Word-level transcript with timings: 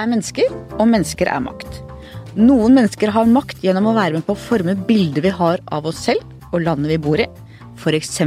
er 0.00 0.10
mennesker, 0.10 0.50
og 0.78 0.88
mennesker 0.88 1.30
er 1.30 1.42
makt. 1.44 1.80
Noen 2.38 2.76
mennesker 2.76 3.10
har 3.12 3.30
makt 3.30 3.62
gjennom 3.64 3.90
å 3.90 3.96
være 3.96 4.18
med 4.18 4.26
på 4.26 4.36
å 4.36 4.42
forme 4.48 4.76
bildet 4.88 5.24
vi 5.24 5.32
har 5.34 5.62
av 5.74 5.88
oss 5.90 6.04
selv 6.06 6.24
og 6.54 6.62
landet 6.64 6.94
vi 6.94 7.00
bor 7.02 7.20
i. 7.20 7.26
F.eks. 7.80 8.18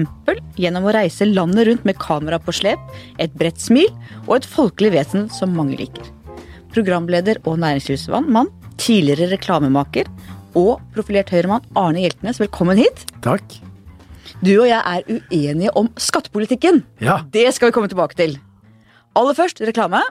gjennom 0.57 0.87
å 0.87 0.93
reise 0.95 1.27
landet 1.29 1.67
rundt 1.69 1.85
med 1.85 1.99
kamera 2.01 2.39
på 2.41 2.55
slep, 2.55 2.81
et 3.21 3.33
bredt 3.37 3.61
smil 3.61 3.89
og 4.25 4.39
et 4.39 4.49
folkelig 4.49 4.93
vesen 4.95 5.27
som 5.33 5.53
mange 5.55 5.77
liker. 5.79 6.09
Programleder 6.73 7.39
og 7.45 7.59
næringslivsmann, 7.61 8.49
tidligere 8.81 9.29
reklamemaker 9.35 10.09
og 10.57 10.81
profilert 10.95 11.29
høyremann 11.33 11.65
Arne 11.77 12.01
Hjeltnes, 12.01 12.41
velkommen 12.41 12.81
hit. 12.81 13.05
Takk. 13.25 13.45
Du 14.43 14.55
og 14.57 14.67
jeg 14.67 14.81
er 14.81 15.05
uenige 15.29 15.75
om 15.79 15.91
skattepolitikken. 16.01 16.81
Ja. 17.03 17.21
Det 17.31 17.45
skal 17.55 17.69
vi 17.69 17.77
komme 17.77 17.91
tilbake 17.91 18.17
til. 18.19 18.39
Aller 19.15 19.37
først 19.37 19.61
reklame. 19.61 20.01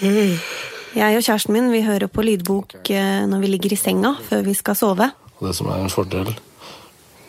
Jeg 0.00 1.16
og 1.16 1.22
kjæresten 1.22 1.52
min 1.52 1.68
vi 1.72 1.82
hører 1.84 2.08
på 2.08 2.22
lydbok 2.24 2.88
eh, 2.90 3.26
når 3.28 3.42
vi 3.42 3.50
ligger 3.52 3.74
i 3.74 3.76
senga 3.78 4.14
før 4.24 4.46
vi 4.46 4.54
skal 4.56 4.78
sove. 4.78 5.10
Og 5.38 5.48
det 5.48 5.52
som 5.58 5.68
er 5.68 5.82
en 5.82 5.92
fordel 5.92 6.30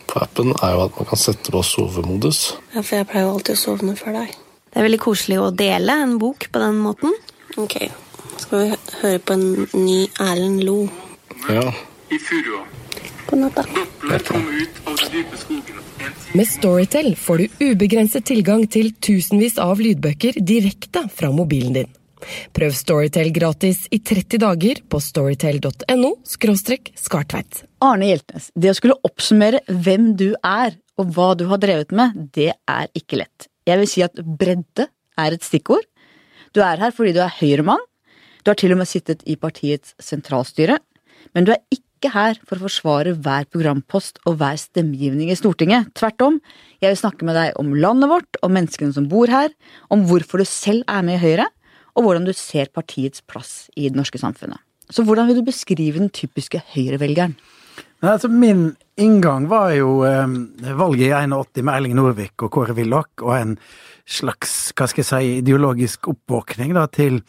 på 0.08 0.22
appen, 0.22 0.54
er 0.62 0.72
jo 0.72 0.86
at 0.86 0.96
man 0.96 1.08
kan 1.10 1.20
sette 1.20 1.52
på 1.52 1.62
sovemodus. 1.64 2.40
Ja, 2.74 2.80
For 2.80 2.96
jeg 2.98 3.08
pleier 3.12 3.28
jo 3.28 3.36
alltid 3.36 3.58
å 3.58 3.60
sovne 3.60 3.96
før 3.96 4.22
deg. 4.22 4.34
Det 4.72 4.80
er 4.80 4.88
veldig 4.88 5.02
koselig 5.04 5.38
å 5.40 5.52
dele 5.52 5.98
en 6.04 6.16
bok 6.20 6.48
på 6.52 6.64
den 6.64 6.80
måten. 6.80 7.16
Ok, 7.60 7.76
skal 8.40 8.62
vi 8.62 8.80
høre 9.02 9.20
på 9.20 9.36
en 9.36 9.46
ny 9.76 9.98
Erlend 10.20 10.64
Lo. 10.64 10.78
Ja, 11.52 11.68
i 12.08 12.20
furua. 12.20 12.64
God 13.28 13.46
natt, 13.46 13.56
da. 13.56 13.68
Doppler 13.76 14.28
kom 14.28 14.44
ut 14.48 14.84
av 14.86 14.96
den 14.96 15.12
dype 15.12 15.40
skogen. 15.40 15.80
En 16.02 16.20
time 16.24 16.40
Med 16.40 16.48
Storytel 16.48 17.16
får 17.20 17.42
du 17.42 17.64
ubegrenset 17.68 18.24
tilgang 18.32 18.64
til 18.64 18.94
tusenvis 18.96 19.60
av 19.60 19.80
lydbøker 19.80 20.40
direkte 20.40 21.04
fra 21.12 21.28
mobilen 21.32 21.76
din. 21.76 21.98
Prøv 22.54 22.74
Storytel 22.76 23.32
gratis 23.34 23.84
i 23.92 23.98
30 23.98 24.40
dager 24.42 24.80
på 24.88 25.00
storytel.no 25.02 26.12
skartveit. 26.26 27.62
Arne 27.82 28.10
Hjeltnes, 28.10 28.50
det 28.54 28.72
å 28.72 28.78
skulle 28.78 28.98
oppsummere 29.06 29.62
hvem 29.68 30.12
du 30.18 30.32
er 30.38 30.76
og 31.00 31.14
hva 31.16 31.32
du 31.38 31.46
har 31.50 31.60
drevet 31.62 31.94
med, 31.96 32.18
det 32.34 32.52
er 32.52 32.90
ikke 32.98 33.22
lett. 33.22 33.48
Jeg 33.66 33.80
vil 33.80 33.90
si 33.90 34.02
at 34.04 34.18
bredde 34.18 34.88
er 35.20 35.34
et 35.34 35.46
stikkord. 35.46 35.86
Du 36.52 36.60
er 36.64 36.80
her 36.80 36.92
fordi 36.94 37.14
du 37.16 37.22
er 37.24 37.32
høyremann. 37.40 37.80
Du 38.42 38.50
har 38.50 38.58
til 38.58 38.74
og 38.74 38.82
med 38.82 38.90
sittet 38.90 39.22
i 39.30 39.38
partiets 39.40 39.94
sentralstyre. 40.02 40.80
Men 41.32 41.46
du 41.46 41.52
er 41.54 41.62
ikke 41.70 42.10
her 42.10 42.38
for 42.42 42.58
å 42.58 42.66
forsvare 42.66 43.14
hver 43.22 43.46
programpost 43.52 44.18
og 44.26 44.40
hver 44.40 44.58
stemmegivning 44.58 45.30
i 45.30 45.38
Stortinget. 45.38 45.92
Tvert 45.98 46.24
om, 46.26 46.40
jeg 46.82 46.90
vil 46.90 46.98
snakke 46.98 47.28
med 47.28 47.38
deg 47.38 47.58
om 47.62 47.70
landet 47.78 48.10
vårt, 48.10 48.40
om 48.42 48.54
menneskene 48.56 48.94
som 48.96 49.06
bor 49.10 49.30
her, 49.30 49.54
om 49.94 50.02
hvorfor 50.08 50.42
du 50.42 50.48
selv 50.48 50.82
er 50.90 51.06
med 51.06 51.20
i 51.20 51.22
Høyre, 51.22 51.46
og 51.96 52.06
hvordan 52.06 52.26
du 52.28 52.32
ser 52.36 52.72
partiets 52.72 53.24
plass 53.28 53.68
i 53.76 53.88
det 53.88 53.98
norske 53.98 54.20
samfunnet. 54.20 54.60
Så 54.92 55.04
hvordan 55.06 55.28
vil 55.28 55.40
du 55.40 55.46
beskrive 55.46 56.00
den 56.00 56.12
typiske 56.12 56.60
høyrevelgeren? 56.74 57.36
Altså, 58.02 58.26
min 58.28 58.72
inngang 58.98 59.46
var 59.50 59.70
jo 59.76 60.02
eh, 60.04 60.26
valget 60.74 61.06
i 61.06 61.14
81 61.14 61.62
med 61.62 61.74
Erling 61.76 61.94
Norvik 61.96 62.42
og 62.42 62.50
Kåre 62.50 62.74
Willoch, 62.74 63.12
og 63.22 63.36
en 63.36 63.56
slags, 64.08 64.72
hva 64.74 64.88
skal 64.90 65.04
jeg 65.04 65.08
si, 65.08 65.36
ideologisk 65.38 66.10
oppvåkning 66.10 66.74
da, 66.74 66.88
til 66.90 67.20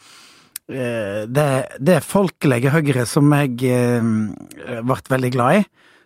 eh, 0.66 1.22
det, 1.30 1.48
det 1.78 2.00
folkelige 2.02 2.74
Høyre 2.74 3.06
som 3.06 3.30
jeg 3.38 3.54
eh, 3.70 4.10
ble 4.82 4.98
veldig 5.14 5.32
glad 5.36 5.62
i. 5.62 5.64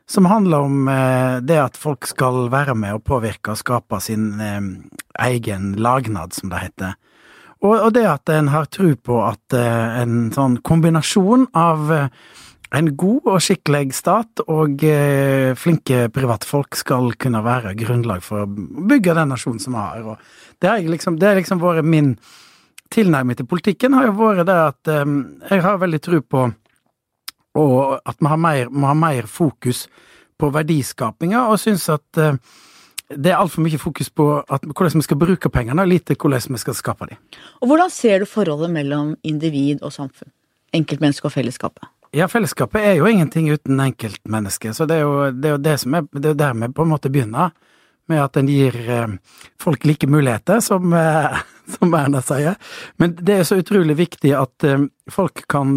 Som 0.08 0.28
handler 0.28 0.68
om 0.68 0.86
eh, 0.92 1.40
det 1.44 1.58
at 1.60 1.80
folk 1.80 2.06
skal 2.08 2.46
være 2.52 2.76
med 2.76 3.00
og 3.00 3.06
påvirke 3.08 3.56
og 3.56 3.60
skape 3.60 4.00
sin 4.04 4.34
eh, 4.40 4.60
egen 5.30 5.74
lagnad, 5.80 6.36
som 6.36 6.52
det 6.52 6.66
heter. 6.66 6.96
Og, 7.64 7.74
og 7.74 7.94
det 7.96 8.04
at 8.06 8.30
en 8.30 8.52
har 8.52 8.68
tro 8.70 8.92
på 8.94 9.22
at 9.26 9.56
uh, 9.56 10.02
en 10.02 10.28
sånn 10.34 10.60
kombinasjon 10.62 11.48
av 11.58 11.88
uh, 11.90 12.04
en 12.76 12.90
god 13.00 13.28
og 13.32 13.40
skikkelig 13.42 13.94
stat 13.96 14.42
og 14.44 14.82
eh, 14.84 15.54
flinke 15.56 16.08
privatfolk 16.12 16.76
skal 16.76 17.14
kunne 17.20 17.40
være 17.44 17.72
grunnlag 17.78 18.20
for 18.24 18.44
å 18.44 18.50
bygge 18.90 19.14
den 19.16 19.32
nasjonen 19.32 19.62
som 19.62 19.76
vi 19.76 19.84
har. 19.84 20.04
Og 20.04 20.60
det, 20.60 20.68
har 20.68 20.84
liksom, 20.84 21.16
har 21.22 21.38
liksom 21.40 21.62
vært 21.62 21.88
min 21.88 22.12
tilnærming 22.92 23.38
til 23.38 23.48
politikken, 23.48 23.96
har 23.96 24.08
jo 24.10 24.18
vært 24.18 24.48
det 24.48 24.58
at 24.66 24.92
eh, 24.92 25.16
jeg 25.48 25.64
har 25.64 25.80
veldig 25.80 26.02
tro 26.04 26.20
på 26.24 26.48
og 27.58 27.96
at 28.06 28.20
vi 28.20 28.30
har 28.30 28.38
mer, 28.38 28.68
må 28.70 28.90
ha 28.90 28.94
mer 28.94 29.26
fokus 29.26 29.86
på 30.38 30.52
verdiskapinga, 30.54 31.48
og 31.50 31.58
syns 31.58 31.88
at 31.90 32.20
eh, 32.20 32.36
det 33.08 33.32
er 33.32 33.38
altfor 33.40 33.64
mye 33.64 33.78
fokus 33.80 34.10
på 34.12 34.26
at, 34.40 34.64
hvordan 34.68 35.00
vi 35.00 35.06
skal 35.06 35.20
bruke 35.20 35.50
pengene, 35.52 35.82
og 35.82 35.88
lite 35.88 36.16
hvordan 36.18 36.54
vi 36.54 36.60
skal 36.60 36.76
skape 36.76 37.08
dem. 37.10 37.20
Og 37.60 37.70
hvordan 37.70 37.90
ser 37.92 38.20
du 38.20 38.28
forholdet 38.28 38.70
mellom 38.70 39.14
individ 39.22 39.82
og 39.82 39.92
samfunn? 39.94 40.30
Enkeltmenneske 40.76 41.28
og 41.28 41.32
fellesskapet? 41.32 41.88
Ja, 42.16 42.28
fellesskapet 42.28 42.84
er 42.84 42.98
jo 43.00 43.08
ingenting 43.08 43.50
uten 43.52 43.80
enkeltmennesket, 43.80 44.76
så 44.76 44.86
det 44.88 44.96
er, 44.96 45.04
jo, 45.04 45.30
det 45.32 45.48
er 45.48 45.56
jo 45.56 45.64
det 45.64 45.74
som 45.80 45.96
er, 45.96 46.06
det 46.12 46.32
er 46.32 46.38
der 46.40 46.54
vi 46.56 46.70
på 46.72 46.84
en 46.84 46.92
måte 46.92 47.12
begynner, 47.12 47.52
med 48.08 48.22
at 48.22 48.38
en 48.40 48.48
gir 48.50 48.74
eh, 48.90 49.14
folk 49.60 49.84
like 49.88 50.08
muligheter, 50.10 50.60
som, 50.64 50.92
eh, 50.92 51.38
som 51.78 51.94
Erna 51.94 52.22
sier. 52.24 52.56
Men 52.96 53.16
det 53.18 53.40
er 53.40 53.46
så 53.48 53.60
utrolig 53.60 53.98
viktig 53.98 54.34
at 54.36 54.66
eh, 54.66 54.88
folk 55.12 55.44
kan 55.50 55.76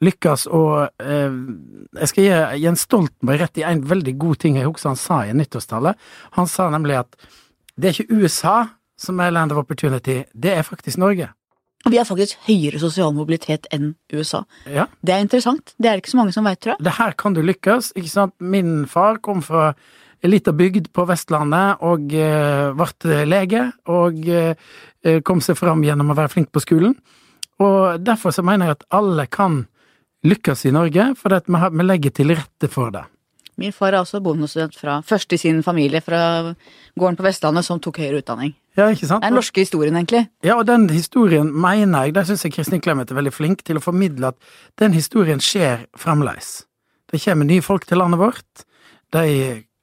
lykkes, 0.00 0.46
og 0.56 0.88
jeg 1.00 2.08
skal 2.08 2.24
gi 2.24 2.62
Jens 2.62 2.86
Stoltenberg 2.86 3.42
rett 3.42 3.60
i 3.60 3.64
en 3.68 3.82
veldig 3.84 4.14
god 4.20 4.38
ting 4.40 4.56
jeg 4.56 4.68
husker 4.68 4.94
han 4.94 5.00
sa 5.00 5.18
i 5.28 5.34
nyttårstale. 5.36 5.92
Han 6.38 6.48
sa 6.48 6.70
nemlig 6.72 7.02
at 7.02 7.28
det 7.76 7.90
er 7.90 7.98
ikke 7.98 8.20
USA 8.20 8.56
som 9.00 9.20
er 9.20 9.32
land 9.32 9.52
of 9.52 9.60
opportunity, 9.60 10.22
det 10.32 10.54
er 10.56 10.64
faktisk 10.64 11.00
Norge. 11.00 11.30
Og 11.86 11.94
vi 11.94 11.96
har 11.96 12.04
faktisk 12.04 12.42
høyere 12.44 12.80
sosial 12.82 13.14
mobilitet 13.16 13.68
enn 13.72 13.94
USA. 14.12 14.42
Ja. 14.68 14.84
Det 15.00 15.14
er 15.14 15.24
interessant. 15.24 15.72
Det 15.78 15.88
er 15.88 15.96
det 15.96 16.04
ikke 16.04 16.12
så 16.12 16.20
mange 16.20 16.34
som 16.36 16.44
veit, 16.44 16.60
tror 16.60 16.74
jeg. 16.74 16.84
det 16.84 16.96
her 16.98 17.16
kan 17.16 17.36
du 17.36 17.40
lykkes, 17.44 17.94
ikke 17.96 18.12
sant. 18.12 18.34
Min 18.40 18.84
far 18.90 19.20
kom 19.24 19.40
fra 19.44 19.72
en 20.20 20.30
lita 20.30 20.52
bygd 20.52 20.90
på 20.92 21.06
Vestlandet 21.08 21.80
og 21.86 22.12
eh, 22.12 22.70
ble 22.76 23.20
lege, 23.28 23.66
og 23.88 24.20
eh, 24.28 24.54
kom 25.24 25.40
seg 25.44 25.58
fram 25.58 25.84
gjennom 25.84 26.12
å 26.12 26.18
være 26.18 26.32
flink 26.32 26.50
på 26.52 26.62
skolen. 26.62 26.96
Og 27.60 28.00
derfor 28.00 28.34
så 28.34 28.44
mener 28.44 28.70
jeg 28.70 28.78
at 28.78 28.86
alle 28.96 29.26
kan 29.32 29.64
lykkes 30.26 30.66
i 30.68 30.74
Norge, 30.76 31.12
for 31.16 31.32
vi, 31.32 31.86
legger 31.86 32.14
til 32.16 32.34
rette 32.34 32.68
for 32.72 32.92
det. 32.92 33.06
Min 33.60 33.74
far 33.76 33.92
er 33.92 34.00
også 34.00 34.22
bondestudent 34.24 34.76
fra 34.76 35.00
først 35.04 35.34
i 35.36 35.38
sin 35.40 35.60
familie 35.64 36.00
fra 36.00 36.54
gården 36.96 37.18
på 37.18 37.26
Vestlandet 37.26 37.66
som 37.66 37.80
tok 37.82 37.98
høyere 38.00 38.22
utdanning. 38.22 38.54
Ja, 38.78 38.86
ikke 38.88 39.08
sant? 39.08 39.20
Det 39.20 39.28
er 39.28 39.34
den 39.34 39.40
norske 39.40 39.64
historien, 39.64 39.96
egentlig. 39.98 40.22
Ja, 40.46 40.56
og 40.56 40.64
den 40.68 40.86
historien 40.92 41.50
mener 41.52 42.06
jeg, 42.06 42.14
der 42.16 42.28
syns 42.28 42.46
jeg 42.46 42.54
Kristin 42.54 42.80
Clemet 42.80 43.12
er 43.12 43.18
veldig 43.18 43.34
flink 43.34 43.64
til 43.66 43.80
å 43.80 43.84
formidle 43.84 44.32
at 44.32 44.52
den 44.80 44.96
historien 44.96 45.42
skjer 45.44 45.84
fremdeles. 45.98 46.62
Det 47.10 47.20
kommer 47.24 47.48
nye 47.48 47.64
folk 47.64 47.84
til 47.88 48.00
landet 48.00 48.22
vårt, 48.22 48.64
de 49.12 49.26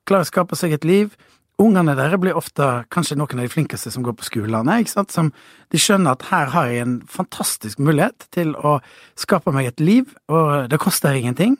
klarer 0.07 0.25
å 0.25 0.31
skape 0.31 0.57
seg 0.59 0.77
et 0.77 0.87
liv. 0.87 1.13
Ungene 1.57 1.95
deres 1.97 2.19
blir 2.21 2.37
ofte 2.37 2.65
kanskje 2.93 3.15
noen 3.17 3.39
av 3.39 3.47
de 3.47 3.49
flinkeste 3.49 3.89
som 3.89 4.03
går 4.05 4.13
på 4.19 4.27
skolene, 4.27 4.75
ikke 4.83 4.93
sant, 4.93 5.13
som 5.13 5.31
de 5.73 5.79
skjønner 5.81 6.13
at 6.13 6.27
her 6.29 6.51
har 6.53 6.67
jeg 6.69 6.83
en 6.83 6.97
fantastisk 7.09 7.81
mulighet 7.81 8.27
til 8.35 8.51
å 8.61 8.77
skape 9.17 9.53
meg 9.55 9.71
et 9.71 9.81
liv, 9.81 10.11
og 10.29 10.69
det 10.69 10.77
koster 10.83 11.17
ingenting. 11.17 11.57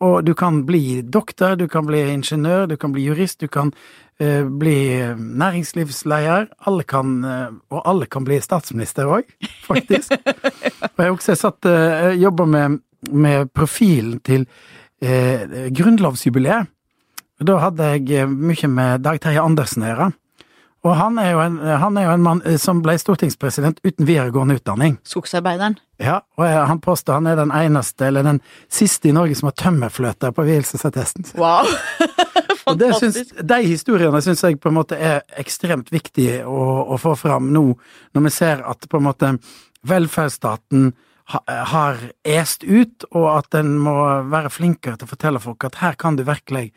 Og 0.00 0.24
du 0.24 0.32
kan 0.36 0.62
bli 0.68 1.00
doktor, 1.02 1.56
du 1.60 1.66
kan 1.68 1.84
bli 1.88 2.00
ingeniør, 2.12 2.66
du 2.68 2.76
kan 2.80 2.92
bli 2.92 3.04
jurist, 3.04 3.40
du 3.40 3.48
kan 3.52 3.72
uh, 4.20 4.44
bli 4.44 4.76
næringslivsleder. 5.16 6.46
Alle 6.68 6.84
kan, 6.88 7.18
uh, 7.24 7.48
og 7.68 7.82
alle 7.84 8.08
kan 8.08 8.24
bli 8.24 8.40
statsminister 8.40 9.08
òg, 9.08 9.28
faktisk. 9.68 10.16
og 10.96 11.04
jeg 11.04 11.16
også 11.16 11.36
satt, 11.36 11.68
uh, 11.68 12.12
jobba 12.16 12.48
med, 12.48 12.80
med 13.12 13.52
profilen 13.56 14.20
til 14.24 14.48
uh, 15.04 15.68
grunnlovsjubileet. 15.76 16.72
Da 17.40 17.56
hadde 17.62 17.92
jeg 17.94 18.10
eh, 18.12 18.28
mye 18.28 18.68
med 18.68 19.04
Dag 19.04 19.20
Terje 19.22 19.40
Andersen 19.40 19.84
å 19.84 19.92
gjøre. 19.92 20.10
Og 20.80 20.94
han 20.96 21.18
er, 21.20 21.34
jo 21.34 21.40
en, 21.44 21.56
han 21.82 21.96
er 22.00 22.06
jo 22.06 22.12
en 22.14 22.22
mann 22.24 22.40
eh, 22.48 22.56
som 22.60 22.80
ble 22.84 22.94
stortingspresident 23.00 23.82
uten 23.84 24.08
videregående 24.08 24.56
utdanning. 24.60 24.96
Skogsarbeideren. 25.08 25.76
Ja, 26.00 26.20
og 26.40 26.46
han 26.48 26.80
påstår 26.84 27.18
han 27.18 27.28
er 27.28 27.36
den 27.40 27.52
eneste, 27.52 28.08
eller 28.08 28.24
den 28.24 28.40
siste 28.72 29.10
i 29.10 29.14
Norge 29.16 29.36
som 29.36 29.50
har 29.50 29.56
tømmerfløte 29.60 30.32
på 30.36 30.46
vielsesattesten. 30.48 31.28
Wow! 31.40 31.68
Og 32.70 32.76
det 32.78 32.90
syns, 33.00 33.16
de 33.34 33.56
historiene 33.64 34.20
syns 34.22 34.44
jeg 34.44 34.58
på 34.60 34.68
en 34.70 34.76
måte 34.76 34.94
er 34.94 35.24
ekstremt 35.40 35.88
viktig 35.90 36.42
å, 36.46 36.58
å 36.92 36.98
få 37.00 37.16
fram 37.18 37.48
nå, 37.50 37.64
når 38.14 38.26
vi 38.28 38.32
ser 38.34 38.60
at 38.68 38.84
på 38.86 39.00
en 39.00 39.06
måte 39.08 39.30
velferdsstaten 39.90 40.92
ha, 41.32 41.40
har 41.72 41.98
est 42.22 42.62
ut, 42.62 43.08
og 43.10 43.26
at 43.32 43.58
en 43.58 43.72
må 43.80 43.96
være 44.30 44.52
flinkere 44.52 45.00
til 45.00 45.08
å 45.08 45.12
fortelle 45.16 45.42
folk 45.42 45.66
at 45.66 45.80
her 45.80 45.98
kan 45.98 46.20
du 46.20 46.22
virkelig 46.28 46.68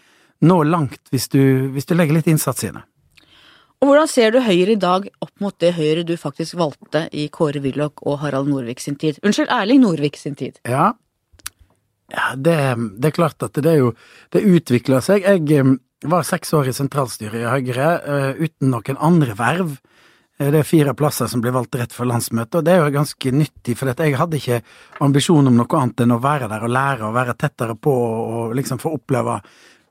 nå 0.44 0.64
langt 0.68 1.12
hvis 1.14 1.30
du, 1.34 1.40
hvis 1.74 1.88
du 1.90 1.96
legger 1.96 2.20
litt 2.20 2.30
innsats 2.32 2.66
i 2.68 2.74
det. 2.76 2.84
Og 3.84 3.90
hvordan 3.90 4.08
ser 4.08 4.32
du 4.32 4.40
Høyre 4.40 4.78
i 4.78 4.80
dag 4.80 5.10
opp 5.24 5.32
mot 5.44 5.56
det 5.60 5.74
Høyre 5.76 6.06
du 6.08 6.14
faktisk 6.20 6.56
valgte 6.60 7.08
i 7.12 7.28
Kåre 7.34 7.60
Willoch 7.64 8.04
og 8.08 8.22
Harald 8.22 8.48
Norvik 8.48 8.80
sin 8.80 8.96
tid? 9.00 9.20
Unnskyld, 9.24 9.52
Erling 9.52 9.82
Norvik 9.84 10.20
sin 10.20 10.38
tid. 10.40 10.62
Ja, 10.64 10.94
ja 12.14 12.30
det, 12.36 12.60
det 13.00 13.12
er 13.12 13.18
klart 13.18 13.44
at 13.44 13.60
det 13.60 13.74
er 13.74 13.82
jo 13.82 13.92
Det 14.32 14.44
utvikler 14.44 15.04
seg. 15.04 15.28
Jeg 15.28 15.60
eh, 15.60 15.74
var 16.08 16.24
seks 16.28 16.54
år 16.56 16.72
i 16.72 16.76
sentralstyret 16.76 17.42
i 17.42 17.50
Høyre 17.50 17.90
eh, 18.00 18.46
uten 18.46 18.72
noen 18.72 19.04
andre 19.04 19.36
verv 19.40 19.76
Eh, 20.40 20.52
Det 20.52 20.60
er 20.60 20.64
fire 20.64 20.94
plasser 20.94 21.28
som 21.28 21.42
blir 21.42 21.54
valgt 21.54 21.76
rett 21.76 21.94
før 21.94 22.10
landsmøtet, 22.10 22.56
og 22.56 22.66
det 22.66 22.74
er 22.74 22.82
jo 22.82 22.94
ganske 22.94 23.32
nyttig, 23.32 23.78
for 23.78 23.94
jeg 23.94 24.18
hadde 24.18 24.40
ikke 24.40 24.62
ambisjon 25.06 25.48
om 25.48 25.58
noe 25.58 25.80
annet 25.80 26.02
enn 26.02 26.16
å 26.16 26.22
være 26.22 26.50
der 26.50 26.66
og 26.66 26.74
lære 26.74 27.06
og 27.08 27.14
være 27.14 27.38
tettere 27.38 27.76
på 27.76 27.94
og 27.94 28.56
liksom 28.58 28.82
få 28.82 28.96
oppleve 28.98 29.40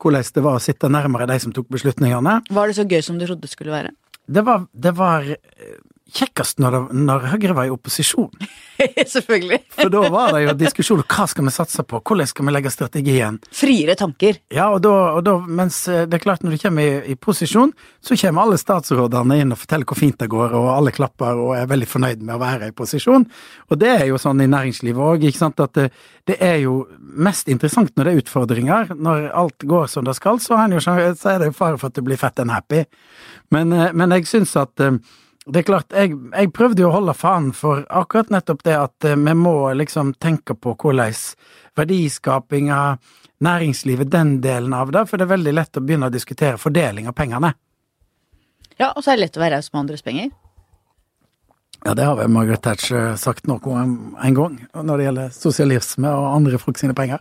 hvordan 0.03 0.29
det 0.35 0.45
var 0.45 0.59
å 0.59 0.63
sitte 0.63 0.91
nærmere 0.93 1.29
de 1.31 1.39
som 1.43 1.55
tok 1.55 1.71
beslutningene. 1.73 2.41
Var 2.51 2.69
det 2.69 2.79
så 2.79 2.87
gøy 2.89 3.03
som 3.07 3.21
du 3.21 3.27
trodde 3.27 3.47
det 3.47 3.53
skulle 3.53 3.75
være? 3.75 3.95
Det 4.27 4.45
var, 4.47 4.67
det 4.73 4.93
var 4.99 5.27
eh, 5.31 5.79
kjekkest 6.13 6.61
når, 6.63 6.75
det, 6.75 7.01
når 7.09 7.27
Høyre 7.33 7.57
var 7.57 7.69
i 7.69 7.73
opposisjon. 7.73 8.31
Selvfølgelig. 9.15 9.59
For 9.77 9.93
da 9.93 10.03
var 10.13 10.35
det 10.35 10.43
jo 10.45 10.55
diskusjon 10.59 11.03
om 11.03 11.07
hva 11.07 11.27
skal 11.31 11.47
vi 11.47 11.55
satse 11.55 11.85
på, 11.89 12.01
hvordan 12.01 12.29
skal 12.31 12.49
vi 12.49 12.55
legge 12.55 12.73
strategien. 12.75 13.39
Friere 13.55 13.97
tanker. 13.99 14.41
Ja, 14.53 14.69
og 14.75 14.83
da, 14.85 14.93
og 15.17 15.23
da, 15.27 15.37
mens 15.47 15.83
eh, 15.91 16.05
det 16.11 16.19
er 16.19 16.25
klart 16.25 16.45
når 16.45 16.57
du 16.57 16.63
kommer 16.65 16.87
i, 16.87 17.15
i 17.15 17.17
posisjon, 17.17 17.73
så 18.05 18.19
kommer 18.21 18.47
alle 18.47 18.61
statsrådene 18.61 19.41
inn 19.43 19.55
og 19.55 19.61
forteller 19.63 19.89
hvor 19.89 20.01
fint 20.01 20.19
det 20.21 20.31
går, 20.33 20.57
og 20.59 20.71
alle 20.75 20.95
klapper 20.95 21.41
og 21.47 21.55
er 21.57 21.71
veldig 21.71 21.89
fornøyd 21.89 22.25
med 22.27 22.37
å 22.37 22.43
være 22.43 22.73
i 22.73 22.77
posisjon. 22.77 23.27
Og 23.71 23.81
det 23.81 23.93
er 23.97 24.07
jo 24.11 24.21
sånn 24.21 24.43
i 24.45 24.51
næringslivet 24.51 25.03
òg, 25.03 25.27
ikke 25.29 25.43
sant, 25.45 25.63
at 25.63 25.77
det, 25.79 25.89
det 26.29 26.39
er 26.43 26.61
jo 26.65 26.83
mest 26.99 27.49
interessant 27.53 27.95
når 27.97 28.09
det 28.09 28.13
er 28.13 28.23
utfordringer. 28.25 28.95
Når 28.99 29.31
alt 29.39 29.67
går 29.69 29.89
som 29.91 30.07
det 30.07 30.17
skal, 30.19 30.41
så 30.43 30.59
er, 30.59 30.71
det 30.71 30.81
jo, 30.81 30.85
så 31.19 31.39
det 31.41 31.53
jo 31.53 31.57
fare 31.57 31.81
for 31.81 31.93
at 31.93 31.99
du 31.99 32.05
blir 32.07 32.21
fett 32.21 32.43
and 32.43 32.55
happy. 32.55 32.85
Men, 33.55 33.73
eh, 33.73 33.93
men 33.97 34.15
jeg 34.17 34.29
syns 34.31 34.55
at 34.61 34.83
eh, 34.83 34.99
det 35.47 35.59
er 35.59 35.67
klart, 35.67 35.95
jeg, 35.97 36.15
jeg 36.31 36.53
prøvde 36.55 36.85
jo 36.85 36.91
å 36.91 36.95
holde 36.95 37.15
fanen 37.19 37.51
for 37.57 37.83
akkurat 37.91 38.31
nettopp 38.31 38.63
det 38.67 38.77
at 38.79 39.07
eh, 39.09 39.19
vi 39.19 39.35
må 39.35 39.73
liksom 39.75 40.15
tenke 40.23 40.55
på 40.55 40.77
hvordan 40.79 41.17
verdiskapinga, 41.79 42.83
næringslivet, 43.43 44.11
den 44.13 44.37
delen 44.45 44.75
av 44.77 44.93
det, 44.95 45.07
for 45.11 45.19
det 45.19 45.27
er 45.27 45.33
veldig 45.35 45.55
lett 45.57 45.81
å 45.81 45.83
begynne 45.83 46.11
å 46.11 46.15
diskutere 46.15 46.61
fordeling 46.63 47.09
av 47.11 47.17
pengene. 47.19 47.53
Ja, 48.79 48.93
og 48.93 49.03
så 49.03 49.13
er 49.13 49.19
det 49.19 49.27
lett 49.27 49.41
å 49.41 49.43
være 49.43 49.59
raus 49.59 49.73
med 49.73 49.83
andres 49.83 50.07
penger. 50.07 50.31
Ja, 51.83 51.97
det 51.99 52.07
har 52.07 52.15
vel 52.21 52.31
Margaret 52.31 52.63
Thatcher 52.63 53.17
sagt 53.19 53.49
noe 53.51 53.59
om 53.67 54.15
en 54.15 54.39
gang, 54.39 54.57
når 54.71 54.95
det 55.01 55.09
gjelder 55.09 55.35
sosialisme 55.35 56.15
og 56.15 56.29
andre 56.37 56.63
folk 56.63 56.79
sine 56.79 56.95
penger. 56.95 57.19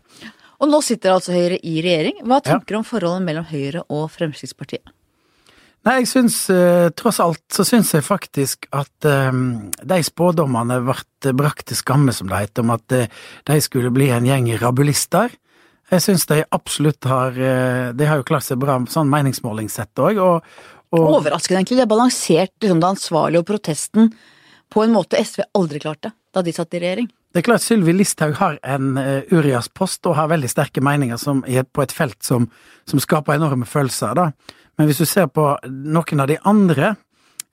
Og 0.62 0.70
nå 0.70 0.78
sitter 0.86 1.16
altså 1.16 1.34
Høyre 1.34 1.58
i 1.66 1.80
regjering. 1.82 2.22
Hva 2.30 2.38
tenker 2.46 2.76
du 2.76 2.84
om 2.84 2.86
forholdet 2.86 3.26
mellom 3.26 3.48
Høyre 3.50 3.82
og 3.90 4.12
Fremskrittspartiet? 4.14 4.94
Nei, 5.82 5.96
jeg 6.04 6.12
syns 6.12 6.36
eh, 6.54 6.92
tross 6.94 7.18
alt 7.24 7.42
så 7.50 7.64
syns 7.66 7.90
jeg 7.96 8.06
faktisk 8.06 8.68
at 8.78 9.08
eh, 9.10 9.30
de 9.82 9.98
spådommene 10.06 10.78
ble 10.86 11.34
brakt 11.38 11.72
til 11.72 11.80
skamme, 11.80 12.14
som 12.14 12.30
det 12.30 12.44
heter, 12.44 12.66
om 12.66 12.76
at 12.76 12.94
eh, 12.94 13.10
de 13.50 13.58
skulle 13.66 13.90
bli 13.94 14.12
en 14.14 14.28
gjeng 14.30 14.52
rabulister. 14.62 15.34
Jeg 15.92 16.06
syns 16.06 16.28
de 16.30 16.38
absolutt 16.56 17.04
har 17.04 17.36
De 17.36 18.06
har 18.08 18.22
jo 18.22 18.24
klart 18.24 18.46
seg 18.46 18.62
bra 18.62 18.78
sånn 18.88 19.10
meningsmålingssett 19.12 20.00
òg, 20.00 20.22
og, 20.24 20.54
og 20.96 21.08
Overraskende, 21.18 21.60
egentlig. 21.60 21.82
Det 21.82 21.84
er 21.84 21.90
balansert 21.92 22.54
liksom, 22.64 22.80
det 22.80 22.92
ansvarlige 22.94 23.42
og 23.42 23.50
protesten 23.50 24.14
på 24.72 24.86
en 24.86 24.94
måte 24.96 25.20
SV 25.20 25.50
aldri 25.58 25.82
klarte 25.84 26.14
da 26.32 26.46
de 26.46 26.54
satt 26.56 26.78
i 26.78 26.80
regjering. 26.80 27.10
Det 27.32 27.42
er 27.42 27.48
klart 27.48 27.64
Sylvi 27.64 27.92
Listhaug 27.96 28.38
har 28.40 28.56
en 28.64 28.96
uh, 28.96 29.20
Urias-post 29.32 30.08
og 30.08 30.16
har 30.16 30.32
veldig 30.32 30.48
sterke 30.52 30.84
meninger 30.84 31.20
som, 31.20 31.44
på 31.44 31.84
et 31.84 31.96
felt 31.96 32.20
som, 32.24 32.48
som 32.88 33.04
skaper 33.04 33.36
enorme 33.36 33.68
følelser, 33.68 34.16
da. 34.16 34.30
Men 34.80 34.90
hvis 34.90 35.02
du 35.02 35.08
ser 35.10 35.28
på 35.32 35.48
noen 35.68 36.24
av 36.24 36.30
de 36.32 36.38
andre 36.48 36.94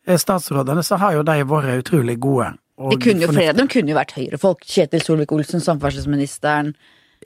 eh, 0.06 0.18
statsrådene, 0.18 0.84
så 0.86 1.00
har 1.02 1.18
jo 1.18 1.26
de 1.26 1.40
vært 1.48 1.82
utrolig 1.84 2.18
gode. 2.22 2.52
De 2.78 2.98
kunne 3.02 3.26
jo, 3.26 3.32
flere 3.34 3.56
de 3.58 3.66
kunne 3.70 3.90
jo 3.90 3.98
vært 3.98 4.14
Høyre-folk. 4.14 4.62
Kjetil 4.68 5.02
Solvik-Olsen, 5.02 5.62
samferdselsministeren. 5.64 6.72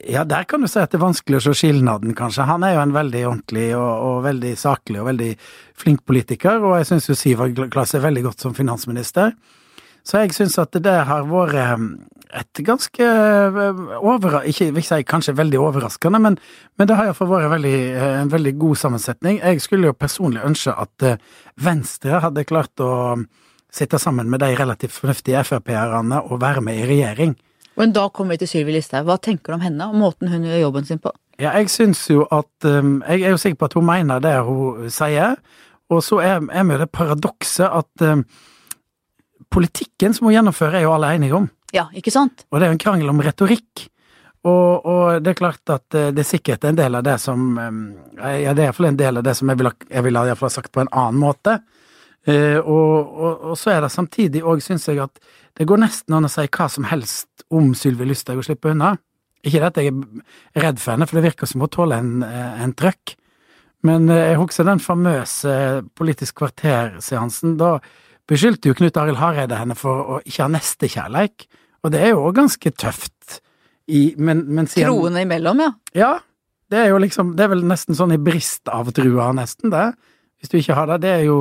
Ja, 0.09 0.23
der 0.25 0.47
kan 0.49 0.63
du 0.63 0.67
si 0.67 0.79
at 0.81 0.89
det 0.89 0.97
er 0.97 1.03
vanskelig 1.05 1.37
å 1.37 1.43
se 1.45 1.53
skilnaden, 1.59 2.15
kanskje. 2.17 2.47
Han 2.49 2.65
er 2.65 2.73
jo 2.73 2.81
en 2.81 2.95
veldig 2.95 3.21
ordentlig 3.29 3.67
og, 3.77 3.91
og 4.07 4.23
veldig 4.25 4.53
saklig 4.57 5.03
og 5.03 5.11
veldig 5.11 5.29
flink 5.77 6.01
politiker, 6.09 6.63
og 6.65 6.79
jeg 6.79 6.89
syns 6.89 7.09
jo 7.11 7.17
Sivert 7.17 7.61
Glass 7.73 7.93
er 7.93 8.01
veldig 8.01 8.25
godt 8.25 8.41
som 8.41 8.57
finansminister. 8.57 9.35
Så 10.03 10.23
jeg 10.23 10.33
syns 10.35 10.57
at 10.59 10.73
det 10.73 10.81
der 10.87 11.05
har 11.07 11.29
vært 11.29 11.85
et 12.39 12.63
ganske 12.65 13.07
over... 13.99 14.41
Ikke 14.49 14.71
vil 14.75 14.85
si 14.85 14.99
kanskje 15.07 15.35
veldig 15.37 15.59
overraskende, 15.61 16.19
men, 16.23 16.37
men 16.77 16.89
det 16.89 16.97
har 16.97 17.09
iallfall 17.09 17.31
vært 17.31 17.53
veldig, 17.55 17.77
eh, 17.93 18.17
en 18.23 18.33
veldig 18.33 18.53
god 18.61 18.81
sammensetning. 18.83 19.39
Jeg 19.39 19.63
skulle 19.63 19.89
jo 19.91 19.97
personlig 19.97 20.43
ønske 20.45 20.75
at 20.85 21.07
eh, 21.07 21.17
Venstre 21.63 22.21
hadde 22.23 22.45
klart 22.49 22.83
å 22.83 22.91
sitte 23.73 23.99
sammen 24.01 24.29
med 24.29 24.43
de 24.43 24.53
relativt 24.57 24.93
fornuftige 24.93 25.43
Frp-erne 25.47 26.21
og 26.27 26.41
være 26.41 26.61
med 26.65 26.81
i 26.81 26.87
regjering. 26.89 27.35
Men 27.79 27.93
da 27.93 28.05
kommer 28.13 28.35
vi 28.35 28.43
til 28.43 28.51
Sylvi 28.51 28.75
Listhaug. 28.75 29.07
Hva 29.07 29.17
tenker 29.17 29.53
du 29.53 29.57
om 29.57 29.65
henne 29.65 29.89
og 29.89 29.97
måten 29.97 30.29
hun 30.29 30.45
gjør 30.45 30.67
jobben 30.67 30.85
sin 30.85 31.01
på? 31.01 31.13
Ja, 31.41 31.55
jeg 31.57 31.71
syns 31.73 32.03
jo 32.11 32.27
at 32.29 32.67
um, 32.69 32.99
Jeg 33.07 33.23
er 33.23 33.33
jo 33.33 33.39
sikker 33.41 33.63
på 33.63 33.69
at 33.71 33.77
hun 33.79 33.87
mener 33.87 34.21
det 34.21 34.35
hun 34.45 34.89
sier, 34.93 35.39
og 35.89 36.03
så 36.05 36.19
er, 36.21 36.43
er 36.53 36.67
jo 36.69 36.77
det 36.83 36.91
paradokset 36.93 37.65
at 37.65 38.05
um, 38.05 38.21
politikken 39.51 40.13
som 40.15 40.27
hun 40.27 40.37
gjennomfører, 40.37 40.79
er 40.79 40.85
jo 40.87 40.93
alle 40.95 41.13
enige 41.17 41.37
om. 41.37 41.49
Ja, 41.73 41.87
ikke 41.97 42.13
sant? 42.13 42.45
Og 42.51 42.59
det 42.59 42.67
er 42.67 42.71
jo 42.71 42.77
en 42.77 42.85
krangel 42.85 43.09
om 43.09 43.21
retorikk. 43.25 43.87
Og, 44.43 44.85
og 44.85 45.23
det 45.23 45.31
er 45.31 45.39
klart 45.39 45.71
at 45.71 45.95
eh, 45.95 46.09
det 46.11 46.25
er 46.25 46.27
sikkert 46.27 46.65
en 46.67 46.75
del 46.75 46.99
av 46.99 47.05
det 47.05 47.15
som 47.23 47.53
Ja, 47.55 48.51
det 48.51 48.59
er 48.59 48.65
iallfall 48.65 48.89
en 48.89 48.99
del 48.99 49.21
av 49.21 49.23
det 49.23 49.37
som 49.39 49.47
jeg 49.49 49.59
ville 50.03 50.19
ha, 50.19 50.27
ha 50.27 50.35
fall 50.35 50.51
sagt 50.51 50.73
på 50.75 50.83
en 50.83 50.91
annen 50.91 51.21
måte. 51.21 51.61
Eh, 52.27 52.59
og, 52.59 53.15
og, 53.15 53.47
og 53.51 53.55
så 53.59 53.73
er 53.73 53.81
det 53.83 53.93
samtidig 53.93 54.43
òg, 54.43 54.61
syns 54.63 54.89
jeg, 54.89 54.99
at 55.03 55.19
det 55.59 55.67
går 55.69 55.81
nesten 55.85 56.15
an 56.17 56.27
å 56.27 56.31
si 56.31 56.45
hva 56.47 56.67
som 56.71 56.87
helst 56.89 57.47
om 57.53 57.71
Sylvi 57.77 58.07
Lysthaug 58.09 58.41
og 58.41 58.47
slippe 58.47 58.71
unna. 58.71 58.93
Ikke 59.43 59.59
det 59.59 59.71
at 59.71 59.79
jeg 59.81 59.91
er 59.91 60.63
redd 60.67 60.79
for 60.79 60.93
henne, 60.93 61.07
for 61.07 61.19
det 61.19 61.27
virker 61.29 61.49
som 61.49 61.63
hun 61.63 61.71
tåler 61.71 62.03
en, 62.03 62.23
eh, 62.27 62.63
en 62.63 62.75
trøkk. 62.75 63.15
Men 63.83 64.07
jeg 64.07 64.37
husker 64.39 64.63
den 64.63 64.79
famøse 64.79 65.53
Politisk 65.99 66.37
kvarter-seansen. 66.39 67.57
Da 67.59 67.73
beskyldte 68.29 68.71
jo 68.71 68.77
Knut 68.77 68.97
Arild 68.99 69.19
Hareide 69.19 69.57
henne 69.59 69.75
for 69.77 70.15
å 70.15 70.19
ikke 70.23 70.45
ha 70.45 70.51
nestekjærleik, 70.53 71.47
og 71.83 71.91
det 71.93 72.03
er 72.03 72.13
jo 72.13 72.23
òg 72.29 72.37
ganske 72.39 72.71
tøft. 72.79 73.41
I, 73.91 74.13
men, 74.15 74.45
men 74.47 74.69
siden- 74.71 74.93
Troende 74.93 75.25
imellom, 75.25 75.59
ja. 75.59 75.71
ja, 75.97 76.11
det 76.71 76.79
er 76.79 76.93
jo 76.93 77.01
liksom 77.03 77.33
Det 77.35 77.43
er 77.43 77.51
vel 77.51 77.65
nesten 77.67 77.97
sånn 77.97 78.15
i 78.15 78.21
brist 78.21 78.69
av 78.71 78.93
trua, 78.95 79.33
nesten, 79.35 79.73
det. 79.73 79.91
Hvis 80.39 80.51
du 80.51 80.57
ikke 80.59 80.77
har 80.77 80.87
det. 80.87 81.01
Det 81.03 81.11
er 81.11 81.25
jo 81.27 81.37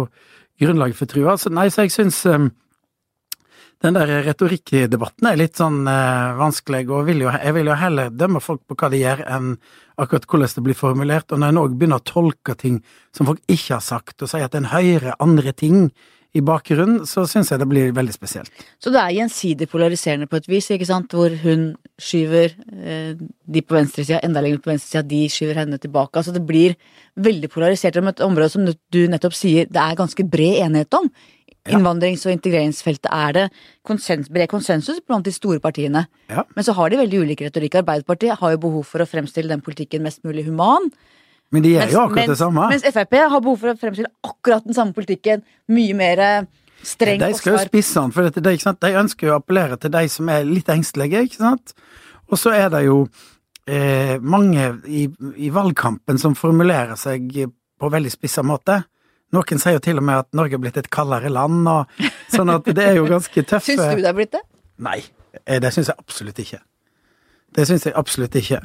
grunnlaget 0.60 0.98
for 0.98 1.10
trua. 1.10 1.36
Så 1.38 1.50
nei, 1.54 1.68
så 1.70 1.86
jeg 1.86 1.94
syns 1.94 2.18
um, 2.30 2.50
den 3.82 3.96
der 3.96 4.10
retorikkdebatten 4.26 5.26
er 5.26 5.38
litt 5.40 5.58
sånn 5.58 5.80
uh, 5.88 6.34
vanskelig, 6.38 6.84
og 6.90 7.08
vil 7.08 7.24
jo, 7.24 7.30
jeg 7.32 7.54
vil 7.56 7.70
jo 7.70 7.78
heller 7.78 8.12
dømme 8.14 8.42
folk 8.42 8.62
på 8.66 8.76
hva 8.78 8.90
de 8.92 9.00
gjør, 9.02 9.24
enn 9.26 9.54
akkurat 10.02 10.26
hvordan 10.28 10.54
det 10.58 10.64
blir 10.68 10.78
formulert. 10.78 11.34
Og 11.34 11.42
når 11.42 11.54
en 11.54 11.62
òg 11.64 11.78
begynner 11.78 12.02
å 12.02 12.06
tolke 12.06 12.54
ting 12.58 12.82
som 13.14 13.30
folk 13.30 13.42
ikke 13.50 13.78
har 13.78 13.86
sagt, 13.86 14.18
og 14.22 14.30
sier 14.30 14.46
at 14.46 14.58
en 14.58 14.70
hører 14.70 15.18
andre 15.22 15.54
ting 15.54 15.88
i 16.32 16.40
bakgrunnen, 16.40 17.02
så 17.04 17.26
syns 17.28 17.50
jeg 17.52 17.60
det 17.60 17.68
blir 17.68 17.90
veldig 17.92 18.14
spesielt. 18.14 18.62
Så 18.80 18.92
det 18.92 19.00
er 19.02 19.18
gjensidig 19.18 19.68
polariserende 19.68 20.28
på 20.30 20.38
et 20.40 20.48
vis, 20.48 20.70
ikke 20.72 20.88
sant? 20.88 21.12
Hvor 21.12 21.34
hun 21.42 21.66
skyver 22.00 22.54
eh, 22.72 23.12
de 23.20 23.62
på 23.62 23.76
venstresida 23.76 24.22
enda 24.24 24.40
lenger 24.40 24.62
på 24.64 24.72
venstresida, 24.72 25.04
de 25.10 25.26
skyver 25.32 25.60
henne 25.60 25.76
tilbake. 25.82 26.16
Altså 26.16 26.32
det 26.32 26.44
blir 26.48 26.78
veldig 27.20 27.52
polarisert 27.52 28.00
om 28.00 28.08
et 28.08 28.24
område 28.24 28.54
som 28.54 28.64
du 28.64 29.00
nettopp 29.12 29.36
sier 29.36 29.68
det 29.68 29.84
er 29.84 30.00
ganske 30.00 30.24
bred 30.32 30.62
enighet 30.64 31.00
om. 31.02 31.10
Ja. 31.62 31.76
Innvandrings- 31.76 32.24
og 32.26 32.32
integreringsfeltet 32.34 33.06
er 33.12 33.36
det 33.36 33.46
konsens, 33.86 34.32
bred 34.32 34.48
konsensus 34.50 34.98
blant 35.06 35.28
de 35.28 35.34
store 35.36 35.60
partiene. 35.62 36.06
Ja. 36.32 36.46
Men 36.56 36.64
så 36.66 36.74
har 36.74 36.90
de 36.90 37.04
veldig 37.04 37.20
ulik 37.22 37.44
retorikk. 37.44 37.82
Arbeiderpartiet 37.84 38.40
har 38.40 38.56
jo 38.56 38.64
behov 38.64 38.88
for 38.88 39.04
å 39.04 39.06
fremstille 39.06 39.52
den 39.52 39.62
politikken 39.62 40.02
mest 40.02 40.24
mulig 40.26 40.48
human. 40.48 40.88
Men 41.52 41.64
de 41.64 41.74
er 41.76 41.92
jo 41.92 42.06
akkurat 42.06 42.32
det 42.32 42.38
samme. 42.40 42.66
mens 42.72 42.84
Frp 42.88 43.18
har 43.20 43.40
behov 43.44 43.58
for 43.60 43.72
å 43.74 43.78
fremstille 43.78 44.10
akkurat 44.24 44.64
den 44.64 44.76
samme 44.76 44.96
politikken. 44.96 45.42
Mye 45.72 45.96
mer 45.96 46.22
eh, 46.24 46.46
streng 46.82 47.20
De 47.20 47.32
skal 47.36 47.58
jo 47.58 47.64
spisse 47.66 48.00
den, 48.00 48.14
for 48.14 48.28
dette, 48.28 48.42
det, 48.44 48.56
de 48.56 48.94
ønsker 49.02 49.28
jo 49.28 49.34
å 49.34 49.42
appellere 49.42 49.76
til 49.80 49.92
de 49.92 50.06
som 50.12 50.30
er 50.32 50.48
litt 50.48 50.72
engstelige, 50.72 51.26
ikke 51.28 51.42
sant. 51.42 51.74
Og 52.32 52.40
så 52.40 52.54
er 52.56 52.72
det 52.72 52.86
jo 52.86 53.02
eh, 53.68 54.16
mange 54.20 54.70
i, 54.88 55.04
i 55.36 55.52
valgkampen 55.52 56.20
som 56.20 56.38
formulerer 56.38 56.96
seg 57.00 57.28
på 57.52 57.92
veldig 57.92 58.12
spissa 58.14 58.44
måte. 58.46 58.80
Noen 59.32 59.60
sier 59.60 59.78
jo 59.78 59.84
til 59.84 60.00
og 60.00 60.04
med 60.08 60.24
at 60.24 60.28
Norge 60.36 60.58
er 60.58 60.60
blitt 60.60 60.78
et 60.80 60.90
kaldere 60.92 61.30
land, 61.32 61.64
og 61.68 62.08
sånn 62.32 62.52
at 62.52 62.68
det 62.68 62.84
er 62.84 62.98
jo 63.00 63.08
ganske 63.08 63.44
tøffe 63.50 63.72
Syns 63.72 63.88
du 63.88 64.04
det 64.04 64.10
er 64.10 64.16
blitt 64.16 64.34
det? 64.36 64.42
Nei, 64.84 65.00
eh, 65.44 65.58
det 65.62 65.72
syns 65.74 65.92
jeg 65.92 66.00
absolutt 66.00 66.40
ikke. 66.42 66.60
Det 67.52 67.68
syns 67.68 67.88
jeg 67.88 67.96
absolutt 67.96 68.36
ikke. 68.40 68.60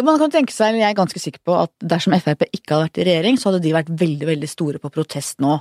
Man 0.00 0.16
kan 0.16 0.32
tenke 0.32 0.54
seg, 0.54 0.70
eller 0.70 0.86
jeg 0.86 0.94
er 0.94 0.96
ganske 0.96 1.20
sikker 1.20 1.42
på, 1.44 1.56
at 1.66 1.72
dersom 1.84 2.14
Frp 2.16 2.46
ikke 2.48 2.72
hadde 2.72 2.86
vært 2.86 3.00
i 3.02 3.04
regjering, 3.10 3.36
så 3.36 3.50
hadde 3.50 3.60
de 3.66 3.74
vært 3.76 3.90
veldig 4.00 4.28
veldig 4.30 4.48
store 4.48 4.80
på 4.80 4.90
protest 4.94 5.42
nå. 5.44 5.58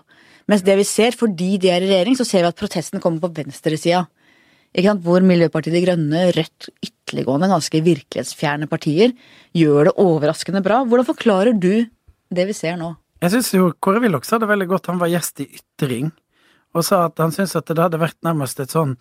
Mens 0.48 0.64
det 0.64 0.78
vi 0.80 0.86
ser, 0.88 1.18
fordi 1.20 1.58
de 1.60 1.72
er 1.74 1.84
i 1.84 1.90
regjering, 1.90 2.16
så 2.16 2.24
ser 2.28 2.46
vi 2.46 2.52
at 2.54 2.60
protesten 2.60 3.04
kommer 3.04 3.20
på 3.26 3.34
venstresida. 3.42 4.06
Hvor 4.72 5.20
Miljøpartiet 5.28 5.76
De 5.76 5.82
Grønne, 5.84 6.22
Rødt, 6.32 6.70
ytterliggående, 6.80 7.52
ganske 7.52 7.84
virkelighetsfjerne 7.84 8.70
partier 8.72 9.12
gjør 9.58 9.90
det 9.90 9.98
overraskende 10.00 10.64
bra. 10.64 10.80
Hvordan 10.88 11.10
forklarer 11.12 11.58
du 11.60 11.84
det 12.32 12.48
vi 12.48 12.56
ser 12.56 12.80
nå? 12.80 12.94
Jeg 13.22 13.36
syns 13.36 13.52
jo 13.54 13.74
Kåre 13.84 14.00
Willoch 14.02 14.24
sa 14.26 14.40
det 14.40 14.48
veldig 14.50 14.70
godt, 14.72 14.88
han 14.90 15.02
var 15.02 15.12
gjest 15.12 15.44
i 15.44 15.50
Ytring, 15.60 16.08
og 16.72 16.88
sa 16.88 17.04
at 17.10 17.20
han 17.20 17.36
syntes 17.36 17.60
at 17.60 17.68
det 17.68 17.84
hadde 17.84 18.00
vært 18.00 18.18
nærmest 18.24 18.64
et 18.64 18.72
sånn 18.72 18.96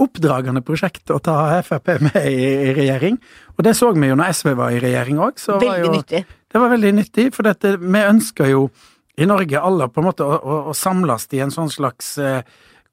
oppdragende 0.00 0.62
prosjekt 0.66 1.10
å 1.12 1.18
ta 1.22 1.36
Frp 1.66 1.92
med 2.06 2.22
i, 2.30 2.46
i 2.70 2.74
regjering. 2.76 3.18
Og 3.56 3.66
det 3.66 3.74
så 3.78 3.90
vi 3.92 4.10
jo 4.10 4.16
når 4.18 4.32
SV 4.36 4.54
var 4.58 4.74
i 4.74 4.80
regjering 4.82 5.20
òg. 5.22 5.40
Veldig 5.60 5.92
nyttig. 5.94 6.24
Det 6.50 6.62
var 6.62 6.72
veldig 6.72 6.94
nyttig, 6.96 7.28
for 7.34 7.46
dette, 7.46 7.76
vi 7.78 8.02
ønsker 8.02 8.50
jo 8.50 8.64
i 9.20 9.28
Norge 9.28 9.60
alle 9.60 9.86
på 9.92 10.00
en 10.00 10.08
måte 10.08 10.26
å, 10.26 10.38
å, 10.40 10.58
å 10.72 10.74
samles 10.76 11.28
i 11.36 11.42
en 11.44 11.52
sånn 11.54 11.70
slags 11.70 12.14
eh, 12.18 12.40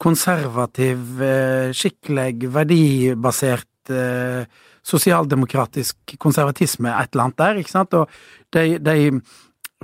konservativ, 0.02 1.22
eh, 1.24 1.74
skikkelig, 1.76 2.50
verdibasert 2.54 3.94
eh, 3.94 4.44
sosialdemokratisk 4.88 6.16
konservatisme 6.22 6.92
et 6.94 7.12
eller 7.12 7.28
annet 7.28 7.42
der, 7.42 7.62
ikke 7.62 7.74
sant, 7.74 7.96
og 7.98 8.12
de, 8.56 8.78
de 8.80 8.98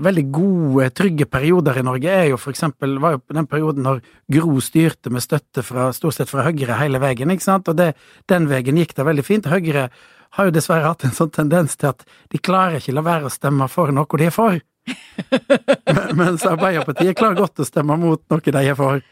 veldig 0.01 0.23
gode, 0.33 0.89
trygge 0.97 1.25
perioder 1.29 1.77
i 1.77 1.83
Norge 1.85 2.09
er 2.09 2.25
jo 2.31 2.39
for 2.41 2.53
eksempel, 2.53 2.95
var 3.01 3.17
jo 3.17 3.21
den 3.35 3.47
perioden 3.49 3.85
når 3.85 4.01
Gro 4.31 4.57
styrte 4.63 5.11
med 5.13 5.21
støtte 5.21 5.63
fra, 5.65 5.91
stort 5.93 6.17
sett 6.17 6.31
fra 6.31 6.45
Høyre 6.47 6.79
hele 6.79 7.01
veien, 7.03 7.33
ikke 7.33 7.45
sant, 7.45 7.69
og 7.69 7.77
det, 7.77 7.93
den 8.31 8.47
veien 8.49 8.79
gikk 8.81 8.95
det 8.97 9.05
veldig 9.05 9.25
fint. 9.27 9.49
Høyre 9.51 9.89
har 10.33 10.49
jo 10.49 10.53
dessverre 10.55 10.89
hatt 10.89 11.05
en 11.05 11.13
sånn 11.13 11.33
tendens 11.33 11.77
til 11.77 11.91
at 11.91 12.01
de 12.33 12.41
klarer 12.41 12.79
ikke 12.79 12.95
la 12.95 13.03
være 13.05 13.29
å 13.29 13.33
stemme 13.33 13.67
for 13.69 13.93
noe 13.93 14.19
de 14.19 14.29
er 14.29 14.33
for. 14.33 14.57
Mens 16.19 16.45
Arbeiderpartiet 16.49 17.17
klarer 17.19 17.37
godt 17.37 17.61
å 17.61 17.67
stemme 17.67 17.97
mot 18.01 18.23
noe 18.33 18.41
de 18.41 18.63
er 18.63 18.79
for. 18.79 19.03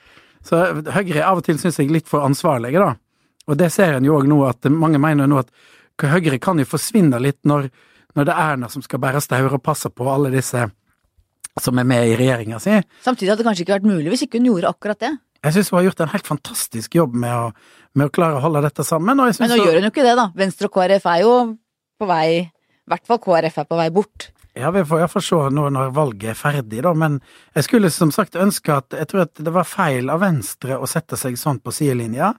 Så 0.41 0.63
Høyre 0.95 1.21
er 1.21 1.27
av 1.29 1.43
og 1.43 1.45
til, 1.45 1.61
syns 1.61 1.77
jeg, 1.77 1.91
litt 1.93 2.09
for 2.09 2.25
ansvarlige, 2.25 2.81
da. 2.81 2.95
Og 3.49 3.57
det 3.57 3.69
ser 3.73 3.99
en 3.99 4.05
jo 4.05 4.17
òg 4.17 4.25
nå, 4.29 4.41
at 4.49 4.65
mange 4.73 5.01
mener 5.01 5.29
nå 5.29 5.43
at 5.43 5.53
Høyre 6.01 6.39
kan 6.41 6.57
jo 6.57 6.65
forsvinne 6.65 7.19
litt 7.21 7.37
når, 7.45 7.67
når 8.15 8.27
det 8.27 8.33
er 8.35 8.53
Erna 8.53 8.69
som 8.69 8.81
skal 8.85 8.99
bære 8.99 9.21
staur 9.23 9.53
og 9.57 9.63
passe 9.63 9.89
på 9.89 10.07
alle 10.11 10.31
disse 10.33 10.65
som 11.59 11.79
er 11.81 11.83
med 11.87 12.07
i 12.07 12.15
regjeringa 12.19 12.59
si. 12.63 12.77
Samtidig 13.03 13.31
hadde 13.31 13.43
det 13.43 13.47
kanskje 13.49 13.65
ikke 13.65 13.75
vært 13.79 13.89
mulig 13.89 14.11
hvis 14.13 14.23
ikke 14.27 14.39
hun 14.39 14.49
gjorde 14.51 14.69
akkurat 14.71 14.99
det. 15.03 15.11
Jeg 15.41 15.55
syns 15.55 15.71
hun 15.71 15.79
har 15.79 15.87
gjort 15.89 16.03
en 16.05 16.11
helt 16.13 16.27
fantastisk 16.29 16.95
jobb 16.95 17.15
med 17.17 17.33
å, 17.33 17.47
med 17.97 18.07
å 18.07 18.13
klare 18.13 18.37
å 18.37 18.43
holde 18.43 18.61
dette 18.61 18.85
sammen. 18.85 19.17
Men 19.17 19.33
nå 19.33 19.33
så- 19.33 19.57
gjør 19.57 19.79
hun 19.79 19.87
jo 19.87 19.91
ikke 19.91 20.05
det, 20.05 20.15
da. 20.19 20.27
Venstre 20.37 20.69
og 20.69 20.73
KrF 20.75 21.05
er 21.09 21.21
jo 21.25 21.33
på 21.99 22.07
vei 22.07 22.27
I 22.41 22.89
hvert 22.91 23.05
fall 23.07 23.19
KrF 23.19 23.57
er 23.57 23.65
på 23.69 23.77
vei 23.77 23.89
bort. 23.89 24.29
Ja, 24.55 24.69
vi 24.71 24.81
får 24.83 24.99
iallfall 24.99 25.23
se 25.23 25.35
nå 25.55 25.69
når 25.71 25.93
valget 25.95 26.29
er 26.33 26.39
ferdig, 26.39 26.81
da. 26.83 26.93
Men 26.93 27.21
jeg 27.55 27.63
skulle 27.63 27.89
som 27.91 28.11
sagt 28.11 28.33
ønske 28.35 28.73
at 28.75 28.89
Jeg 28.91 29.07
tror 29.07 29.21
at 29.21 29.33
det 29.35 29.53
var 29.53 29.63
feil 29.63 30.09
av 30.09 30.19
Venstre 30.19 30.75
å 30.77 30.87
sette 30.89 31.15
seg 31.17 31.37
sånn 31.39 31.59
på 31.63 31.71
sidelinja. 31.71 32.33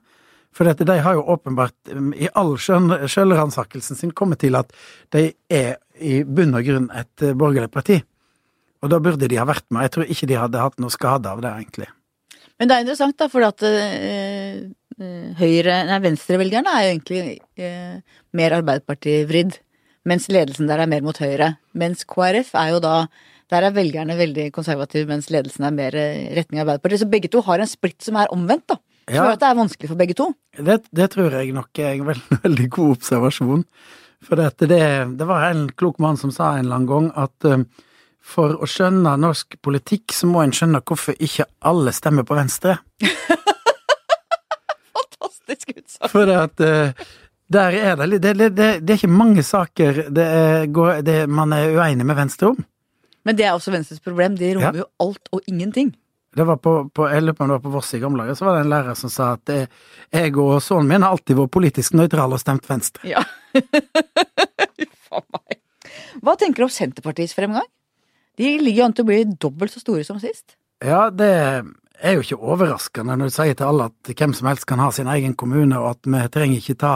For 0.53 0.69
dette, 0.69 0.85
de 0.85 0.99
har 1.01 1.17
jo 1.17 1.25
åpenbart 1.33 1.93
um, 1.95 2.11
i 2.13 2.29
all 2.37 2.55
sjølransakelsen 2.61 3.97
sin 3.97 4.13
kommet 4.15 4.43
til 4.43 4.57
at 4.59 4.69
de 5.15 5.31
er 5.49 5.79
i 5.97 6.21
bunn 6.25 6.55
og 6.57 6.65
grunn 6.67 6.87
et 6.93 7.25
eh, 7.25 7.35
borgerlig 7.37 7.71
parti. 7.73 7.99
Og 8.83 8.91
da 8.91 8.99
burde 9.01 9.29
de 9.29 9.39
ha 9.39 9.47
vært 9.47 9.65
med. 9.69 9.85
Jeg 9.85 9.93
tror 9.95 10.09
ikke 10.09 10.29
de 10.29 10.39
hadde 10.39 10.63
hatt 10.63 10.79
noe 10.81 10.93
skade 10.93 11.29
av 11.29 11.41
det, 11.43 11.51
egentlig. 11.61 11.89
Men 12.59 12.69
det 12.69 12.75
er 12.75 12.85
interessant, 12.85 13.17
da, 13.19 13.27
for 13.31 13.45
at 13.47 13.63
øh, 13.65 14.63
høyre, 15.39 15.77
nei, 15.89 15.99
venstrevelgerne 16.03 16.73
er 16.73 16.85
jo 16.85 16.91
egentlig 16.91 17.21
øh, 17.65 18.23
mer 18.37 18.57
Arbeiderparti-vridd, 18.59 19.57
mens 20.09 20.27
ledelsen 20.33 20.69
der 20.69 20.83
er 20.83 20.91
mer 20.91 21.05
mot 21.05 21.17
høyre. 21.17 21.53
Mens 21.79 22.03
KrF 22.09 22.53
er 22.59 22.75
jo 22.75 22.81
da 22.83 22.97
Der 23.51 23.61
er 23.67 23.73
velgerne 23.75 24.15
veldig 24.17 24.47
konservative, 24.55 25.05
mens 25.05 25.27
ledelsen 25.29 25.65
er 25.67 25.73
mer 25.75 25.93
retning 26.33 26.61
Arbeiderpartiet. 26.63 27.03
Så 27.03 27.09
begge 27.11 27.29
to 27.29 27.41
har 27.45 27.61
en 27.61 27.69
splitt 27.69 28.01
som 28.01 28.15
er 28.17 28.31
omvendt, 28.33 28.65
da. 28.71 28.79
Som 29.07 29.15
Ja. 29.15 29.23
gjør 29.25 29.33
at 29.35 29.39
det 29.43 29.47
er 29.49 29.55
vanskelig 29.59 29.89
for 29.89 29.99
begge 29.99 30.15
to. 30.15 30.29
Det, 30.57 30.77
det 30.95 31.09
tror 31.11 31.31
jeg 31.35 31.53
nok 31.53 31.79
er 31.79 31.93
en 31.97 32.05
veldig, 32.07 32.37
veldig 32.45 32.69
god 32.69 32.91
observasjon. 32.97 33.65
For 34.23 34.39
det, 34.39 34.53
det, 34.69 35.17
det 35.19 35.27
var 35.27 35.49
en 35.51 35.65
klok 35.75 35.97
mann 35.99 36.15
som 36.17 36.31
sa 36.31 36.53
en 36.55 36.65
eller 36.65 36.75
annen 36.79 36.87
gang 36.87 37.09
at 37.19 37.49
eh, 37.49 37.65
for 38.23 38.55
å 38.63 38.67
skjønne 38.69 39.17
norsk 39.19 39.57
politikk, 39.61 40.13
så 40.15 40.29
må 40.31 40.45
en 40.45 40.53
skjønne 40.55 40.79
hvorfor 40.87 41.17
ikke 41.19 41.43
alle 41.67 41.91
stemmer 41.91 42.23
på 42.23 42.37
Venstre. 42.39 42.77
Fantastisk 44.95 45.73
utsagn. 45.75 46.09
For 46.13 46.31
at 46.31 46.63
uh, 46.63 46.93
der 47.53 47.75
er 47.77 47.99
det, 47.99 48.21
det, 48.23 48.33
det, 48.39 48.51
det, 48.55 48.89
er 48.89 48.95
ikke 49.01 49.11
mange 49.11 49.43
saker 49.43 50.05
det 50.15 50.23
er, 50.23 50.65
går, 50.71 51.01
det, 51.05 51.17
man 51.29 51.51
er 51.55 51.75
uenig 51.75 52.07
med 52.07 52.15
Venstre 52.17 52.53
om. 52.53 52.63
Men 53.27 53.37
det 53.39 53.45
er 53.47 53.55
også 53.55 53.71
Venstres 53.75 53.99
problem. 54.03 54.37
De 54.39 54.53
rommer 54.55 54.79
Ja. 54.79 54.85
jo 54.85 54.87
alt 55.07 55.29
og 55.31 55.43
ingenting. 55.47 55.93
Det 56.33 56.45
var 56.49 56.57
på, 56.57 56.73
på, 56.89 57.05
jeg 57.11 57.21
lurer 57.21 57.35
på 57.37 57.45
om 57.45 57.51
det 57.51 57.57
var 57.59 57.65
på 57.65 57.73
Voss 57.75 57.93
i 57.93 57.99
gamle 58.01 58.23
dager, 58.23 58.37
så 58.39 58.47
var 58.47 58.55
det 58.55 58.63
en 58.63 58.71
lærer 58.71 58.97
som 58.97 59.11
sa 59.13 59.33
at 59.35 59.51
eh, 59.53 59.67
jeg 60.09 60.33
og 60.41 60.55
sønnen 60.65 60.89
min 60.89 61.05
har 61.05 61.13
alltid 61.13 61.37
vært 61.37 61.53
politisk 61.53 61.93
nøytrale 61.99 62.39
og 62.39 62.41
stemt 62.41 62.65
Venstre. 62.69 63.05
Ja. 63.05 63.21
Uff 64.83 65.13
a 65.13 65.21
meg. 65.21 65.59
Hva 66.23 66.35
tenker 66.39 66.63
du 66.63 66.67
om 66.67 66.73
Senterpartiets 66.73 67.35
fremgang? 67.37 67.67
De 68.41 68.55
ligger 68.61 68.87
an 68.87 68.97
til 68.97 69.05
å 69.05 69.11
bli 69.11 69.19
dobbelt 69.29 69.73
så 69.73 69.83
store 69.83 70.05
som 70.07 70.17
sist. 70.21 70.55
Ja, 70.83 71.05
det 71.13 71.29
er 72.03 72.17
jo 72.17 72.23
ikke 72.25 72.41
overraskende 72.41 73.15
når 73.19 73.29
du 73.29 73.35
sier 73.35 73.57
til 73.57 73.69
alle 73.69 73.91
at 73.91 74.13
hvem 74.17 74.33
som 74.33 74.49
helst 74.49 74.65
kan 74.69 74.81
ha 74.81 74.89
sin 74.91 75.11
egen 75.13 75.37
kommune, 75.37 75.77
og 75.77 75.93
at 75.93 76.09
vi 76.09 76.23
trenger 76.33 76.63
ikke 76.63 76.79
ta 76.81 76.95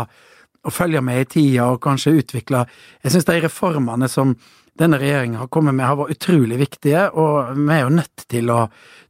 og 0.67 0.73
følge 0.73 1.01
med 1.05 1.21
i 1.21 1.27
tida 1.31 1.69
og 1.71 1.81
kanskje 1.83 2.17
utvikle 2.19 2.65
Jeg 3.03 3.13
synes 3.13 3.27
de 3.29 3.41
reformene 3.45 4.09
som 4.11 4.33
denne 4.79 4.99
regjeringen 5.01 5.39
har 5.41 5.49
kommet 5.53 5.75
med, 5.77 5.85
har 5.87 5.97
vært 5.99 6.17
utrolig 6.17 6.59
viktige, 6.61 7.07
og 7.17 7.53
vi 7.57 7.71
er 7.75 7.85
jo 7.85 7.95
nødt 7.97 8.27
til 8.29 8.51
å, 8.53 8.59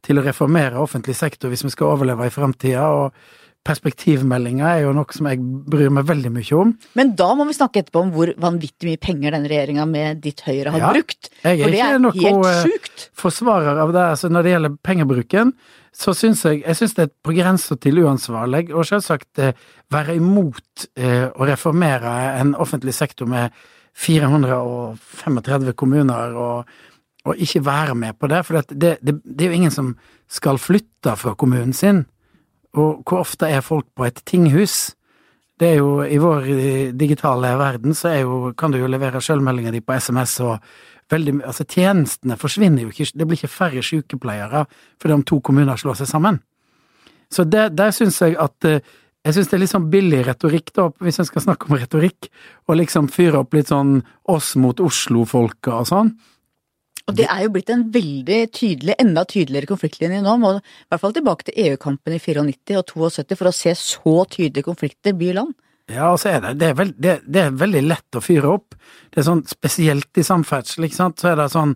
til 0.04 0.20
å 0.20 0.24
reformere 0.24 0.80
offentlig 0.80 1.16
sektor 1.18 1.52
hvis 1.52 1.66
vi 1.66 1.74
skal 1.74 1.94
overleve 1.94 2.26
i 2.28 2.32
framtida. 2.34 2.88
Perspektivmeldinga 3.68 4.68
er 4.78 4.84
jo 4.86 4.92
noe 4.96 5.12
som 5.12 5.26
jeg 5.28 5.40
bryr 5.68 5.90
meg 5.92 6.06
veldig 6.08 6.30
mye 6.32 6.56
om. 6.56 6.70
Men 6.96 7.10
da 7.18 7.26
må 7.36 7.44
vi 7.48 7.56
snakke 7.56 7.82
etterpå 7.82 8.00
om 8.00 8.12
hvor 8.14 8.30
vanvittig 8.40 8.88
mye 8.88 9.00
penger 9.02 9.34
denne 9.34 9.50
regjeringa 9.50 9.84
med 9.90 10.22
ditt 10.24 10.40
Høyre 10.46 10.72
har 10.72 10.80
Ja, 10.86 10.92
brukt. 10.94 11.28
jeg 11.42 11.58
er 11.58 11.64
For 11.64 11.74
det 11.74 11.80
ikke 11.82 11.90
er 11.98 12.02
noe, 12.04 12.14
helt 12.16 12.48
eh, 12.48 13.08
forsvarer 13.18 13.82
av 13.84 13.92
det. 13.92 14.04
Altså 14.14 14.30
når 14.32 14.46
det 14.46 14.54
gjelder 14.54 14.76
pengebruken, 14.88 15.52
så 15.98 16.14
syns 16.16 16.44
jeg, 16.46 16.62
jeg 16.64 16.78
synes 16.78 16.94
det 16.96 17.04
er 17.08 17.12
på 17.26 17.34
grensa 17.36 17.76
til 17.76 18.00
uansvarlig, 18.06 18.68
og 18.72 18.86
selvsagt 18.88 19.42
eh, 19.42 19.66
være 19.92 20.16
imot 20.16 20.88
eh, 20.96 21.26
å 21.28 21.48
reformere 21.48 22.14
en 22.38 22.54
offentlig 22.56 22.94
sektor 22.96 23.28
med 23.28 23.52
435 23.98 25.72
kommuner, 25.78 26.36
og, 26.38 26.68
og 27.24 27.40
ikke 27.42 27.64
være 27.66 27.94
med 27.98 28.18
på 28.18 28.30
det. 28.30 28.44
For 28.46 28.60
det, 28.60 28.98
det, 29.02 29.18
det 29.24 29.46
er 29.46 29.50
jo 29.50 29.58
ingen 29.58 29.74
som 29.74 29.96
skal 30.30 30.60
flytte 30.62 31.16
fra 31.18 31.34
kommunen 31.34 31.72
sin. 31.72 32.04
Og 32.78 33.02
hvor 33.02 33.24
ofte 33.24 33.48
er 33.48 33.64
folk 33.64 33.86
på 33.96 34.04
et 34.06 34.22
tinghus? 34.26 34.94
Det 35.58 35.72
er 35.72 35.80
jo, 35.80 36.02
I 36.04 36.18
vår 36.22 36.46
eh, 36.52 36.92
digitale 36.94 37.50
verden 37.58 37.94
så 37.94 38.12
jo, 38.20 38.52
kan 38.58 38.70
du 38.70 38.78
jo 38.78 38.90
levere 38.90 39.20
sjølmeldinga 39.24 39.72
di 39.74 39.80
på 39.82 39.96
SMS, 39.98 40.36
og 40.46 40.58
veldig, 41.10 41.40
altså 41.42 41.64
tjenestene 41.64 42.36
forsvinner 42.38 42.84
jo 42.84 42.92
ikke. 42.92 43.10
Det 43.14 43.26
blir 43.26 43.40
ikke 43.40 43.50
færre 43.50 43.82
sykepleiere 43.82 44.64
fordi 45.00 45.16
om 45.16 45.24
to 45.26 45.40
kommuner 45.40 45.76
slår 45.80 45.98
seg 45.98 46.10
sammen. 46.12 46.38
Så 47.30 47.44
det, 47.44 47.72
der 47.76 47.90
syns 47.92 48.20
jeg 48.22 48.38
at 48.40 48.64
eh, 48.68 48.80
Jeg 49.26 49.34
syns 49.34 49.50
det 49.50 49.56
er 49.56 49.62
litt 49.64 49.72
sånn 49.74 49.90
billig 49.92 50.22
retorikk, 50.28 50.72
da, 50.76 50.88
hvis 51.04 51.18
en 51.20 51.26
skal 51.28 51.44
snakke 51.44 51.68
om 51.68 51.76
retorikk, 51.76 52.30
og 52.68 52.78
liksom 52.78 53.10
fyre 53.12 53.42
opp 53.42 53.56
litt 53.56 53.72
sånn 53.72 53.98
oss 54.30 54.54
mot 54.60 54.80
Oslo-folka 54.80 55.80
og 55.82 55.88
sånn. 55.90 56.12
Og 57.08 57.16
det 57.16 57.24
er 57.32 57.46
jo 57.46 57.52
blitt 57.54 57.70
en 57.72 57.86
veldig 57.92 58.40
tydelig, 58.52 58.94
enda 59.00 59.24
tydeligere 59.28 59.70
konfliktlinje 59.70 60.20
nå. 60.24 60.34
Må 60.40 60.50
i 60.58 60.60
hvert 60.60 61.00
fall 61.00 61.14
tilbake 61.16 61.48
til 61.48 61.56
EU-kampen 61.64 62.14
i 62.14 62.20
94 62.20 62.76
og 62.76 63.14
72 63.16 63.38
for 63.40 63.48
å 63.48 63.54
se 63.56 63.72
så 63.80 64.14
tydelige 64.28 64.66
konflikter 64.66 65.16
by 65.16 65.30
og 65.32 65.38
land. 65.40 65.54
Ja, 65.88 66.10
og 66.12 66.18
så 66.20 66.34
er 66.34 66.42
det, 66.44 66.58
det, 66.60 66.68
er 66.68 66.76
veld, 66.76 66.98
det, 67.00 67.14
det 67.24 67.44
er 67.46 67.56
veldig 67.56 67.82
lett 67.86 68.18
å 68.18 68.20
fyre 68.20 68.50
opp. 68.58 68.76
Det 69.08 69.22
er 69.22 69.28
sånn 69.30 69.40
spesielt 69.48 70.20
i 70.20 70.26
samferdsel, 70.26 70.84
ikke 70.84 71.00
sant, 71.00 71.16
så 71.22 71.32
er 71.32 71.40
det 71.40 71.48
sånn 71.54 71.72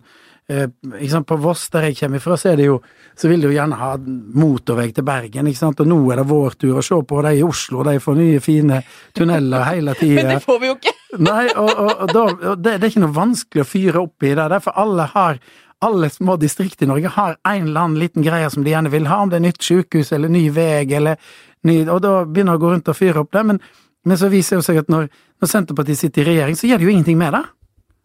På 0.47 1.37
Voss, 1.39 1.69
der 1.71 1.87
jeg 1.87 1.97
kommer 2.01 2.19
fra, 2.19 2.35
så 2.37 2.49
er 2.51 2.57
det 2.59 2.65
jo 2.65 2.81
Så 3.15 3.29
vil 3.29 3.39
de 3.39 3.47
jo 3.47 3.53
gjerne 3.53 3.77
ha 3.79 3.93
motorvei 3.97 4.89
til 4.91 5.05
Bergen, 5.07 5.47
ikke 5.47 5.59
sant, 5.59 5.79
og 5.79 5.87
nå 5.87 5.99
er 6.11 6.19
det 6.19 6.25
vår 6.27 6.57
tur 6.59 6.79
å 6.81 6.83
se 6.83 6.97
på 7.07 7.21
de 7.23 7.33
i 7.37 7.43
Oslo, 7.45 7.83
de 7.85 7.99
får 8.01 8.15
nye, 8.17 8.39
fine 8.41 8.81
tunneler 9.15 9.67
hele 9.69 9.93
tida. 10.01 10.39
får 10.43 10.59
vi 10.59 10.71
jo 10.71 10.77
ikke! 10.79 10.95
Nei, 11.29 11.45
og, 11.53 11.69
og, 11.69 11.91
og, 11.93 12.07
da, 12.09 12.23
og 12.51 12.63
det, 12.63 12.79
det 12.81 12.87
er 12.87 12.91
ikke 12.91 13.05
noe 13.05 13.15
vanskelig 13.15 13.63
å 13.63 13.69
fyre 13.69 14.01
opp 14.01 14.25
i 14.25 14.33
det, 14.33 14.49
Derfor 14.55 14.81
alle 14.83 15.05
har 15.13 15.37
alle 15.83 16.09
små 16.09 16.37
distrikt 16.39 16.81
i 16.81 16.87
Norge 16.87 17.11
har 17.11 17.35
en 17.43 17.67
eller 17.67 17.81
annen 17.81 17.99
liten 17.99 18.23
greie 18.23 18.49
som 18.49 18.63
de 18.63 18.71
gjerne 18.71 18.91
vil 18.93 19.07
ha, 19.11 19.19
om 19.23 19.31
det 19.31 19.39
er 19.39 19.47
nytt 19.49 19.63
sykehus 19.63 20.13
eller 20.15 20.31
ny 20.31 20.45
vei 20.55 20.85
eller 20.95 21.19
ny 21.67 21.81
Og 21.91 21.99
da 22.03 22.13
begynner 22.23 22.57
å 22.57 22.61
gå 22.61 22.71
rundt 22.71 22.91
og 22.91 22.97
fyre 22.97 23.23
opp 23.23 23.33
det, 23.35 23.43
men, 23.47 23.59
men 24.07 24.19
så 24.19 24.29
viser 24.31 24.59
det 24.59 24.67
seg 24.67 24.79
at 24.83 24.91
når, 24.91 25.09
når 25.43 25.51
Senterpartiet 25.51 25.99
sitter 25.99 26.23
i 26.23 26.31
regjering, 26.31 26.57
så 26.59 26.69
gjør 26.69 26.81
de 26.81 26.87
jo 26.87 26.93
ingenting 26.93 27.19
med 27.19 27.35
det. 27.35 27.43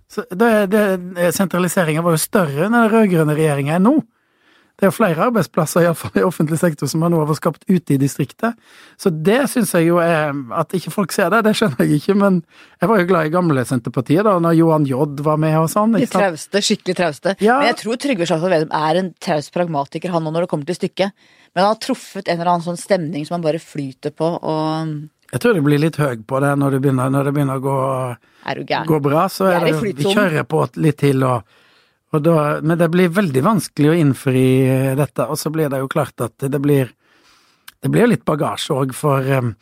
Så 0.08 0.24
det, 0.32 0.52
det, 0.72 0.84
sentraliseringen 1.36 2.04
var 2.04 2.16
jo 2.16 2.22
større 2.22 2.66
enn 2.66 2.76
den 2.76 2.88
rød-grønne 2.92 3.36
regjeringa 3.36 3.76
enn 3.76 3.86
nå. 3.90 3.98
Det 4.78 4.86
er 4.86 4.92
flere 4.94 5.24
arbeidsplasser, 5.26 5.82
iallfall 5.82 6.20
i 6.20 6.22
offentlig 6.22 6.60
sektor, 6.60 6.86
som 6.86 7.00
man 7.02 7.10
nå 7.10 7.18
har 7.26 7.34
skapt 7.34 7.64
ute 7.66 7.96
i 7.96 7.98
distriktet. 7.98 8.54
Så 8.94 9.10
det 9.10 9.40
syns 9.50 9.72
jeg 9.74 9.88
jo 9.88 9.98
er 9.98 10.30
At 10.54 10.70
ikke 10.76 10.92
folk 10.94 11.14
ser 11.14 11.32
det, 11.34 11.40
det 11.48 11.56
skjønner 11.58 11.82
jeg 11.82 11.98
ikke, 11.98 12.14
men 12.20 12.38
jeg 12.78 12.90
var 12.92 13.02
jo 13.02 13.08
glad 13.10 13.26
i 13.26 13.32
gamle 13.34 13.64
Senterpartiet, 13.66 14.22
da, 14.22 14.36
når 14.38 14.54
Johan 14.60 14.86
J. 14.86 15.08
var 15.26 15.40
med 15.42 15.58
og 15.58 15.66
sånn. 15.72 15.98
De 15.98 16.06
trauste, 16.06 16.62
skikkelig 16.62 16.94
trauste. 17.00 17.34
Ja. 17.42 17.58
Men 17.58 17.72
jeg 17.72 17.80
tror 17.82 17.98
Trygve 17.98 18.30
Slagsvold 18.30 18.54
Vedum 18.54 18.76
er 18.78 19.02
en 19.02 19.10
traust 19.18 19.52
pragmatiker, 19.56 20.14
han 20.14 20.30
òg, 20.30 20.36
når 20.36 20.46
det 20.46 20.52
kommer 20.54 20.70
til 20.70 20.78
stykket. 20.78 21.28
Men 21.56 21.64
han 21.64 21.74
har 21.74 21.82
truffet 21.82 22.28
en 22.28 22.38
eller 22.38 22.54
annen 22.54 22.68
sånn 22.70 22.78
stemning 22.78 23.26
som 23.26 23.40
han 23.40 23.48
bare 23.48 23.62
flyter 23.62 24.14
på, 24.14 24.30
og 24.38 24.94
Jeg 25.28 25.42
tror 25.42 25.56
det 25.58 25.62
blir 25.64 25.80
litt 25.80 25.98
høy 26.00 26.20
på 26.24 26.40
det 26.40 26.50
når 26.56 26.74
det 26.74 26.82
begynner, 26.84 27.10
når 27.12 27.28
det 27.28 27.32
begynner 27.36 27.58
å 27.60 27.64
gå, 27.64 27.78
er 28.48 28.60
du 28.60 28.76
gå 28.88 29.00
bra. 29.04 29.26
Så 29.28 29.44
Det 29.44 29.56
er 29.56 29.66
er 29.66 29.72
det, 29.72 29.96
vi 29.98 30.12
kjører 30.14 30.46
på 30.48 30.62
litt 30.80 31.00
til, 31.02 31.24
og, 31.28 31.58
og 32.16 32.22
da, 32.24 32.36
men 32.64 32.80
det 32.80 32.88
blir 32.92 33.12
veldig 33.12 33.42
vanskelig 33.44 33.90
å 33.92 33.98
innfri 33.98 34.46
dette. 34.96 35.26
Og 35.28 35.36
så 35.40 35.52
blir 35.52 35.68
det 35.68 35.82
jo 35.82 35.90
klart 35.92 36.24
at 36.24 36.48
det 36.48 36.62
blir, 36.64 36.94
det 37.84 37.92
blir 37.92 38.08
litt 38.08 38.24
bagasje 38.24 38.72
òg 38.72 38.96
for 38.96 39.28
um, 39.28 39.52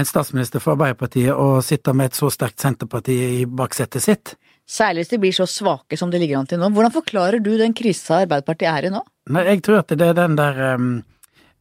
en 0.00 0.08
statsminister 0.08 0.62
for 0.64 0.78
Arbeiderpartiet 0.78 1.36
å 1.36 1.60
sitte 1.64 1.92
med 1.92 2.10
et 2.10 2.16
så 2.16 2.30
sterkt 2.32 2.64
Senterparti 2.64 3.20
i 3.42 3.44
baksetet 3.44 4.06
sitt. 4.06 4.34
Særlig 4.70 5.04
hvis 5.04 5.12
de 5.12 5.20
blir 5.20 5.36
så 5.36 5.44
svake 5.50 5.98
som 6.00 6.12
de 6.12 6.18
ligger 6.22 6.40
an 6.40 6.48
til 6.48 6.60
nå. 6.62 6.70
Hvordan 6.72 6.94
forklarer 6.94 7.44
du 7.44 7.56
den 7.60 7.76
krisa 7.76 8.22
Arbeiderpartiet 8.22 8.70
er 8.72 8.88
i 8.88 8.92
nå? 8.94 9.04
Nei, 9.34 9.44
jeg 9.50 9.64
tror 9.66 9.82
at 9.82 9.92
det 9.92 10.12
er 10.14 10.16
den 10.16 10.40
der 10.40 10.60
um, 10.78 10.92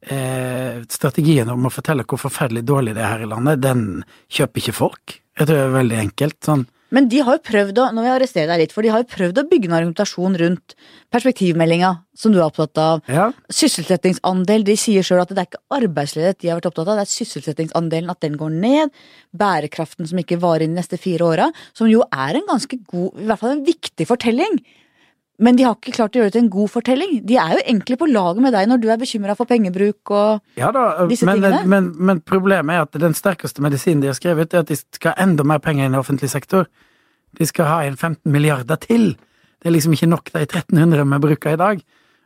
eh, 0.02 0.82
strategien 0.92 1.50
om 1.52 1.68
å 1.68 1.74
fortelle 1.74 2.06
hvor 2.08 2.22
forferdelig 2.22 2.66
dårlig 2.68 2.98
det 2.98 3.06
er 3.06 3.16
her 3.16 3.24
i 3.26 3.30
landet, 3.30 3.64
den 3.64 4.04
kjøper 4.32 4.64
ikke 4.64 4.78
folk. 4.78 5.20
Jeg 5.40 5.48
tror 5.48 5.56
det 5.56 5.64
er 5.70 5.80
veldig 5.80 6.04
enkelt. 6.04 6.38
Sånn 6.44 6.66
Men 6.96 7.06
de 7.08 7.20
har 7.22 7.38
jo 7.38 7.44
prøvd 7.46 7.80
å 7.80 7.84
nå 7.94 8.02
vil 8.02 8.10
jeg 8.10 8.16
arrestere 8.18 8.50
deg 8.50 8.64
litt, 8.64 8.72
for 8.74 8.84
de 8.84 8.90
har 8.92 9.04
jo 9.04 9.12
prøvd 9.12 9.40
å 9.40 9.46
bygge 9.52 9.70
en 9.70 9.76
argumentasjon 9.78 10.38
rundt 10.42 10.74
perspektivmeldinga, 11.14 11.92
som 12.18 12.34
du 12.34 12.40
er 12.40 12.48
opptatt 12.48 12.82
av. 12.82 13.04
Ja, 13.08 13.30
Sysselsettingsandel, 13.54 14.66
de 14.66 14.76
sier 14.80 15.06
sjøl 15.06 15.22
at 15.22 15.32
det 15.32 15.44
er 15.44 15.52
ikke 15.52 15.64
arbeidsledighet 15.78 16.42
de 16.42 16.50
har 16.50 16.60
vært 16.60 16.72
opptatt 16.72 16.90
av, 16.90 17.00
det 17.00 17.06
er 17.06 17.14
sysselsettingsandelen, 17.14 18.10
at 18.10 18.26
den 18.26 18.36
går 18.42 18.58
ned. 18.58 19.00
Bærekraften 19.38 20.10
som 20.10 20.22
ikke 20.22 20.42
varer 20.42 20.66
inn 20.66 20.74
de 20.74 20.82
neste 20.82 21.00
fire 21.02 21.30
åra, 21.30 21.50
som 21.78 21.92
jo 21.92 22.02
er 22.10 22.42
en 22.42 22.50
ganske 22.50 22.82
god, 22.90 23.22
i 23.22 23.30
hvert 23.30 23.44
fall 23.44 23.58
en 23.60 23.66
viktig 23.70 24.10
fortelling. 24.10 24.60
Men 25.40 25.56
de 25.56 25.64
har 25.64 25.78
ikke 25.78 25.96
klart 25.96 26.16
å 26.16 26.20
gjøre 26.20 26.32
det 26.32 26.36
til 26.36 26.44
en 26.44 26.52
god 26.52 26.72
fortelling. 26.74 27.14
De 27.28 27.38
er 27.40 27.54
jo 27.56 27.62
egentlig 27.62 27.96
på 28.02 28.10
laget 28.12 28.44
med 28.44 28.54
deg 28.56 28.68
når 28.68 28.82
du 28.84 28.90
er 28.92 29.00
bekymra 29.00 29.36
for 29.40 29.48
pengebruk 29.48 30.12
og 30.12 30.60
ja 30.60 30.72
da, 30.76 31.06
Disse 31.08 31.28
men, 31.30 31.40
tingene? 31.40 31.62
men, 31.72 31.88
men 31.96 32.20
problemet 32.28 32.76
er 32.76 32.84
at 32.84 33.00
den 33.00 33.16
sterkeste 33.16 33.64
medisinen 33.64 34.04
de 34.04 34.12
har 34.12 34.18
skrevet, 34.18 34.52
er 34.52 34.66
at 34.66 34.72
de 34.72 34.76
skal 34.80 35.14
ha 35.14 35.24
enda 35.24 35.46
mer 35.48 35.64
penger 35.64 35.88
inn 35.88 35.96
i 35.96 36.02
offentlig 36.02 36.32
sektor. 36.34 36.68
De 37.40 37.48
skal 37.48 37.72
ha 37.72 37.80
inn 37.88 37.96
15 37.96 38.28
milliarder 38.34 38.82
til. 38.84 39.14
Det 39.60 39.72
er 39.72 39.76
liksom 39.78 39.96
ikke 39.96 40.12
nok 40.12 40.34
de 40.34 40.44
1300 40.44 41.08
vi 41.08 41.24
bruker 41.30 41.56
i 41.56 41.62
dag. 41.64 41.82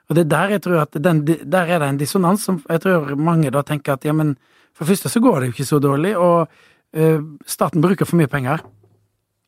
Og 0.10 0.18
det 0.18 0.26
er 0.26 0.34
der 0.34 0.58
jeg 0.58 0.64
tror 0.66 0.82
at 0.84 0.98
den, 1.06 1.24
der 1.26 1.70
er 1.70 1.80
det 1.80 1.90
en 1.90 2.02
dissonans 2.02 2.44
som 2.46 2.62
jeg 2.66 2.82
tror 2.84 3.14
mange 3.16 3.54
da 3.54 3.62
tenker 3.66 3.96
at 3.96 4.06
ja, 4.06 4.14
men 4.16 4.36
for 4.74 4.86
det 4.86 4.96
første 4.96 5.14
så 5.14 5.22
går 5.22 5.40
det 5.40 5.48
jo 5.48 5.54
ikke 5.54 5.70
så 5.70 5.80
dårlig, 5.80 6.16
og 6.18 6.50
eh, 6.98 7.22
staten 7.46 7.82
bruker 7.82 8.10
for 8.10 8.18
mye 8.18 8.32
penger. 8.32 8.64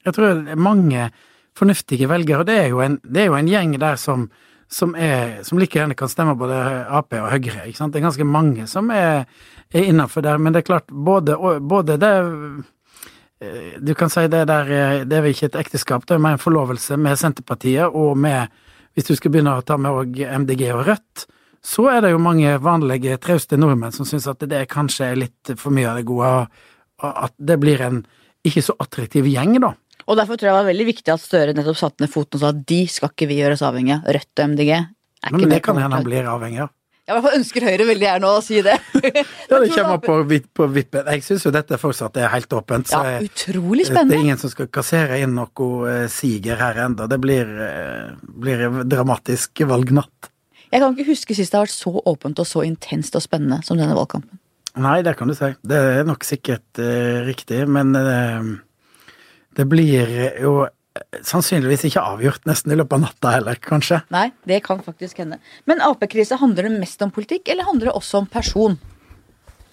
Jeg 0.05 0.13
tror 0.13 0.43
mange 0.53 1.09
fornuftige 1.55 2.09
velgere, 2.11 2.43
og 2.43 2.49
det 2.49 2.57
er 2.59 2.67
jo 2.73 2.81
en, 2.83 2.99
er 3.15 3.29
jo 3.29 3.37
en 3.37 3.49
gjeng 3.49 3.75
der 3.79 3.99
som, 3.99 4.27
som, 4.71 4.95
er, 4.95 5.41
som 5.47 5.59
like 5.59 5.77
gjerne 5.77 5.95
kan 5.97 6.11
stemme 6.11 6.35
både 6.39 6.57
Ap 6.89 7.13
og 7.15 7.29
Høyre. 7.31 7.67
ikke 7.67 7.79
sant? 7.79 7.93
Det 7.93 8.01
er 8.01 8.07
ganske 8.09 8.27
mange 8.27 8.67
som 8.67 8.91
er, 8.91 9.25
er 9.71 9.89
innafor 9.89 10.25
der, 10.25 10.41
men 10.41 10.53
det 10.53 10.63
er 10.63 10.69
klart, 10.71 10.91
både, 10.91 11.37
både 11.61 11.97
det 12.01 12.13
eh, 13.39 13.77
Du 13.83 13.93
kan 13.95 14.09
si 14.09 14.27
det 14.31 14.45
der 14.47 14.71
eh, 14.71 15.05
Det 15.05 15.17
er 15.17 15.23
vel 15.23 15.35
ikke 15.35 15.51
et 15.51 15.61
ekteskap, 15.63 16.07
det 16.07 16.17
er 16.17 16.23
mer 16.23 16.35
en 16.35 16.43
forlovelse 16.43 16.97
med 16.97 17.19
Senterpartiet 17.19 17.87
og 17.87 18.17
med 18.17 18.51
Hvis 18.95 19.09
du 19.09 19.15
skal 19.15 19.31
begynne 19.31 19.55
å 19.55 19.63
ta 19.63 19.77
med 19.77 19.91
òg 19.91 20.21
MDG 20.23 20.69
og 20.71 20.85
Rødt, 20.87 21.25
så 21.65 21.89
er 21.91 22.03
det 22.05 22.13
jo 22.13 22.21
mange 22.21 22.53
vanlige, 22.63 23.17
trauste 23.19 23.57
nordmenn 23.59 23.91
som 23.91 24.07
syns 24.07 24.27
at 24.31 24.43
det 24.47 24.61
kanskje 24.71 25.09
er 25.09 25.19
litt 25.19 25.51
for 25.59 25.75
mye 25.75 25.89
av 25.89 25.97
det 25.99 26.05
gode, 26.07 26.29
og 27.03 27.17
at 27.25 27.33
det 27.35 27.57
blir 27.59 27.81
en 27.83 27.97
ikke 28.45 28.63
så 28.63 28.75
attraktiv 28.79 29.27
gjeng, 29.27 29.57
da. 29.59 29.73
Og 30.05 30.17
derfor 30.19 30.37
tror 30.37 30.49
jeg 30.49 30.53
det 30.53 30.61
var 30.61 30.69
veldig 30.69 30.87
viktig 30.91 31.13
at 31.13 31.23
Støre 31.23 31.53
nettopp 31.57 31.77
satte 31.79 32.03
ned 32.03 32.11
foten 32.13 32.37
og 32.37 32.43
sa 32.43 32.53
at 32.53 32.63
de 32.69 32.81
skal 32.91 33.11
ikke 33.13 33.29
vi 33.31 33.39
gjøres 33.41 33.63
avhengige. 33.65 34.01
avhengig 34.01 34.09
av. 34.09 34.15
Rødt 34.15 34.41
og 34.41 34.49
MDG 34.51 34.71
er 34.75 34.83
ikke 35.29 35.39
Men 35.39 35.53
det 35.55 35.61
kan 35.65 35.79
hende 35.81 35.99
han 35.99 36.05
blir 36.05 36.29
avhengig 36.29 36.65
av. 36.65 36.73
Ja, 37.05 37.13
i 37.13 37.19
hvert 37.19 37.25
fall 37.27 37.35
ønsker 37.37 37.65
Høyre 37.67 37.85
veldig 37.85 38.05
gjerne 38.07 38.29
å 38.33 38.37
si 38.41 38.61
det. 38.65 38.75
Ja, 39.45 39.59
det 39.61 39.67
kommer 39.75 39.99
på, 40.01 40.15
på 40.57 40.65
vippen. 40.73 41.09
Jeg 41.13 41.21
syns 41.25 41.43
jo 41.45 41.51
dette 41.53 41.77
fortsatt 41.77 42.17
er 42.17 42.31
helt 42.33 42.53
åpent. 42.57 42.89
Så 42.89 43.01
Ja, 43.05 43.19
utrolig 43.21 43.85
spennende. 43.85 44.15
det 44.15 44.17
er 44.17 44.25
ingen 44.25 44.41
som 44.41 44.49
skal 44.49 44.71
kassere 44.73 45.19
inn 45.21 45.35
noe 45.37 45.67
eh, 45.91 46.07
siger 46.09 46.57
her 46.57 46.79
enda. 46.87 47.05
Det 47.09 47.19
blir, 47.21 47.45
eh, 47.45 48.15
blir 48.25 48.81
dramatisk 48.89 49.61
valgnatt. 49.69 50.31
Jeg 50.71 50.81
kan 50.81 50.97
ikke 50.97 51.11
huske 51.11 51.37
sist 51.37 51.53
det 51.53 51.59
har 51.59 51.67
vært 51.67 51.77
så 51.77 51.93
åpent 52.09 52.41
og 52.41 52.49
så 52.49 52.65
intenst 52.65 53.15
og 53.15 53.23
spennende 53.23 53.61
som 53.63 53.77
denne 53.77 53.93
valgkampen. 53.97 54.41
Nei, 54.81 54.97
det 55.05 55.13
kan 55.15 55.29
du 55.29 55.35
si. 55.37 55.53
Det 55.63 55.77
er 55.77 56.07
nok 56.07 56.25
sikkert 56.27 56.81
uh, 56.81 57.21
riktig, 57.23 57.61
men 57.71 57.95
eh, 57.95 58.49
det 59.55 59.65
blir 59.71 60.11
jo 60.41 60.55
sannsynligvis 61.25 61.87
ikke 61.89 62.03
avgjort 62.03 62.45
nesten 62.47 62.73
i 62.73 62.77
løpet 62.79 62.97
av 62.97 63.03
natta 63.03 63.31
heller, 63.35 63.59
kanskje. 63.61 64.01
Nei, 64.13 64.29
det 64.47 64.61
kan 64.65 64.81
faktisk 64.83 65.19
hende. 65.23 65.39
Men 65.67 65.83
Ap-krise, 65.83 66.37
handler 66.39 66.69
det 66.69 66.79
mest 66.79 67.01
om 67.03 67.11
politikk, 67.15 67.49
eller 67.51 67.67
handler 67.67 67.91
det 67.91 67.95
også 67.99 68.23
om 68.23 68.29
person? 68.31 68.77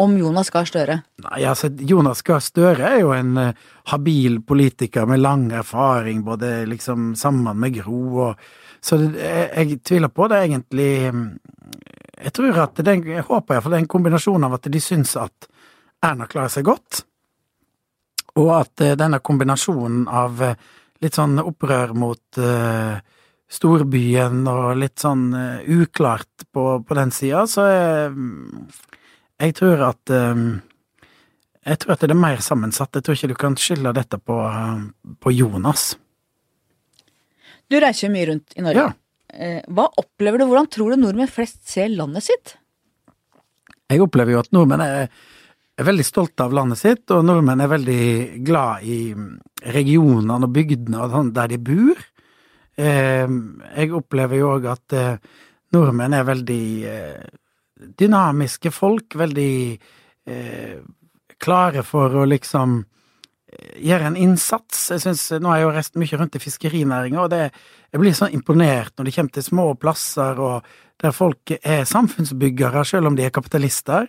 Om 0.02 0.16
Jonas 0.18 0.50
Gahr 0.50 0.66
Støre? 0.66 0.98
Nei, 1.22 1.42
altså, 1.46 1.70
Jonas 1.86 2.24
Gahr 2.26 2.42
Støre 2.42 2.94
er 2.96 3.02
jo 3.04 3.12
en 3.14 3.36
uh, 3.38 3.52
habil 3.92 4.40
politiker 4.46 5.06
med 5.06 5.22
lang 5.22 5.46
erfaring, 5.54 6.24
både 6.26 6.64
liksom 6.70 7.12
sammen 7.18 7.60
med 7.60 7.78
Gro 7.78 8.02
og 8.28 8.50
Så 8.82 8.96
det, 8.98 9.12
jeg, 9.14 9.50
jeg 9.54 9.82
tviler 9.86 10.10
på 10.10 10.26
det 10.26 10.40
egentlig 10.42 11.12
mm, 11.14 11.26
Jeg 12.24 12.32
tror 12.34 12.56
at 12.64 12.80
det, 12.82 12.96
jeg 13.06 13.22
håper 13.28 13.54
iallfall 13.54 13.76
det 13.76 13.78
er 13.78 13.84
en 13.84 13.92
kombinasjon 13.94 14.46
av 14.48 14.56
at 14.56 14.66
de 14.66 14.80
syns 14.82 15.14
at 15.20 15.46
Erna 16.02 16.26
klarer 16.26 16.50
seg 16.50 16.66
godt, 16.66 17.04
og 18.40 18.52
at 18.56 18.84
eh, 18.84 18.96
denne 18.98 19.20
kombinasjonen 19.24 20.06
av 20.08 20.42
eh, 20.44 20.68
litt 21.02 21.18
sånn 21.18 21.40
opprør 21.42 21.96
mot 21.98 22.38
uh, 22.38 22.94
storbyen 23.50 24.44
og 24.46 24.76
litt 24.78 25.02
sånn 25.02 25.24
uh, 25.34 25.64
uklart 25.66 26.44
på, 26.54 26.66
på 26.86 26.94
den 26.94 27.10
sida, 27.10 27.40
så 27.50 27.64
mm, 28.14 28.68
jeg 29.42 29.56
tror 29.58 29.82
at 29.88 30.12
um, 30.14 30.60
Jeg 31.66 31.80
tror 31.82 31.96
at 31.96 32.04
det 32.06 32.14
er 32.14 32.18
mer 32.18 32.40
sammensatt. 32.42 32.94
Jeg 32.94 33.04
tror 33.06 33.18
ikke 33.18 33.32
du 33.32 33.36
kan 33.38 33.56
skylde 33.58 33.92
dette 33.94 34.18
på, 34.18 34.36
på 35.22 35.30
Jonas. 35.30 35.92
Du 37.70 37.76
reiser 37.78 38.10
mye 38.10 38.26
rundt 38.32 38.56
i 38.58 38.64
Norge. 38.66 38.88
Ja. 38.88 39.60
Hva 39.70 39.84
opplever 40.02 40.42
du? 40.42 40.48
Hvordan 40.50 40.66
tror 40.66 40.90
du 40.90 40.98
nordmenn 40.98 41.30
flest 41.30 41.60
ser 41.70 41.86
landet 41.94 42.26
sitt? 42.26 42.56
Jeg 43.92 44.02
opplever 44.02 44.34
jo 44.34 44.40
at 44.42 44.50
nordmenn 44.54 44.82
er, 44.82 45.06
er 45.78 45.88
veldig 45.88 46.04
stolte 46.04 46.44
av 46.44 46.54
landet 46.54 46.80
sitt, 46.80 47.04
og 47.14 47.24
nordmenn 47.24 47.62
er 47.64 47.70
veldig 47.72 48.04
glad 48.44 48.84
i 48.84 48.98
regionene 49.72 50.48
og 50.48 50.52
bygdene 50.52 51.00
og 51.00 51.14
sånn 51.14 51.32
der 51.36 51.52
de 51.52 51.60
bor. 51.62 52.02
Eh, 52.76 53.28
jeg 53.76 53.94
opplever 53.96 54.40
jo 54.40 54.52
òg 54.56 54.68
at 54.72 54.96
eh, 54.96 55.16
nordmenn 55.72 56.16
er 56.16 56.28
veldig 56.28 56.64
eh, 56.88 57.26
dynamiske 57.98 58.72
folk, 58.74 59.16
veldig 59.18 59.54
eh, 60.28 60.78
klare 61.42 61.84
for 61.86 62.20
å 62.20 62.28
liksom 62.28 62.80
gjøre 63.52 64.08
en 64.08 64.16
innsats. 64.16 64.86
Jeg 64.94 65.02
synes, 65.04 65.26
Nå 65.42 65.50
har 65.50 65.60
jeg 65.60 65.66
jo 65.66 65.74
reist 65.74 65.98
mye 66.00 66.18
rundt 66.18 66.38
i 66.38 66.40
fiskerinæringa, 66.40 67.24
og 67.24 67.32
det, 67.32 67.42
jeg 67.92 68.00
blir 68.00 68.16
sånn 68.16 68.32
imponert 68.36 68.96
når 68.96 69.08
de 69.08 69.14
kommer 69.16 69.36
til 69.36 69.44
små 69.44 69.66
plasser 69.80 70.40
og 70.40 70.70
der 71.02 71.14
folk 71.16 71.52
er 71.58 71.84
samfunnsbyggere, 71.88 72.84
selv 72.86 73.10
om 73.10 73.16
de 73.18 73.26
er 73.26 73.34
kapitalister. 73.34 74.06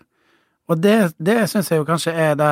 Og 0.71 0.79
det, 0.79 0.97
det 1.19 1.43
syns 1.51 1.71
jeg 1.71 1.81
jo 1.81 1.87
kanskje 1.87 2.13
er 2.15 2.35
det, 2.39 2.51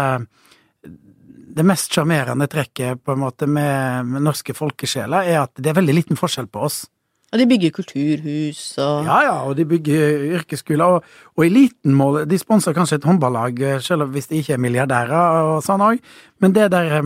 det 1.56 1.68
mest 1.68 1.94
sjarmerende 1.94 2.48
trekket 2.52 3.04
på 3.04 3.16
en 3.16 3.24
måte 3.24 3.48
med, 3.48 4.08
med 4.08 4.26
norske 4.28 4.56
folkesjeler, 4.56 5.28
er 5.28 5.44
at 5.46 5.54
det 5.58 5.72
er 5.72 5.80
veldig 5.80 5.96
liten 6.02 6.20
forskjell 6.20 6.50
på 6.52 6.66
oss. 6.68 6.84
Og 7.32 7.40
de 7.40 7.48
bygger 7.48 7.72
kulturhus 7.72 8.62
og 8.84 9.06
Ja, 9.08 9.20
ja, 9.24 9.36
og 9.48 9.56
de 9.56 9.64
bygger 9.66 10.26
yrkesskoler, 10.42 10.98
og, 10.98 11.06
og 11.38 11.46
i 11.46 11.52
liten 11.52 11.94
mål 11.96 12.26
De 12.28 12.40
sponser 12.40 12.76
kanskje 12.76 13.00
et 13.00 13.08
håndballag, 13.08 13.62
selv 13.86 14.12
hvis 14.12 14.28
de 14.28 14.42
ikke 14.42 14.58
er 14.58 14.64
milliardærer 14.66 15.54
og 15.54 15.62
sånn 15.64 15.84
òg, 15.86 16.02
men 16.44 16.56
det 16.58 16.68
der 16.74 17.00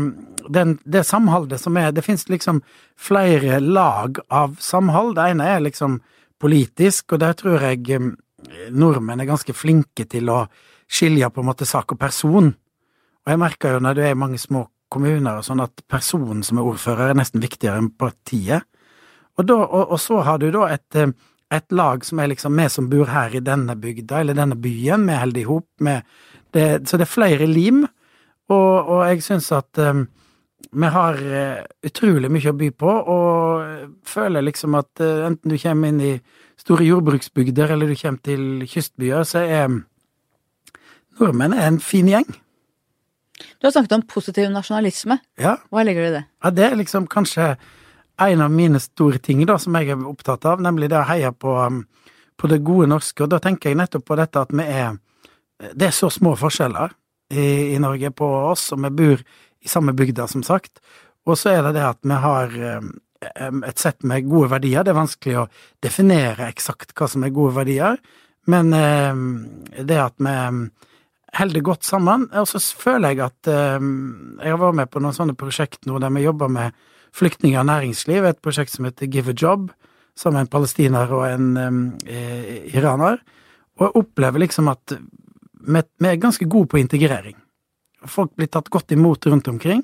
den, 0.49 0.75
det 0.85 1.05
samholdet 1.05 1.61
som 1.61 1.77
er 1.77 1.93
Det 1.93 2.03
fins 2.05 2.27
liksom 2.29 2.61
flere 2.97 3.59
lag 3.59 4.19
av 4.29 4.57
samhold. 4.61 5.15
Det 5.17 5.29
ene 5.31 5.47
er 5.55 5.63
liksom 5.65 5.99
politisk, 6.41 7.13
og 7.13 7.21
der 7.21 7.33
tror 7.33 7.61
jeg 7.61 8.13
nordmenn 8.71 9.21
er 9.21 9.29
ganske 9.29 9.53
flinke 9.53 10.05
til 10.09 10.29
å 10.29 10.45
skilje 10.91 11.29
på 11.33 11.41
en 11.41 11.49
måte 11.49 11.67
sak 11.67 11.93
og 11.95 11.99
person. 11.99 12.53
Og 13.25 13.33
jeg 13.33 13.41
merker 13.41 13.75
jo 13.75 13.83
når 13.83 13.97
du 13.97 14.01
er 14.05 14.13
i 14.13 14.19
mange 14.19 14.39
små 14.41 14.67
kommuner 14.91 15.39
og 15.39 15.45
sånn, 15.47 15.63
at 15.63 15.83
personen 15.91 16.43
som 16.45 16.59
er 16.59 16.67
ordfører, 16.69 17.11
er 17.11 17.19
nesten 17.19 17.43
viktigere 17.43 17.81
enn 17.81 17.91
partiet. 17.97 18.67
Og, 19.35 19.47
da, 19.47 19.57
og, 19.65 19.95
og 19.95 19.99
så 19.99 20.21
har 20.23 20.39
du 20.39 20.47
da 20.53 20.69
et, 20.71 20.99
eh, 20.99 21.11
et 21.55 21.75
lag 21.75 22.05
som 22.07 22.21
er 22.21 22.31
liksom 22.31 22.55
vi 22.55 22.67
som 22.71 22.89
bor 22.91 23.09
her 23.11 23.35
i 23.35 23.43
denne 23.43 23.75
bygda, 23.79 24.21
eller 24.21 24.37
denne 24.37 24.57
byen, 24.61 25.07
vi 25.09 25.19
holder 25.19 25.41
i 25.41 25.47
hop 25.49 25.67
med 25.83 26.17
det, 26.55 26.87
Så 26.87 26.97
det 26.97 27.03
er 27.03 27.11
flere 27.11 27.47
lim, 27.49 27.83
og, 28.47 28.87
og 28.87 29.01
jeg 29.09 29.25
syns 29.25 29.49
at 29.51 29.81
um, 29.81 30.05
vi 30.71 30.91
har 30.93 31.17
eh, 31.19 31.65
utrolig 31.83 32.29
mye 32.31 32.53
å 32.53 32.55
by 32.55 32.69
på, 32.71 32.93
og 33.11 33.89
føler 34.07 34.45
liksom 34.45 34.77
at 34.79 35.01
enten 35.03 35.51
du 35.51 35.57
kommer 35.59 35.91
inn 35.91 35.99
i 35.99 36.13
store 36.55 36.85
jordbruksbygder, 36.87 37.73
eller 37.73 37.91
du 37.91 37.97
kommer 37.99 38.23
til 38.23 38.63
kystbyer, 38.69 39.27
så 39.27 39.43
er 39.43 39.67
nordmenn 41.19 41.55
er 41.55 41.69
en 41.69 41.79
fin 41.83 42.09
gjeng. 42.09 42.27
Du 43.59 43.67
har 43.67 43.71
snakket 43.71 43.97
om 43.97 44.05
positiv 44.07 44.49
nasjonalisme. 44.51 45.17
Ja. 45.41 45.57
Hva 45.71 45.83
legger 45.83 46.05
du 46.05 46.09
i 46.09 46.15
det? 46.17 46.23
Ja, 46.43 46.51
det 46.55 46.67
er 46.67 46.77
liksom 46.79 47.07
kanskje 47.11 47.55
en 48.21 48.41
av 48.41 48.51
mine 48.51 48.79
store 48.79 49.19
ting 49.19 49.43
da, 49.47 49.57
som 49.59 49.75
jeg 49.75 49.91
er 49.91 50.05
opptatt 50.07 50.45
av, 50.47 50.61
nemlig 50.63 50.89
det 50.91 50.99
å 51.01 51.07
heie 51.09 51.31
på, 51.35 51.55
um, 51.59 51.81
på 52.39 52.51
det 52.51 52.61
gode 52.67 52.87
norske. 52.91 53.25
Og 53.25 53.31
da 53.31 53.41
tenker 53.43 53.71
jeg 53.71 53.79
nettopp 53.79 54.05
på 54.07 54.19
dette 54.19 54.45
at 54.45 54.53
vi 54.55 54.67
er 54.67 55.01
Det 55.55 55.85
er 55.87 55.93
så 55.95 56.09
små 56.11 56.33
forskjeller 56.35 56.91
i, 57.31 57.75
i 57.75 57.77
Norge 57.79 58.09
på 58.11 58.27
oss, 58.27 58.73
og 58.75 58.81
vi 58.83 58.89
bor 58.91 59.21
i 59.63 59.69
samme 59.71 59.93
bygda, 59.95 60.27
som 60.27 60.43
sagt. 60.43 60.81
Og 61.25 61.37
så 61.39 61.53
er 61.53 61.61
det 61.63 61.77
det 61.77 61.85
at 61.87 61.99
vi 62.03 62.17
har 62.25 62.57
um, 62.75 63.63
et 63.63 63.79
sett 63.79 64.03
med 64.03 64.27
gode 64.27 64.49
verdier. 64.51 64.83
Det 64.83 64.91
er 64.91 64.99
vanskelig 64.99 65.37
å 65.39 65.45
definere 65.83 66.49
eksakt 66.51 66.91
hva 66.91 67.07
som 67.07 67.23
er 67.23 67.31
gode 67.31 67.55
verdier, 67.55 67.95
men 68.51 68.75
um, 68.75 69.23
det 69.79 69.95
at 69.95 70.19
vi 70.19 70.35
holder 71.37 71.63
godt 71.65 71.85
sammen. 71.87 72.27
Og 72.33 72.47
så 72.49 72.59
føler 72.59 73.13
jeg 73.13 73.25
at 73.25 73.49
um, 73.81 74.37
jeg 74.41 74.53
har 74.53 74.61
vært 74.61 74.79
med 74.81 74.91
på 74.91 75.01
noen 75.03 75.15
sånne 75.15 75.37
prosjekt 75.37 75.87
nå 75.89 75.99
der 76.03 76.13
vi 76.15 76.25
jobber 76.25 76.51
med 76.51 76.75
flyktninger 77.15 77.61
og 77.61 77.69
næringsliv, 77.69 78.25
et 78.27 78.41
prosjekt 78.43 78.73
som 78.73 78.87
heter 78.87 79.07
Give 79.11 79.31
a 79.31 79.35
Job, 79.37 79.69
sammen 80.19 80.41
med 80.41 80.47
en 80.47 80.51
palestiner 80.51 81.11
og 81.15 81.23
en 81.29 81.47
eh, 82.07 82.75
iraner. 82.75 83.21
Og 83.79 83.87
jeg 83.87 83.95
opplever 84.01 84.43
liksom 84.43 84.67
at 84.71 84.97
vi 85.65 86.09
er 86.09 86.21
ganske 86.21 86.47
gode 86.51 86.69
på 86.71 86.79
integrering. 86.79 87.37
Folk 88.05 88.35
blir 88.35 88.51
tatt 88.51 88.69
godt 88.69 88.91
imot 88.91 89.25
rundt 89.31 89.47
omkring. 89.47 89.81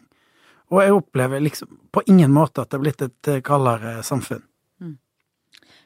Og 0.72 0.84
jeg 0.84 0.96
opplever 0.96 1.44
liksom 1.44 1.72
på 1.92 2.04
ingen 2.08 2.32
måte 2.32 2.64
at 2.64 2.72
det 2.72 2.78
er 2.78 2.84
blitt 2.86 3.04
et 3.04 3.32
eh, 3.32 3.44
kaldere 3.44 4.00
samfunn. 4.08 4.44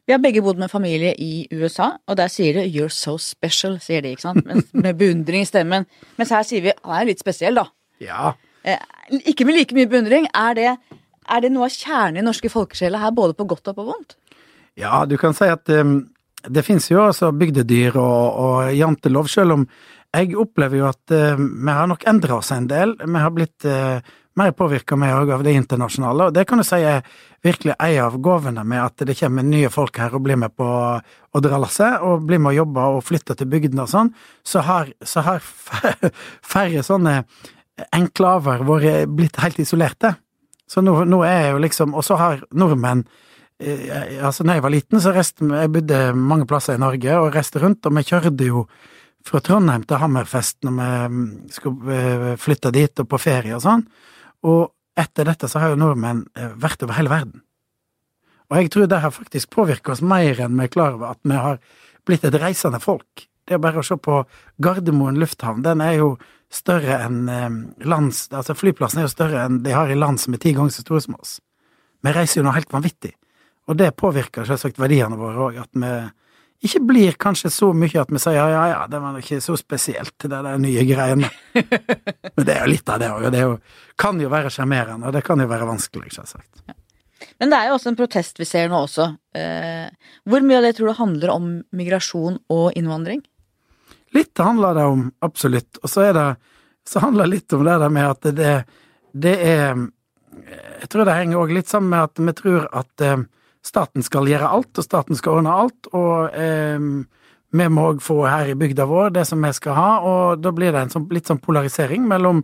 Vi 0.06 0.14
har 0.14 0.22
begge 0.22 0.42
bodd 0.46 0.60
med 0.62 0.70
familie 0.70 1.16
i 1.18 1.48
USA, 1.54 1.92
og 2.08 2.18
der 2.18 2.28
sier 2.30 2.54
de 2.54 2.66
'you're 2.70 2.94
so 2.94 3.18
special', 3.18 3.80
sier 3.82 4.02
de, 4.02 4.10
ikke 4.14 4.22
sant? 4.22 4.46
Mens- 4.46 4.70
Med 4.84 4.94
beundring 4.98 5.42
i 5.42 5.46
stemmen. 5.50 5.86
Mens 6.18 6.30
her 6.30 6.44
sier 6.44 6.62
vi 6.62 6.72
'han 6.84 7.02
er 7.02 7.06
litt 7.06 7.24
spesiell', 7.24 7.56
da. 7.56 7.66
Ja. 8.02 8.34
Eh, 8.64 8.78
ikke 9.26 9.46
med 9.46 9.56
like 9.58 9.74
mye 9.76 9.88
beundring. 9.88 10.28
Er 10.34 10.54
det, 10.54 10.78
er 11.30 11.40
det 11.42 11.52
noe 11.52 11.66
av 11.66 11.70
kjernen 11.72 12.18
i 12.18 12.22
norske 12.26 12.50
folkesjeler 12.50 13.00
her, 13.00 13.12
både 13.12 13.34
på 13.34 13.48
godt 13.48 13.68
og 13.68 13.76
på 13.76 13.86
vondt? 13.86 14.16
Ja, 14.78 15.06
du 15.06 15.18
kan 15.18 15.34
si 15.34 15.46
at 15.46 15.70
um, 15.70 16.10
det 16.50 16.66
finnes 16.66 16.90
jo 16.92 17.02
også 17.08 17.32
bygdedyr 17.32 17.96
og, 17.96 18.36
og 18.36 18.76
jantelov, 18.78 19.28
selv 19.28 19.52
om 19.54 19.68
jeg 20.16 20.38
opplever 20.40 20.80
jo 20.80 20.88
at 20.90 21.16
uh, 21.16 21.40
vi 21.40 21.76
har 21.78 21.90
nok 21.92 22.06
endra 22.10 22.40
oss 22.40 22.54
en 22.56 22.70
del. 22.72 22.96
Vi 23.02 23.22
har 23.22 23.34
blitt 23.36 23.68
uh, 23.68 24.00
mer 24.36 24.52
påvirka 24.52 24.96
av 24.96 25.44
det 25.44 25.54
internasjonale, 25.56 26.28
og 26.28 26.34
det 26.36 26.44
kan 26.48 26.60
du 26.60 26.66
si 26.68 26.82
er 26.84 27.06
virkelig 27.44 27.76
en 27.80 28.00
av 28.04 28.18
gavene 28.20 28.64
med 28.68 28.84
at 28.84 29.06
det 29.08 29.16
kommer 29.16 29.46
nye 29.48 29.70
folk 29.72 29.98
her 29.98 30.16
og 30.16 30.26
blir 30.26 30.36
med 30.36 30.52
på 30.56 30.66
å 30.66 31.42
dra 31.44 31.60
lasset, 31.62 32.02
og 32.04 32.26
blir 32.28 32.42
med 32.44 32.52
å 32.52 32.60
jobbe 32.60 32.88
og 32.98 33.04
flytte 33.08 33.36
til 33.40 33.48
bygdene 33.48 33.86
og 33.86 33.92
sånn, 33.92 34.12
så 34.44 34.64
har, 34.66 34.92
så 35.00 35.24
har 35.24 35.40
færre 36.54 36.84
sånne 36.84 37.22
enklaver 37.96 38.64
vært 38.68 39.12
blitt 39.16 39.40
helt 39.44 39.60
isolerte. 39.64 40.16
Så 40.68 40.82
nå, 40.84 40.98
nå 41.06 41.22
er 41.28 41.52
jo 41.54 41.62
liksom 41.62 41.94
Og 41.94 42.02
så 42.02 42.16
har 42.18 42.40
nordmenn 42.58 43.04
eh, 43.62 44.16
Altså, 44.18 44.42
da 44.42 44.56
jeg 44.56 44.64
var 44.66 44.74
liten, 44.74 44.98
så 44.98 45.12
reiste 45.14 45.46
Jeg 45.46 45.70
bodde 45.76 46.00
mange 46.18 46.48
plasser 46.50 46.74
i 46.74 46.82
Norge 46.82 47.20
og 47.20 47.36
reiste 47.36 47.62
rundt, 47.62 47.86
og 47.86 47.94
vi 47.94 48.02
kjørte 48.08 48.48
jo 48.50 48.64
fra 49.26 49.42
Trondheim 49.42 49.86
til 49.88 50.02
Hammerfest 50.02 50.66
når 50.66 50.76
vi 50.78 50.90
mm, 51.16 51.28
skulle 51.54 51.98
eh, 51.98 52.36
flytte 52.42 52.74
dit 52.76 53.02
og 53.02 53.10
på 53.10 53.20
ferie 53.22 53.56
og 53.58 53.64
sånn. 53.66 53.86
Og 54.46 54.70
etter 55.00 55.28
dette 55.28 55.50
så 55.52 55.62
har 55.62 55.74
jo 55.74 55.82
nordmenn 55.82 56.24
eh, 56.38 56.54
vært 56.62 56.86
over 56.86 56.98
hele 57.00 57.12
verden. 57.12 57.42
Og 58.52 58.60
jeg 58.60 58.72
tror 58.74 58.90
det 58.90 59.02
har 59.02 59.14
faktisk 59.14 59.50
påvirket 59.56 59.96
oss 59.96 60.04
mer 60.06 60.40
enn 60.46 60.58
vi 60.58 60.68
er 60.68 60.74
klar 60.74 60.98
over, 60.98 61.16
at 61.16 61.22
vi 61.26 61.38
har 61.40 61.58
blitt 62.06 62.28
et 62.28 62.38
reisende 62.38 62.80
folk. 62.84 63.26
Det 63.46 63.58
er 63.58 63.62
bare 63.62 63.82
å 63.82 63.86
se 63.86 63.98
på 63.98 64.22
Gardermoen 64.62 65.18
lufthavn. 65.22 65.64
Den 65.66 65.82
er 65.82 65.98
jo 66.00 66.16
større 66.54 67.02
enn 67.06 67.26
eh, 67.30 67.60
lands... 67.90 68.28
Altså, 68.32 68.58
flyplassen 68.58 69.02
er 69.02 69.10
jo 69.10 69.16
større 69.16 69.46
enn 69.48 69.64
de 69.66 69.74
har 69.74 69.90
i 69.90 69.98
land 69.98 70.22
som 70.22 70.38
er 70.38 70.42
ti 70.42 70.54
ganger 70.54 70.74
så 70.74 70.86
store 70.86 71.04
som 71.08 71.18
oss. 71.18 71.40
Vi 72.06 72.14
reiser 72.14 72.42
jo 72.42 72.46
nå 72.46 72.54
helt 72.54 72.74
vanvittig. 72.74 73.16
Og 73.66 73.78
det 73.80 73.96
påvirker 73.98 74.46
selvsagt 74.46 74.78
verdiene 74.78 75.18
våre 75.18 75.48
òg, 75.48 75.58
at 75.64 75.72
vi 75.74 75.94
ikke 76.66 76.82
blir 76.88 77.18
kanskje 77.22 77.52
så 77.54 77.72
mye 77.78 78.02
at 78.02 78.12
vi 78.14 78.22
sier 78.22 78.38
ja, 78.38 78.46
ja, 78.52 78.64
ja, 78.72 78.80
det 78.92 79.02
var 79.04 79.20
ikke 79.20 79.42
så 79.44 79.58
spesielt, 79.60 80.16
det 80.22 80.32
der 80.32 80.58
nye 80.62 80.86
greiene. 80.88 81.30
Men 82.36 82.48
det 82.48 82.56
er 82.56 82.64
jo 82.64 82.72
litt 82.72 82.90
av 82.92 83.02
det 83.02 83.12
òg, 83.14 83.28
og 83.28 83.36
det 83.36 83.44
jo, 83.44 83.54
kan 84.02 84.20
jo 84.22 84.32
være 84.32 84.52
sjarmerende, 84.54 85.10
og 85.10 85.16
det 85.16 85.24
kan 85.26 85.42
jo 85.42 85.48
være 85.52 85.70
vanskelig, 85.70 86.14
selvsagt. 86.16 86.66
Men 87.40 87.52
det 87.52 87.60
er 87.60 87.70
jo 87.70 87.78
også 87.78 87.92
en 87.92 88.00
protest 88.00 88.40
vi 88.40 88.48
ser 88.48 88.70
nå 88.72 88.82
også. 88.86 89.08
Eh, 89.36 89.88
hvor 90.28 90.44
mye 90.46 90.60
av 90.60 90.68
det 90.68 90.76
tror 90.78 90.92
du 90.92 91.00
handler 91.00 91.34
om 91.34 91.48
migrasjon 91.76 92.40
og 92.52 92.66
innvandring? 92.80 93.24
Litt 94.16 94.40
handler 94.40 94.78
det 94.78 94.86
om, 94.88 95.06
absolutt. 95.26 95.82
Og 95.84 95.92
så 95.92 96.12
det 96.14 96.36
Så 96.86 97.00
handler 97.02 97.26
det 97.26 97.32
litt 97.32 97.54
om 97.54 97.64
det 97.66 97.80
der 97.82 97.90
med 97.90 98.10
at 98.10 98.36
det, 98.38 98.66
det 99.12 99.36
er 99.42 99.88
Jeg 100.82 100.90
tror 100.90 101.06
det 101.06 101.16
henger 101.18 101.38
òg 101.42 101.54
litt 101.56 101.68
sammen 101.68 101.90
med 101.90 102.04
at 102.04 102.20
vi 102.20 102.34
tror 102.38 102.68
at 102.72 103.02
eh, 103.02 103.24
staten 103.66 104.06
skal 104.06 104.30
gjøre 104.30 104.50
alt, 104.58 104.72
og 104.78 104.86
staten 104.86 105.18
skal 105.18 105.40
ordne 105.40 105.54
alt, 105.64 105.90
og 105.96 106.36
eh, 106.38 106.80
vi 107.56 107.68
må 107.72 107.90
òg 107.92 108.02
få 108.04 108.20
her 108.28 108.52
i 108.52 108.58
bygda 108.60 108.88
vår 108.90 109.16
det 109.16 109.26
som 109.30 109.42
vi 109.44 109.52
skal 109.56 109.78
ha, 109.78 109.90
og 110.06 110.44
da 110.44 110.52
blir 110.56 110.76
det 110.76 110.86
en 110.86 110.94
sånn, 110.94 111.08
litt 111.14 111.30
sånn 111.30 111.42
polarisering 111.44 112.06
mellom 112.10 112.44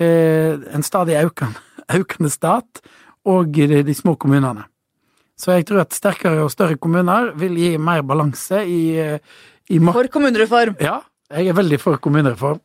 eh, 0.00 0.58
en 0.74 0.86
stadig 0.86 1.20
økende, 1.22 1.62
økende 1.96 2.32
stat 2.38 2.82
og 3.28 3.52
de, 3.54 3.82
de 3.86 3.96
små 3.96 4.16
kommunene. 4.20 4.66
Så 5.40 5.54
jeg 5.54 5.64
tror 5.68 5.86
at 5.86 5.96
sterkere 5.96 6.42
og 6.44 6.52
større 6.52 6.76
kommuner 6.76 7.32
vil 7.40 7.56
gi 7.56 7.70
mer 7.80 8.02
balanse 8.04 8.60
i, 8.68 8.82
eh, 9.00 9.16
i 9.72 9.80
For 9.80 10.12
kommunereform! 10.12 10.76
ja, 10.80 11.00
jeg 11.32 11.48
er 11.48 11.56
veldig 11.56 11.80
for 11.80 12.00
kommunereform. 12.02 12.60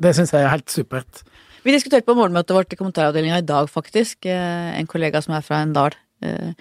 Det 0.00 0.14
syns 0.16 0.32
jeg 0.32 0.46
er 0.46 0.52
helt 0.54 0.70
supert. 0.72 1.24
Vi 1.64 1.72
diskuterte 1.72 2.04
på 2.04 2.16
morgenmøtet 2.16 2.52
vårt 2.52 2.72
i 2.74 2.78
kommentaravdelinga 2.78 3.40
i 3.40 3.46
dag, 3.48 3.68
faktisk, 3.72 4.26
eh, 4.28 4.78
en 4.78 4.86
kollega 4.86 5.22
som 5.24 5.34
er 5.34 5.40
fra 5.40 5.62
en 5.62 5.72
dal, 5.72 5.94
eh, 6.22 6.52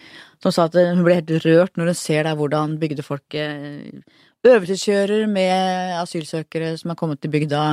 som 0.44 0.52
sa 0.52 0.68
at 0.68 0.76
hun 0.76 1.04
ble 1.06 1.22
helt 1.22 1.32
rørt 1.46 1.78
når 1.80 1.94
hun 1.94 1.98
ser 1.98 2.28
der 2.28 2.36
hvordan 2.38 2.76
bygdefolk 2.82 3.38
eh, 3.40 3.94
øvelseskjører 4.44 5.28
med 5.32 5.96
asylsøkere 6.02 6.74
som 6.80 6.92
er 6.92 7.00
kommet 7.00 7.22
til 7.24 7.32
bygda, 7.32 7.64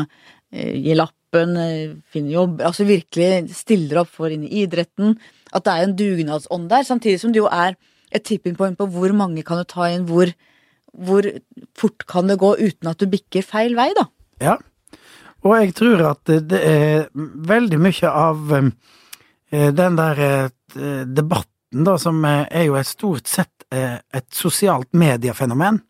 eh, 0.55 0.77
gir 0.79 1.01
lappen, 1.01 1.57
eh, 1.59 1.97
finner 2.13 2.37
jobb, 2.37 2.63
altså 2.63 2.87
virkelig 2.87 3.51
stiller 3.59 4.05
opp 4.05 4.13
for 4.15 4.31
inn 4.31 4.47
i 4.47 4.63
idretten. 4.63 5.17
At 5.53 5.67
det 5.67 5.75
er 5.75 5.89
en 5.89 5.97
dugnadsånd 5.99 6.71
der, 6.71 6.87
samtidig 6.87 7.19
som 7.21 7.35
det 7.35 7.43
jo 7.43 7.51
er 7.51 7.75
et 8.15 8.25
tipping 8.27 8.57
point 8.59 8.79
på 8.79 8.87
hvor 8.91 9.13
mange 9.15 9.43
kan 9.47 9.59
du 9.59 9.67
ta 9.67 9.91
inn, 9.91 10.07
hvor, 10.07 10.31
hvor 10.95 11.27
fort 11.79 12.07
kan 12.07 12.31
det 12.31 12.39
gå 12.39 12.55
uten 12.59 12.91
at 12.91 13.03
du 13.03 13.11
bikker 13.11 13.47
feil 13.47 13.75
vei, 13.79 13.91
da. 13.99 14.07
Ja. 14.41 14.59
Og 15.43 15.57
jeg 15.57 15.75
tror 15.75 16.03
at 16.11 16.31
det 16.51 16.61
er 16.61 17.09
veldig 17.15 17.79
mye 17.81 18.11
av 18.13 18.55
eh, 18.55 19.71
den 19.75 19.99
der 19.99 20.23
eh, 20.27 20.49
debatten, 21.71 21.85
da, 21.85 21.99
som 21.99 22.25
eh, 22.25 22.47
er 22.51 22.65
jo 22.67 22.83
stort 22.85 23.27
sett 23.27 23.65
eh, 23.73 23.99
et 24.13 24.27
sosialt 24.33 24.93
mediefenomen. 24.93 25.81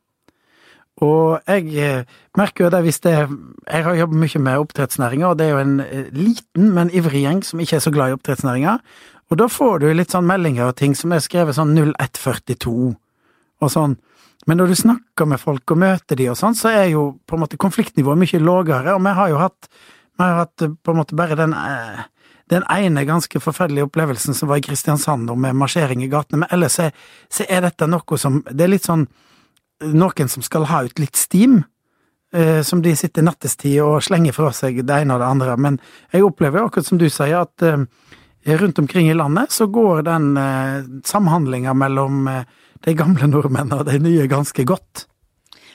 Og 1.00 1.40
jeg 1.46 1.74
eh, 1.78 2.04
merker 2.36 2.64
jo 2.64 2.70
det 2.70 2.82
hvis 2.84 3.00
det 3.00 3.28
Jeg 3.66 3.84
har 3.84 3.94
jobbet 3.94 4.18
mye 4.18 4.38
med 4.38 4.58
oppdrettsnæringa, 4.58 5.28
og 5.30 5.38
det 5.38 5.46
er 5.46 5.50
jo 5.50 5.58
en 5.58 5.82
liten, 6.12 6.74
men 6.74 6.90
ivrig 6.92 7.22
gjeng 7.24 7.42
som 7.42 7.60
ikke 7.60 7.76
er 7.76 7.80
så 7.80 7.90
glad 7.90 8.10
i 8.10 8.16
oppdrettsnæringa. 8.18 8.78
Og 9.30 9.38
da 9.38 9.46
får 9.48 9.80
du 9.80 9.92
litt 9.94 10.10
sånn 10.10 10.26
meldinger 10.26 10.68
og 10.68 10.76
ting 10.76 10.94
som 10.94 11.12
er 11.12 11.20
skrevet 11.20 11.54
sånn 11.54 11.74
0142 11.76 12.96
og 13.60 13.70
sånn. 13.70 13.96
Men 14.48 14.56
når 14.56 14.72
du 14.72 14.74
snakker 14.74 15.28
med 15.28 15.38
folk 15.40 15.70
og 15.70 15.78
møter 15.78 16.16
de 16.16 16.30
og 16.32 16.36
sånn, 16.36 16.56
så 16.56 16.72
er 16.72 16.90
jo 16.90 17.20
på 17.28 17.36
en 17.36 17.44
måte 17.44 17.60
konfliktnivået 17.60 18.18
mye 18.18 18.40
lavere, 18.40 18.96
og 18.96 19.04
vi 19.04 19.12
har 19.14 19.28
jo 19.30 19.38
hatt, 19.38 19.68
vi 20.18 20.24
har 20.24 20.40
hatt 20.40 20.64
på 20.82 20.92
en 20.92 20.98
måte 20.98 21.16
bare 21.16 21.36
den, 21.38 21.52
eh, 21.54 22.02
den 22.50 22.64
ene 22.70 23.06
ganske 23.06 23.40
forferdelige 23.40 23.86
opplevelsen 23.86 24.34
som 24.34 24.50
var 24.50 24.60
i 24.60 24.64
Kristiansand 24.66 25.30
med 25.30 25.56
marsjering 25.58 26.02
i 26.04 26.10
gatene, 26.10 26.42
men 26.42 26.54
ellers 26.54 26.78
er, 26.82 26.94
så 27.30 27.46
er 27.48 27.62
dette 27.66 27.86
noe 27.86 28.18
som 28.18 28.42
Det 28.50 28.64
er 28.64 28.72
litt 28.74 28.88
sånn 28.88 29.06
noen 29.80 30.28
som 30.28 30.42
skal 30.44 30.66
ha 30.68 30.82
ut 30.84 30.98
litt 30.98 31.16
stim, 31.16 31.62
eh, 32.34 32.60
som 32.62 32.82
de 32.82 32.92
sitter 32.96 33.24
nattestid 33.24 33.80
og 33.80 34.02
slenger 34.04 34.34
fra 34.36 34.50
seg 34.52 34.82
det 34.84 34.98
ene 35.02 35.16
og 35.16 35.22
det 35.22 35.30
andre, 35.30 35.56
men 35.56 35.78
jeg 36.12 36.26
opplever 36.26 36.66
akkurat 36.66 36.86
som 36.86 37.00
du 37.00 37.08
sier, 37.08 37.46
at 37.46 37.64
eh, 37.64 37.86
rundt 38.60 38.78
omkring 38.78 39.10
i 39.10 39.14
landet 39.14 39.52
så 39.52 39.66
går 39.66 40.02
den 40.08 40.36
eh, 40.36 40.82
samhandlinga 41.04 41.74
mellom 41.74 42.28
eh, 42.28 42.44
de 42.84 42.96
gamle 42.96 43.28
nordmennene 43.28 43.80
og 43.80 43.88
de 43.88 43.98
nye 44.00 44.28
ganske 44.28 44.64
godt. 44.64 45.06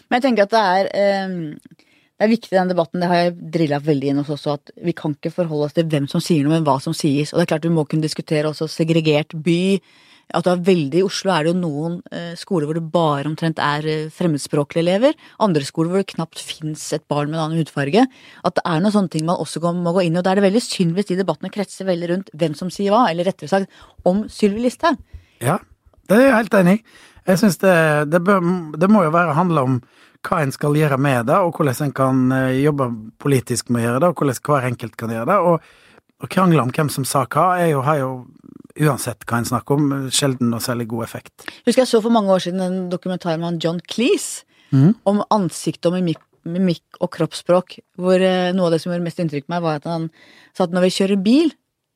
Men 0.10 0.20
jeg 0.20 0.28
tenker 0.28 0.46
at 0.46 0.54
det 0.54 0.64
er 0.78 0.92
eh, 0.94 1.82
Det 2.16 2.24
er 2.24 2.32
viktig 2.32 2.56
den 2.56 2.70
debatten, 2.72 3.02
det 3.04 3.08
har 3.12 3.18
jeg 3.20 3.36
drilla 3.52 3.82
veldig 3.84 4.08
inn 4.08 4.20
hos 4.22 4.30
oss 4.32 4.46
også, 4.46 4.54
at 4.56 4.86
vi 4.88 4.94
kan 4.96 5.18
ikke 5.18 5.34
forholde 5.36 5.68
oss 5.68 5.76
til 5.76 5.88
hvem 5.92 6.06
som 6.08 6.22
sier 6.24 6.46
noe, 6.46 6.54
men 6.54 6.68
hva 6.68 6.78
som 6.80 6.94
sies. 6.96 7.34
Og 7.34 7.42
det 7.42 7.44
er 7.44 7.50
klart 7.52 7.66
vi 7.68 7.76
må 7.76 7.84
kunne 7.92 8.06
diskutere 8.06 8.48
også 8.48 8.70
segregert 8.72 9.36
by. 9.36 9.82
At 10.34 10.48
det 10.48 10.54
er 10.54 10.62
veldig, 10.70 11.02
I 11.02 11.06
Oslo 11.06 11.34
er 11.36 11.44
det 11.44 11.52
jo 11.52 11.58
noen 11.60 11.98
eh, 12.16 12.32
skoler 12.40 12.70
hvor 12.70 12.80
det 12.80 12.86
bare 12.94 13.28
omtrent 13.28 13.60
er 13.62 13.86
eh, 13.92 14.06
fremmedspråklige 14.16 14.82
elever. 14.86 15.18
Andre 15.44 15.68
skoler 15.68 15.92
hvor 15.92 16.02
det 16.02 16.14
knapt 16.16 16.40
fins 16.42 16.86
et 16.96 17.04
barn 17.12 17.30
med 17.30 17.38
en 17.38 17.44
annen 17.44 17.60
hudfarge. 17.60 18.06
At 18.48 18.56
det 18.58 18.64
er 18.64 18.80
noen 18.80 18.96
sånne 18.96 19.12
ting 19.12 19.28
man 19.28 19.44
også 19.44 19.62
må 19.76 19.94
gå 19.94 20.08
inn 20.08 20.16
i. 20.16 20.22
Og 20.22 20.26
da 20.26 20.32
er 20.32 20.40
det 20.40 20.48
veldig 20.48 20.64
synd 20.64 20.96
hvis 20.96 21.12
de 21.12 21.20
debattene 21.20 21.52
kretser 21.54 21.86
veldig 21.92 22.10
rundt 22.14 22.32
hvem 22.32 22.56
som 22.58 22.72
sier 22.74 22.96
hva, 22.96 23.04
eller 23.12 23.28
rettere 23.28 23.52
sagt 23.52 24.08
om 24.08 24.24
Sylvi 24.32 24.64
Listhaug. 24.64 24.98
Ja, 25.44 25.60
det 26.08 26.18
er 26.18 26.30
jeg 26.30 26.40
helt 26.40 26.58
enig 26.64 26.80
i. 26.80 26.84
Jeg 27.26 27.42
syns 27.42 27.60
det, 27.60 27.76
det, 28.14 28.24
det 28.24 28.90
må 28.94 29.04
jo 29.04 29.14
være 29.14 29.36
handle 29.36 29.68
om 29.68 29.78
hva 30.26 30.42
en 30.44 30.54
skal 30.54 30.78
gjøre 30.78 30.98
med 31.02 31.28
det, 31.30 31.38
og 31.38 31.58
hvordan 31.58 31.88
en 31.88 31.96
kan 31.96 32.24
eh, 32.36 32.62
jobbe 32.64 32.90
politisk 33.22 33.70
med 33.70 33.84
å 33.84 33.86
gjøre 33.86 34.02
det, 34.04 34.10
og 34.12 34.22
hvordan 34.22 34.42
hver 34.50 34.70
enkelt 34.72 34.98
kan 35.00 35.14
gjøre 35.14 35.30
det. 35.32 35.38
Og, 35.50 35.70
og 36.24 36.32
krangle 36.32 36.64
om 36.64 36.74
hvem 36.76 36.92
som 36.94 37.08
sa 37.08 37.26
hva, 37.26 37.48
er 37.62 37.72
jo, 37.74 37.84
har 37.86 38.02
jo 38.02 38.12
uansett 38.86 39.24
hva 39.30 39.40
en 39.40 39.48
snakker 39.48 39.80
om, 39.80 39.94
sjelden 40.12 40.52
noe 40.52 40.64
særlig 40.64 40.90
god 40.92 41.06
effekt. 41.08 41.48
Husker 41.68 41.86
jeg 41.86 41.92
så 41.94 42.02
for 42.04 42.14
mange 42.14 42.34
år 42.34 42.44
siden 42.44 42.64
en 42.64 42.80
dokumentar 42.92 43.40
med 43.42 43.62
John 43.64 43.80
Cleese 43.86 44.44
om 45.08 45.22
ansikt 45.32 45.88
og 45.88 45.96
mimikk, 45.96 46.22
mimikk 46.44 47.00
og 47.00 47.12
kroppsspråk, 47.16 47.78
hvor 48.02 48.22
eh, 48.22 48.52
noe 48.56 48.68
av 48.68 48.76
det 48.76 48.82
som 48.84 48.92
gjorde 48.92 49.06
mest 49.06 49.22
inntrykk 49.22 49.48
på 49.48 49.54
meg, 49.54 49.64
var 49.64 49.80
at 49.80 49.88
han 49.90 50.10
sa 50.58 50.66
at 50.66 50.74
når 50.76 50.88
vi 50.88 50.96
kjører 50.98 51.22
bil, 51.24 51.54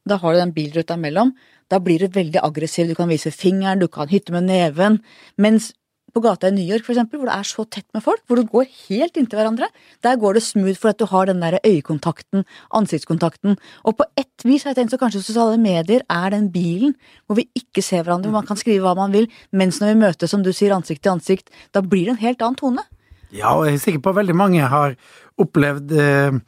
da 0.08 0.18
har 0.22 0.34
du 0.34 0.42
den 0.42 0.54
bilruta 0.56 0.96
imellom, 0.98 1.34
da 1.70 1.78
blir 1.84 2.02
du 2.02 2.16
veldig 2.16 2.42
aggressiv, 2.42 2.90
du 2.90 2.98
kan 2.98 3.12
vise 3.12 3.34
fingeren, 3.36 3.82
du 3.82 3.90
kan 3.92 4.10
hytte 4.10 4.34
med 4.34 4.48
neven, 4.48 5.00
mens 5.38 5.74
på 6.14 6.22
gata 6.24 6.50
i 6.50 6.56
New 6.56 6.66
York, 6.66 6.86
for 6.86 6.94
eksempel, 6.94 7.20
hvor 7.20 7.30
det 7.30 7.38
er 7.38 7.48
så 7.48 7.66
tett 7.66 7.88
med 7.96 8.04
folk, 8.06 8.22
hvor 8.28 8.40
du 8.40 8.48
går 8.50 8.68
helt 8.90 9.18
inntil 9.20 9.40
hverandre. 9.40 9.70
Der 10.06 10.20
går 10.20 10.38
det 10.38 10.44
smooth 10.46 10.80
for 10.80 10.92
at 10.92 11.00
du 11.00 11.06
har 11.10 11.30
den 11.30 11.42
der 11.44 11.60
øyekontakten, 11.64 12.46
ansiktskontakten. 12.76 13.58
Og 13.84 13.98
på 14.00 14.08
ett 14.20 14.46
vis 14.48 14.66
har 14.66 14.74
jeg 14.74 14.82
tenkt 14.82 14.96
så 14.96 15.02
kanskje 15.02 15.24
sosiale 15.26 15.60
medier 15.62 16.06
er 16.10 16.36
den 16.36 16.50
bilen 16.54 16.96
hvor 17.26 17.40
vi 17.40 17.48
ikke 17.58 17.84
ser 17.86 18.04
hverandre, 18.04 18.30
hvor 18.30 18.42
man 18.42 18.50
kan 18.50 18.60
skrive 18.60 18.86
hva 18.86 18.96
man 18.98 19.14
vil, 19.16 19.30
mens 19.52 19.82
når 19.82 19.94
vi 19.94 20.02
møtes, 20.06 20.32
som 20.32 20.46
du 20.46 20.54
sier, 20.54 20.76
ansikt 20.76 21.04
til 21.06 21.18
ansikt, 21.18 21.54
da 21.76 21.84
blir 21.86 22.10
det 22.10 22.18
en 22.18 22.24
helt 22.24 22.42
annen 22.46 22.60
tone. 22.60 22.86
Ja, 23.30 23.54
og 23.54 23.68
jeg 23.68 23.78
er 23.78 23.84
sikker 23.84 24.04
på 24.06 24.14
at 24.14 24.22
veldig 24.24 24.38
mange 24.38 24.70
har 24.72 24.96
opplevd 25.40 25.94
eh, 25.94 26.40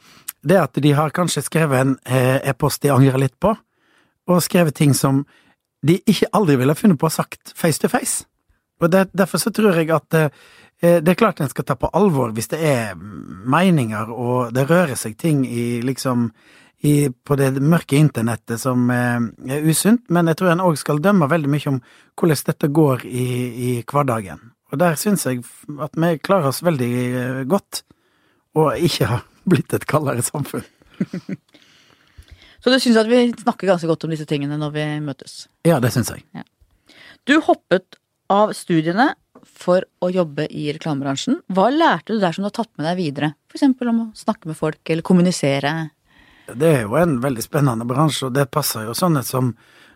det 0.41 0.58
at 0.58 0.82
de 0.82 0.95
har 0.97 1.13
kanskje 1.13 1.45
skrevet 1.45 1.84
en 1.84 1.93
eh, 2.06 2.39
e-post 2.50 2.82
de 2.82 2.93
angrer 2.93 3.21
litt 3.21 3.38
på, 3.41 3.54
og 4.32 4.43
skrevet 4.43 4.76
ting 4.78 4.95
som 4.97 5.24
de 5.86 5.97
ikke 6.10 6.30
aldri 6.38 6.58
ville 6.62 6.78
funnet 6.78 7.00
på 7.02 7.10
å 7.10 7.13
sagt 7.13 7.54
face 7.58 7.82
to 7.82 7.89
face. 7.91 8.26
Og 8.82 8.89
det, 8.91 9.10
Derfor 9.13 9.41
så 9.41 9.54
tror 9.54 9.78
jeg 9.78 9.91
at 9.94 10.17
eh, 10.17 10.32
det 10.82 11.13
er 11.13 11.20
klart 11.20 11.41
en 11.41 11.50
skal 11.50 11.65
ta 11.67 11.78
på 11.78 11.91
alvor 11.94 12.34
hvis 12.34 12.50
det 12.50 12.60
er 12.65 12.96
meninger 12.98 14.10
og 14.10 14.54
det 14.56 14.65
rører 14.70 14.98
seg 14.98 15.17
ting 15.17 15.46
i 15.46 15.82
liksom 15.86 16.32
i, 16.82 17.10
på 17.10 17.36
det 17.38 17.52
mørke 17.62 17.98
internettet 17.98 18.62
som 18.62 18.89
eh, 18.89 19.20
er 19.54 19.67
usunt, 19.70 20.08
men 20.10 20.32
jeg 20.32 20.39
tror 20.39 20.56
en 20.56 20.63
òg 20.65 20.80
skal 20.82 21.02
dømme 21.04 21.30
veldig 21.30 21.52
mye 21.54 21.70
om 21.70 21.78
hvordan 22.17 22.41
dette 22.48 22.70
går 22.74 23.06
i, 23.06 23.28
i 23.70 23.72
hverdagen. 23.86 24.41
Og 24.72 24.80
der 24.82 24.98
syns 24.98 25.28
jeg 25.28 25.44
at 25.84 26.00
vi 26.00 26.15
klarer 26.24 26.50
oss 26.50 26.63
veldig 26.65 26.91
eh, 27.22 27.41
godt, 27.50 27.84
og 28.58 28.74
ikke 28.82 29.12
har 29.12 29.26
blitt 29.46 29.78
et 29.78 29.86
kaldere 29.89 30.26
samfunn. 30.26 30.65
Så 32.62 32.70
du 32.70 32.78
syns 32.82 32.98
at 33.02 33.10
vi 33.10 33.28
snakker 33.30 33.70
ganske 33.70 33.89
godt 33.89 34.06
om 34.06 34.13
disse 34.13 34.28
tingene 34.30 34.58
når 34.62 34.74
vi 34.74 34.88
møtes? 35.06 35.46
Ja, 35.65 35.80
det 35.82 35.94
syns 35.94 36.12
jeg. 36.13 36.46
Du 37.30 37.38
hoppet 37.46 38.01
av 38.32 38.54
studiene 38.58 39.12
for 39.48 39.86
å 40.04 40.10
jobbe 40.12 40.46
i 40.48 40.70
reklamebransjen. 40.76 41.39
Hva 41.52 41.70
lærte 41.74 42.15
du 42.15 42.22
der 42.22 42.36
som 42.36 42.46
du 42.46 42.50
har 42.50 42.58
tatt 42.62 42.72
med 42.78 42.88
deg 42.88 43.00
videre? 43.00 43.34
Eksempel 43.54 43.91
om 43.91 44.04
å 44.04 44.10
snakke 44.17 44.52
med 44.52 44.58
folk, 44.60 44.82
eller 44.88 45.06
kommunisere? 45.06 45.74
Det 46.52 46.70
er 46.82 46.84
jo 46.86 46.98
en 47.00 47.17
veldig 47.24 47.44
spennende 47.46 47.88
bransje, 47.88 48.28
og 48.28 48.36
det 48.36 48.50
passer 48.54 48.88
jo 48.88 48.96
sånne 48.98 49.24
som, 49.26 49.54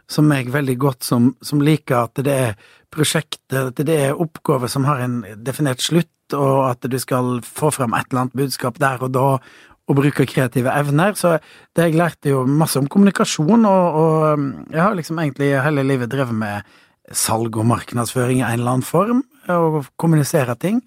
som 0.07 0.27
meg 0.29 0.51
veldig 0.53 0.77
godt, 0.81 1.05
som, 1.07 1.33
som 1.43 1.63
liker 1.63 2.05
at 2.05 2.23
det 2.25 2.35
er 2.49 2.57
prosjekter, 2.93 3.71
at 3.71 3.85
det 3.87 3.95
er 4.07 4.19
oppgaver 4.21 4.71
som 4.71 4.87
har 4.87 5.03
en 5.03 5.21
definert 5.45 5.83
slutt, 5.83 6.11
og 6.33 6.71
at 6.71 6.85
du 6.89 6.97
skal 6.97 7.39
få 7.45 7.69
fram 7.75 7.93
et 7.93 8.07
eller 8.09 8.25
annet 8.25 8.39
budskap 8.39 8.79
der 8.81 9.03
og 9.05 9.13
da, 9.13 9.27
og 9.85 9.99
bruke 9.99 10.25
kreative 10.25 10.73
evner. 10.73 11.13
Så 11.13 11.35
det 11.77 11.89
jeg 11.89 11.99
lærte 11.99 12.31
jo 12.31 12.45
masse 12.49 12.79
om 12.81 12.87
kommunikasjon, 12.89 13.67
og, 13.69 13.99
og 13.99 14.71
jeg 14.73 14.81
har 14.81 14.97
liksom 14.97 15.21
egentlig 15.21 15.51
hele 15.61 15.85
livet 15.85 16.09
drevet 16.09 16.33
med 16.33 16.75
salg 17.13 17.57
og 17.57 17.67
markedsføring 17.69 18.39
i 18.39 18.45
en 18.45 18.59
eller 18.59 18.77
annen 18.77 18.87
form, 18.87 19.23
og 19.51 19.85
kommunisere 20.01 20.55
ting. 20.57 20.81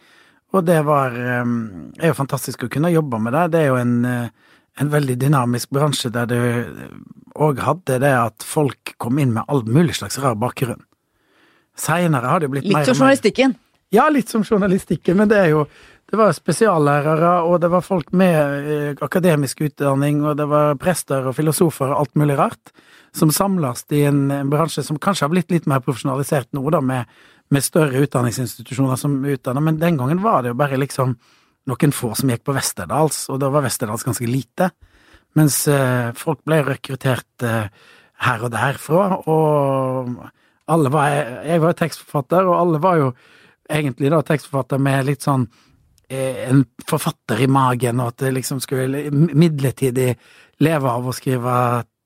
Og 0.56 0.64
det 0.64 0.80
var 0.88 1.12
um, 1.44 1.92
er 2.00 2.10
jo 2.10 2.16
fantastisk 2.16 2.64
å 2.64 2.70
kunne 2.72 2.90
jobbe 2.90 3.20
med 3.20 3.36
det. 3.36 3.44
Det 3.52 3.60
er 3.60 3.68
jo 3.68 3.78
en, 3.78 3.96
uh, 4.08 4.54
en 4.80 4.92
veldig 4.92 5.18
dynamisk 5.20 5.70
bransje 5.76 6.10
der 6.14 6.30
du 6.30 6.38
òg 7.38 7.60
hadde 7.62 8.00
det 8.02 8.14
at 8.16 8.46
folk 8.46 8.96
kom 8.98 9.20
inn 9.22 9.34
med 9.36 9.46
all 9.46 9.62
mulig 9.68 9.98
slags 9.98 10.18
rar 10.22 10.38
bakgrunn. 10.40 10.80
Seinere 11.78 12.26
har 12.26 12.40
det 12.40 12.48
jo 12.48 12.54
blitt 12.56 12.66
Litt 12.66 12.74
mer 12.74 12.88
som 12.88 12.96
og 12.96 12.96
mer 12.96 13.04
journalistikken. 13.04 13.54
ja, 13.94 14.08
litt 14.10 14.32
som 14.32 14.42
journalistikken, 14.42 15.16
men 15.16 15.30
det 15.30 15.38
er 15.44 15.54
jo 15.54 15.68
Det 16.08 16.16
var 16.16 16.32
spesiallærere, 16.32 17.42
og 17.44 17.60
det 17.60 17.68
var 17.68 17.82
folk 17.84 18.14
med 18.16 18.36
eh, 18.64 18.94
akademisk 19.04 19.60
utdanning, 19.60 20.22
og 20.24 20.38
det 20.38 20.46
var 20.48 20.78
prester 20.80 21.26
og 21.28 21.34
filosofer 21.36 21.90
og 21.92 21.98
alt 22.00 22.14
mulig 22.16 22.38
rart, 22.38 22.72
som 23.16 23.32
samles 23.34 23.84
i 23.94 24.04
en, 24.08 24.50
bransje 24.50 24.84
som 24.86 24.98
kanskje 25.00 25.26
har 25.26 25.32
blitt 25.32 25.52
litt 25.52 25.68
mer 25.70 25.82
profesjonalisert 25.84 26.52
nå, 26.56 26.62
da, 26.74 26.80
med, 26.84 27.08
med 27.54 27.64
større 27.64 28.04
utdanningsinstitusjoner 28.04 29.00
som 29.00 29.18
utdanner, 29.24 29.64
men 29.64 29.80
den 29.80 29.98
gangen 30.00 30.22
var 30.24 30.42
det 30.42 30.52
jo 30.52 30.60
bare 30.60 30.80
liksom 30.80 31.16
noen 31.68 31.92
få 31.92 32.14
som 32.16 32.32
gikk 32.32 32.46
på 32.48 32.56
Westerdals, 32.56 33.26
og 33.32 33.40
da 33.42 33.50
var 33.52 33.66
Westerdals 33.66 34.06
ganske 34.06 34.28
lite, 34.28 34.70
mens 35.36 35.60
eh, 35.68 36.10
folk 36.16 36.40
ble 36.48 36.62
rekruttert 36.64 37.44
eh, 37.44 37.68
her 38.24 38.44
og 38.44 38.52
der 38.54 38.78
fra, 38.80 39.18
og 39.28 40.14
alle 40.68 40.90
var 40.92 41.08
Jeg 41.08 41.60
var 41.62 41.72
jo 41.72 41.78
tekstforfatter, 41.80 42.48
og 42.48 42.58
alle 42.58 42.80
var 42.82 42.98
jo 43.00 43.12
egentlig 43.68 44.10
da 44.12 44.20
tekstforfatter 44.24 44.80
med 44.80 45.06
litt 45.08 45.24
sånn 45.24 45.46
eh, 46.08 46.48
en 46.48 46.64
forfatter 46.88 47.40
i 47.44 47.48
magen, 47.52 48.00
og 48.00 48.12
at 48.12 48.24
det 48.24 48.34
liksom 48.36 48.60
skulle 48.64 49.08
midlertidig 49.12 50.10
leve 50.64 50.90
av 50.90 51.08
å 51.08 51.14
skrive 51.16 51.54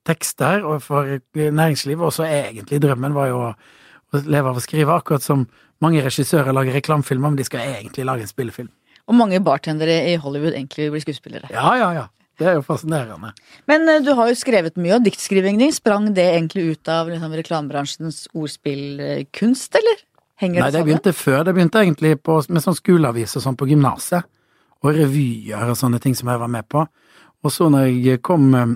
tekster 0.09 0.65
og 0.67 0.83
for 0.83 1.19
næringslivet, 1.33 2.05
og 2.05 2.15
så 2.15 2.27
egentlig 2.27 2.81
drømmen 2.83 3.15
var 3.15 3.31
jo 3.31 3.43
å 3.47 4.23
leve 4.23 4.51
av 4.51 4.59
å 4.59 4.63
skrive, 4.63 4.95
akkurat 4.95 5.25
som 5.25 5.47
mange 5.83 6.03
regissører 6.05 6.55
lager 6.55 6.77
reklamefilmer, 6.77 7.33
men 7.33 7.39
de 7.39 7.47
skal 7.47 7.65
egentlig 7.79 8.07
lage 8.07 8.27
en 8.27 8.31
spillefilm. 8.31 8.73
Og 9.11 9.17
mange 9.19 9.41
bartendere 9.43 10.03
i 10.11 10.19
Hollywood 10.21 10.55
egentlig 10.55 10.91
blir 10.93 11.03
skuespillere. 11.03 11.51
Ja, 11.51 11.75
ja, 11.79 11.93
ja. 11.97 12.09
Det 12.41 12.49
er 12.49 12.57
jo 12.57 12.63
fascinerende. 12.65 13.33
Men 13.71 13.85
eh, 13.91 14.01
du 14.03 14.15
har 14.19 14.31
jo 14.31 14.37
skrevet 14.39 14.79
mye, 14.81 14.97
og 14.97 15.05
diktskrivingen 15.07 15.61
din, 15.61 15.75
sprang 15.75 16.09
det 16.17 16.25
egentlig 16.33 16.65
ut 16.73 16.91
av 16.91 17.11
liksom, 17.11 17.35
reklamebransjens 17.39 18.25
ordspillkunst, 18.33 19.77
eller? 19.79 20.01
Henger 20.43 20.65
Nei, 20.65 20.71
det 20.75 20.85
begynte 20.87 21.13
før. 21.15 21.43
Det 21.47 21.55
begynte 21.55 21.83
egentlig 21.85 22.17
på, 22.25 22.39
med 22.49 22.65
sånn 22.65 22.79
skoleavis 22.79 23.37
og 23.39 23.45
sånn 23.45 23.59
på 23.59 23.69
gymnaset. 23.71 24.27
Og 24.83 24.97
revyer 24.97 25.69
og 25.71 25.77
sånne 25.79 26.01
ting 26.03 26.17
som 26.19 26.33
jeg 26.33 26.41
var 26.41 26.51
med 26.51 26.67
på. 26.73 26.83
Og 27.43 27.53
så 27.55 27.69
når 27.71 27.93
jeg 27.93 28.23
kom 28.27 28.49
eh, 28.59 28.73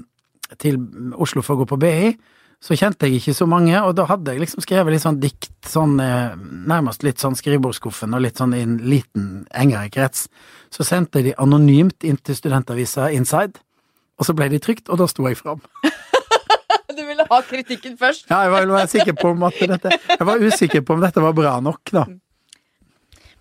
til 0.60 0.78
Oslo 1.18 1.42
for 1.44 1.56
å 1.56 1.62
gå 1.62 1.70
på 1.72 1.78
BI, 1.82 2.14
så 2.62 2.76
kjente 2.78 3.06
jeg 3.06 3.20
ikke 3.20 3.34
så 3.36 3.46
mange, 3.48 3.76
og 3.84 3.92
da 3.98 4.06
hadde 4.08 4.32
jeg 4.32 4.42
liksom 4.42 4.64
skrevet 4.64 4.94
litt 4.94 5.04
sånn 5.04 5.20
dikt, 5.20 5.52
sånn 5.68 5.98
eh, 6.00 6.32
nærmest 6.38 7.04
litt 7.04 7.20
sånn 7.20 7.36
skrivebordsskuffen, 7.36 8.16
og 8.16 8.24
litt 8.24 8.40
sånn 8.40 8.54
i 8.56 8.62
en 8.64 8.78
liten, 8.88 9.44
engere 9.52 9.90
krets. 9.92 10.26
Så 10.72 10.86
sendte 10.88 11.20
jeg 11.20 11.30
de 11.30 11.36
anonymt 11.42 12.06
inn 12.06 12.16
til 12.16 12.38
studentavisa 12.38 13.10
Inside, 13.14 13.60
og 14.16 14.28
så 14.28 14.34
ble 14.36 14.48
de 14.54 14.60
trykt, 14.62 14.88
og 14.88 15.02
da 15.02 15.08
sto 15.10 15.28
jeg 15.28 15.40
fram. 15.40 15.62
Du 16.96 17.02
ville 17.04 17.26
ha 17.28 17.38
kritikken 17.44 17.98
først? 18.00 18.24
Ja, 18.30 18.38
jeg 18.46 18.52
var, 18.54 18.66
var 18.72 18.86
sikker 18.88 19.16
på 19.18 19.34
om 19.34 19.42
at 19.44 19.58
dette 19.58 19.90
Jeg 19.92 20.24
var 20.24 20.40
usikker 20.40 20.80
på 20.80 20.94
om 20.94 21.02
dette 21.02 21.20
var 21.20 21.34
bra 21.36 21.58
nok, 21.60 21.90
da. 21.92 22.06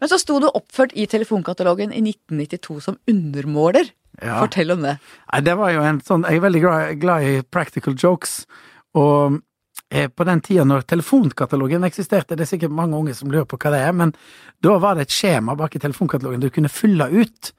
Men 0.01 0.11
så 0.11 0.19
sto 0.19 0.41
du 0.43 0.49
oppført 0.49 0.91
i 0.91 1.05
telefonkatalogen 1.07 1.93
i 1.95 2.01
1992 2.03 2.81
som 2.83 2.97
undermåler. 3.07 3.93
Ja. 4.21 4.39
Fortell 4.39 4.71
om 4.75 4.85
det. 4.85 4.95
Nei, 5.31 5.41
det 5.43 5.57
var 5.59 5.73
jo 5.73 5.83
en 5.83 5.99
sånn 6.05 6.23
Jeg 6.29 6.39
er 6.39 6.45
veldig 6.45 6.61
glad, 6.63 6.93
glad 7.01 7.25
i 7.27 7.33
practical 7.43 7.97
jokes, 7.99 8.45
og 8.95 9.41
eh, 9.91 10.07
på 10.07 10.27
den 10.27 10.41
tida 10.45 10.63
når 10.67 10.85
telefonkatalogen 10.87 11.83
eksisterte, 11.87 12.37
det 12.37 12.45
er 12.45 12.51
sikkert 12.53 12.75
mange 12.75 12.97
unge 12.97 13.15
som 13.17 13.31
lurer 13.31 13.47
på 13.49 13.59
hva 13.59 13.73
det 13.75 13.83
er, 13.83 13.93
men 13.97 14.15
da 14.63 14.77
var 14.79 14.95
det 14.95 15.07
et 15.07 15.15
skjema 15.17 15.57
bak 15.59 15.75
i 15.75 15.83
telefonkatalogen 15.83 16.43
du 16.43 16.51
kunne 16.53 16.71
fylle 16.71 17.09
ut, 17.11 17.51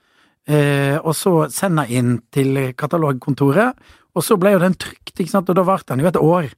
eh, 0.49 0.97
og 0.97 1.13
så 1.19 1.35
sende 1.53 1.87
inn 1.93 2.19
til 2.33 2.73
katalogkontoret, 2.79 3.77
og 4.17 4.25
så 4.25 4.39
ble 4.41 4.55
jo 4.55 4.63
den 4.63 4.79
trykt, 4.81 5.13
ikke 5.19 5.35
sant, 5.35 5.51
og 5.53 5.59
da 5.59 5.67
varte 5.67 5.93
den 5.93 6.07
jo 6.07 6.09
et 6.09 6.21
år. 6.21 6.49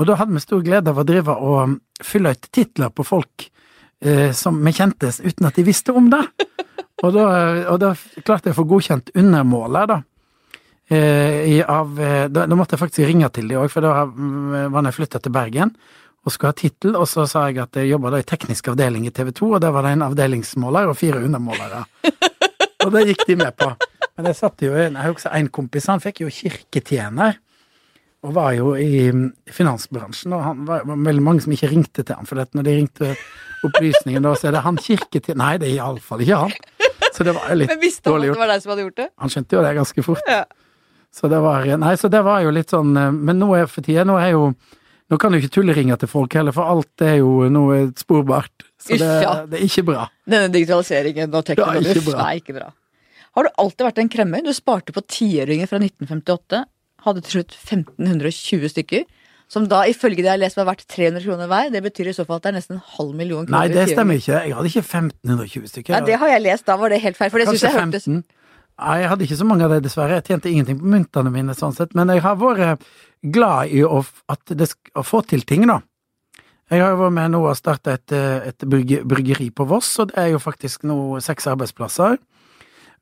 Og 0.00 0.08
da 0.08 0.16
hadde 0.18 0.34
vi 0.34 0.42
stor 0.42 0.62
glede 0.64 0.90
av 0.90 0.98
å 0.98 1.06
drive 1.06 1.34
og 1.36 1.76
fylle 2.02 2.32
ut 2.34 2.48
titler 2.50 2.90
på 2.90 3.04
folk 3.06 3.44
eh, 4.02 4.32
som 4.34 4.58
vi 4.64 4.72
kjentes, 4.74 5.20
uten 5.22 5.46
at 5.46 5.58
de 5.58 5.66
visste 5.66 5.94
om 5.94 6.08
det. 6.10 6.24
Og 7.02 7.14
da, 7.14 7.26
og 7.72 7.80
da 7.82 7.92
klarte 8.22 8.50
jeg 8.50 8.56
å 8.56 8.60
få 8.60 8.68
godkjent 8.70 9.12
undermåler, 9.18 9.90
da. 9.90 10.00
Eh, 10.92 11.62
av, 11.64 11.94
eh, 12.00 12.26
da, 12.28 12.44
da 12.46 12.56
måtte 12.58 12.76
jeg 12.76 12.82
faktisk 12.82 13.06
ringe 13.08 13.28
til 13.32 13.48
de 13.48 13.56
òg, 13.56 13.70
for 13.72 13.84
da 13.84 14.04
mm, 14.04 14.72
var 14.74 14.88
jeg 14.90 14.96
flytta 14.98 15.20
til 15.22 15.32
Bergen 15.32 15.70
og 16.22 16.30
skulle 16.30 16.52
ha 16.52 16.58
tittel, 16.58 16.96
og 16.98 17.06
så 17.10 17.24
sa 17.26 17.46
jeg 17.48 17.62
at 17.62 17.78
jeg 17.78 17.90
jobba 17.90 18.12
i 18.18 18.26
teknisk 18.26 18.68
avdeling 18.70 19.08
i 19.08 19.14
TV 19.14 19.32
2, 19.34 19.48
og 19.56 19.62
der 19.62 19.72
var 19.74 19.86
det 19.86 19.94
en 19.96 20.04
avdelingsmåler 20.06 20.90
og 20.90 20.98
fire 20.98 21.22
undermålere. 21.24 21.80
og 22.84 22.92
det 22.94 23.06
gikk 23.08 23.24
de 23.30 23.38
med 23.40 23.56
på. 23.58 23.72
Men 24.12 24.28
jeg 24.28 24.38
satt 24.38 24.62
jo 24.62 24.74
Jeg 24.76 24.92
også 24.92 25.32
en 25.34 25.48
kompis, 25.48 25.88
han 25.90 26.02
fikk 26.02 26.22
jo 26.22 26.30
kirketjener. 26.30 27.40
Og 28.22 28.36
var 28.36 28.52
jo 28.54 28.76
i 28.78 29.08
mm, 29.10 29.24
finansbransjen, 29.50 30.36
og 30.36 30.44
han 30.44 30.60
var, 30.68 30.84
var 30.86 31.00
veldig 31.08 31.24
mange 31.26 31.42
som 31.42 31.56
ikke 31.56 31.72
ringte 31.72 32.04
til 32.04 32.14
ham, 32.14 32.28
for 32.28 32.38
når 32.38 32.68
de 32.68 32.76
ringte 32.76 33.14
opplysningen 33.66 34.22
da, 34.22 34.36
så 34.38 34.50
er 34.50 34.54
det 34.54 34.62
han 34.62 34.78
kirketjener 34.78 35.40
Nei, 35.42 35.56
det 35.58 35.72
er 35.72 35.80
iallfall 35.80 36.22
ikke 36.22 36.44
han. 36.44 36.54
Så 37.12 37.24
det 37.28 37.34
var 37.36 37.54
litt 37.54 37.68
dårlig 37.68 37.68
gjort. 37.68 37.76
Men 37.76 37.82
visste 37.82 38.10
han 38.10 38.18
at 38.22 38.26
det 38.26 38.42
var 38.42 38.52
deg 38.52 38.62
som 38.64 38.72
hadde 38.72 38.84
gjort 38.86 39.00
det? 39.00 39.08
Han 39.22 39.32
skjønte 39.32 39.56
jo 39.56 39.62
det 39.64 39.72
ganske 39.78 40.04
fort. 40.06 40.28
Ja. 40.30 40.44
Så 41.12 41.28
det 41.28 41.40
var 41.44 41.66
Nei, 41.76 41.96
så 42.00 42.08
det 42.08 42.22
var 42.24 42.40
jo 42.40 42.52
litt 42.56 42.70
sånn 42.72 42.94
eh, 42.96 43.10
Men 43.12 43.36
nå 43.36 43.50
er 43.52 43.66
for 43.68 43.84
tida 43.84 44.00
Nå 44.08 44.14
er 44.16 44.30
jo 44.32 44.46
Nå 45.12 45.18
kan 45.20 45.34
du 45.34 45.36
ikke 45.36 45.50
tulleringe 45.58 45.98
til 46.00 46.08
folk 46.08 46.32
heller, 46.38 46.54
for 46.56 46.64
alt 46.72 47.02
er 47.04 47.18
jo 47.18 47.50
nå 47.52 47.66
er 47.74 47.90
sporbart. 48.00 48.64
Så 48.80 48.96
det, 48.96 49.08
det 49.50 49.58
er 49.58 49.64
ikke 49.66 49.82
bra. 49.90 50.06
Denne 50.24 50.48
digitaliseringen 50.54 51.34
og 51.36 51.44
teknologien 51.44 51.90
er 51.90 51.98
ikke 52.00 52.14
er 52.16 52.38
ikke 52.38 52.54
bra. 52.56 52.70
Har 53.36 53.44
du 53.44 53.50
alltid 53.60 53.84
vært 53.90 54.00
en 54.00 54.10
kremmer? 54.14 54.40
Du 54.46 54.48
sparte 54.56 54.94
på 54.96 55.02
tiøringer 55.04 55.68
fra 55.68 55.82
1958. 55.82 56.62
Hadde 57.04 57.24
til 57.26 57.36
slutt 57.36 57.58
1520 57.58 58.72
stykker. 58.72 59.04
Som 59.52 59.66
da 59.68 59.82
ifølge 59.90 60.22
det 60.22 60.30
jeg 60.30 60.32
har 60.36 60.40
lest 60.40 60.56
har 60.56 60.64
vært 60.64 60.86
300 60.88 61.24
kroner 61.26 61.48
hver. 61.50 61.72
Det 61.74 61.82
betyr 61.84 62.08
i 62.08 62.14
så 62.16 62.24
fall 62.24 62.38
at 62.40 62.46
det 62.46 62.52
er 62.54 62.56
nesten 62.56 62.78
en 62.78 62.84
halv 62.94 63.10
million 63.18 63.44
kroner. 63.44 63.58
Nei, 63.58 63.72
det 63.74 63.90
stemmer 63.90 64.16
ikke. 64.16 64.38
Jeg 64.46 64.54
hadde 64.56 64.70
ikke 64.70 64.84
1520 64.86 65.66
stykker. 65.74 65.92
Nei, 65.96 66.06
det 66.08 66.16
har 66.22 66.32
jeg 66.32 66.44
lest. 66.46 66.64
Da 66.70 66.76
var 66.80 66.94
det 66.94 67.02
helt 67.04 67.18
feil. 67.18 67.32
For 67.34 67.42
det 67.42 67.50
syns 67.50 67.66
jeg 67.66 67.76
hørtes 67.76 68.06
15. 68.08 68.22
Nei, 68.82 68.94
jeg 69.02 69.10
hadde 69.12 69.26
ikke 69.26 69.36
så 69.42 69.46
mange 69.46 69.66
av 69.66 69.74
det, 69.74 69.82
dessverre. 69.84 70.16
Jeg 70.22 70.24
tjente 70.30 70.50
ingenting 70.50 70.78
på 70.80 70.88
myntene 70.94 71.32
mine, 71.34 71.54
sånn 71.58 71.76
sett. 71.76 71.92
Men 71.98 72.08
jeg 72.14 72.22
har 72.24 72.38
vært 72.40 72.86
glad 73.36 73.74
i 73.76 73.82
å, 73.84 74.00
at 74.32 74.54
det, 74.56 74.70
å 74.96 75.04
få 75.04 75.20
til 75.28 75.44
ting, 75.46 75.68
da. 75.68 75.82
Jeg 76.72 76.80
har 76.80 76.96
vært 76.96 77.12
med 77.12 77.34
nå 77.34 77.42
og 77.44 77.52
starta 77.58 77.92
et, 77.98 78.14
eh, 78.16 78.48
et 78.48 78.64
bryggeri 78.64 79.50
på 79.52 79.66
Voss, 79.68 79.90
og 80.00 80.08
det 80.14 80.16
er 80.22 80.30
jo 80.32 80.40
faktisk 80.40 80.86
nå 80.88 80.96
seks 81.20 81.50
arbeidsplasser. 81.52 82.16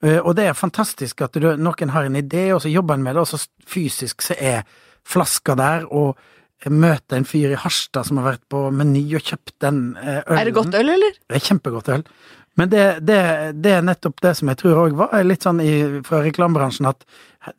Eh, 0.03 0.19
Og 0.19 0.35
det 0.35 0.49
er 0.51 0.59
fantastisk 0.59 1.23
at 1.23 1.39
du, 1.39 1.47
noen 1.57 1.95
har 1.95 2.11
en 2.11 2.19
idé, 2.19 2.49
og 2.53 2.61
så 2.65 2.73
jobber 2.73 2.99
en 2.99 3.07
med 3.07 3.15
det, 3.15 3.23
og 3.23 3.29
så 3.31 3.39
fysisk 3.71 4.27
så 4.27 4.35
er 4.35 4.65
flaska 5.07 5.55
der, 5.55 5.87
og 5.87 6.19
jeg 6.61 6.77
møter 6.77 7.17
en 7.17 7.25
fyr 7.29 7.55
i 7.55 7.59
Harstad 7.59 8.09
som 8.09 8.21
har 8.21 8.35
vært 8.35 8.45
på 8.53 8.67
Meny 8.75 9.07
og 9.17 9.25
kjøpt 9.25 9.55
den 9.65 9.81
eh, 9.97 10.21
ølen. 10.21 10.39
Er 10.39 10.49
det 10.49 10.57
godt 10.59 10.77
øl, 10.77 10.93
eller? 10.97 11.17
Det 11.25 11.39
er 11.39 11.47
kjempegodt 11.47 11.89
øl. 11.95 12.05
Men 12.61 12.69
det, 12.69 12.85
det, 13.07 13.21
det 13.65 13.73
er 13.73 13.85
nettopp 13.87 14.21
det 14.21 14.35
som 14.37 14.51
jeg 14.51 14.59
tror 14.61 14.83
òg 14.83 14.97
var 14.99 15.23
litt 15.25 15.47
sånn 15.47 15.63
i, 15.65 15.73
fra 16.05 16.21
reklamebransjen, 16.25 16.89
at 16.91 17.07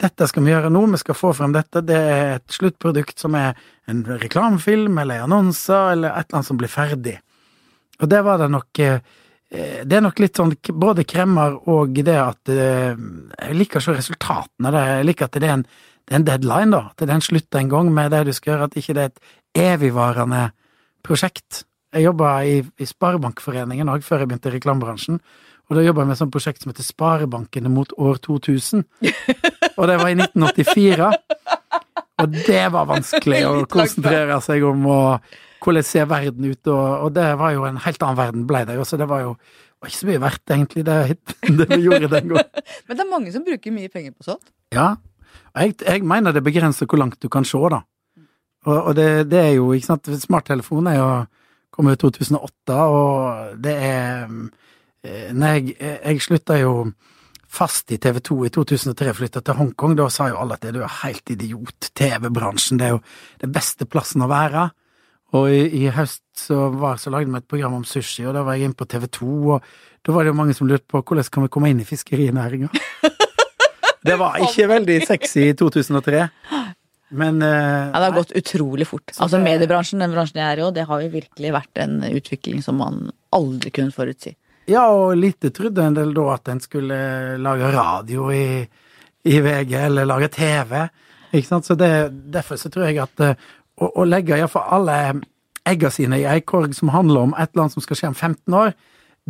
dette 0.04 0.28
skal 0.30 0.46
vi 0.46 0.52
gjøre 0.52 0.70
nå, 0.70 0.84
vi 0.92 1.00
skal 1.02 1.18
få 1.18 1.32
frem 1.34 1.56
dette. 1.56 1.82
Det 1.88 1.98
er 1.98 2.36
et 2.36 2.54
sluttprodukt 2.54 3.24
som 3.24 3.38
er 3.40 3.58
en 3.90 4.04
reklamefilm 4.06 5.00
eller 5.02 5.24
annonser 5.26 5.96
eller 5.96 6.14
et 6.14 6.28
eller 6.28 6.42
annet 6.42 6.52
som 6.52 6.60
blir 6.60 6.72
ferdig. 6.72 7.18
Og 8.02 8.12
det 8.12 8.22
var 8.26 8.42
det 8.42 8.52
nok 8.52 8.82
eh, 8.82 9.02
Det 9.50 9.98
er 9.98 10.04
nok 10.06 10.20
litt 10.22 10.38
sånn 10.38 10.54
både 10.80 11.06
kremmer 11.06 11.58
og 11.70 11.98
det 11.98 12.18
at 12.18 12.50
eh, 12.50 12.94
Jeg 12.94 13.58
liker 13.58 13.82
å 13.82 13.86
se 13.88 13.98
resultatene 13.98 14.70
av 14.70 14.78
det. 14.78 14.86
Jeg 14.92 15.10
liker 15.10 15.30
at 15.30 15.42
det 15.42 15.50
er 15.50 15.58
en, 15.58 15.66
en 16.12 16.26
deadline, 16.28 16.71
da. 16.74 16.82
til 16.95 17.08
det 17.08 17.13
er 17.13 17.19
en 17.19 17.28
slutt 17.28 17.58
en 17.60 17.69
gang 17.71 17.91
med 17.93 18.12
det 18.13 18.26
du 18.28 18.34
skal 18.36 18.54
gjøre. 18.54 18.69
At 18.69 18.78
ikke 18.80 18.95
det 18.97 19.04
er 19.04 19.12
et 19.12 19.21
evigvarende 19.74 20.50
prosjekt. 21.06 21.63
Jeg 21.91 22.08
jobba 22.08 22.34
i, 22.47 22.60
i 22.62 22.88
Sparebankforeningen 22.88 23.91
òg, 23.91 24.04
før 24.06 24.24
jeg 24.24 24.32
begynte 24.32 24.52
i 24.52 24.56
reklamebransjen. 24.56 25.21
Og 25.69 25.78
da 25.78 25.86
jobba 25.86 26.04
jeg 26.04 26.10
med 26.10 26.17
et 26.17 26.21
sånt 26.21 26.34
prosjekt 26.36 26.63
som 26.63 26.71
heter 26.71 26.88
Sparebankene 26.88 27.71
mot 27.71 27.93
år 27.97 28.19
2000. 28.24 28.84
Og 29.80 29.88
det 29.88 29.97
var 30.02 30.12
i 30.12 30.17
1984. 30.19 31.12
Og 32.21 32.36
det 32.36 32.65
var 32.76 32.89
vanskelig 32.89 33.41
å 33.47 33.54
konsentrere 33.71 34.38
seg 34.45 34.65
om 34.67 34.84
å, 34.91 35.00
hvordan 35.63 35.86
ser 35.88 36.10
verden 36.12 36.52
ut, 36.52 36.62
og, 36.69 37.06
og 37.08 37.13
det 37.15 37.26
var 37.39 37.56
jo 37.56 37.63
en 37.65 37.80
helt 37.82 38.04
annen 38.06 38.19
verden 38.19 38.43
ble 38.50 38.62
det 38.67 38.76
jo, 38.78 38.86
så 38.86 39.00
det 39.00 39.08
var 39.10 39.24
jo 39.24 39.32
var 39.82 39.89
ikke 39.89 39.97
så 39.97 40.10
mye 40.12 40.21
verdt, 40.21 40.43
egentlig, 40.54 40.84
det, 40.86 40.97
det 41.58 41.67
vi 41.71 41.80
gjorde 41.88 42.12
den 42.12 42.28
gangen. 42.30 42.67
Men 42.86 43.00
det 43.00 43.06
er 43.06 43.10
mange 43.10 43.34
som 43.34 43.45
bruker 43.47 43.74
mye 43.74 43.89
penger 43.89 44.13
på 44.13 44.28
sånt. 44.28 44.54
Ja, 44.76 44.91
jeg, 45.56 45.76
jeg 45.82 46.04
mener 46.08 46.36
det 46.36 46.44
begrenser 46.46 46.89
hvor 46.89 47.02
langt 47.02 47.22
du 47.22 47.30
kan 47.32 47.48
se, 47.48 47.60
da. 47.72 47.82
Og, 48.65 48.78
og 48.78 48.96
det, 48.96 49.08
det 49.32 49.39
er 49.39 49.54
jo, 49.58 49.72
ikke 49.74 49.89
sant, 49.89 50.10
smarttelefon 50.22 50.89
er 50.91 51.00
jo 51.00 51.12
kom 51.72 51.88
i 51.88 51.96
2008, 51.96 52.76
og 52.76 53.56
det 53.63 53.78
er 53.78 54.28
Nei, 55.34 55.56
jeg, 55.80 55.96
jeg 55.98 56.22
slutta 56.22 56.60
jo 56.60 56.91
fast 57.52 57.89
i 57.89 57.98
TV 57.98 58.20
2 58.22 58.36
i 58.46 58.52
2003, 58.54 59.13
flytta 59.17 59.41
til 59.41 59.58
Hongkong, 59.58 59.96
da 59.98 60.06
sa 60.13 60.28
jo 60.30 60.38
alle 60.38 60.60
at 60.60 60.67
du 60.70 60.78
er 60.84 61.00
helt 61.02 61.34
idiot. 61.34 61.89
TV-bransjen, 61.98 62.78
det 62.78 62.86
er 62.86 62.94
jo 62.94 63.02
den 63.41 63.56
beste 63.56 63.88
plassen 63.89 64.22
å 64.22 64.30
være. 64.30 64.67
Og 65.34 65.48
i, 65.50 65.63
i 65.82 65.89
høst 65.96 66.24
så, 66.38 66.67
var, 66.76 67.00
så 67.02 67.12
lagde 67.12 67.32
vi 67.32 67.41
et 67.41 67.50
program 67.50 67.80
om 67.80 67.88
sushi, 67.88 68.28
og 68.28 68.38
da 68.38 68.46
var 68.46 68.60
jeg 68.60 68.70
inne 68.70 68.78
på 68.78 68.88
TV 68.94 69.08
2, 69.17 69.32
og 69.56 69.74
da 70.06 70.13
var 70.13 70.24
det 70.24 70.36
jo 70.36 70.38
mange 70.38 70.56
som 70.58 70.70
lurte 70.70 70.88
på 70.91 71.02
hvordan 71.02 71.34
kan 71.34 71.48
vi 71.48 71.52
komme 71.58 71.74
inn 71.74 71.82
i 71.82 71.88
fiskerinæringa. 71.88 72.70
Det 74.02 74.18
var 74.18 74.40
ikke 74.42 74.68
veldig 74.72 74.98
sexy 75.06 75.48
i 75.52 75.56
2003, 75.58 76.22
men 77.12 77.42
uh, 77.44 77.50
Ja, 77.92 78.00
det 78.00 78.06
har 78.08 78.16
gått 78.16 78.32
utrolig 78.40 78.88
fort. 78.90 79.12
Altså 79.18 79.38
Mediebransjen, 79.42 80.02
den 80.02 80.14
bransjen 80.16 80.40
jeg 80.42 80.48
er 80.48 80.62
i 80.62 80.66
òg, 80.66 80.74
det 80.78 80.88
har 80.90 81.04
jo 81.04 81.12
virkelig 81.14 81.52
vært 81.54 81.82
en 81.84 82.00
utvikling 82.08 82.64
som 82.66 82.80
man 82.82 83.04
aldri 83.36 83.74
kunne 83.76 83.94
forutsi. 83.94 84.34
Ja, 84.70 84.88
og 84.94 85.18
lite 85.20 85.52
trodde 85.54 85.84
en 85.84 85.98
del 85.98 86.14
da 86.16 86.28
at 86.36 86.50
en 86.52 86.62
skulle 86.64 86.98
lage 87.42 87.72
radio 87.74 88.30
i, 88.34 88.62
i 89.28 89.42
VG, 89.44 89.74
eller 89.88 90.08
lage 90.08 90.32
TV. 90.34 90.78
Ikke 91.32 91.48
sant? 91.48 91.68
Så 91.68 91.76
det, 91.80 91.92
derfor 92.34 92.60
så 92.62 92.72
tror 92.72 92.88
jeg 92.88 93.02
at 93.04 93.24
eh, 93.26 93.50
å, 93.82 93.92
å 94.04 94.08
legge 94.08 94.38
iallfall 94.38 94.68
alle 94.78 94.98
egga 95.68 95.92
sine 95.94 96.22
i 96.22 96.28
ei 96.30 96.42
korg 96.46 96.74
som 96.78 96.92
handler 96.94 97.28
om 97.28 97.36
et 97.36 97.52
eller 97.52 97.66
annet 97.66 97.78
som 97.78 97.86
skal 97.86 98.00
skje 98.00 98.12
om 98.12 98.18
15 98.18 98.58
år, 98.58 98.74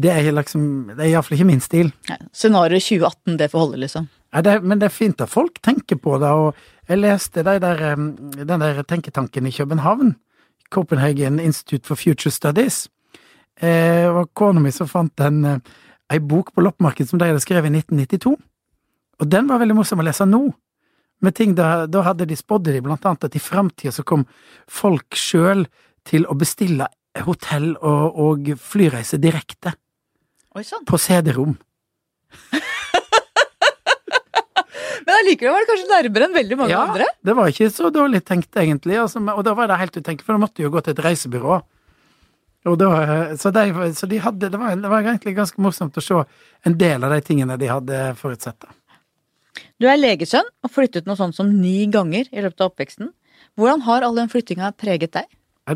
det 0.02 0.12
er 0.14 0.32
liksom 0.32 0.64
Det 0.96 1.04
er 1.04 1.10
iallfall 1.12 1.38
ikke 1.38 1.50
min 1.50 1.64
stil. 1.64 1.92
Ja, 2.10 2.18
Scenario 2.32 2.80
2018, 2.80 3.38
det 3.40 3.52
får 3.52 3.66
holde, 3.66 3.82
liksom. 3.84 4.08
Ja, 4.32 4.42
det, 4.42 4.62
men 4.64 4.80
det 4.80 4.88
er 4.88 4.96
fint 4.96 5.22
at 5.22 5.32
folk 5.32 5.60
tenker 5.64 6.00
på 6.00 6.16
det, 6.22 6.30
og 6.32 6.56
jeg 6.88 7.02
leste 7.02 7.44
de 7.44 7.58
der, 7.60 7.82
den 7.98 8.64
der 8.64 8.82
tenketanken 8.88 9.48
i 9.48 9.52
København, 9.52 10.16
Copenhagen 10.72 11.40
Institute 11.40 11.88
for 11.88 12.00
Future 12.00 12.32
Studies, 12.32 12.86
eh, 13.60 14.08
og 14.08 14.32
kona 14.34 14.64
mi 14.64 14.72
så 14.72 14.88
fant 14.88 15.20
en, 15.20 15.44
eh, 15.46 15.60
ei 16.12 16.20
bok 16.20 16.54
på 16.56 16.64
loppemarkedet 16.64 17.10
som 17.10 17.20
de 17.20 17.28
hadde 17.28 17.44
skrevet 17.44 17.68
i 17.68 17.76
1992, 17.76 18.38
og 19.20 19.30
den 19.30 19.48
var 19.52 19.60
veldig 19.60 19.76
morsom 19.76 20.00
å 20.00 20.08
lese 20.08 20.26
nå. 20.26 20.46
Med 21.22 21.36
ting 21.36 21.54
da, 21.54 21.86
da 21.86 22.02
hadde 22.02 22.26
de 22.26 22.36
spådd 22.36 22.72
de 22.72 22.82
blant 22.82 23.04
annet 23.06 23.28
at 23.28 23.36
i 23.36 23.44
framtida 23.44 23.92
så 23.94 24.04
kom 24.08 24.26
folk 24.66 25.14
sjøl 25.14 25.68
til 26.08 26.26
å 26.26 26.34
bestille 26.40 26.88
hotell 27.28 27.76
og, 27.76 28.18
og 28.18 28.54
flyreise 28.58 29.20
direkte 29.22 29.76
Oi 30.56 30.64
sann. 30.66 30.88
på 30.88 30.98
CD-rom. 30.98 31.60
Men 35.06 35.18
allikevel 35.18 35.54
var 35.56 35.64
det 35.64 35.70
kanskje 35.72 35.92
nærmere 35.92 36.28
enn 36.28 36.36
veldig 36.36 36.58
mange 36.60 36.80
andre. 36.80 37.08
Det 37.26 37.36
var 37.38 37.52
ikke 37.52 37.70
så 37.74 37.92
dårlig 37.94 38.24
tenkt, 38.28 38.52
egentlig. 38.58 38.98
Altså, 39.02 39.22
og 39.22 39.44
da 39.48 39.54
var 39.58 39.72
det 39.72 39.80
helt 39.82 39.98
utenkelig, 39.98 40.28
for 40.28 40.38
da 40.38 40.44
måtte 40.44 40.66
jo 40.66 40.74
gå 40.74 40.84
til 40.86 40.96
et 40.96 41.04
reisebyrå. 41.06 41.62
Og 42.70 42.78
da, 42.78 42.92
så 43.42 43.50
de, 43.56 43.64
så 43.98 44.06
de 44.10 44.20
hadde, 44.22 44.52
det, 44.54 44.60
var, 44.62 44.76
det 44.78 44.92
var 44.92 45.02
egentlig 45.02 45.34
ganske 45.40 45.64
morsomt 45.64 45.98
å 45.98 46.04
se 46.06 46.20
en 46.70 46.78
del 46.78 47.02
av 47.02 47.16
de 47.16 47.24
tingene 47.26 47.58
de 47.58 47.72
hadde 47.72 48.04
forutsett. 48.20 48.68
Du 49.82 49.88
er 49.90 49.98
legesønn 49.98 50.46
og 50.62 50.72
flyttet 50.72 51.10
noe 51.10 51.18
sånt 51.18 51.36
som 51.38 51.50
ni 51.50 51.88
ganger 51.92 52.30
i 52.30 52.44
løpet 52.46 52.62
av 52.62 52.70
oppveksten. 52.70 53.10
Hvordan 53.58 53.82
har 53.88 54.06
all 54.06 54.20
den 54.20 54.30
flyttinga 54.32 54.70
preget 54.78 55.18
deg? 55.18 55.26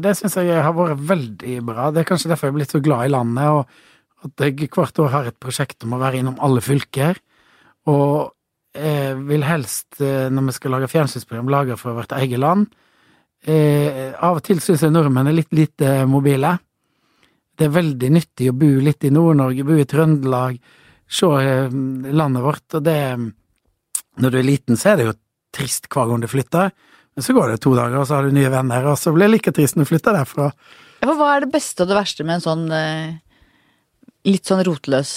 Det 0.01 0.13
syns 0.17 0.37
jeg 0.37 0.61
har 0.61 0.73
vært 0.75 1.01
veldig 1.09 1.57
bra. 1.65 1.89
Det 1.93 2.03
er 2.03 2.09
kanskje 2.09 2.29
derfor 2.31 2.49
jeg 2.49 2.53
er 2.53 2.59
blitt 2.59 2.73
så 2.73 2.81
glad 2.83 3.07
i 3.07 3.13
landet, 3.13 3.49
og 3.49 4.25
at 4.25 4.45
jeg 4.45 4.69
hvert 4.73 5.01
år 5.01 5.11
har 5.13 5.29
et 5.29 5.39
prosjekt 5.41 5.85
om 5.85 5.95
å 5.95 6.01
være 6.01 6.21
innom 6.21 6.37
alle 6.43 6.61
fylker. 6.65 7.17
Og 7.89 8.34
vil 8.75 9.45
helst, 9.47 10.01
eh, 10.01 10.27
når 10.31 10.49
vi 10.49 10.55
skal 10.57 10.75
lage 10.75 10.89
fjernsynsprogram, 10.91 11.51
lage 11.51 11.77
for 11.79 11.95
vårt 11.97 12.15
eget 12.17 12.41
land. 12.41 12.67
Eh, 13.45 14.13
av 14.17 14.39
og 14.39 14.43
til 14.45 14.59
syns 14.63 14.81
jeg 14.81 14.93
nordmenn 14.93 15.29
er 15.29 15.37
litt 15.37 15.53
lite 15.53 16.05
mobile. 16.09 16.55
Det 17.55 17.67
er 17.67 17.75
veldig 17.75 18.09
nyttig 18.11 18.49
å 18.49 18.57
bo 18.57 18.71
litt 18.83 19.05
i 19.05 19.11
Nord-Norge, 19.13 19.67
bo 19.67 19.77
i 19.77 19.85
Trøndelag, 19.87 20.57
se 21.07 21.29
eh, 21.41 21.75
landet 22.11 22.43
vårt, 22.43 22.67
og 22.73 22.83
det 22.83 22.99
Når 24.15 24.31
du 24.31 24.37
er 24.39 24.47
liten, 24.47 24.77
så 24.79 24.93
er 24.93 24.95
det 24.95 25.05
jo 25.09 25.13
trist 25.51 25.89
hver 25.91 26.07
gang 26.07 26.21
du 26.23 26.27
flytter. 26.31 26.69
Men 27.15 27.23
så 27.23 27.33
går 27.35 27.49
det 27.51 27.57
to 27.59 27.73
dager, 27.75 27.97
og 27.99 28.07
så 28.07 28.15
har 28.15 28.23
du 28.23 28.31
nye 28.31 28.47
venner, 28.47 28.85
og 28.87 28.95
så 28.95 29.11
blir 29.11 29.27
det 29.27 29.33
like 29.33 29.51
trist 29.51 29.75
når 29.75 29.83
du 29.83 29.89
flytter 29.89 30.15
derfra. 30.15 30.45
Hva 31.03 31.27
er 31.33 31.43
det 31.43 31.51
beste 31.51 31.83
og 31.83 31.89
det 31.91 31.97
verste 31.97 32.23
med 32.23 32.39
en 32.39 32.45
sånn 32.45 32.63
eh, 32.71 33.17
litt 34.23 34.47
sånn 34.47 34.63
rotløs 34.63 35.11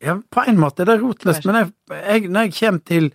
Ja, 0.00 0.16
på 0.32 0.44
en 0.48 0.60
måte 0.60 0.84
er 0.84 0.94
det 0.94 1.00
rotløst, 1.02 1.44
men 1.44 1.58
jeg, 1.58 1.72
jeg, 1.92 2.30
når 2.32 2.46
jeg 2.46 2.56
kommer 2.56 2.84
til 2.88 3.10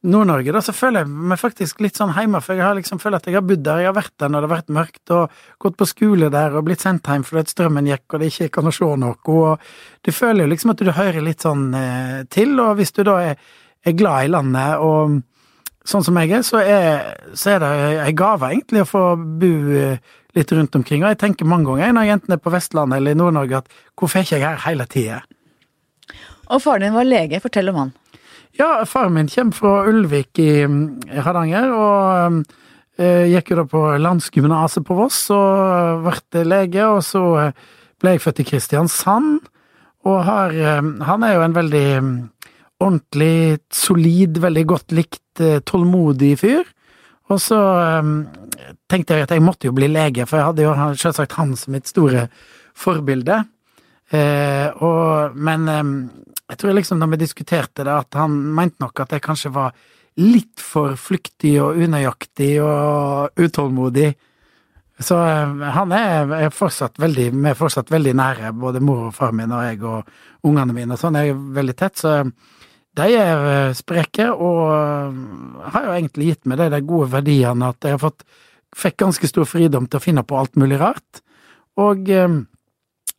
Nord-Norge, 0.00 0.52
da, 0.56 0.62
så 0.64 0.72
føler 0.72 1.02
jeg 1.02 1.12
meg 1.28 1.36
faktisk 1.36 1.82
litt 1.84 1.98
sånn 2.00 2.14
hjemme, 2.16 2.40
for 2.40 2.56
jeg 2.56 2.64
har 2.64 2.76
liksom 2.78 3.00
følt 3.02 3.18
at 3.18 3.26
jeg 3.28 3.36
har 3.36 3.44
bodd 3.44 3.60
der, 3.66 3.82
jeg 3.82 3.90
har 3.90 3.96
vært 3.98 4.14
der 4.22 4.30
når 4.32 4.40
det 4.40 4.48
har 4.48 4.54
vært 4.54 4.70
mørkt, 4.72 5.12
og 5.12 5.40
gått 5.60 5.74
på 5.76 5.88
skole 5.90 6.30
der 6.32 6.54
og 6.56 6.64
blitt 6.64 6.80
sendt 6.80 7.10
hjem 7.10 7.26
fordi 7.28 7.42
at 7.44 7.52
strømmen 7.52 7.90
gikk 7.90 8.14
og 8.16 8.22
det 8.22 8.30
ikke 8.32 8.48
kan 8.54 8.70
å 8.70 8.72
se 8.72 8.88
noe, 9.02 9.18
og 9.34 9.66
du 10.06 10.10
føler 10.16 10.46
jo 10.46 10.52
liksom 10.54 10.72
at 10.72 10.80
du 10.80 10.92
hører 10.96 11.26
litt 11.26 11.44
sånn 11.44 11.66
eh, 11.76 12.22
til, 12.32 12.54
og 12.64 12.78
hvis 12.78 12.96
du 12.96 13.02
da 13.10 13.18
er, 13.32 13.50
er 13.84 13.98
glad 13.98 14.30
i 14.30 14.30
landet, 14.32 14.80
og 14.80 15.20
sånn 15.92 16.06
som 16.06 16.20
jeg 16.22 16.32
er, 16.38 16.46
så 16.48 16.62
er, 16.64 17.04
så 17.36 17.58
er 17.58 17.60
det 17.60 17.74
ei 18.06 18.14
gave 18.16 18.48
egentlig 18.54 18.86
å 18.86 18.88
få 18.88 19.04
bo 19.20 19.52
eh, 19.76 20.16
litt 20.38 20.56
rundt 20.56 20.80
omkring, 20.80 21.04
og 21.04 21.12
jeg 21.12 21.20
tenker 21.26 21.50
mange 21.52 21.68
ganger 21.68 21.92
når 21.92 22.08
jeg 22.08 22.16
enten 22.16 22.38
er 22.38 22.40
på 22.40 22.54
Vestlandet 22.56 23.02
eller 23.02 23.12
i 23.12 23.20
Nord-Norge 23.20 23.60
at 23.60 23.68
hvorfor 24.00 24.22
er 24.22 24.24
ikke 24.24 24.40
jeg 24.40 24.48
her 24.48 24.64
hele 24.64 24.88
tida? 24.88 25.20
Og 26.50 26.62
faren 26.62 26.88
din 26.88 26.96
var 26.96 27.06
lege, 27.06 27.40
fortell 27.42 27.70
om 27.70 27.84
han. 27.84 27.92
Ja, 28.58 28.84
faren 28.88 29.14
min 29.14 29.30
kommer 29.30 29.54
fra 29.54 29.74
Ulvik 29.88 30.40
i 30.42 30.64
mm, 30.66 30.80
Hardanger, 31.22 31.70
og 31.70 32.40
eh, 32.98 33.30
gikk 33.30 33.52
jo 33.52 33.60
da 33.60 33.66
på 33.70 33.84
landsgymnaset 34.02 34.86
på 34.86 34.96
Voss 34.98 35.22
og 35.34 36.08
ble 36.08 36.44
lege, 36.48 36.88
og 36.88 37.04
så 37.06 37.22
eh, 37.44 37.62
ble 38.00 38.16
jeg 38.16 38.24
født 38.24 38.42
i 38.42 38.48
Kristiansand, 38.50 39.38
og 40.08 40.20
har 40.26 40.56
eh, 40.56 40.90
Han 41.06 41.24
er 41.24 41.36
jo 41.36 41.46
en 41.46 41.56
veldig 41.56 41.88
mm, 42.02 42.12
ordentlig, 42.80 43.60
solid, 43.70 44.40
veldig 44.42 44.66
godt 44.66 44.96
likt, 44.96 45.40
eh, 45.40 45.60
tålmodig 45.62 46.34
fyr. 46.40 46.66
Og 47.30 47.38
så 47.38 47.60
eh, 47.84 48.10
tenkte 48.90 49.14
jeg 49.14 49.28
at 49.28 49.36
jeg 49.36 49.46
måtte 49.46 49.70
jo 49.70 49.76
bli 49.76 49.86
lege, 49.92 50.26
for 50.26 50.40
jeg 50.40 50.50
hadde 50.50 50.66
jo 50.66 50.74
selvsagt 50.98 51.38
han 51.38 51.54
som 51.56 51.76
mitt 51.76 51.86
store 51.90 52.26
forbilde. 52.74 53.44
Eh, 54.10 54.66
og, 54.82 55.36
men 55.38 55.68
eh, 55.70 55.92
jeg 56.50 56.58
tror 56.58 56.74
liksom 56.74 57.00
da 57.00 57.06
vi 57.10 57.20
diskuterte 57.20 57.84
det, 57.86 57.94
at 57.94 58.18
han 58.18 58.34
mente 58.54 58.82
nok 58.82 59.04
at 59.04 59.14
jeg 59.14 59.22
kanskje 59.22 59.52
var 59.54 59.74
litt 60.20 60.60
for 60.60 60.96
flyktig 60.98 61.54
og 61.62 61.78
unøyaktig 61.78 62.56
og 62.64 63.38
utålmodig. 63.38 64.10
Så 65.00 65.16
eh, 65.24 65.68
han 65.76 65.94
er, 65.96 66.32
er 66.46 66.52
fortsatt 66.52 66.98
veldig, 67.00 67.30
vi 67.32 67.50
er 67.52 67.58
fortsatt 67.58 67.92
veldig 67.92 68.14
nære, 68.18 68.52
både 68.52 68.82
mor 68.84 69.06
og 69.08 69.14
far 69.16 69.32
min 69.36 69.54
og 69.54 69.64
jeg 69.64 69.80
og 69.86 70.50
ungene 70.50 70.76
mine 70.76 70.96
og 70.96 71.00
sånn 71.00 71.16
er 71.20 71.30
veldig 71.32 71.76
tett, 71.78 72.02
så 72.02 72.18
de 72.98 73.06
er 73.14 73.48
eh, 73.54 73.78
spreke 73.78 74.28
og 74.34 74.60
eh, 74.74 75.18
har 75.72 75.86
jo 75.86 75.96
egentlig 75.96 76.32
gitt 76.32 76.50
meg 76.50 76.60
de 76.60 76.70
de 76.74 76.84
gode 76.84 77.12
verdiene 77.14 77.70
at 77.70 77.86
jeg 77.86 77.96
har 77.96 78.02
fått, 78.02 78.26
fikk 78.76 79.00
ganske 79.00 79.30
stor 79.30 79.48
fridom 79.48 79.88
til 79.88 79.98
å 79.98 80.04
finne 80.04 80.26
på 80.26 80.36
alt 80.38 80.58
mulig 80.60 80.76
rart. 80.82 81.22
Og 81.80 82.10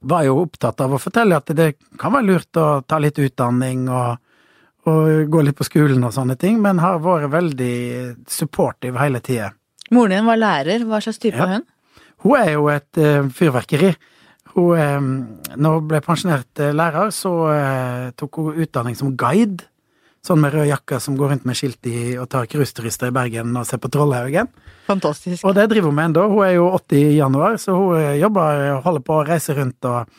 var 0.02 0.26
jo 0.26 0.40
opptatt 0.42 0.82
av 0.82 0.96
å 0.96 1.00
fortelle 1.02 1.38
at 1.38 1.50
det 1.56 1.76
kan 2.02 2.14
være 2.16 2.28
lurt 2.28 2.58
å 2.58 2.68
ta 2.88 2.98
litt 3.02 3.20
utdanning 3.22 3.88
og, 3.90 4.18
og 4.90 5.30
gå 5.30 5.44
litt 5.46 5.58
på 5.60 5.68
skolen 5.68 6.04
og 6.08 6.14
sånne 6.16 6.38
ting, 6.42 6.58
men 6.62 6.82
har 6.82 7.02
vært 7.04 7.32
veldig 7.34 7.76
supportive 8.30 8.98
hele 9.02 9.22
tida. 9.24 9.52
Moren 9.92 10.16
din 10.16 10.30
var 10.30 10.40
lærer. 10.40 10.86
Hva 10.88 11.02
slags 11.04 11.20
type 11.20 11.38
Ja. 11.38 11.46
er 11.46 11.54
hun? 11.60 11.68
Hun 12.24 12.38
er 12.38 12.52
jo 12.54 12.68
et 12.70 12.98
uh, 13.02 13.28
fyrverkeri. 13.30 13.96
Hun, 14.52 14.78
eh, 14.78 15.56
når 15.56 15.78
hun 15.78 15.88
ble 15.88 16.02
pensjonert 16.04 16.60
eh, 16.60 16.74
lærer, 16.76 17.12
så 17.16 17.32
uh, 17.48 18.10
tok 18.20 18.36
hun 18.42 18.60
utdanning 18.66 18.98
som 19.00 19.14
guide. 19.16 19.64
Sånn 20.22 20.38
med 20.38 20.54
rød 20.54 20.68
jakke 20.70 21.00
som 21.02 21.16
går 21.18 21.32
rundt 21.34 21.46
med 21.50 21.58
skilt 21.58 21.88
i 21.90 22.14
og 22.22 22.28
tar 22.30 22.46
cruiseturister 22.50 23.10
i 23.10 23.16
Bergen 23.16 23.56
og 23.58 23.66
ser 23.66 23.80
på 23.82 23.90
Trollhaugen. 23.90 24.52
Fantastisk. 24.86 25.42
Og 25.50 25.56
det 25.58 25.66
driver 25.72 25.90
hun 25.90 25.98
med 25.98 26.12
ennå. 26.12 26.28
Hun 26.30 26.44
er 26.46 26.52
jo 26.60 26.68
80 26.78 27.00
i 27.00 27.16
januar, 27.18 27.58
så 27.58 27.74
hun 27.74 27.98
eh, 27.98 28.20
jobber 28.22 28.68
og 28.76 28.84
holder 28.86 29.06
på 29.08 29.18
å 29.18 29.24
reise 29.26 29.56
rundt 29.58 29.90
og 29.90 30.12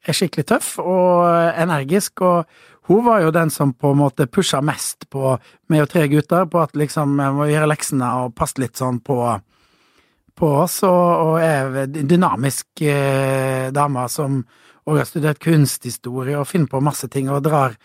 er 0.00 0.16
skikkelig 0.16 0.46
tøff 0.48 0.70
og 0.80 1.26
eh, 1.28 1.60
energisk. 1.60 2.24
Og 2.24 2.88
hun 2.88 3.04
var 3.04 3.20
jo 3.26 3.34
den 3.36 3.52
som 3.52 3.76
på 3.76 3.92
en 3.92 4.00
måte 4.00 4.30
pusha 4.32 4.62
mest 4.64 5.04
på 5.12 5.36
meg 5.68 5.84
og 5.84 5.92
tre 5.92 6.06
gutter, 6.08 6.48
på 6.48 6.64
at 6.64 6.72
liksom 6.80 7.20
jeg 7.20 7.36
må 7.36 7.52
gjøre 7.52 7.68
leksene 7.74 8.10
og 8.22 8.34
passe 8.40 8.64
litt 8.64 8.80
sånn 8.80 9.02
på, 9.04 9.20
på 10.40 10.52
oss, 10.64 10.80
og, 10.88 11.04
og 11.26 11.36
er 11.44 11.84
dynamisk 12.00 12.80
eh, 12.88 13.68
dame 13.76 14.08
som 14.08 14.40
òg 14.88 15.02
har 15.02 15.06
studert 15.06 15.44
kunsthistorie 15.44 16.40
og 16.40 16.48
finner 16.48 16.72
på 16.72 16.80
masse 16.80 17.12
ting 17.12 17.28
og 17.28 17.44
drar 17.44 17.76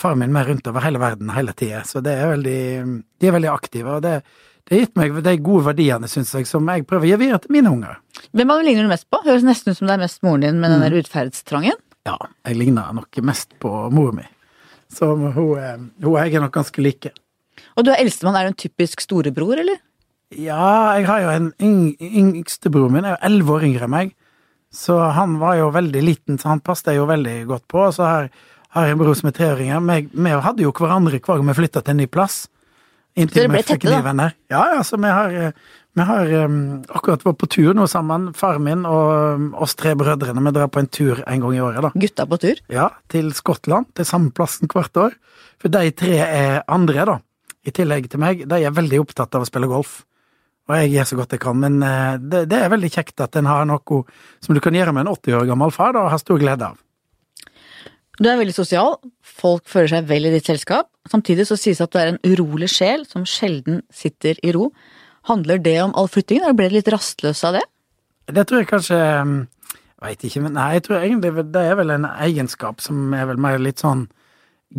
faren 0.00 0.18
min 0.18 0.32
med 0.34 0.46
rundt 0.48 0.66
over 0.70 0.82
hele 0.84 0.98
verden 1.02 1.30
hele 1.34 1.52
tida. 1.56 1.82
Så 1.86 2.02
det 2.04 2.12
er 2.18 2.32
veldig, 2.34 2.58
de 3.20 3.28
er 3.30 3.34
veldig 3.36 3.50
aktive, 3.52 3.96
og 3.98 4.02
det, 4.04 4.14
det 4.66 4.74
har 4.76 4.82
gitt 4.86 4.96
meg 4.98 5.18
de 5.24 5.34
gode 5.44 5.64
verdiene, 5.68 6.08
syns 6.10 6.32
jeg, 6.34 6.46
som 6.50 6.66
jeg 6.72 6.86
prøver 6.88 7.06
å 7.06 7.10
gi 7.12 7.18
videre 7.24 7.40
til 7.44 7.52
mine 7.56 7.70
unger. 7.72 7.98
Hvem 8.34 8.50
av 8.50 8.60
dem 8.60 8.66
ligner 8.70 8.88
du 8.88 8.92
mest 8.94 9.06
på? 9.12 9.20
Høres 9.26 9.46
nesten 9.46 9.70
ut 9.74 9.78
som 9.78 9.88
det 9.90 9.94
er 9.98 10.02
mest 10.04 10.22
moren 10.26 10.40
din 10.46 10.60
med 10.60 10.70
den 10.74 10.80
Mm. 10.82 10.86
der 10.88 10.98
utferdstrangen. 11.02 11.78
Ja, 12.06 12.18
jeg 12.46 12.56
ligner 12.60 12.92
nok 12.92 13.16
mest 13.22 13.54
på 13.60 13.70
mor 13.94 14.12
mi. 14.12 14.26
Så 14.92 15.08
hun, 15.16 15.30
eh, 15.58 15.76
hun 16.02 16.10
og 16.12 16.18
jeg 16.20 16.34
er 16.34 16.40
nok 16.44 16.52
ganske 16.52 16.82
like. 16.82 17.12
Og 17.76 17.84
du 17.84 17.90
er 17.90 18.02
eldstemann. 18.02 18.36
Er 18.36 18.44
du 18.44 18.52
en 18.52 18.60
typisk 18.60 19.00
storebror, 19.00 19.58
eller? 19.58 19.78
Ja, 20.34 20.94
jeg 20.98 21.06
har 21.06 21.20
jo 21.22 21.28
en 21.30 21.52
yng, 21.62 21.96
yngstebroren 22.00 22.92
min, 22.92 23.04
er 23.04 23.14
jo 23.16 23.22
elleve 23.28 23.54
år 23.56 23.64
yngre 23.68 23.84
enn 23.88 23.90
meg. 23.94 24.14
Så 24.74 24.96
han 25.14 25.38
var 25.38 25.56
jo 25.60 25.70
veldig 25.70 26.02
liten, 26.02 26.38
så 26.38 26.48
han 26.50 26.60
passet 26.60 26.92
jeg 26.92 26.96
jo 26.98 27.06
veldig 27.06 27.46
godt 27.46 27.66
på. 27.70 27.78
Og 27.86 27.94
så 27.94 28.02
har, 28.08 28.30
har 28.74 28.90
en 28.90 28.98
bror 28.98 29.14
som 29.18 29.30
er 29.30 29.36
treåringer. 29.36 30.10
Vi 30.10 30.34
hadde 30.48 30.66
jo 30.66 30.74
hverandre 30.74 31.20
hver 31.20 31.38
gang 31.38 31.48
vi 31.50 31.56
flytta 31.60 31.82
til 31.82 31.94
en 31.94 32.02
ny 32.02 32.10
plass. 32.10 32.44
Inntil 33.14 33.46
vi 33.52 33.62
fikk 33.62 33.86
nye 33.86 34.02
venner. 34.02 34.34
Ja, 34.50 34.64
ja, 34.74 34.80
så 34.86 34.98
vi 34.98 35.10
har, 35.10 35.30
eh, 35.30 35.52
vi 35.94 36.06
har 36.08 36.32
um, 36.44 36.56
akkurat 36.90 37.22
vært 37.22 37.38
på 37.38 37.48
tur 37.54 37.76
nå 37.78 37.86
sammen, 37.90 38.32
faren 38.34 38.64
min 38.66 38.82
og 38.90 39.36
um, 39.38 39.44
oss 39.62 39.76
tre 39.78 39.92
brødrene. 39.98 40.42
Vi 40.42 40.54
drar 40.56 40.72
på 40.74 40.82
en 40.82 40.90
tur 40.90 41.22
en 41.22 41.44
gang 41.44 41.54
i 41.54 41.62
året, 41.62 41.78
da. 41.86 41.92
Gutta 41.94 42.26
på 42.26 42.40
tur? 42.42 42.64
Ja, 42.74 42.88
til 43.12 43.30
Skottland, 43.36 43.92
til 43.94 44.08
samme 44.08 44.34
plassen 44.34 44.70
hvert 44.72 44.98
år. 44.98 45.14
For 45.62 45.70
de 45.70 45.94
tre 45.94 46.18
er 46.24 46.64
andre, 46.66 47.06
da, 47.12 47.20
i 47.62 47.74
tillegg 47.74 48.10
til 48.10 48.22
meg, 48.24 48.42
de 48.50 48.58
er 48.58 48.74
veldig 48.74 49.04
opptatt 49.04 49.38
av 49.38 49.46
å 49.46 49.48
spille 49.48 49.70
golf. 49.70 50.00
Og 50.66 50.74
jeg 50.80 50.94
gjør 50.96 51.06
så 51.06 51.16
godt 51.20 51.36
jeg 51.36 51.42
kan, 51.44 51.58
men 51.60 51.74
det, 52.24 52.46
det 52.48 52.56
er 52.56 52.70
veldig 52.72 52.88
kjekt 52.90 53.20
at 53.20 53.36
en 53.36 53.46
har 53.46 53.66
noe 53.68 53.98
som 54.42 54.56
du 54.56 54.62
kan 54.64 54.74
gjøre 54.74 54.94
med 54.96 55.04
en 55.04 55.12
80 55.12 55.36
år 55.36 55.50
gammel 55.50 55.74
far, 55.76 55.92
da, 55.92 56.06
og 56.06 56.14
har 56.14 56.22
stor 56.22 56.40
glede 56.40 56.72
av. 56.72 56.78
Du 58.20 58.28
er 58.30 58.38
veldig 58.38 58.54
sosial. 58.54 58.98
Folk 59.26 59.66
føler 59.70 59.96
seg 59.96 60.10
vel 60.10 60.28
i 60.28 60.34
ditt 60.34 60.46
selskap. 60.46 60.88
Samtidig 61.10 61.48
så 61.48 61.58
sies 61.58 61.80
det 61.80 61.88
at 61.88 61.94
du 61.94 62.00
er 62.00 62.12
en 62.12 62.20
urolig 62.24 62.70
sjel 62.72 63.02
som 63.08 63.26
sjelden 63.28 63.82
sitter 63.92 64.38
i 64.46 64.54
ro. 64.54 64.70
Handler 65.28 65.58
det 65.62 65.78
om 65.82 65.94
all 65.98 66.10
flyttingen, 66.10 66.44
eller 66.44 66.58
ble 66.58 66.68
du 66.70 66.76
litt 66.78 66.90
rastløs 66.92 67.42
av 67.48 67.58
det? 67.58 67.64
Det 68.30 68.44
tror 68.48 68.62
jeg 68.62 68.70
kanskje 68.70 69.00
um, 69.20 69.36
Veit 70.04 70.20
ikke, 70.26 70.42
men 70.44 70.52
nei, 70.56 70.74
jeg 70.76 70.84
tror 70.84 71.00
egentlig 71.00 71.44
det 71.54 71.62
er 71.64 71.78
vel 71.78 71.92
en 71.94 72.04
egenskap 72.04 72.82
som 72.84 73.14
er 73.16 73.24
vel 73.30 73.38
mer 73.40 73.56
litt 73.62 73.80
sånn 73.80 74.02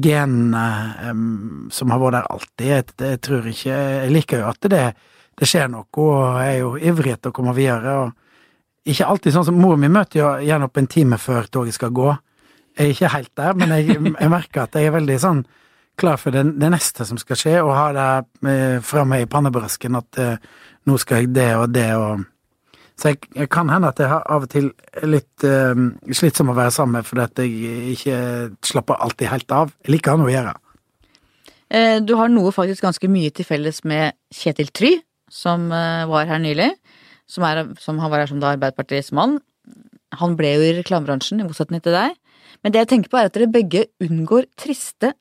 gen 0.06 0.54
um, 0.54 1.70
som 1.74 1.94
har 1.94 2.02
vært 2.02 2.18
der 2.18 2.28
alltid. 2.36 2.68
Jeg, 2.68 2.86
jeg 3.00 3.22
tror 3.26 3.48
ikke 3.50 3.80
Jeg 3.80 4.12
liker 4.12 4.44
jo 4.44 4.52
at 4.52 4.70
det, 4.70 4.84
det 5.40 5.50
skjer 5.50 5.72
noe, 5.72 5.88
og 5.90 6.40
jeg 6.44 6.52
er 6.52 6.60
jo 6.62 6.76
ivrig 6.92 7.16
etter 7.16 7.34
å 7.34 7.36
komme 7.36 7.56
videre. 7.58 7.96
og 8.04 8.92
Ikke 8.92 9.10
alltid 9.10 9.34
sånn 9.34 9.48
som 9.50 9.58
mor 9.60 9.80
mi 9.82 9.90
møter 9.90 10.22
jo 10.22 10.30
gjerne 10.46 10.70
opp 10.70 10.78
en 10.82 10.92
time 10.94 11.20
før 11.22 11.50
toget 11.50 11.78
skal 11.80 11.96
gå. 11.96 12.12
Jeg 12.76 12.86
er 12.86 12.92
ikke 12.94 13.14
helt 13.14 13.32
der, 13.40 13.54
men 13.56 13.72
jeg, 13.72 14.00
jeg 14.20 14.32
merker 14.32 14.66
at 14.66 14.76
jeg 14.76 14.90
er 14.90 14.96
veldig 14.98 15.18
sånn 15.24 15.46
klar 15.96 16.18
for 16.20 16.36
det, 16.36 16.44
det 16.60 16.70
neste 16.74 17.06
som 17.08 17.18
skal 17.22 17.40
skje, 17.40 17.54
og 17.64 17.72
har 17.72 17.94
det 17.96 18.08
eh, 18.52 18.80
framme 18.84 19.22
i 19.24 19.28
pannebrasken 19.32 19.96
at 19.96 20.20
eh, 20.20 20.48
nå 20.90 20.98
skal 21.00 21.24
jeg 21.24 21.32
det 21.38 21.52
og 21.56 21.70
det 21.76 21.92
og 21.96 22.26
Så 22.96 23.10
jeg, 23.12 23.26
jeg 23.36 23.50
kan 23.52 23.68
hende 23.68 23.90
at 23.92 24.00
jeg 24.00 24.08
har 24.08 24.22
av 24.32 24.44
og 24.46 24.52
til 24.52 24.70
litt 25.04 25.44
eh, 25.44 25.82
slitsom 26.16 26.52
å 26.52 26.56
være 26.56 26.72
sammen 26.72 27.00
med 27.00 27.08
fordi 27.08 27.24
at 27.26 27.42
jeg 27.44 27.96
ikke 27.96 28.20
slapper 28.64 29.02
alltid 29.04 29.28
helt 29.28 29.52
av. 29.52 29.74
Jeg 29.84 29.98
liker 29.98 30.16
noe 30.20 30.30
å 30.30 30.36
gjøre. 30.36 30.54
Eh, 31.76 31.98
Du 32.00 32.16
har 32.16 32.32
noe 32.32 32.54
faktisk 32.56 32.86
ganske 32.86 33.10
mye 33.12 33.32
til 33.36 33.48
felles 33.48 33.82
med 33.84 34.16
Kjetil 34.32 34.72
Try, 34.72 34.94
som 35.32 35.68
eh, 35.76 36.06
var 36.08 36.28
her 36.32 36.40
nylig. 36.40 36.70
Som, 37.28 37.44
er, 37.44 37.66
som 37.82 38.00
han 38.00 38.12
var 38.14 38.24
her 38.24 38.32
som 38.32 38.40
da 38.40 38.54
Arbeiderpartiets 38.54 39.12
mann. 39.12 39.40
Han 40.22 40.36
ble 40.40 40.54
jo 40.56 40.64
i 40.64 40.76
reklamebransjen, 40.78 41.42
i 41.42 41.48
motsetning 41.48 41.82
til 41.84 41.96
deg. 41.98 42.16
Men 42.66 42.74
det 42.74 42.82
jeg 42.82 42.90
tenker 42.96 43.12
på 43.14 43.20
er 43.22 43.28
at 43.30 43.36
dere 43.38 43.46
begge 43.54 43.84
unngår 44.02 44.48
triste 44.58 45.12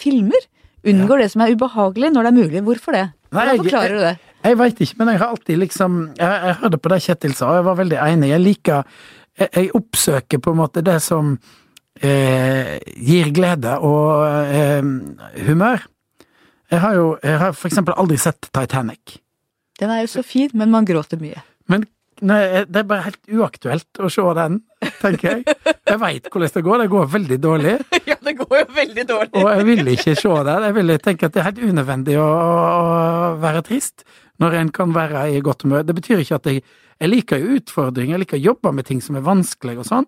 filmer. 0.00 0.42
Unngår 0.84 1.22
det 1.22 1.30
som 1.32 1.44
er 1.44 1.54
ubehagelig, 1.56 2.10
når 2.12 2.26
det 2.26 2.30
er 2.30 2.36
mulig. 2.36 2.60
Hvorfor 2.66 2.96
det? 2.96 3.06
Hvordan 3.32 3.62
forklarer 3.62 3.94
du 3.94 4.02
det? 4.04 4.16
Jeg 4.44 4.58
veit 4.60 4.82
ikke, 4.84 4.96
men 4.98 5.10
jeg 5.12 5.20
har 5.20 5.32
alltid 5.34 5.58
liksom 5.60 5.96
Jeg, 6.16 6.36
jeg 6.48 6.56
hørte 6.62 6.78
på 6.80 6.90
det 6.92 6.98
Kjetil 7.04 7.34
sa, 7.36 7.48
og 7.50 7.58
jeg 7.58 7.64
var 7.70 7.78
veldig 7.80 7.98
enig. 8.04 8.30
Jeg 8.30 8.44
liker 8.44 8.82
Jeg, 9.38 9.48
jeg 9.48 9.72
oppsøker 9.80 10.42
på 10.44 10.52
en 10.52 10.60
måte 10.60 10.82
det 10.84 10.98
som 11.04 11.32
eh, 12.04 12.76
gir 12.96 13.32
glede 13.36 13.78
og 13.80 14.26
eh, 14.28 14.92
humør. 15.46 15.86
Jeg 16.70 16.84
har 16.84 16.94
jo 17.00 17.06
jeg 17.22 17.38
har 17.44 17.56
for 17.56 17.70
eksempel 17.70 17.96
aldri 17.96 18.20
sett 18.20 18.50
Titanic. 18.52 19.16
Den 19.80 19.92
er 19.92 20.04
jo 20.04 20.12
så 20.12 20.24
fin, 20.26 20.52
men 20.52 20.72
man 20.72 20.84
gråter 20.84 21.20
mye. 21.20 21.40
Men 21.68 21.88
nei, 22.26 22.40
det 22.68 22.82
er 22.82 22.86
bare 22.88 23.06
helt 23.08 23.32
uaktuelt 23.32 24.00
å 24.00 24.10
se 24.12 24.24
den, 24.38 24.58
tenker 25.00 25.26
jeg. 25.28 25.56
Jeg 25.90 26.00
veit 26.00 26.28
hvordan 26.30 26.52
det 26.54 26.62
går. 26.66 26.82
Det 26.82 26.88
går 26.92 27.10
veldig 27.14 27.38
dårlig. 27.42 27.74
ja, 28.10 28.16
det 28.26 28.34
går 28.38 28.56
jo 28.58 28.66
veldig 28.76 29.04
dårlig. 29.08 29.32
Og 29.40 29.48
jeg 29.50 29.66
vil 29.68 29.92
ikke 29.94 30.16
se 30.18 30.34
den. 30.48 30.66
Jeg 30.68 30.76
vil 30.78 30.94
tenke 31.04 31.28
at 31.28 31.36
det 31.36 31.42
er 31.42 31.48
helt 31.50 31.62
unødvendig 31.64 32.16
å, 32.20 32.28
være 33.40 33.64
trist 33.66 34.06
når 34.40 34.56
en 34.60 34.70
kan 34.74 34.94
være 34.96 35.26
i 35.34 35.42
godt 35.44 35.66
humør. 35.66 35.84
Det 35.86 35.96
betyr 35.98 36.24
ikke 36.24 36.40
at 36.40 36.52
jeg 36.52 36.62
Jeg 37.00 37.08
liker 37.08 37.38
jo 37.40 37.54
utfordringer, 37.56 38.12
jeg 38.12 38.20
liker 38.20 38.36
å 38.36 38.44
jobbe 38.50 38.70
med 38.76 38.84
ting 38.84 38.98
som 39.00 39.16
er 39.16 39.22
vanskelig 39.24 39.78
og 39.80 39.86
sånn, 39.88 40.06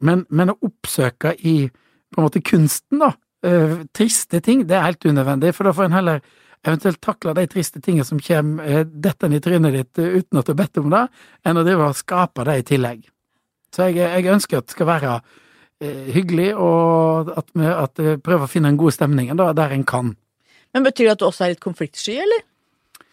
men, 0.00 0.22
men 0.32 0.48
å 0.48 0.54
oppsøke 0.64 1.34
i 1.44 1.66
på 1.68 2.20
en 2.20 2.24
måte 2.24 2.40
kunsten, 2.40 3.02
da, 3.02 3.10
eh, 3.44 3.82
triste 3.92 4.40
ting, 4.40 4.62
det 4.64 4.78
er 4.78 4.86
helt 4.86 5.04
unødvendig, 5.04 5.52
for 5.52 5.68
da 5.68 5.74
får 5.76 5.90
en 5.90 5.98
heller 5.98 6.22
eventuelt 6.62 7.00
takle 7.02 7.34
de 7.36 7.46
triste 7.50 7.80
tingene 7.82 8.06
som 8.06 8.20
kommer 8.22 8.84
dette 8.84 9.00
dettende 9.08 9.38
i 9.40 9.44
trynet 9.44 9.74
ditt 9.76 9.98
eh, 10.02 10.18
uten 10.20 10.38
at 10.40 10.46
du 10.46 10.52
har 10.54 10.60
bedt 10.62 10.82
om 10.82 10.90
det, 10.92 11.04
enn 11.44 11.58
å 11.60 11.64
drive 11.66 11.88
og 11.90 11.98
skape 11.98 12.46
det 12.48 12.58
i 12.60 12.66
tillegg. 12.74 13.06
Så 13.72 13.88
jeg, 13.88 14.02
jeg 14.04 14.32
ønsker 14.34 14.60
at 14.60 14.68
det 14.68 14.76
skal 14.76 14.90
være 14.90 15.16
eh, 15.82 16.08
hyggelig, 16.14 16.50
og 16.54 17.32
at 17.34 17.50
vi, 17.56 17.66
at 17.66 18.02
vi 18.04 18.16
prøver 18.22 18.46
å 18.46 18.52
finne 18.52 18.72
en 18.72 18.80
god 18.80 18.94
stemning 18.94 19.32
da, 19.38 19.50
der 19.56 19.74
en 19.74 19.86
kan. 19.88 20.14
Men 20.72 20.86
betyr 20.86 21.10
det 21.10 21.16
at 21.16 21.22
du 21.22 21.28
også 21.28 21.46
er 21.46 21.54
litt 21.54 21.64
konfliktsky, 21.64 22.16
eller? 22.22 22.44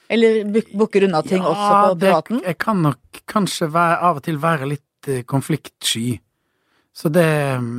Eller 0.10 0.43
buk- 0.50 0.72
bukker 0.74 1.06
unna 1.06 1.22
ting 1.26 1.43
også 1.45 1.70
på 1.70 1.97
praten? 2.02 2.41
Ja, 2.41 2.52
jeg 2.54 2.60
kan 2.62 2.82
nok 2.86 3.22
kanskje 3.30 3.70
være, 3.74 4.00
av 4.10 4.20
og 4.22 4.26
til 4.26 4.39
være 4.41 4.70
litt 4.72 5.10
eh, 5.12 5.24
konfliktsky. 5.30 6.20
Så 6.95 7.12
det 7.14 7.28
mm, 7.62 7.74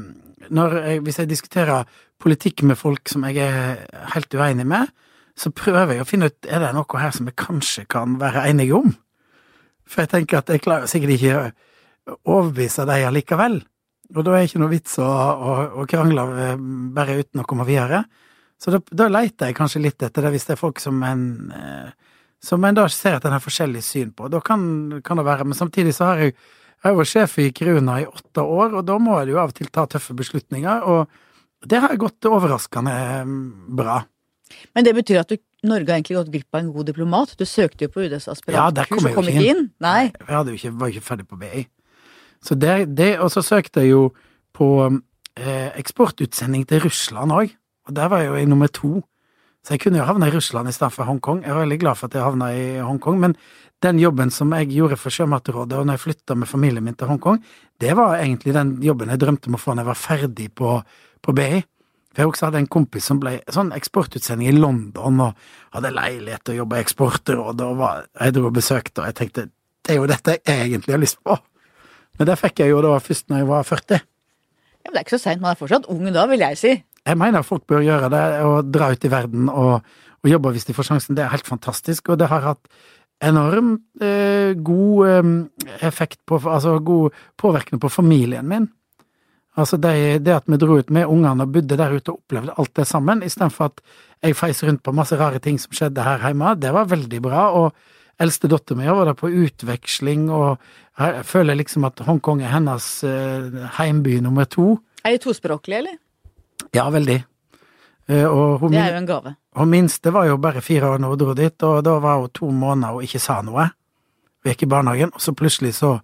jeg, 0.50 1.00
Hvis 1.04 1.18
jeg 1.20 1.28
diskuterer 1.30 1.88
politikk 2.20 2.62
med 2.68 2.78
folk 2.78 3.08
som 3.10 3.24
jeg 3.28 3.42
er 3.44 3.80
helt 4.14 4.34
uenig 4.34 4.66
med, 4.68 4.90
så 5.40 5.52
prøver 5.56 5.96
jeg 5.96 6.04
å 6.04 6.08
finne 6.08 6.28
ut 6.28 6.48
er 6.48 6.60
det 6.60 6.74
noe 6.76 7.00
her 7.00 7.14
som 7.16 7.28
vi 7.28 7.36
kanskje 7.36 7.86
kan 7.88 8.18
være 8.20 8.44
enige 8.50 8.76
om. 8.76 8.92
For 9.88 10.04
jeg 10.04 10.12
tenker 10.12 10.40
at 10.40 10.52
jeg 10.52 10.62
klarer 10.64 10.90
sikkert 10.90 11.16
ikke 11.16 11.36
å 11.40 12.18
overbevise 12.36 12.84
dem 12.88 13.08
allikevel. 13.08 13.60
Og 14.10 14.26
da 14.26 14.34
er 14.34 14.42
det 14.42 14.50
ikke 14.50 14.60
noe 14.62 14.74
vits 14.74 14.98
å, 15.00 15.06
å, 15.06 15.54
å 15.80 15.86
krangle 15.88 16.26
eh, 16.44 16.60
bare 16.94 17.20
uten 17.22 17.42
å 17.42 17.46
komme 17.48 17.64
videre. 17.68 18.02
Så 18.60 18.74
da, 18.74 18.82
da 18.92 19.06
leter 19.08 19.48
jeg 19.48 19.56
kanskje 19.56 19.82
litt 19.86 20.02
etter 20.04 20.26
det, 20.26 20.34
hvis 20.34 20.48
det 20.48 20.56
er 20.56 20.60
folk 20.60 20.82
som 20.82 21.00
en 21.06 21.24
eh, 21.56 21.90
som 22.40 22.64
en 22.64 22.76
da 22.76 22.86
ser 22.88 23.18
at 23.18 23.26
en 23.28 23.36
har 23.36 23.42
forskjellig 23.44 23.82
syn 23.84 24.12
på. 24.16 24.28
Da 24.32 24.40
kan, 24.44 24.62
kan 25.04 25.20
det 25.20 25.26
være, 25.26 25.46
men 25.48 25.58
samtidig 25.58 25.92
så 25.96 26.10
har 26.10 26.22
jeg, 26.24 26.36
jeg 26.84 26.96
vært 26.96 27.12
sjef 27.12 27.36
i 27.42 27.50
Kiruna 27.56 27.98
i 28.00 28.06
åtte 28.08 28.44
år, 28.44 28.78
og 28.80 28.86
da 28.88 28.96
må 29.02 29.18
jeg 29.20 29.34
jo 29.34 29.42
av 29.42 29.52
og 29.52 29.58
til 29.58 29.68
ta 29.72 29.84
tøffe 29.90 30.16
beslutninger, 30.16 30.86
og 30.88 31.68
det 31.68 31.82
har 31.84 31.98
gått 32.00 32.28
overraskende 32.30 32.94
eh, 32.96 33.34
bra. 33.80 34.00
Men 34.74 34.86
det 34.86 34.94
betyr 34.96 35.20
at 35.22 35.32
du, 35.32 35.36
Norge 35.66 35.90
har 35.92 35.98
egentlig 36.00 36.16
gått 36.16 36.32
glipp 36.32 36.56
av 36.56 36.62
en 36.62 36.72
god 36.72 36.88
diplomat. 36.90 37.34
Du 37.38 37.44
søkte 37.48 37.86
jo 37.86 37.92
på 37.92 38.06
UDs 38.06 38.26
Ja, 38.26 38.34
aspirantkurs 38.34 39.04
jeg 39.04 39.12
og 39.12 39.18
kom 39.18 39.28
ikke 39.28 39.44
inn. 39.44 39.62
inn. 39.64 39.70
Nei. 39.84 40.10
Jeg 40.10 40.56
ikke, 40.56 40.72
var 40.80 40.92
ikke 40.94 41.06
ferdig 41.06 41.28
på 41.28 41.38
BI. 41.40 41.66
Så 42.44 42.56
det, 42.56 42.96
det, 42.96 43.12
og 43.20 43.30
så 43.34 43.42
søkte 43.44 43.84
jeg 43.84 43.92
jo 43.92 44.10
på 44.56 44.68
eh, 44.88 45.70
eksportutsending 45.80 46.66
til 46.68 46.80
Russland 46.86 47.32
òg, 47.36 47.52
og 47.88 47.96
der 47.96 48.08
var 48.08 48.22
jeg 48.24 48.30
jo 48.30 48.38
i 48.40 48.48
nummer 48.48 48.70
to. 48.72 49.00
Så 49.60 49.74
jeg 49.74 49.82
kunne 49.82 50.00
jo 50.00 50.06
havna 50.08 50.30
i 50.30 50.32
Russland 50.32 50.70
istedenfor 50.70 51.04
Hongkong. 51.04 51.42
Jeg 51.44 51.52
er 51.52 51.58
veldig 51.60 51.78
glad 51.82 51.98
for 52.00 52.08
at 52.08 52.16
jeg 52.16 52.24
havna 52.24 52.48
i 52.56 52.64
Hongkong, 52.80 53.18
men 53.20 53.34
den 53.84 54.00
jobben 54.00 54.32
som 54.32 54.52
jeg 54.56 54.70
gjorde 54.72 54.96
for 55.00 55.12
Sjømatrådet, 55.12 55.76
og 55.76 55.86
når 55.88 55.98
jeg 55.98 56.04
flytta 56.06 56.36
med 56.36 56.48
familien 56.48 56.84
min 56.84 56.96
til 56.96 57.08
Hongkong, 57.12 57.42
det 57.80 57.92
var 57.96 58.18
egentlig 58.20 58.54
den 58.56 58.78
jobben 58.84 59.12
jeg 59.12 59.20
drømte 59.20 59.52
om 59.52 59.56
å 59.56 59.60
få 59.60 59.74
når 59.74 59.84
jeg 59.84 59.90
var 59.90 60.00
ferdig 60.00 60.48
på, 60.56 60.78
på 61.24 61.36
BI. 61.36 61.60
For 62.10 62.24
jeg 62.24 62.32
også 62.32 62.48
hadde 62.48 62.62
en 62.64 62.70
kompis 62.70 63.06
som 63.06 63.20
ble 63.22 63.36
sånn 63.54 63.70
eksportutsending 63.76 64.50
i 64.50 64.56
London, 64.58 65.22
og 65.28 65.76
hadde 65.76 65.92
leilighet 65.94 66.50
og 66.50 66.58
jobba 66.58 66.80
i 66.80 66.84
Eksportrådet, 66.84 67.66
og 67.66 67.78
var, 67.78 68.04
jeg 68.18 68.34
dro 68.34 68.48
og 68.48 68.56
besøkte, 68.56 69.02
og 69.02 69.10
jeg 69.10 69.18
tenkte 69.20 69.46
det 69.86 69.94
er 69.94 70.00
jo 70.00 70.10
dette 70.10 70.36
jeg 70.36 70.66
egentlig 70.66 70.94
har 70.94 71.00
lyst 71.02 71.20
på. 71.24 71.36
Men 72.18 72.28
det 72.28 72.36
fikk 72.36 72.60
jeg 72.60 72.74
jo 72.74 72.82
da 72.84 72.96
først 73.00 73.30
når 73.30 73.42
jeg 73.42 73.48
var 73.48 73.66
40. 73.66 74.02
Ja, 74.80 74.88
men 74.88 74.94
det 74.94 75.00
er 75.00 75.06
ikke 75.06 75.16
så 75.16 75.22
seint, 75.22 75.42
man 75.42 75.54
er 75.54 75.60
fortsatt 75.60 75.88
ung 75.92 76.02
da, 76.12 76.26
vil 76.28 76.44
jeg 76.44 76.58
si. 76.60 76.72
Jeg 77.06 77.18
mener 77.18 77.46
folk 77.46 77.64
bør 77.70 77.84
gjøre 77.84 78.10
det, 78.12 78.24
og 78.44 78.72
dra 78.74 78.90
ut 78.92 79.06
i 79.06 79.12
verden 79.12 79.48
og, 79.48 79.86
og 80.20 80.28
jobbe 80.28 80.52
hvis 80.56 80.68
de 80.68 80.76
får 80.76 80.90
sjansen. 80.90 81.16
Det 81.16 81.24
er 81.24 81.32
helt 81.32 81.48
fantastisk, 81.48 82.10
og 82.12 82.20
det 82.20 82.28
har 82.32 82.44
hatt 82.44 82.68
enormt 83.24 84.04
eh, 84.04 84.52
god 84.56 85.08
eh, 85.08 85.32
effekt 85.86 86.20
på 86.28 86.40
Altså 86.40 86.78
god 86.78 87.16
påvirkning 87.40 87.80
på 87.80 87.92
familien 87.92 88.48
min. 88.48 88.68
Altså 89.58 89.76
det, 89.82 90.22
det 90.24 90.34
at 90.36 90.46
vi 90.46 90.56
dro 90.62 90.76
ut 90.78 90.90
med 90.94 91.08
ungene 91.10 91.42
og 91.42 91.52
bodde 91.52 91.76
der 91.76 91.90
ute 91.96 92.12
og 92.12 92.20
opplevde 92.20 92.54
alt 92.56 92.74
det 92.78 92.86
sammen, 92.86 93.22
istedenfor 93.26 93.64
at 93.72 93.80
jeg 94.22 94.36
feis 94.38 94.62
rundt 94.62 94.82
på 94.86 94.92
masse 94.94 95.16
rare 95.18 95.40
ting 95.42 95.58
som 95.58 95.72
skjedde 95.74 96.04
her 96.04 96.22
hjemme, 96.22 96.52
det 96.60 96.70
var 96.76 96.86
veldig 96.90 97.20
bra. 97.24 97.48
Og 97.58 97.72
eldste 98.20 98.50
dattera 98.52 98.78
mi 98.78 98.86
var 98.86 99.08
der 99.10 99.16
på 99.18 99.30
utveksling, 99.32 100.28
og 100.30 100.58
jeg 101.00 101.24
føler 101.26 101.56
liksom 101.58 101.84
at 101.88 101.98
Hongkong 102.06 102.42
er 102.44 102.52
hennes 102.52 102.86
eh, 103.08 103.66
heimby 103.78 104.20
nummer 104.22 104.44
to. 104.44 104.76
Er 105.04 105.16
de 105.16 105.22
tospråklige, 105.24 105.78
eller? 105.82 105.98
Ja, 106.76 106.84
veldig. 106.92 107.18
Eh, 108.10 108.26
og 108.28 108.60
hun, 108.60 108.70
Det 108.72 108.78
er 108.84 108.92
jo 108.92 109.00
en 109.02 109.06
gave. 109.08 109.34
hun 109.56 109.68
minste 109.72 110.12
var 110.12 110.26
jo 110.28 110.36
bare 110.36 110.60
fire 110.60 110.92
år 110.94 110.98
når 111.00 111.08
hun 111.16 111.18
dro 111.24 111.34
dit, 111.34 111.62
og 111.62 111.82
da 111.84 111.98
var 111.98 112.20
hun 112.20 112.30
to 112.34 112.50
måneder 112.52 112.94
og 113.00 113.02
ikke 113.08 113.18
sa 113.18 113.40
noe. 113.42 113.70
Hun 114.44 114.52
gikk 114.52 114.62
i 114.62 114.70
barnehagen, 114.70 115.10
og 115.14 115.20
så 115.20 115.32
plutselig 115.34 115.74
så 115.80 115.96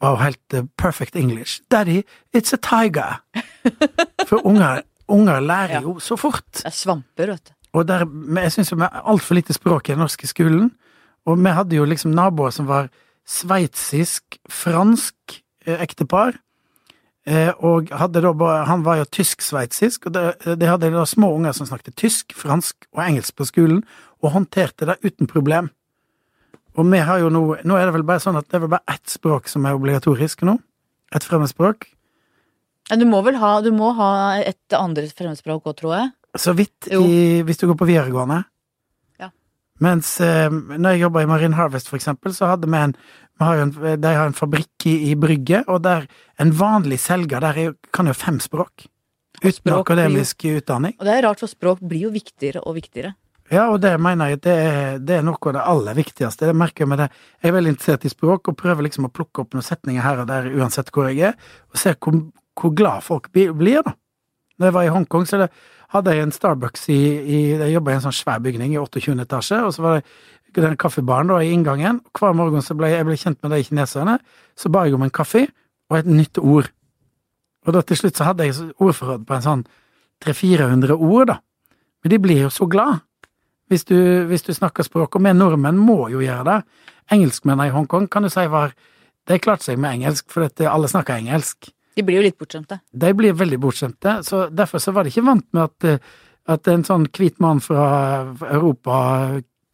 var 0.00 0.16
jo 0.16 0.22
helt 0.24 0.54
eh, 0.54 0.62
perfect 0.76 1.16
English. 1.16 1.60
Daddy, 1.70 2.02
it's 2.36 2.52
a 2.54 2.56
tiger. 2.56 3.20
For 4.28 4.40
unger, 4.46 4.82
unger 5.08 5.40
lærer 5.40 5.74
Ja. 5.78 5.80
jo 5.80 5.98
så 6.00 6.16
fort. 6.16 6.44
Det 6.52 6.66
er 6.66 6.70
svamper, 6.76 7.26
vet 7.34 7.44
du. 7.48 7.52
Og 7.72 7.84
der, 7.86 8.02
jeg 8.42 8.52
syns 8.52 8.72
vi 8.74 8.80
har 8.82 9.02
altfor 9.06 9.34
lite 9.38 9.52
språk 9.54 9.88
i 9.88 9.92
den 9.92 10.00
norske 10.02 10.26
skolen. 10.26 10.72
Og 11.26 11.36
vi 11.38 11.50
hadde 11.54 11.76
jo 11.76 11.84
liksom 11.86 12.10
naboer 12.16 12.50
som 12.50 12.66
var 12.66 12.88
sveitsisk-fransk 13.30 15.36
eh, 15.66 15.80
ektepar. 15.84 16.34
Eh, 17.28 17.52
og 17.60 17.92
hadde 17.92 18.22
da 18.24 18.32
bare, 18.34 18.64
han 18.66 18.82
var 18.82 18.96
jo 19.02 19.04
tysk-sveitsisk, 19.04 20.06
og 20.08 20.12
det- 20.16 20.58
de 20.58 20.66
hadde 20.66 20.90
da 20.90 21.04
små 21.06 21.34
unger 21.36 21.52
som 21.52 21.66
snakket 21.66 21.94
tysk, 21.96 22.32
fransk 22.34 22.74
og 22.96 23.04
engelsk 23.04 23.36
på 23.36 23.44
skolen, 23.46 23.84
og 24.22 24.32
håndterte 24.32 24.86
det 24.86 24.96
uten 25.04 25.26
problem. 25.26 25.70
Og 26.78 26.86
vi 26.86 27.00
har 27.02 27.22
jo 27.22 27.30
nå 27.32 27.42
Nå 27.66 27.78
er 27.78 27.88
det 27.88 27.94
vel 27.96 28.06
bare 28.06 28.22
sånn 28.22 28.38
at 28.38 28.46
det 28.48 28.58
er 28.58 28.64
vel 28.66 28.74
bare 28.76 28.94
ett 28.94 29.10
språk 29.10 29.48
som 29.50 29.66
er 29.66 29.78
obligatorisk 29.78 30.44
nå. 30.46 30.58
Et 31.14 31.26
fremmedspråk. 31.26 31.88
Ja, 32.90 32.98
du 32.98 33.06
må 33.06 33.20
vel 33.26 33.38
ha, 33.38 33.56
du 33.62 33.70
må 33.74 33.92
ha 33.98 34.12
et 34.42 34.74
andre 34.74 35.06
fremmedspråk 35.10 35.66
òg, 35.66 35.76
tror 35.78 35.96
jeg. 35.96 36.12
Så 36.38 36.54
vidt 36.58 36.88
i, 36.94 37.42
hvis 37.46 37.58
du 37.58 37.66
går 37.70 37.78
på 37.78 37.88
videregående. 37.88 38.44
Ja. 39.22 39.30
Mens 39.82 40.12
eh, 40.22 40.50
når 40.50 40.94
jeg 40.94 41.04
jobba 41.04 41.24
i 41.24 41.28
Marine 41.30 41.58
Harvest, 41.58 41.90
for 41.90 41.98
eksempel, 41.98 42.34
så 42.34 42.52
hadde 42.52 42.70
vi 42.70 42.78
en 42.78 42.94
vi 43.40 43.46
har 43.46 43.62
en, 43.62 43.70
De 43.72 44.10
har 44.12 44.26
en 44.28 44.36
fabrikk 44.36 44.84
i, 44.90 44.94
i 45.10 45.14
Brygge, 45.16 45.62
og 45.72 45.80
der 45.86 46.04
en 46.42 46.50
vanlig 46.52 46.98
selger 47.00 47.40
der 47.40 47.60
er, 47.62 47.76
kan 47.94 48.10
jo 48.10 48.14
fem 48.14 48.40
språk. 48.42 48.84
Uten 49.40 49.54
språk 49.54 49.62
blir 49.64 49.78
akademisk 49.80 50.44
utdanning. 50.50 50.98
Og 51.00 51.08
det 51.08 51.14
er 51.14 51.24
rart, 51.24 51.40
for 51.40 51.48
språk 51.48 51.80
blir 51.80 52.08
jo 52.08 52.12
viktigere 52.12 52.60
og 52.66 52.76
viktigere. 52.76 53.14
Ja, 53.50 53.64
og 53.72 53.80
det 53.82 53.96
mener 53.98 54.30
jeg 54.30 54.42
det 54.44 54.52
er, 54.54 54.98
det 55.02 55.16
er 55.18 55.24
noe 55.26 55.38
av 55.50 55.56
det 55.56 55.62
aller 55.72 55.96
viktigste. 55.98 56.46
Det 56.46 56.54
merker 56.54 56.84
jeg 56.84 56.90
med 56.92 57.00
det. 57.02 57.08
Jeg 57.42 57.50
er 57.50 57.56
veldig 57.56 57.72
interessert 57.74 58.04
i 58.06 58.12
språk, 58.12 58.46
og 58.46 58.58
prøver 58.60 58.86
liksom 58.86 59.08
å 59.08 59.10
plukke 59.10 59.42
opp 59.42 59.56
noen 59.56 59.66
setninger 59.66 60.04
her 60.04 60.22
og 60.22 60.28
der 60.30 60.46
uansett 60.54 60.92
hvor 60.94 61.08
jeg 61.10 61.32
er, 61.32 61.50
og 61.72 61.80
se 61.82 61.96
hvor, 61.98 62.20
hvor 62.54 62.74
glad 62.78 63.02
folk 63.02 63.26
blir, 63.34 63.82
da. 63.82 63.96
Når 64.60 64.68
jeg 64.68 64.76
var 64.76 64.86
i 64.86 64.92
Hongkong, 64.94 65.26
så 65.26 65.40
det, 65.40 65.48
hadde 65.90 66.14
jeg 66.14 66.22
en 66.22 66.34
Starbucks 66.34 66.84
i, 66.92 66.98
i 67.18 67.38
Jeg 67.56 67.72
jobba 67.72 67.90
i 67.90 67.96
en 67.98 68.04
sånn 68.04 68.14
svær 68.14 68.42
bygning 68.44 68.76
i 68.76 68.78
28. 68.78 69.16
etasje, 69.24 69.58
og 69.66 69.74
så 69.74 69.82
var 69.82 69.98
det 69.98 70.62
den 70.62 70.78
kaffebaren 70.78 71.32
da 71.32 71.40
i 71.42 71.50
inngangen. 71.50 71.98
Hver 72.14 72.36
morgen 72.38 72.62
så 72.62 72.76
ble 72.78 72.92
jeg 72.92 73.06
ble 73.08 73.18
kjent 73.18 73.40
med 73.42 73.56
de 73.56 73.64
kineserne, 73.66 74.18
så 74.54 74.70
ba 74.70 74.84
jeg 74.86 74.94
om 74.94 75.06
en 75.06 75.14
kaffe 75.14 75.48
og 75.90 75.98
et 75.98 76.10
nytt 76.10 76.38
ord. 76.38 76.70
Og 77.66 77.74
da 77.74 77.82
til 77.82 77.98
slutt 77.98 78.18
så 78.18 78.30
hadde 78.30 78.46
jeg 78.46 78.70
ordforråd 78.78 79.26
på 79.26 79.36
en 79.36 79.46
sånn 79.46 79.68
300-400 80.22 80.94
ord, 80.94 81.32
da. 81.32 81.40
Men 82.04 82.14
de 82.14 82.18
blir 82.22 82.44
jo 82.46 82.52
så 82.54 82.68
glad 82.70 83.00
hvis 83.70 83.86
du, 83.86 83.96
hvis 84.30 84.44
du 84.46 84.52
snakker 84.54 84.86
språk, 84.86 85.14
og 85.14 85.24
vi 85.24 85.32
nordmenn 85.34 85.78
må 85.78 86.08
jo 86.12 86.22
gjøre 86.24 86.46
det. 86.48 86.86
Engelskmennene 87.14 87.70
i 87.70 87.74
Hongkong 87.74 88.08
kan 88.10 88.26
du 88.26 88.30
si 88.32 88.46
var 88.50 88.74
De 89.28 89.36
klarte 89.38 89.68
seg 89.68 89.78
med 89.78 90.00
engelsk, 90.00 90.26
for 90.32 90.48
alle 90.66 90.88
snakker 90.90 91.20
engelsk. 91.20 91.68
De 91.94 92.02
blir 92.06 92.18
jo 92.18 92.24
litt 92.24 92.38
bortskjemte. 92.40 92.80
De 92.90 93.10
blir 93.14 93.36
veldig 93.36 93.58
bortskjemte, 93.62 94.14
så 94.26 94.46
derfor 94.50 94.82
så 94.82 94.94
var 94.96 95.04
de 95.04 95.12
ikke 95.12 95.26
vant 95.26 95.46
med 95.54 95.62
at, 95.68 95.86
eh, 95.86 95.98
at 96.50 96.70
en 96.72 96.82
sånn 96.86 97.06
hvit 97.06 97.38
mann 97.38 97.60
fra 97.62 97.84
Europa 98.48 98.96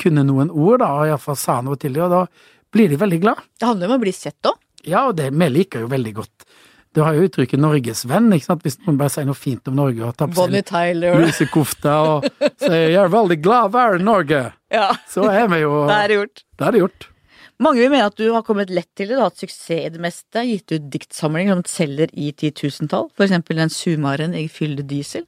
kunne 0.03 0.27
noen 0.27 0.51
ord, 0.51 0.81
da, 0.83 0.91
og 0.99 1.09
iallfall 1.09 1.39
sa 1.41 1.61
noe 1.65 1.79
til 1.81 1.97
dem, 1.97 2.05
og 2.05 2.13
da 2.13 2.27
blir 2.75 2.91
de 2.93 3.01
veldig 3.01 3.21
glad. 3.23 3.41
Det 3.57 3.69
handler 3.71 3.87
jo 3.87 3.95
om 3.95 4.01
å 4.01 4.05
bli 4.05 4.13
sett 4.13 4.51
òg. 4.51 4.59
Ja, 4.87 5.07
og 5.09 5.17
det, 5.19 5.31
vi 5.33 5.49
liker 5.51 5.87
jo 5.87 5.91
veldig 5.91 6.15
godt. 6.19 6.47
Du 6.97 7.03
har 7.05 7.13
jo 7.13 7.27
uttrykket 7.27 7.61
'Norges 7.61 8.07
venn', 8.09 8.31
ikke 8.33 8.47
sant, 8.47 8.63
hvis 8.65 8.79
noen 8.87 8.97
bare 8.97 9.13
sier 9.13 9.27
noe 9.29 9.37
fint 9.37 9.69
om 9.69 9.75
Norge 9.77 10.01
og 10.01 10.15
tar 10.17 10.31
på 10.33 10.47
seg 10.47 10.65
Tyler. 10.65 11.19
lusekofte 11.21 11.93
og 11.93 12.25
sier 12.57 12.89
'jeg 12.89 13.03
er 13.03 13.13
veldig 13.13 13.37
glad 13.45 13.69
å 13.69 13.73
være 13.75 13.99
i 14.01 14.07
Norge', 14.07 14.53
Ja, 14.73 14.97
så 15.07 15.29
er 15.29 15.45
vi 15.53 15.61
jo 15.61 15.85
det 15.91 15.99
er 15.99 16.09
det 16.09 16.17
gjort. 16.17 16.43
Det 16.57 16.67
er 16.67 16.73
det 16.73 16.81
gjort. 16.81 17.07
Mange 17.61 17.81
vil 17.81 17.91
mene 17.93 18.07
at 18.09 18.17
du 18.17 18.33
har 18.33 18.43
kommet 18.43 18.73
lett 18.73 18.89
til 18.97 19.09
det, 19.09 19.17
du 19.17 19.21
har 19.21 19.29
hatt 19.29 19.45
suksess 19.45 19.77
i 19.77 19.93
det 19.93 20.01
meste, 20.01 20.41
gitt 20.45 20.73
ut 20.73 20.89
diktsamlinger 20.93 21.55
som 21.57 21.65
selger 21.69 22.09
i 22.13 22.33
titusentall, 22.33 23.11
for 23.13 23.25
eksempel 23.25 23.61
den 23.61 23.73
sumaren 23.73 24.33
jeg 24.33 24.51
fyller 24.51 24.83
diesel. 24.83 25.25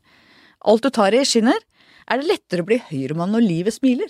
Alt 0.64 0.82
du 0.82 0.90
tar 0.90 1.12
i 1.12 1.24
skinner. 1.24 1.60
Er 2.08 2.16
det 2.16 2.28
lettere 2.28 2.64
å 2.64 2.68
bli 2.68 2.80
høyremann 2.80 3.32
når 3.32 3.44
livet 3.44 3.76
smiler? 3.76 4.08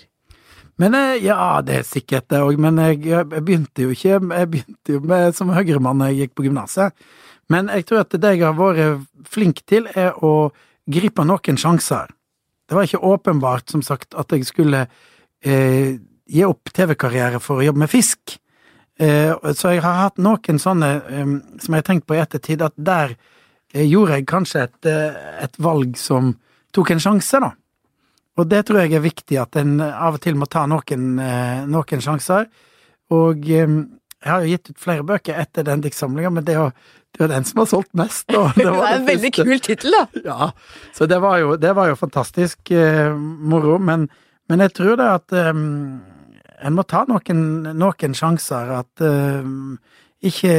Men 0.79 0.95
eh, 0.95 1.25
ja, 1.27 1.59
det 1.59 1.81
er 1.81 1.87
sikkert 1.87 2.29
det 2.31 2.39
òg, 2.39 2.55
men 2.57 2.79
jeg, 2.79 3.03
jeg 3.03 3.27
begynte 3.27 3.83
jo 3.83 3.91
ikke 3.91 4.15
Jeg 4.15 4.47
begynte 4.47 4.93
jo 4.95 5.01
med, 5.03 5.35
som 5.35 5.51
høyremann 5.51 5.99
da 5.99 6.07
jeg 6.07 6.23
gikk 6.23 6.37
på 6.39 6.47
gymnaset. 6.47 6.95
Men 7.49 7.69
jeg 7.73 7.87
tror 7.89 8.03
at 8.03 8.13
det 8.13 8.35
jeg 8.35 8.45
har 8.45 8.57
vært 8.57 9.05
flink 9.29 9.63
til, 9.69 9.89
er 9.97 10.13
å 10.25 10.51
gripe 10.89 11.25
noen 11.25 11.57
sjanser. 11.59 12.09
Det 12.69 12.77
var 12.77 12.85
ikke 12.85 13.01
åpenbart, 13.01 13.69
som 13.71 13.81
sagt, 13.85 14.13
at 14.13 14.29
jeg 14.33 14.45
skulle 14.45 14.83
eh, 15.41 15.97
gi 16.29 16.45
opp 16.45 16.69
TV-karriere 16.73 17.41
for 17.41 17.59
å 17.59 17.65
jobbe 17.65 17.81
med 17.85 17.91
fisk. 17.91 18.37
Eh, 18.99 19.33
så 19.57 19.73
jeg 19.73 19.81
har 19.81 20.03
hatt 20.03 20.21
noen 20.21 20.61
sånne 20.61 20.89
eh, 21.09 21.33
som 21.61 21.73
jeg 21.73 21.81
har 21.81 21.87
tenkt 21.87 22.05
på 22.09 22.17
i 22.17 22.21
ettertid, 22.21 22.61
at 22.61 22.75
der 22.77 23.15
eh, 23.73 23.87
gjorde 23.87 24.19
jeg 24.19 24.29
kanskje 24.29 24.67
et, 24.67 24.79
eh, 24.91 25.17
et 25.47 25.57
valg 25.61 25.97
som 25.97 26.35
tok 26.75 26.93
en 26.93 27.01
sjanse, 27.01 27.41
da. 27.41 27.53
Og 28.39 28.47
det 28.47 28.61
tror 28.67 28.83
jeg 28.83 28.93
er 28.95 29.03
viktig, 29.03 29.39
at 29.41 29.57
en 29.59 29.79
av 29.81 30.19
og 30.19 30.21
til 30.23 30.37
må 30.39 30.45
ta 30.47 30.67
noen, 30.69 31.07
eh, 31.19 31.65
noen 31.67 32.05
sjanser. 32.05 32.45
Og 33.09 33.41
jeg 34.23 34.31
har 34.31 34.43
jo 34.43 34.53
gitt 34.53 34.71
ut 34.71 34.81
flere 34.83 35.05
bøker 35.07 35.37
etter 35.39 35.67
den 35.67 35.83
diktsamlinga, 35.83 36.31
men 36.35 36.47
det 36.47 36.55
er 36.55 36.65
jo 36.65 36.71
det 37.17 37.23
er 37.25 37.31
den 37.31 37.45
som 37.47 37.63
har 37.63 37.69
solgt 37.71 37.93
mest. 37.97 38.27
Det 38.29 38.37
Det 38.59 38.69
var 38.69 38.85
er 38.85 38.97
en 38.99 39.05
det 39.05 39.13
veldig 39.15 39.31
kul 39.39 39.61
tittel, 39.65 39.95
da. 39.95 40.21
Ja, 40.25 40.49
så 40.93 41.07
det 41.09 41.17
var 41.23 41.39
jo, 41.41 41.55
det 41.57 41.71
var 41.75 41.89
jo 41.89 41.97
fantastisk 41.97 42.71
eh, 42.71 43.15
moro, 43.15 43.79
men, 43.81 44.05
men 44.51 44.61
jeg 44.65 44.75
tror 44.77 44.99
det 44.99 45.07
at 45.15 45.37
eh, 45.39 45.49
en 46.59 46.75
må 46.75 46.85
ta 46.85 47.05
noen, 47.09 47.41
noen 47.79 48.15
sjanser. 48.17 48.75
At 48.81 49.03
eh, 49.05 49.49
ikke 50.29 50.53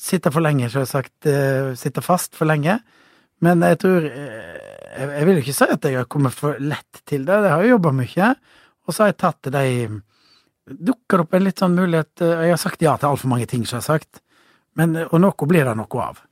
sitte 0.00 0.32
for 0.32 0.44
lenge, 0.44 0.70
selvsagt. 0.72 1.28
Uh, 1.28 1.72
sitte 1.78 2.04
fast 2.04 2.36
for 2.38 2.48
lenge. 2.48 2.78
Men 3.44 3.64
jeg 3.66 3.80
tror 3.82 4.06
eh, 4.08 4.54
jeg, 4.92 5.10
jeg 5.10 5.28
vil 5.28 5.42
ikke 5.42 5.56
si 5.56 5.68
at 5.74 5.88
jeg 5.88 6.00
har 6.00 6.08
kommet 6.10 6.36
for 6.36 6.56
lett 6.62 7.02
til 7.08 7.26
det. 7.28 7.42
Jeg 7.44 7.52
har 7.52 7.66
jo 7.66 7.74
jobba 7.76 7.92
mye, 7.98 8.32
og 8.86 8.94
så 8.94 9.04
har 9.04 9.12
jeg 9.12 9.20
tatt 9.24 9.48
det 9.48 9.52
de 9.56 10.00
Dukker 10.70 11.24
opp 11.24 11.34
en 11.34 11.46
litt 11.46 11.58
sånn 11.58 11.74
mulighet 11.74 12.22
eh, 12.22 12.44
Jeg 12.46 12.54
har 12.54 12.60
sagt 12.60 12.84
ja 12.84 12.94
til 12.98 13.10
altfor 13.10 13.32
mange 13.32 13.48
ting, 13.50 13.64
som 13.66 13.80
jeg 13.80 13.86
har 13.86 13.98
sagt, 13.98 14.22
Men, 14.78 14.94
og 15.08 15.18
noe 15.20 15.48
blir 15.48 15.66
det 15.68 15.74
noe 15.76 16.04
av. 16.04 16.22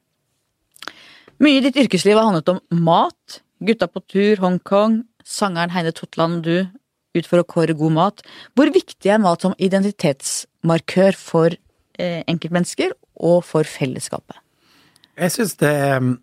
Mye 1.41 1.59
i 1.59 1.64
ditt 1.64 1.78
yrkesliv 1.81 2.18
har 2.18 2.28
handlet 2.28 2.53
om 2.53 2.61
mat. 2.85 3.41
Gutta 3.61 3.89
på 3.89 4.01
tur, 4.09 4.41
Hongkong, 4.41 5.03
sangeren 5.24 5.72
Heine 5.74 5.93
Totland, 5.97 6.45
du, 6.45 6.68
ut 7.16 7.28
for 7.28 7.43
å 7.43 7.49
kåre 7.49 7.76
god 7.76 7.97
mat. 7.97 8.22
Hvor 8.57 8.70
viktig 8.72 9.12
er 9.12 9.20
mat 9.20 9.45
som 9.45 9.57
identitetsmarkør 9.57 11.18
for 11.18 11.53
eh, 11.53 12.22
enkeltmennesker 12.31 12.95
og 13.20 13.43
for 13.45 13.68
fellesskapet? 13.68 14.39
Jeg 15.20 15.35
syns 15.35 15.57
det 15.61 15.70
er 15.70 15.99
mm, 16.01 16.14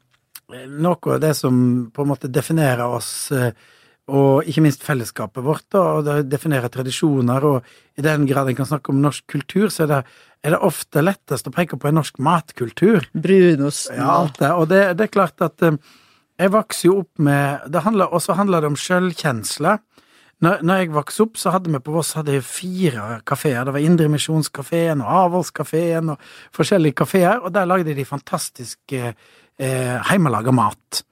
noe 0.82 1.16
av 1.18 1.22
det 1.22 1.34
som 1.38 1.58
på 1.93 2.05
en 2.05 2.12
måte 2.14 2.32
definerer 2.32 2.86
oss, 2.88 3.12
eh, 3.36 3.51
og 4.08 4.47
ikke 4.47 4.64
minst 4.64 4.86
fellesskapet 4.88 5.43
vårt, 5.43 5.66
da, 5.74 5.82
og 5.97 6.05
det 6.08 6.16
definerer 6.32 6.72
tradisjoner, 6.72 7.43
og 7.43 7.99
i 7.99 8.05
den 8.05 8.24
grad 8.30 8.47
en 8.47 8.55
kan 8.55 8.70
snakke 8.70 8.93
om 8.93 9.01
norsk 9.03 9.26
kultur, 9.28 9.68
så 9.74 9.84
er 9.84 9.91
det, 9.91 10.01
er 10.47 10.55
det 10.55 10.62
ofte 10.64 11.03
lettest 11.03 11.49
å 11.49 11.53
peke 11.53 11.80
på 11.80 11.89
en 11.89 11.99
norsk 11.99 12.22
matkultur. 12.24 13.10
Brunosten. 13.12 13.99
Ja, 13.99 14.22
alt 14.22 14.39
det. 14.39 14.51
Og 14.55 14.70
det, 14.72 14.84
det 14.99 15.08
er 15.08 15.12
klart 15.12 15.43
at 15.43 15.66
um, 15.68 15.80
jeg 16.39 16.53
vokser 16.53 16.88
jo 16.88 16.99
opp 17.01 17.24
med 17.28 17.68
det 17.74 17.82
handler, 17.84 18.14
Og 18.14 18.24
så 18.24 18.38
handler 18.38 18.62
det 18.62 18.72
om 18.72 18.80
sjølkjensle. 18.80 19.78
når, 20.45 20.62
når 20.62 20.80
jeg 20.80 20.93
vokste 20.93 21.26
opp, 21.26 21.38
så 21.41 21.51
hadde 21.51 21.74
vi 21.74 21.82
på 21.82 21.95
Voss 21.95 22.14
hadde 22.14 22.39
fire 22.45 23.20
kafeer. 23.26 23.66
Det 23.66 23.74
var 23.74 23.84
Indremisjonskafeen 23.89 25.01
og 25.01 25.12
Avholdskafeen 25.26 26.14
og 26.14 26.32
forskjellige 26.55 27.01
kafeer, 27.03 27.41
og 27.41 27.51
der 27.51 27.68
lagde 27.68 27.97
de 27.97 28.05
fantastisk 28.05 28.93
eh, 28.93 29.12
eh, 29.58 29.97
hjemmelaga 30.12 30.53
mat. 30.53 31.03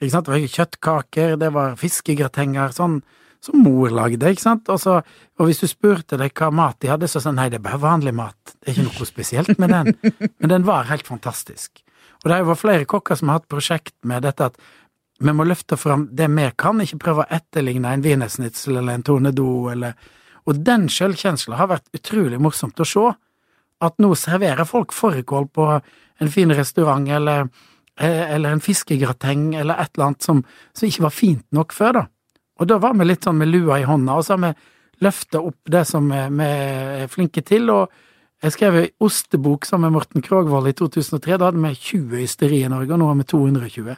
Ikke 0.00 0.12
sant? 0.14 0.28
Det 0.28 0.34
var 0.34 0.52
kjøttkaker, 0.56 1.34
det 1.40 1.50
var 1.54 1.74
fiskegratenger, 1.80 2.72
sånn 2.76 3.00
som 3.40 3.62
mor 3.64 3.92
lagde, 3.92 4.32
ikke 4.32 4.42
sant. 4.42 4.68
Og, 4.72 4.80
så, 4.80 4.98
og 5.40 5.48
hvis 5.48 5.62
du 5.62 5.68
spurte 5.68 6.18
deg 6.20 6.34
hva 6.36 6.50
mat 6.52 6.80
de 6.82 6.90
hadde, 6.92 7.08
så 7.08 7.22
sa 7.22 7.32
de 7.32 7.38
nei, 7.38 7.48
det 7.52 7.60
er 7.60 7.64
bare 7.64 7.80
vanlig 7.80 8.12
mat. 8.16 8.54
Det 8.58 8.68
er 8.68 8.74
ikke 8.74 8.88
noe 8.88 9.08
spesielt 9.08 9.60
med 9.60 9.72
den. 9.72 9.94
Men 10.40 10.52
den 10.52 10.66
var 10.68 10.90
helt 10.90 11.08
fantastisk. 11.08 11.82
Og 12.20 12.28
det 12.28 12.34
har 12.34 12.44
jo 12.44 12.50
vært 12.50 12.62
flere 12.64 12.88
kokker 12.88 13.16
som 13.16 13.32
har 13.32 13.40
hatt 13.40 13.48
prosjekt 13.48 13.96
med 14.04 14.26
dette 14.26 14.50
at 14.50 14.60
vi 15.20 15.32
må 15.36 15.44
løfte 15.44 15.76
fram 15.76 16.06
det 16.16 16.30
vi 16.32 16.46
kan, 16.56 16.80
ikke 16.80 17.00
prøve 17.00 17.24
å 17.24 17.32
etterligne 17.36 17.92
en 17.92 18.04
wienersnitzel 18.04 18.78
eller 18.80 18.96
en 18.96 19.04
tornado 19.04 19.68
eller 19.72 19.96
Og 20.48 20.56
den 20.64 20.86
sjølkjensla 20.88 21.58
har 21.58 21.68
vært 21.68 21.90
utrolig 21.92 22.38
morsomt 22.40 22.80
å 22.80 22.84
se. 22.88 23.10
At 23.84 23.98
nå 24.00 24.14
serverer 24.16 24.64
folk 24.64 24.92
fårikål 24.92 25.46
på 25.52 25.66
en 26.20 26.30
fin 26.32 26.50
restaurant 26.52 27.08
eller, 27.08 27.50
eller 28.00 28.54
en 28.54 28.62
fiskegrateng 28.64 29.54
eller 29.60 29.80
et 29.82 29.92
eller 29.94 30.10
annet 30.10 30.24
som, 30.24 30.42
som 30.72 30.88
ikke 30.88 31.04
var 31.04 31.14
fint 31.14 31.46
nok 31.56 31.74
før, 31.76 32.00
da. 32.00 32.04
Og 32.60 32.68
da 32.68 32.76
var 32.80 32.94
vi 32.96 33.06
litt 33.08 33.24
sånn 33.24 33.38
med 33.40 33.48
lua 33.48 33.80
i 33.80 33.88
hånda, 33.88 34.18
og 34.18 34.24
så 34.26 34.36
har 34.36 34.42
vi 34.44 34.52
løfta 35.04 35.40
opp 35.40 35.70
det 35.72 35.86
som 35.88 36.08
vi 36.12 36.46
er 36.46 37.10
flinke 37.12 37.44
til, 37.46 37.70
og 37.72 37.92
jeg 38.40 38.54
skrev 38.56 38.76
en 38.76 38.88
ostebok 39.04 39.66
sammen 39.68 39.90
med 39.90 39.98
Morten 39.98 40.24
Krogvold 40.24 40.70
i 40.70 40.76
2003. 40.76 41.36
Da 41.36 41.50
hadde 41.50 41.60
vi 41.60 41.74
20 41.76 42.22
ysteri 42.24 42.62
i 42.64 42.70
Norge, 42.72 42.94
og 42.94 43.00
nå 43.02 43.08
har 43.10 43.18
vi 43.18 43.26
220. 43.28 43.96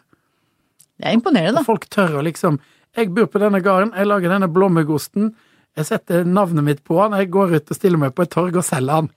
Det 0.98 1.06
er 1.08 1.14
imponerende, 1.14 1.60
Og 1.60 1.62
da. 1.62 1.66
folk 1.66 1.88
tør 1.90 2.18
å 2.18 2.26
liksom 2.26 2.60
Jeg 2.92 3.08
bor 3.08 3.24
på 3.24 3.40
denne 3.40 3.62
gården, 3.64 3.94
jeg 3.96 4.04
lager 4.04 4.28
denne 4.28 4.50
blåmuggosten, 4.52 5.30
jeg 5.78 5.86
setter 5.88 6.26
navnet 6.28 6.64
mitt 6.66 6.82
på 6.84 6.98
den, 7.00 7.14
jeg 7.16 7.30
går 7.32 7.54
ut 7.56 7.70
og 7.70 7.78
stiller 7.78 7.96
meg 7.96 8.12
på 8.12 8.26
et 8.26 8.30
torg 8.34 8.58
og 8.60 8.66
selger 8.66 9.00
den. 9.00 9.08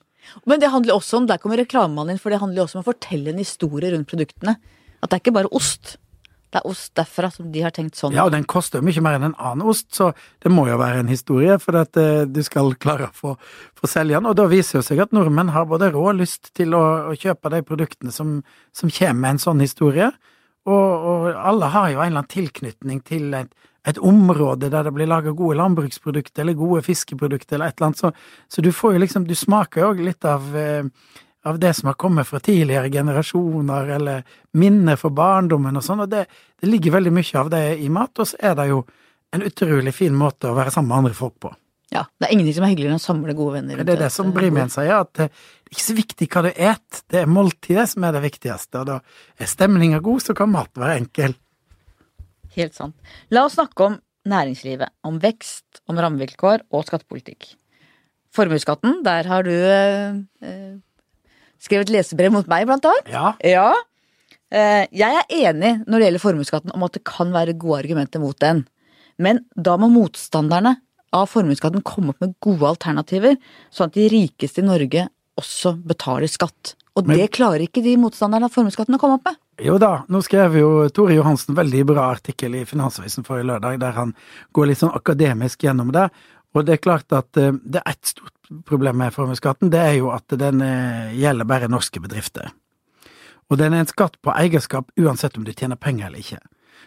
Men 0.50 0.62
det 0.62 0.72
handler 0.74 0.98
også 0.98 1.22
om, 1.22 1.28
der 1.30 1.42
kommer 1.42 1.60
reklamemannen 1.62 2.16
inn, 2.16 2.22
for 2.22 2.34
det 2.34 2.42
handler 2.42 2.66
også 2.66 2.80
om 2.80 2.86
å 2.86 2.90
fortelle 2.90 3.32
en 3.32 3.42
historie 3.42 3.94
rundt 3.94 4.10
produktene. 4.10 4.58
At 5.02 5.12
det 5.12 5.18
er 5.18 5.24
ikke 5.24 5.38
bare 5.38 5.54
ost. 5.56 5.98
Det 6.56 6.62
er 6.62 6.70
ost 6.70 6.94
derfra 6.96 7.28
som 7.34 7.50
de 7.52 7.64
har 7.66 7.74
tenkt 7.76 7.98
sånn. 8.00 8.14
Ja, 8.16 8.24
og 8.30 8.32
den 8.32 8.46
koster 8.48 8.80
jo 8.80 8.88
mye 8.88 9.02
mer 9.04 9.18
enn 9.18 9.28
en 9.28 9.36
annen 9.36 9.66
ost, 9.68 9.90
så 9.98 10.14
det 10.44 10.52
må 10.54 10.68
jo 10.70 10.78
være 10.80 11.02
en 11.04 11.12
historie 11.12 11.58
for 11.60 11.76
at 11.82 12.00
eh, 12.00 12.24
du 12.32 12.40
skal 12.48 12.72
klare 12.80 13.10
å 13.10 13.16
få, 13.16 13.34
få 13.76 13.90
selge 13.92 14.16
den. 14.16 14.30
Og 14.30 14.38
da 14.40 14.46
viser 14.52 14.80
det 14.80 14.88
seg 14.88 15.02
at 15.04 15.16
nordmenn 15.16 15.52
har 15.52 15.68
både 15.68 15.92
råd 15.92 16.14
og 16.14 16.22
lyst 16.22 16.54
til 16.56 16.78
å, 16.78 16.84
å 17.12 17.18
kjøpe 17.20 17.52
de 17.52 17.60
produktene 17.68 18.16
som, 18.16 18.38
som 18.72 18.94
kommer 18.94 19.20
med 19.20 19.36
en 19.36 19.44
sånn 19.50 19.66
historie. 19.66 20.14
Og, 20.66 21.08
og 21.10 21.28
alle 21.36 21.72
har 21.74 21.92
jo 21.92 22.00
en 22.00 22.08
eller 22.08 22.24
annen 22.24 22.32
tilknytning 22.32 23.04
til 23.06 23.36
et, 23.38 23.52
et 23.86 24.00
område 24.02 24.72
der 24.74 24.88
det 24.88 24.96
blir 24.96 25.10
laga 25.10 25.34
gode 25.38 25.60
landbruksprodukter 25.60 26.42
eller 26.42 26.58
gode 26.58 26.82
fiskeprodukter 26.88 27.60
eller 27.60 27.70
et 27.70 27.78
eller 27.78 27.92
annet, 27.92 28.02
så, 28.02 28.12
så 28.50 28.66
du 28.66 28.72
får 28.74 28.96
jo 28.96 29.04
liksom 29.06 29.28
Du 29.30 29.36
smaker 29.38 29.84
jo 29.84 29.92
òg 29.94 30.02
litt 30.08 30.26
av 30.26 30.50
eh, 30.58 30.90
av 31.46 31.60
det 31.60 31.74
som 31.74 31.88
har 31.88 31.94
kommet 31.94 32.28
fra 32.28 32.40
tidligere 32.40 32.90
generasjoner, 32.90 33.88
eller 33.88 34.24
minner 34.58 34.96
fra 34.98 35.12
barndommen 35.14 35.78
og 35.78 35.84
sånn, 35.86 36.02
og 36.02 36.10
det, 36.10 36.24
det 36.62 36.70
ligger 36.70 36.96
veldig 36.96 37.12
mye 37.14 37.38
av 37.38 37.52
det 37.54 37.66
i 37.86 37.90
mat, 37.94 38.18
og 38.18 38.30
så 38.32 38.40
er 38.50 38.56
det 38.58 38.66
jo 38.72 38.80
en 39.36 39.46
utrolig 39.46 39.94
fin 39.94 40.16
måte 40.18 40.50
å 40.50 40.56
være 40.58 40.74
sammen 40.74 40.90
med 40.90 41.04
andre 41.04 41.18
folk 41.20 41.36
på. 41.46 41.52
Ja, 41.94 42.06
Det 42.20 42.28
er 42.28 42.34
ingenting 42.34 42.56
som 42.58 42.66
er 42.66 42.72
hyggeligere 42.74 42.96
enn 42.96 43.02
å 43.02 43.04
samle 43.04 43.36
gode 43.38 43.60
venner. 43.60 43.84
Det 43.86 43.94
er 43.94 44.02
det 44.08 44.12
som 44.12 44.32
Brimen 44.34 44.72
sier, 44.74 45.04
at 45.06 45.12
det 45.14 45.28
er 45.30 45.72
ikke 45.72 45.84
så 45.86 45.96
viktig 45.98 46.28
hva 46.34 46.42
du 46.48 46.50
et, 46.52 47.02
det 47.14 47.22
er 47.22 47.30
måltidet 47.30 47.86
som 47.92 48.08
er 48.08 48.16
det 48.18 48.24
viktigste, 48.26 48.82
og 48.82 48.90
da 48.90 48.98
er 49.38 49.52
stemninga 49.52 50.02
god, 50.04 50.24
så 50.26 50.36
kan 50.38 50.52
maten 50.52 50.82
være 50.82 50.98
enkel. 51.04 51.36
Helt 52.56 52.76
sant. 52.78 52.96
La 53.36 53.46
oss 53.46 53.58
snakke 53.60 53.90
om 53.90 54.00
næringslivet. 54.26 54.94
Om 55.06 55.20
vekst, 55.24 55.82
om 55.92 56.00
rammevilkår 56.02 56.66
og 56.74 56.86
skattepolitikk. 56.88 57.52
Formuesskatten, 58.36 59.02
der 59.06 59.28
har 59.30 59.46
du 59.48 59.54
eh, 59.54 60.18
eh, 60.44 60.72
skrevet 61.62 61.92
lesebrev 61.94 62.34
mot 62.34 62.48
meg, 62.52 62.66
blant 62.70 62.88
annet. 62.90 63.12
Ja, 63.14 63.36
Ja. 63.44 63.74
Eh, 64.56 64.86
jeg 64.94 65.10
er 65.10 65.32
enig 65.50 65.72
når 65.90 66.00
det 66.00 66.06
gjelder 66.06 66.22
formuesskatten 66.22 66.74
om 66.76 66.84
at 66.86 66.94
det 66.96 67.02
kan 67.08 67.32
være 67.34 67.56
gode 67.60 67.80
argumenter 67.82 68.22
mot 68.22 68.38
den. 68.40 68.62
Men 69.18 69.42
da 69.58 69.74
må 69.80 69.90
motstanderne 69.92 70.76
av 71.16 71.30
formuesskatten 71.32 71.84
komme 71.86 72.14
opp 72.14 72.24
med 72.24 72.36
gode 72.44 72.74
alternativer, 72.74 73.38
sånn 73.74 73.90
at 73.90 73.98
de 73.98 74.10
rikeste 74.12 74.64
i 74.64 74.68
Norge 74.68 75.08
også 75.40 75.76
betaler 75.88 76.32
skatt. 76.32 76.76
Og 76.96 77.08
Men- 77.08 77.18
det 77.18 77.32
klarer 77.32 77.68
ikke 77.68 77.84
de 77.84 77.98
motstanderne 77.98 78.46
av 78.46 78.54
formuesskatten 78.54 78.96
å 78.96 79.00
komme 79.00 79.16
opp 79.16 79.26
med. 79.26 79.36
Jo 79.60 79.78
da, 79.78 80.04
nå 80.10 80.22
skrev 80.24 80.56
jo 80.56 80.90
Tore 80.90 81.16
Johansen 81.16 81.56
veldig 81.56 81.86
bra 81.86 82.14
artikkel 82.14 82.56
i 82.56 82.66
Finansavisen 82.66 83.24
forrige 83.24 83.48
lørdag, 83.48 83.80
der 83.80 83.92
han 83.92 84.14
går 84.54 84.68
litt 84.68 84.80
sånn 84.80 84.96
akademisk 84.96 85.60
gjennom 85.64 85.92
det. 85.92 86.10
Og 86.54 86.66
det 86.66 86.74
er 86.74 86.84
klart 86.84 87.12
at 87.12 87.36
eh, 87.38 87.52
det 87.52 87.82
er 87.82 87.92
ett 87.92 88.06
stort 88.06 88.66
problem 88.66 88.98
med 88.98 89.14
formuesskatten, 89.14 89.72
det 89.72 89.80
er 89.80 89.96
jo 90.00 90.12
at 90.12 90.28
den 90.28 90.62
eh, 90.62 91.16
gjelder 91.16 91.46
bare 91.46 91.68
norske 91.72 92.00
bedrifter. 92.00 92.52
Og 93.52 93.58
den 93.58 93.74
er 93.74 93.84
en 93.84 93.92
skatt 93.92 94.16
på 94.24 94.34
eierskap 94.34 94.90
uansett 94.98 95.38
om 95.38 95.44
du 95.44 95.54
tjener 95.54 95.76
penger 95.76 96.08
eller 96.08 96.20
ikke. 96.20 96.40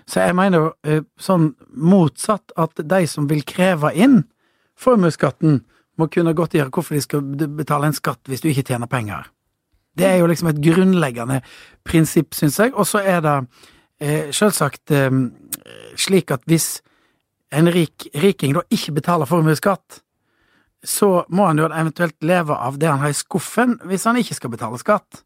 Så 0.08 0.24
jeg 0.24 0.36
mener 0.38 0.70
eh, 0.88 1.02
sånn 1.20 1.50
motsatt 1.76 2.54
at 2.56 2.80
de 2.80 3.02
som 3.10 3.28
vil 3.28 3.44
kreve 3.46 3.92
inn 3.92 4.22
formuesskatten, 4.78 5.62
må 5.98 6.06
kunne 6.14 6.30
godtgjøre 6.38 6.70
hvorfor 6.70 6.94
de 6.94 7.02
skal 7.02 7.24
betale 7.58 7.88
en 7.88 7.96
skatt 7.96 8.28
hvis 8.30 8.44
du 8.44 8.48
ikke 8.52 8.68
tjener 8.70 8.86
penger. 8.90 9.26
Det 9.98 10.06
er 10.06 10.20
jo 10.20 10.28
liksom 10.30 10.52
et 10.52 10.60
grunnleggende 10.62 11.40
prinsipp, 11.86 12.36
syns 12.38 12.60
jeg. 12.62 12.70
Og 12.78 12.86
så 12.86 13.02
er 13.02 13.22
det 13.24 13.36
eh, 13.98 14.28
selvsagt 14.30 14.94
eh, 14.94 15.10
slik 15.98 16.30
at 16.30 16.46
hvis 16.46 16.76
en 17.50 17.70
rik 17.72 18.06
riking 18.22 18.54
da 18.54 18.62
ikke 18.70 18.94
betaler 19.00 19.28
formuesskatt, 19.28 20.02
så 20.84 21.24
må 21.34 21.48
han 21.48 21.58
jo 21.58 21.66
eventuelt 21.66 22.16
leve 22.22 22.54
av 22.54 22.78
det 22.78 22.86
han 22.86 23.02
har 23.02 23.10
i 23.10 23.16
skuffen 23.16 23.80
hvis 23.88 24.06
han 24.06 24.20
ikke 24.20 24.36
skal 24.38 24.52
betale 24.54 24.78
skatt. 24.78 25.24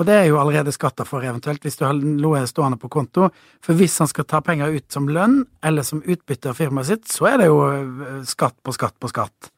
Og 0.00 0.06
det 0.08 0.14
er 0.16 0.28
jo 0.30 0.38
allerede 0.40 0.72
skatta 0.72 1.04
for, 1.04 1.24
eventuelt, 1.24 1.62
hvis 1.64 1.76
du 1.76 1.84
har 1.84 1.96
noe 1.96 2.40
stående 2.48 2.78
på 2.80 2.88
konto. 2.92 3.28
For 3.64 3.76
hvis 3.76 3.98
han 4.00 4.08
skal 4.08 4.24
ta 4.28 4.40
penger 4.44 4.72
ut 4.72 4.86
som 4.92 5.08
lønn, 5.12 5.42
eller 5.64 5.84
som 5.84 6.00
utbytte 6.00 6.52
av 6.52 6.60
firmaet 6.60 6.88
sitt, 6.88 7.10
så 7.12 7.28
er 7.28 7.42
det 7.42 7.50
jo 7.50 7.58
eh, 7.68 8.22
skatt 8.28 8.56
på 8.64 8.72
skatt 8.72 8.96
på 8.96 9.10
skatt. 9.12 9.50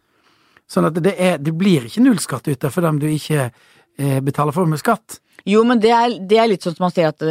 Sånn 0.70 0.89
at 0.89 0.99
det, 0.99 1.14
er, 1.20 1.39
det 1.39 1.55
blir 1.55 1.87
ikke 1.87 2.03
nullskatt 2.03 2.51
ute 2.51 2.72
for 2.74 2.87
dem 2.87 2.99
du 2.99 3.07
ikke 3.12 3.47
eh, 3.47 4.18
betaler 4.24 4.57
formuesskatt. 4.57 5.20
Jo, 5.47 5.62
men 5.68 5.78
det 5.82 5.93
er, 5.95 6.18
det 6.18 6.41
er 6.41 6.51
litt 6.51 6.66
sånn 6.66 6.74
som 6.74 6.89
man 6.89 6.95
sier 6.95 7.12
at 7.12 7.22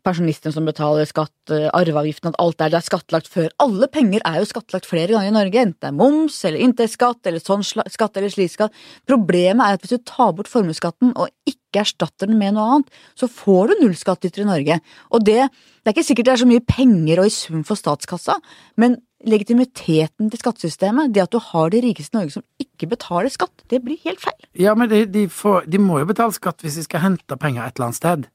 eh, 0.00 0.04
pensjonisten 0.06 0.54
som 0.54 0.66
betaler 0.68 1.08
skatt, 1.08 1.52
eh, 1.52 1.68
arveavgiften, 1.76 2.32
at 2.32 2.38
alt 2.40 2.58
der 2.58 2.72
det 2.72 2.80
er 2.80 2.86
skattlagt 2.86 3.28
før. 3.28 3.50
Alle 3.60 3.88
penger 3.88 4.24
er 4.24 4.40
jo 4.40 4.48
skattlagt 4.48 4.88
flere 4.88 5.12
ganger 5.12 5.28
i 5.28 5.36
Norge, 5.36 5.60
enten 5.60 5.80
det 5.80 5.90
er 5.90 5.98
moms 5.98 6.44
eller 6.44 6.64
inntektsskatt 6.64 7.26
eller 7.26 7.40
sånn 7.40 7.64
skatt 7.64 8.16
eller 8.16 8.32
slik 8.32 8.54
skatt. 8.54 8.72
Problemet 9.06 9.66
er 9.66 9.78
at 9.78 9.84
hvis 9.84 9.98
du 9.98 10.04
tar 10.04 10.32
bort 10.32 10.48
formuesskatten 10.48 11.12
og 11.16 11.28
ikke 11.46 11.84
erstatter 11.84 12.26
den 12.26 12.38
med 12.38 12.56
noe 12.56 12.78
annet, 12.78 12.90
så 13.14 13.28
får 13.30 13.70
du 13.70 13.84
nullskattytere 13.84 14.46
i 14.46 14.50
Norge. 14.50 14.80
Og 15.12 15.24
det, 15.24 15.46
det 15.50 15.92
er 15.92 15.94
ikke 15.94 16.08
sikkert 16.08 16.26
det 16.26 16.34
er 16.34 16.42
så 16.42 16.50
mye 16.50 16.66
penger 16.66 17.22
og 17.22 17.30
i 17.30 17.34
sum 17.34 17.62
for 17.66 17.78
statskassa, 17.78 18.40
men 18.80 18.98
legitimiteten 19.26 20.30
til 20.32 20.40
skattesystemet, 20.40 21.12
det 21.14 21.24
at 21.26 21.32
du 21.32 21.40
har 21.50 21.70
de 21.72 21.82
rikeste 21.84 22.14
i 22.14 22.18
Norge 22.18 22.36
som 22.38 22.44
ikke 22.62 22.88
betaler 22.94 23.32
skatt, 23.32 23.64
det 23.70 23.82
blir 23.84 24.00
helt 24.06 24.20
feil. 24.22 24.38
Ja, 24.56 24.74
men 24.78 24.90
de, 24.92 25.04
de, 25.06 25.26
får, 25.28 25.66
de 25.70 25.80
må 25.82 26.00
jo 26.00 26.08
betale 26.08 26.34
skatt 26.36 26.64
hvis 26.64 26.78
de 26.80 26.86
skal 26.86 27.04
hente 27.04 27.40
penger 27.40 27.66
et 27.66 27.76
eller 27.76 27.90
annet 27.90 28.00
sted. 28.00 28.30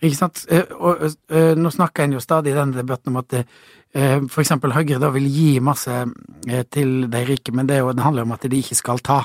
Ikke 0.00 0.16
sant? 0.16 0.44
Og, 0.48 0.72
Og, 0.80 1.02
og, 1.04 1.58
nå 1.60 1.70
snakker 1.74 2.06
en 2.06 2.16
jo 2.16 2.22
stadig 2.24 2.54
i 2.54 2.56
denne 2.56 2.80
debatten 2.80 3.12
om 3.12 3.20
at 3.20 3.28
det, 3.34 3.44
eh, 3.94 4.18
for 4.28 4.42
eksempel 4.42 4.72
Høyre 4.72 5.00
da 5.02 5.10
vil 5.12 5.28
gi 5.28 5.60
masse 5.60 5.92
eh, 6.48 6.64
til 6.72 7.10
de 7.12 7.24
rike, 7.28 7.52
men 7.52 7.68
det, 7.68 7.82
jo, 7.82 7.92
det 7.92 8.04
handler 8.04 8.24
jo 8.24 8.30
om 8.30 8.36
at 8.38 8.48
de 8.48 8.62
ikke 8.62 8.78
skal 8.78 9.02
ta. 9.04 9.22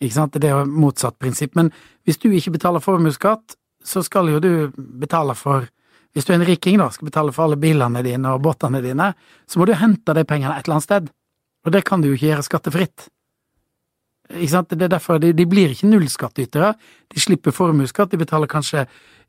Ikke 0.00 0.14
sant? 0.14 0.38
Det 0.38 0.50
er 0.50 0.58
jo 0.58 0.70
motsatt 0.70 1.18
prinsipp. 1.18 1.54
Men 1.58 1.72
hvis 2.04 2.20
du 2.22 2.28
ikke 2.30 2.54
betaler 2.58 2.84
formuesskatt, 2.84 3.56
så 3.84 4.02
skal 4.02 4.30
jo 4.32 4.40
du 4.40 4.52
betale 4.76 5.36
for 5.38 5.70
Hvis 6.14 6.28
du 6.28 6.30
er 6.30 6.36
en 6.36 6.46
riking, 6.46 6.76
da, 6.78 6.92
skal 6.94 7.08
betale 7.08 7.32
for 7.34 7.42
alle 7.42 7.56
bilene 7.58 7.98
dine 8.06 8.36
og 8.36 8.42
båtene 8.44 8.78
dine, 8.78 9.08
så 9.50 9.58
må 9.58 9.66
du 9.66 9.72
hente 9.74 10.14
de 10.14 10.22
pengene 10.22 10.54
et 10.54 10.62
eller 10.62 10.76
annet 10.76 10.84
sted. 10.86 11.08
Og 11.66 11.72
det 11.74 11.80
kan 11.88 12.00
du 12.00 12.06
jo 12.06 12.14
ikke 12.14 12.28
gjøre 12.28 12.44
skattefritt. 12.46 13.06
Ikke 14.32 14.50
sant? 14.50 14.68
Det 14.70 14.82
er 14.86 14.88
derfor 14.94 15.18
de, 15.20 15.32
de 15.36 15.44
blir 15.46 15.74
ikke 15.74 15.88
nullskattytere. 15.90 16.72
De 17.12 17.20
slipper 17.20 17.52
formuesskatt, 17.52 18.10
de 18.10 18.16
betaler 18.22 18.48
kanskje 18.48 18.86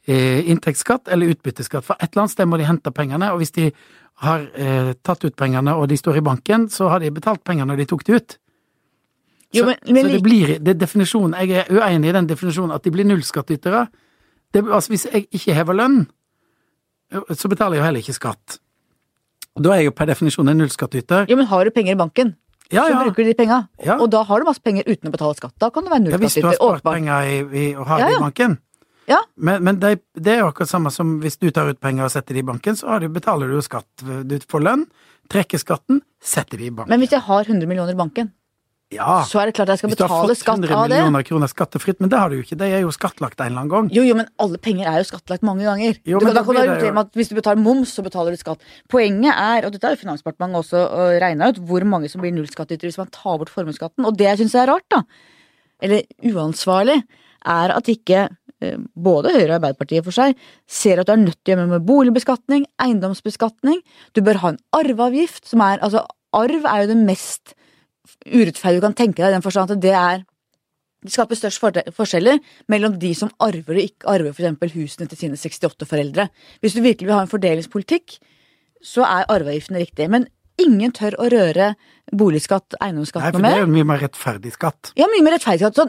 eh, 0.07 0.45
inntektsskatt 0.51 1.09
eller 1.11 1.33
utbytteskatt. 1.35 1.83
For 1.83 1.95
et 1.99 2.11
eller 2.13 2.23
annet 2.25 2.31
sted 2.37 2.47
må 2.47 2.57
de 2.61 2.67
hente 2.69 2.91
pengene, 2.95 3.31
og 3.33 3.41
hvis 3.43 3.51
de 3.57 3.71
har 4.23 4.45
eh, 4.55 4.93
tatt 5.03 5.25
ut 5.27 5.35
pengene 5.35 5.73
og 5.75 5.89
de 5.91 5.97
står 5.99 6.21
i 6.21 6.23
banken, 6.23 6.69
så 6.71 6.87
har 6.93 7.03
de 7.03 7.11
betalt 7.11 7.43
pengene 7.43 7.67
når 7.73 7.83
de 7.83 7.87
tok 7.91 8.05
det 8.07 8.15
ut. 8.21 8.37
Jo, 9.55 9.63
så, 9.63 9.67
men- 9.73 9.93
men 9.93 10.05
så 10.07 10.11
det 10.15 10.21
blir 10.23 10.47
det 10.59 10.71
er 10.75 10.79
definisjonen, 10.79 11.35
Jeg 11.47 11.65
er 11.65 11.71
uenig 11.75 12.09
i 12.09 12.15
den 12.15 12.27
definisjonen 12.27 12.71
at 12.75 12.83
de 12.83 12.91
blir 12.91 13.05
nullskattytere. 13.05 13.87
Det, 14.53 14.63
altså, 14.71 14.89
hvis 14.95 15.05
jeg 15.11 15.27
ikke 15.31 15.53
hever 15.53 15.73
lønn, 15.75 16.05
så 17.35 17.47
betaler 17.51 17.75
jeg 17.77 17.81
jo 17.81 17.85
heller 17.85 17.99
ikke 18.03 18.15
skatt. 18.15 18.57
Da 19.55 19.71
er 19.71 19.83
jeg 19.83 19.85
jo 19.85 19.91
per 19.95 20.07
definisjon 20.09 20.49
en 20.51 20.57
nullskattyter. 20.59 21.27
Jo, 21.29 21.35
men 21.39 21.45
har 21.47 21.63
du 21.63 21.71
penger 21.71 21.93
i 21.95 21.99
banken, 21.99 22.33
Ja, 22.73 22.87
så 22.89 23.01
bruker 23.03 23.23
du 23.23 23.29
de 23.29 23.37
penga. 23.37 23.59
Ja. 23.85 23.97
Og 24.01 24.09
da 24.13 24.23
har 24.25 24.41
du 24.41 24.47
masse 24.47 24.63
penger 24.63 24.87
uten 24.87 25.09
å 25.09 25.13
betale 25.13 25.37
skatt. 25.37 25.53
Da 25.61 25.69
kan 25.73 25.85
du 25.85 25.91
være 25.93 26.13
Ja, 26.15 26.17
hvis 26.21 26.37
du 26.39 26.47
har 26.47 26.57
spart 26.57 26.85
penger 26.85 27.27
i, 27.29 27.35
i, 27.45 27.65
og 27.75 27.85
har 27.91 27.99
Ja, 28.01 28.07
det 28.09 28.17
i 28.17 28.23
banken. 28.23 28.57
Ja. 29.05 29.19
Men, 29.37 29.61
men 29.63 29.79
det, 29.79 29.99
det 30.17 30.33
er 30.33 30.39
jo 30.41 30.47
akkurat 30.49 30.71
samme 30.71 30.89
som 30.93 31.19
hvis 31.21 31.37
du 31.37 31.51
tar 31.53 31.69
ut 31.69 31.79
penger 31.79 32.07
og 32.07 32.13
setter 32.13 32.33
det 32.33 32.41
i 32.41 32.47
banken, 32.47 32.77
så 32.79 32.89
har 32.95 33.03
du, 33.03 33.09
betaler 33.13 33.51
du 33.51 33.59
jo 33.59 33.61
skatt. 33.65 33.87
Du 34.01 34.33
får 34.49 34.65
lønn, 34.65 34.87
trekker 35.29 35.61
skatten, 35.61 36.01
setter 36.23 36.57
det 36.57 36.71
i 36.71 36.73
banken. 36.73 36.89
Men 36.89 37.03
hvis 37.05 37.13
jeg 37.13 37.21
har 37.27 37.45
100 37.45 37.69
millioner 37.69 37.93
i 37.93 37.99
banken, 37.99 38.31
ja, 38.93 39.23
så 39.25 39.39
er 39.41 39.49
det 39.49 39.55
klart 39.57 39.71
jeg 39.73 39.79
skal 39.81 39.89
hvis 39.89 39.97
du 39.97 40.03
har 40.05 40.27
fått 40.29 40.43
100 40.45 40.69
millioner 40.85 41.23
kroner 41.25 41.49
skattefritt, 41.49 41.97
men 41.99 42.09
det 42.11 42.19
har 42.21 42.29
du 42.29 42.35
jo 42.37 42.43
ikke. 42.45 42.57
Det 42.59 42.67
er 42.69 42.83
jo 42.83 42.91
skattlagt 42.93 43.39
en 43.41 43.47
eller 43.49 43.63
annen 43.63 43.71
gang. 43.73 43.89
Jo, 43.95 44.03
jo, 44.05 44.13
men 44.15 44.27
alle 44.39 44.59
penger 44.61 44.87
er 44.91 44.99
jo 45.01 45.07
skattlagt 45.09 45.43
mange 45.47 45.65
ganger. 45.65 45.97
Jo, 46.05 46.19
du, 46.21 46.27
da 46.27 46.33
da 46.37 46.43
kan 46.45 46.53
blir 46.53 46.69
det 46.69 46.85
jo- 46.85 46.99
at 47.01 47.11
Hvis 47.17 47.29
du 47.29 47.35
betaler 47.35 47.61
moms, 47.65 47.95
så 47.97 48.03
betaler 48.05 48.31
du 48.31 48.37
skatt. 48.37 48.61
Poenget 48.87 49.33
er, 49.33 49.65
og 49.65 49.73
dette 49.73 49.83
har 49.89 49.95
jo 49.97 50.03
Finansdepartementet 50.05 50.61
også 50.61 50.85
og 50.85 51.21
regna 51.25 51.49
ut, 51.49 51.59
hvor 51.65 51.83
mange 51.83 52.09
som 52.09 52.21
blir 52.21 52.31
nullskattytere 52.37 52.91
hvis 52.93 52.97
man 53.01 53.09
tar 53.11 53.37
bort 53.41 53.49
formuesskatten. 53.49 54.05
Og 54.05 54.15
det 54.17 54.29
jeg 54.29 54.43
syns 54.43 54.55
er 54.55 54.67
rart, 54.69 54.85
da, 54.93 55.01
eller 55.81 56.03
uansvarlig, 56.23 57.01
er 57.45 57.73
at 57.75 57.89
ikke 57.91 58.29
eh, 58.61 58.77
både 58.95 59.33
Høyre 59.33 59.49
og 59.49 59.57
Arbeiderpartiet 59.59 60.05
for 60.05 60.11
seg 60.15 60.37
ser 60.69 61.01
at 61.01 61.09
du 61.09 61.11
er 61.17 61.23
nødt 61.25 61.41
til 61.43 61.51
å 61.51 61.57
gjøre 61.57 61.65
noe 61.67 61.79
med 61.79 61.85
boligbeskatning, 61.89 62.65
eiendomsbeskatning. 62.81 63.81
Du 64.13 64.21
bør 64.25 64.39
ha 64.45 64.53
en 64.53 64.61
arveavgift, 64.77 65.45
som 65.49 65.61
er 65.65 65.81
Altså, 65.81 66.05
arv 66.33 66.65
er 66.65 66.85
jo 66.85 66.93
det 66.93 67.01
mest 67.05 67.53
urettferdige 68.25 68.81
du 68.81 68.85
kan 68.87 68.97
tenke 68.97 69.21
deg, 69.21 69.31
i 69.31 69.37
den 69.37 69.45
forstand 69.45 69.75
at 69.75 69.83
det 69.83 69.93
er 69.95 70.23
det 71.05 71.13
skaper 71.13 71.37
størst 71.37 71.61
forskjeller 71.93 72.39
mellom 72.71 72.95
de 72.97 73.11
som 73.13 73.29
arver 73.43 73.77
og 73.77 73.83
ikke 73.83 74.07
arver 74.09 74.31
eksempel 74.31 74.71
husene 74.73 75.05
til 75.11 75.19
sine 75.19 75.37
68 75.37 75.85
foreldre. 75.85 76.29
Hvis 76.63 76.73
du 76.73 76.81
virkelig 76.81 77.05
vil 77.05 77.13
ha 77.13 77.21
en 77.21 77.29
fordelingspolitikk, 77.29 78.17
så 78.81 79.05
er 79.05 79.29
arveavgiften 79.29 79.77
riktig. 79.77 80.09
Men 80.09 80.25
ingen 80.61 80.93
tør 80.95 81.17
å 81.19 81.27
røre 81.31 81.73
boligskatt, 82.15 82.75
Nei, 82.79 82.91
for 83.01 83.41
det 83.41 83.49
er 83.49 83.63
jo 83.63 83.69
mye 83.71 83.85
mer 83.87 84.01
rettferdig 84.03 84.51
skatt. 84.53 84.91
Ja, 84.99 85.07
mye 85.09 85.23
mer 85.25 85.33
rettferdig 85.35 85.65
skatt. 85.65 85.79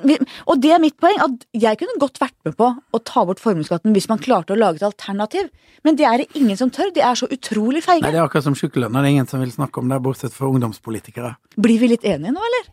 Og 0.49 0.63
det 0.63 0.73
er 0.73 0.81
mitt 0.83 0.97
poeng, 1.03 1.19
at 1.23 1.45
jeg 1.53 1.79
kunne 1.83 2.01
godt 2.01 2.21
vært 2.23 2.37
med 2.49 2.57
på 2.57 2.71
å 2.73 3.01
ta 3.05 3.25
bort 3.29 3.43
formuesskatten 3.43 3.95
hvis 3.95 4.09
man 4.11 4.23
klarte 4.23 4.55
å 4.55 4.59
lage 4.59 4.81
et 4.81 4.87
alternativ, 4.89 5.51
men 5.85 5.99
det 6.01 6.09
er 6.09 6.23
det 6.23 6.41
ingen 6.41 6.57
som 6.59 6.73
tør. 6.73 6.91
De 6.97 7.05
er 7.05 7.21
så 7.21 7.29
utrolig 7.29 7.85
feige. 7.85 8.07
Nei, 8.07 8.15
det 8.17 8.23
er 8.23 8.25
akkurat 8.25 8.49
som 8.49 8.57
sykelønn, 8.59 8.97
det 8.97 9.05
er 9.05 9.13
ingen 9.13 9.31
som 9.31 9.45
vil 9.45 9.53
snakke 9.53 9.83
om 9.83 9.93
det, 9.93 10.01
bortsett 10.03 10.35
fra 10.35 10.49
ungdomspolitikere. 10.49 11.37
Blir 11.61 11.85
vi 11.85 11.93
litt 11.93 12.09
enige 12.09 12.35
nå, 12.35 12.49
eller? 12.51 12.73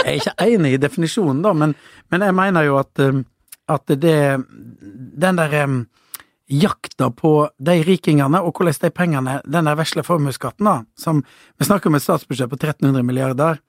Jeg 0.00 0.08
er 0.08 0.16
ikke 0.16 0.48
enig 0.48 0.74
i 0.74 0.80
definisjonen, 0.80 1.44
da, 1.44 1.52
men, 1.54 1.76
men 2.10 2.24
jeg 2.24 2.36
mener 2.40 2.66
jo 2.66 2.80
at, 2.80 3.04
um, 3.04 3.24
at 3.70 3.92
det 4.00 4.18
Den 5.20 5.36
der 5.38 5.56
um, 5.68 5.82
jakta 6.50 7.10
på 7.14 7.32
de 7.58 7.78
rikingene, 7.86 8.42
og 8.42 8.58
hvordan 8.58 8.78
de 8.82 8.90
pengene 8.90 9.40
Den 9.46 9.70
der 9.70 9.78
vesle 9.78 10.02
formuesskatten, 10.02 10.66
da, 10.66 10.82
som 10.98 11.24
Vi 11.58 11.64
snakker 11.64 11.90
om 11.90 11.94
et 11.94 12.02
statsbudsjett 12.02 12.50
på 12.50 12.58
1300 12.58 13.02
milliarder, 13.06 13.60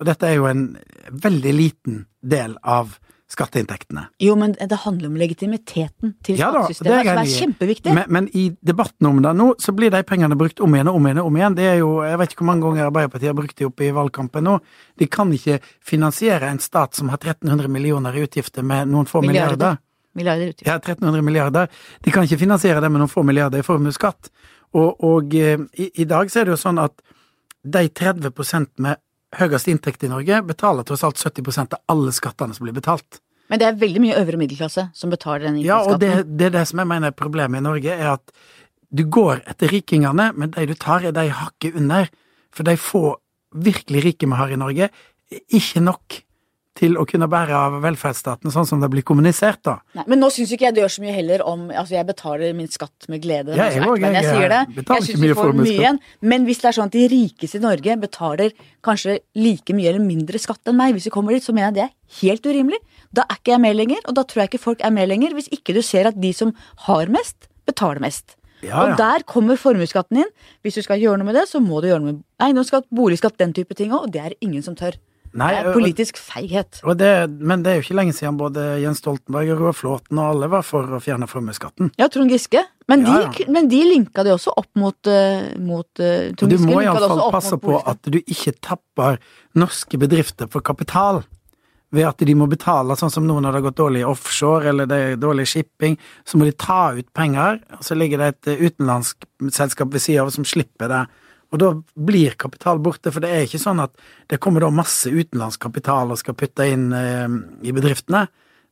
og 0.00 0.06
dette 0.06 0.26
er 0.26 0.34
jo 0.34 0.46
en 0.50 0.76
veldig 1.10 1.52
liten 1.54 2.06
del 2.20 2.56
av 2.62 2.98
skatteinntektene. 3.30 4.08
Jo, 4.22 4.34
men 4.38 4.52
det 4.54 4.76
handler 4.84 5.08
om 5.08 5.16
legitimiteten 5.18 6.14
til 6.24 6.38
Ja 6.38 6.50
da, 6.52 6.64
det 6.66 6.76
skattesystemet, 6.76 6.98
er 6.98 7.08
som 7.08 7.20
er 7.22 7.30
kjempeviktig. 7.32 7.94
Men, 7.96 8.10
men 8.16 8.28
i 8.36 8.44
debatten 8.60 9.08
om 9.08 9.22
det 9.24 9.32
nå, 9.38 9.48
så 9.62 9.74
blir 9.76 9.92
de 9.94 10.02
pengene 10.06 10.36
brukt 10.38 10.60
om 10.64 10.76
igjen 10.76 10.90
og 10.92 10.98
om 10.98 11.08
igjen 11.08 11.22
og 11.22 11.30
om 11.30 11.38
igjen. 11.40 11.56
Det 11.58 11.68
er 11.70 11.78
jo, 11.80 11.90
Jeg 12.04 12.20
vet 12.20 12.34
ikke 12.34 12.44
hvor 12.44 12.50
mange 12.52 12.66
ganger 12.66 12.90
Arbeiderpartiet 12.90 13.32
har 13.32 13.38
brukt 13.38 13.56
de 13.58 13.68
opp 13.68 13.80
i 13.80 13.90
valgkampen 13.96 14.46
nå. 14.46 14.58
De 15.00 15.08
kan 15.10 15.32
ikke 15.34 15.58
finansiere 15.82 16.52
en 16.52 16.62
stat 16.62 16.98
som 16.98 17.10
har 17.12 17.18
1300 17.22 17.72
millioner 17.72 18.14
i 18.14 18.26
utgifter 18.28 18.66
med 18.66 18.92
noen 18.92 19.08
få 19.10 19.24
Milliarder. 19.24 19.56
milliarder. 19.56 19.82
Milliarder 20.14 20.52
utgifter. 20.52 20.70
Ja, 20.70 20.78
1300 20.78 21.24
milliarder. 21.26 21.70
De 22.04 22.12
kan 22.14 22.26
ikke 22.26 22.40
finansiere 22.40 22.82
det 22.82 22.90
med 22.92 23.02
noen 23.02 23.12
få 23.12 23.24
milliarder 23.26 23.62
i 23.62 23.66
formuesskatt. 23.66 24.30
Og, 24.74 25.02
og 25.06 25.34
eh, 25.38 25.58
i, 25.78 25.90
i 26.02 26.06
dag 26.10 26.30
så 26.30 26.40
er 26.40 26.48
det 26.48 26.56
jo 26.56 26.60
sånn 26.60 26.80
at 26.82 26.96
de 27.64 27.86
30% 27.88 28.74
med 28.84 29.00
høyest 29.38 29.70
inntekt 29.72 30.04
i 30.06 30.10
Norge 30.10 30.40
betaler 30.46 30.86
tross 30.86 31.04
alt 31.06 31.20
70% 31.20 31.76
av 31.76 31.94
alle 31.94 32.12
skattene 32.14 32.54
som 32.56 32.66
blir 32.66 32.76
betalt. 32.76 33.20
Men 33.52 33.60
det 33.60 33.66
er 33.68 33.80
veldig 33.80 34.00
mye 34.00 34.18
øvre 34.20 34.40
middelklasse 34.40 34.86
som 34.96 35.12
betaler 35.12 35.48
den 35.48 35.58
Ja, 35.64 35.82
og 35.84 35.98
det, 36.00 36.12
det 36.38 36.48
er 36.48 36.54
det 36.58 36.66
som 36.70 36.80
jeg 36.80 36.90
mener 36.90 37.12
er 37.12 37.16
problemet 37.16 37.60
i 37.60 37.64
Norge, 37.64 37.92
er 37.92 38.14
at 38.14 38.32
du 38.94 39.04
går 39.10 39.42
etter 39.50 39.72
rikingene, 39.74 40.30
men 40.38 40.52
de 40.54 40.68
du 40.70 40.74
tar, 40.78 41.04
er 41.04 41.14
de 41.16 41.26
hakket 41.34 41.76
under. 41.80 42.08
For 42.54 42.66
de 42.66 42.76
få 42.78 43.16
virkelig 43.54 44.04
rike 44.04 44.28
vi 44.28 44.38
har 44.38 44.52
i 44.54 44.60
Norge, 44.60 44.88
ikke 45.30 45.82
nok 45.82 46.20
til 46.74 46.96
å 46.98 47.04
kunne 47.06 47.28
bære 47.30 47.54
av 47.54 47.76
velferdsstaten 47.84 48.50
sånn 48.50 48.66
som 48.66 48.80
det 48.82 48.88
blir 48.90 49.04
kommunisert, 49.06 49.60
da. 49.62 49.76
Nei, 49.94 50.04
men 50.10 50.18
nå 50.18 50.26
syns 50.34 50.50
ikke 50.56 50.66
jeg 50.66 50.74
det 50.74 50.82
gjør 50.82 50.92
så 50.96 51.02
mye 51.04 51.14
heller 51.14 51.44
om 51.46 51.68
Altså, 51.70 51.94
jeg 51.94 52.06
betaler 52.08 52.54
min 52.58 52.66
skatt 52.66 53.06
med 53.08 53.22
glede. 53.22 53.54
Ja, 53.54 53.68
jeg 53.70 53.82
også, 53.82 53.94
ikke, 53.94 54.00
men 54.00 54.14
jeg 54.18 54.24
jeg- 54.24 54.34
sier 54.34 54.48
det. 54.48 54.62
jeg 54.74 54.84
Jeg 54.88 55.02
syns 55.06 55.20
vi 55.20 55.28
får 55.38 55.52
mye 55.54 55.78
igjen. 55.78 55.98
Men 56.20 56.44
hvis 56.46 56.58
det 56.60 56.64
er 56.64 56.72
sånn 56.80 56.86
at 56.90 56.96
de 56.98 57.08
rikeste 57.08 57.54
i 57.56 57.62
Norge 57.62 57.96
betaler 58.00 58.50
kanskje 58.82 59.20
like 59.36 59.70
mye 59.72 59.88
eller 59.88 60.00
mindre 60.04 60.38
skatt 60.38 60.64
enn 60.66 60.76
meg, 60.76 60.94
hvis 60.94 61.04
vi 61.04 61.10
kommer 61.10 61.30
dit, 61.30 61.42
så 61.44 61.54
mener 61.54 61.70
jeg 61.70 61.74
det 61.74 61.84
er 61.84 62.26
helt 62.26 62.42
urimelig. 62.42 62.78
Da 63.12 63.22
er 63.30 63.36
ikke 63.36 63.52
jeg 63.54 63.60
med 63.60 63.76
lenger, 63.76 64.00
og 64.08 64.14
da 64.14 64.22
tror 64.24 64.42
jeg 64.42 64.50
ikke 64.50 64.60
folk 64.66 64.80
er 64.82 64.90
med 64.90 65.08
lenger, 65.08 65.30
hvis 65.32 65.48
ikke 65.50 65.74
du 65.74 65.80
ser 65.82 66.06
at 66.08 66.20
de 66.20 66.32
som 66.32 66.52
har 66.88 67.06
mest, 67.06 67.46
betaler 67.66 68.00
mest. 68.00 68.34
Ja, 68.62 68.82
Og 68.90 68.96
der 68.96 69.22
kommer 69.22 69.56
formuesskatten 69.56 70.16
inn. 70.18 70.30
Hvis 70.64 70.74
du 70.74 70.82
skal 70.82 70.98
gjøre 70.98 71.18
noe 71.18 71.26
med 71.26 71.34
det, 71.36 71.46
så 71.48 71.60
må 71.62 71.80
du 71.82 71.86
gjøre 71.88 72.00
noe 72.02 72.12
med 72.14 72.24
eiendomsskatt, 72.40 72.86
boligskatt, 72.90 73.36
den 73.38 73.52
type 73.52 73.74
ting 73.76 73.90
òg, 73.92 74.04
og 74.04 74.10
det 74.10 74.22
er 74.24 74.32
ingen 74.40 74.62
som 74.62 74.74
tør. 74.74 74.94
Nei, 75.34 75.50
det 75.50 75.60
er 75.64 75.74
politisk 75.74 76.18
feighet. 76.22 76.78
Og 76.86 76.94
det, 77.00 77.10
men 77.42 77.64
det 77.64 77.72
er 77.72 77.78
jo 77.80 77.84
ikke 77.88 77.96
lenge 77.98 78.14
siden 78.14 78.36
både 78.38 78.66
Jens 78.82 79.00
Stoltenberg 79.02 79.50
og 79.56 79.62
Roar 79.64 79.74
Flåten 79.74 80.20
og 80.22 80.28
alle 80.30 80.48
var 80.52 80.62
for 80.66 80.94
å 80.94 81.00
fjerne 81.02 81.26
formuesskatten. 81.30 81.90
Ja, 81.98 82.06
Trond 82.12 82.30
Giske. 82.30 82.62
Men, 82.86 83.02
Ja, 83.08 83.24
de, 83.32 83.46
men 83.50 83.66
de 83.72 83.80
linka 83.88 84.22
det 84.22 84.34
også 84.36 84.54
opp 84.60 84.70
mot, 84.78 84.98
eh, 85.10 85.56
mot 85.58 85.88
Trond 85.98 86.38
Giske. 86.38 86.68
du 86.68 86.68
må 86.70 86.82
iallfall 86.84 87.24
passe 87.34 87.58
på 87.58 87.80
at 87.82 88.06
du 88.06 88.20
ikke 88.20 88.54
tapper 88.62 89.18
norske 89.58 89.98
bedrifter 89.98 90.50
for 90.50 90.62
kapital. 90.62 91.24
Ved 91.94 92.06
at 92.08 92.22
de 92.26 92.34
må 92.34 92.48
betale, 92.50 92.96
sånn 92.98 93.12
som 93.12 93.26
nå 93.26 93.36
når 93.38 93.52
det 93.52 93.58
har 93.60 93.66
gått 93.68 93.78
dårlig 93.78 94.00
offshore 94.06 94.70
eller 94.70 94.86
det 94.90 94.96
er 94.98 95.20
dårlig 95.22 95.46
shipping, 95.46 95.98
så 96.26 96.38
må 96.38 96.48
de 96.48 96.54
ta 96.58 96.92
ut 96.96 97.06
penger, 97.14 97.60
og 97.76 97.84
så 97.86 97.94
ligger 97.98 98.18
det 98.22 98.30
et 98.32 98.48
eh, 98.54 98.64
utenlandsk 98.70 99.26
selskap 99.54 99.92
ved 99.94 100.02
sida 100.02 100.24
av 100.24 100.32
som 100.34 100.46
slipper 100.46 100.90
det. 100.90 101.04
Og 101.54 101.60
da 101.62 101.70
blir 101.94 102.34
kapital 102.40 102.80
borte, 102.82 103.12
for 103.14 103.22
det 103.22 103.30
er 103.30 103.44
ikke 103.46 103.62
sånn 103.62 103.82
at 103.84 103.94
det 104.30 104.40
kommer 104.42 104.64
da 104.64 104.72
masse 104.74 105.10
utenlandsk 105.10 105.62
kapital 105.62 106.10
og 106.10 106.18
skal 106.18 106.34
putte 106.38 106.66
inn 106.66 106.88
eh, 106.98 107.28
i 107.62 107.74
bedriftene. 107.74 108.26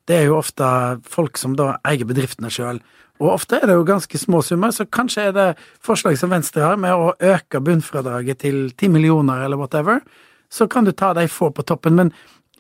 Det 0.09 0.17
er 0.19 0.27
jo 0.27 0.41
ofte 0.41 0.67
folk 1.07 1.39
som 1.39 1.55
da 1.55 1.77
eier 1.87 2.09
bedriftene 2.09 2.51
sjøl. 2.51 2.83
Og 3.23 3.29
ofte 3.37 3.61
er 3.61 3.71
det 3.71 3.77
jo 3.77 3.87
ganske 3.87 4.19
små 4.19 4.41
summer, 4.43 4.73
så 4.75 4.89
kanskje 4.91 5.29
er 5.29 5.37
det 5.37 5.47
forslag 5.85 6.19
som 6.19 6.33
Venstre 6.33 6.65
har 6.67 6.81
med 6.81 6.91
å 6.91 7.13
øke 7.15 7.61
bunnfradraget 7.63 8.43
til 8.43 8.65
10 8.73 8.91
millioner 8.97 9.45
eller 9.45 9.61
whatever, 9.61 10.03
så 10.51 10.67
kan 10.67 10.85
du 10.85 10.91
ta 10.91 11.13
de 11.15 11.29
få 11.31 11.53
på 11.55 11.63
toppen. 11.69 11.95
Men 12.01 12.11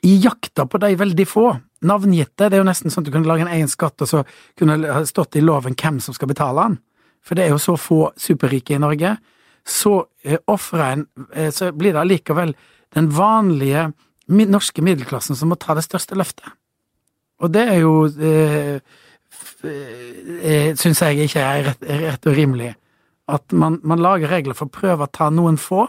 i 0.06 0.14
jakta 0.22 0.68
på 0.70 0.78
de 0.82 0.94
veldig 1.00 1.26
få, 1.26 1.48
navngitte, 1.82 2.46
det 2.46 2.56
er 2.56 2.62
jo 2.62 2.68
nesten 2.68 2.94
sånn 2.94 3.02
at 3.02 3.10
du 3.10 3.16
kunne 3.16 3.26
lage 3.26 3.42
en 3.42 3.52
egen 3.56 3.70
skatt, 3.70 3.98
og 4.04 4.08
så 4.08 4.22
kunne 4.58 4.78
det 4.84 5.02
stått 5.10 5.34
i 5.38 5.42
loven 5.42 5.74
hvem 5.74 5.98
som 6.04 6.14
skal 6.14 6.30
betale 6.30 6.68
den. 6.68 6.78
For 7.26 7.38
det 7.38 7.46
er 7.46 7.54
jo 7.56 7.62
så 7.62 7.74
få 7.78 8.00
superrike 8.18 8.76
i 8.76 8.82
Norge. 8.82 9.16
Så 9.68 10.06
eh, 10.24 10.40
offrer 10.50 10.84
en 10.86 11.06
eh, 11.34 11.50
Så 11.54 11.72
blir 11.72 11.94
det 11.94 12.02
allikevel 12.02 12.54
den 12.94 13.08
vanlige 13.14 13.92
norske 14.26 14.82
middelklassen 14.82 15.36
som 15.36 15.50
må 15.52 15.58
ta 15.60 15.74
det 15.76 15.84
største 15.86 16.16
løftet. 16.18 16.46
Og 17.42 17.50
det 17.52 17.62
er 17.72 17.80
jo 17.82 17.94
eh, 18.06 18.78
eh, 19.66 20.68
Syns 20.78 21.02
jeg 21.02 21.26
ikke 21.26 21.42
er 21.42 21.66
rett, 21.70 21.88
rett 22.04 22.30
rimelig. 22.36 22.72
At 23.32 23.54
man, 23.56 23.78
man 23.86 24.02
lager 24.02 24.30
regler 24.32 24.56
for 24.58 24.68
å 24.68 24.74
prøve 24.74 25.06
å 25.06 25.12
ta 25.12 25.30
noen 25.30 25.58
få, 25.60 25.86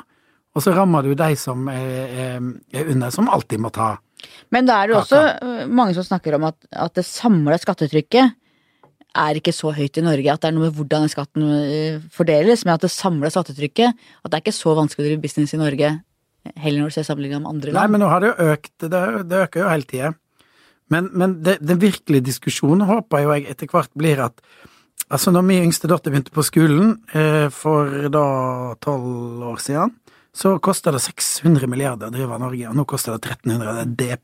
og 0.54 0.62
så 0.62 0.74
rammer 0.76 1.06
du 1.06 1.16
de 1.18 1.34
som 1.40 1.66
er, 1.72 1.88
er, 2.14 2.50
er 2.72 2.90
under, 2.94 3.10
som 3.14 3.30
alltid 3.30 3.64
må 3.64 3.72
ta. 3.74 3.96
Men 4.54 4.70
da 4.70 4.78
er 4.80 4.92
det 4.92 5.00
også 5.00 5.22
mange 5.68 5.96
som 5.98 6.06
snakker 6.06 6.38
om 6.38 6.46
at, 6.48 6.60
at 6.70 6.94
det 6.96 7.04
samla 7.08 7.58
skattetrykket 7.60 8.38
er 9.14 9.38
ikke 9.40 9.54
så 9.56 9.72
høyt 9.76 10.00
i 10.00 10.06
Norge. 10.06 10.34
At 10.34 10.44
det 10.44 10.50
er 10.50 10.56
noe 10.56 10.68
med 10.68 10.78
hvordan 10.78 11.06
skatten 11.12 11.46
eh, 11.60 12.02
fordeles, 12.14 12.66
men 12.66 12.76
at 12.76 12.86
det 12.86 12.92
samla 12.94 13.30
skattetrykket 13.34 13.94
At 13.94 14.32
det 14.32 14.40
er 14.40 14.44
ikke 14.46 14.56
så 14.56 14.74
vanskelig 14.78 15.06
å 15.06 15.10
drive 15.12 15.24
business 15.24 15.54
i 15.54 15.62
Norge 15.62 15.94
heller 16.60 16.84
når 16.84 16.92
du 16.92 16.96
ser 16.98 17.06
sammenlignet 17.08 17.40
med 17.40 17.54
andre 17.54 17.72
land. 17.72 17.80
Nei, 17.80 17.92
men 17.94 18.04
nå 18.04 18.10
har 18.12 18.20
det 18.20 18.34
jo 18.34 18.52
økt. 18.52 18.74
Det, 18.84 19.02
det 19.30 19.42
øker 19.46 19.62
jo 19.62 19.72
hele 19.72 19.88
tida. 19.88 20.12
Men, 20.92 21.08
men 21.16 21.38
det, 21.46 21.58
den 21.64 21.80
virkelige 21.80 22.28
diskusjonen 22.28 22.84
håper 22.90 23.24
jo 23.24 23.34
jeg 23.38 23.48
etter 23.54 23.72
hvert 23.72 23.94
blir 23.98 24.24
at 24.28 24.44
Altså, 25.14 25.34
når 25.34 25.44
min 25.46 25.66
yngste 25.68 25.90
datter 25.92 26.10
begynte 26.10 26.34
på 26.34 26.42
skolen 26.46 26.94
eh, 27.14 27.50
for 27.54 28.08
da 28.10 28.24
tolv 28.82 29.44
år 29.52 29.60
siden, 29.62 29.92
så 30.34 30.56
kosta 30.64 30.94
det 30.96 31.04
600 31.04 31.70
milliarder 31.70 32.10
å 32.10 32.14
drive 32.14 32.40
Norge, 32.42 32.70
og 32.72 32.78
nå 32.80 32.86
koster 32.90 33.14
det 33.14 33.36
1300. 33.36 33.92
Det, 34.00 34.16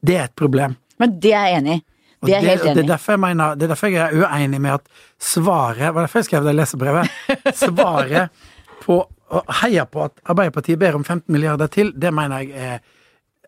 det 0.00 0.16
er 0.16 0.28
et 0.28 0.36
problem. 0.38 0.78
Men 1.02 1.18
det 1.20 1.34
er 1.34 1.50
jeg 1.50 1.58
enig 1.58 1.74
i. 1.74 1.82
Det 2.20 2.34
er 2.36 2.44
helt 2.44 2.64
enig. 2.66 2.74
det 2.76 2.82
er 2.84 2.88
derfor 2.92 3.16
jeg 3.16 3.22
mener, 3.22 3.54
det 3.56 3.64
er 3.64 3.72
derfor 3.72 3.88
jeg 3.88 4.02
er 4.04 4.16
uenig 4.20 4.60
med 4.60 4.74
at 4.74 4.88
svaret 5.16 5.94
Var 5.94 6.04
derfor 6.04 6.20
jeg 6.20 6.26
skrev 6.28 6.44
det 6.44 6.52
lesebrevet? 6.58 7.14
Svaret 7.62 8.42
på 8.82 8.98
å 9.30 9.40
heie 9.62 9.84
på 9.88 10.02
at 10.04 10.20
Arbeiderpartiet 10.28 10.80
ber 10.80 10.98
om 10.98 11.04
15 11.04 11.32
milliarder 11.32 11.70
til, 11.72 11.94
det 11.96 12.12
mener 12.14 12.44
jeg 12.44 12.50
er 12.56 12.80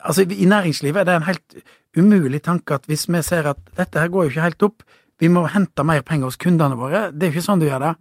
Altså, 0.02 0.24
i 0.26 0.48
næringslivet 0.50 0.98
er 0.98 1.06
det 1.06 1.14
en 1.14 1.28
helt 1.28 1.60
umulig 1.94 2.40
tanke 2.42 2.74
at 2.74 2.88
hvis 2.90 3.04
vi 3.06 3.20
ser 3.22 3.46
at 3.46 3.60
dette 3.78 4.00
her 4.00 4.08
går 4.10 4.24
jo 4.24 4.32
ikke 4.32 4.46
helt 4.48 4.64
opp, 4.66 4.82
vi 5.22 5.28
må 5.30 5.44
hente 5.46 5.84
mer 5.86 6.02
penger 6.02 6.26
hos 6.26 6.40
kundene 6.42 6.74
våre, 6.74 7.04
det 7.12 7.28
er 7.28 7.30
jo 7.30 7.36
ikke 7.36 7.44
sånn 7.46 7.62
du 7.62 7.68
gjør 7.68 7.84
det. 7.84 7.92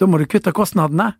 Da 0.00 0.08
må 0.10 0.18
du 0.18 0.26
kutte 0.26 0.50
kostnadene. 0.56 1.12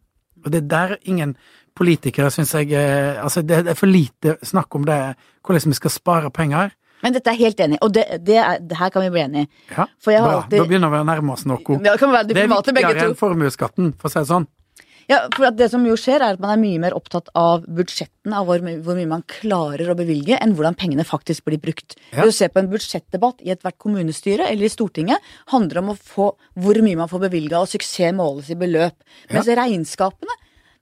Og 0.43 0.51
det 0.51 0.65
er 0.65 0.69
der 0.73 0.97
ingen 1.11 1.37
politikere 1.79 2.31
syns 2.35 2.55
jeg 2.55 2.73
eh, 2.75 3.19
Altså, 3.23 3.43
det 3.47 3.61
er 3.63 3.79
for 3.79 3.91
lite 3.91 4.37
snakk 4.47 4.75
om 4.75 4.87
det, 4.87 4.99
hvordan 5.47 5.73
vi 5.73 5.79
skal 5.79 5.95
spare 5.95 6.31
penger. 6.35 6.75
Men 7.03 7.13
dette 7.15 7.31
er 7.31 7.39
helt 7.39 7.61
enig 7.63 7.79
og 7.83 7.93
det, 7.95 8.05
det, 8.27 8.37
er, 8.43 8.59
det 8.61 8.77
her 8.81 8.91
kan 8.91 9.03
vi 9.07 9.11
bli 9.15 9.21
enige. 9.23 9.49
Ja, 9.71 9.87
bra. 10.05 10.43
alltid- 10.43 10.59
Da 10.59 10.65
begynner 10.67 10.91
vi 10.91 11.03
å 11.03 11.07
nærme 11.07 11.33
oss 11.33 11.45
noe. 11.47 11.61
Ja, 11.79 11.93
det 11.93 11.99
kan 12.01 12.11
være 12.11 12.27
Det 12.29 12.37
er 12.37 12.49
viktigere 12.49 13.05
enn 13.09 13.15
formuesskatten, 13.19 13.93
for 13.99 14.09
å 14.09 14.13
si 14.13 14.19
det 14.19 14.31
sånn. 14.33 14.47
Ja, 15.09 15.23
for 15.33 15.49
det 15.57 15.71
som 15.73 15.87
jo 15.89 15.95
skjer 15.97 16.21
er 16.21 16.35
at 16.35 16.41
Man 16.41 16.51
er 16.53 16.59
mye 16.61 16.79
mer 16.83 16.93
opptatt 16.93 17.31
av 17.35 17.63
budsjettene, 17.65 18.35
av 18.37 18.45
hvor, 18.45 18.59
hvor 18.85 18.95
mye 18.99 19.09
man 19.09 19.23
klarer 19.23 19.89
å 19.89 19.97
bevilge, 19.97 20.37
enn 20.37 20.53
hvordan 20.55 20.77
pengene 20.77 21.07
faktisk 21.09 21.47
blir 21.49 21.57
brukt. 21.63 21.97
Ja. 22.13 22.27
Det 22.27 22.29
å 22.29 22.35
se 22.37 22.49
på 22.53 22.59
en 22.61 22.69
budsjettdebatt 22.69 23.41
i 23.41 23.49
ethvert 23.55 23.79
kommunestyre 23.81 24.45
eller 24.51 24.65
i 24.69 24.69
Stortinget 24.69 25.17
handler 25.49 25.79
om 25.81 25.95
å 25.95 25.97
få 25.97 26.35
hvor 26.61 26.83
mye 26.85 26.99
man 27.01 27.09
får 27.09 27.25
bevilga, 27.25 27.63
og 27.63 27.69
suksess 27.73 28.13
måles 28.13 28.51
i 28.53 28.55
beløp. 28.61 28.93
Mens 29.33 29.47
regnskapene 29.49 30.37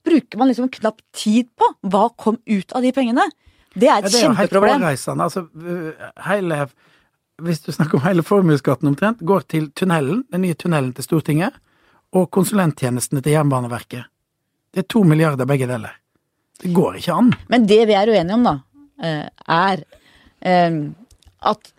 bruker 0.06 0.38
man 0.38 0.48
liksom 0.50 0.70
knapt 0.74 1.02
tid 1.14 1.46
på. 1.58 1.70
Hva 1.86 2.08
kom 2.18 2.38
ut 2.46 2.72
av 2.74 2.82
de 2.82 2.90
pengene? 2.90 3.28
Det 3.76 3.88
er 3.88 3.98
et 4.00 4.06
Ja, 4.06 4.06
et 4.06 4.12
det 4.12 4.18
er 4.18 4.24
jo 4.24 4.32
kjempeproblem. 4.32 4.84
Altså, 5.20 5.46
øh, 5.56 5.92
hele 6.26 6.66
Hvis 7.42 7.60
du 7.60 7.72
snakker 7.72 7.98
om 7.98 8.04
hele 8.06 8.22
formuesskatten 8.22 8.88
omtrent, 8.88 9.20
går 9.20 9.40
til 9.40 9.70
tunnelen, 9.76 10.24
den 10.32 10.40
nye 10.40 10.54
tunnelen 10.54 10.94
til 10.96 11.04
Stortinget, 11.04 11.52
og 12.16 12.30
konsulenttjenestene 12.30 13.20
til 13.20 13.32
Jernbaneverket. 13.32 14.06
Det 14.72 14.84
er 14.84 14.88
to 14.88 15.02
milliarder 15.04 15.44
begge 15.44 15.66
deler. 15.68 15.92
Det 16.62 16.72
går 16.72 16.96
ikke 16.96 17.12
an. 17.12 17.34
Men 17.52 17.66
det 17.68 17.82
vi 17.90 17.92
er 17.92 18.08
uenige 18.08 18.38
om, 18.38 18.46
da, 18.46 18.54
eh, 19.04 19.28
er 19.48 19.84
eh, 20.40 20.78
at 21.42 21.72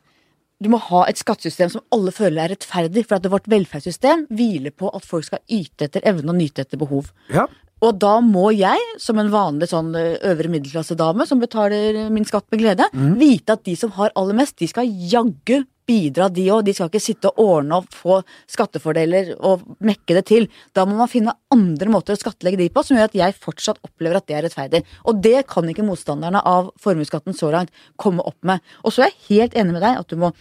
du 0.63 0.69
må 0.73 0.79
ha 0.81 1.03
et 1.09 1.17
skattesystem 1.17 1.69
som 1.69 1.83
alle 1.93 2.13
føler 2.13 2.43
er 2.43 2.53
rettferdig, 2.55 3.05
for 3.05 3.19
at 3.19 3.29
vårt 3.29 3.49
velferdssystem 3.49 4.27
hviler 4.33 4.73
på 4.73 4.89
at 4.89 5.05
folk 5.05 5.27
skal 5.27 5.43
yte 5.49 5.85
etter 5.85 6.05
evne 6.09 6.33
og 6.33 6.39
nyte 6.39 6.65
etter 6.65 6.81
behov. 6.81 7.11
Ja, 7.33 7.45
Og 7.85 7.97
da 8.01 8.17
må 8.25 8.49
jeg, 8.55 8.81
som 8.97 9.19
en 9.21 9.31
vanlig 9.33 9.69
sånn 9.69 9.93
øvre 9.95 10.49
middelklassedame 10.49 11.27
som 11.29 11.41
betaler 11.41 12.07
min 12.13 12.25
skatt 12.25 12.47
med 12.51 12.63
glede, 12.63 12.87
vite 13.19 13.53
at 13.53 13.65
de 13.67 13.75
som 13.77 13.93
har 13.97 14.13
aller 14.17 14.37
mest, 14.37 14.57
de 14.57 14.69
skal 14.69 14.89
jaggu 14.89 15.61
bidra, 15.87 16.27
de 16.33 16.47
òg. 16.51 16.65
De 16.67 16.73
skal 16.75 16.89
ikke 16.91 17.01
sitte 17.03 17.31
og 17.31 17.39
ordne 17.43 17.79
og 17.79 17.87
få 17.95 18.19
skattefordeler 18.51 19.33
og 19.37 19.63
mekke 19.85 20.17
det 20.17 20.25
til. 20.29 20.47
Da 20.75 20.85
må 20.89 20.97
man 20.99 21.11
finne 21.11 21.35
andre 21.53 21.91
måter 21.93 22.17
å 22.17 22.19
skattlegge 22.19 22.59
de 22.59 22.69
på 22.73 22.83
som 22.83 22.97
gjør 22.97 23.11
at 23.11 23.17
jeg 23.17 23.37
fortsatt 23.39 23.81
opplever 23.85 24.19
at 24.19 24.27
det 24.27 24.37
er 24.37 24.47
rettferdig. 24.47 24.83
Og 25.07 25.21
det 25.23 25.45
kan 25.49 25.67
ikke 25.69 25.85
motstanderne 25.87 26.43
av 26.43 26.73
formuesskatten 26.83 27.37
så 27.37 27.53
langt 27.53 27.73
komme 27.95 28.25
opp 28.27 28.39
med. 28.47 28.63
Og 28.83 28.95
så 28.95 29.05
er 29.05 29.13
jeg 29.13 29.27
helt 29.29 29.59
enig 29.59 29.77
med 29.77 29.85
deg 29.85 30.01
at 30.01 30.09
du 30.11 30.19
må 30.19 30.33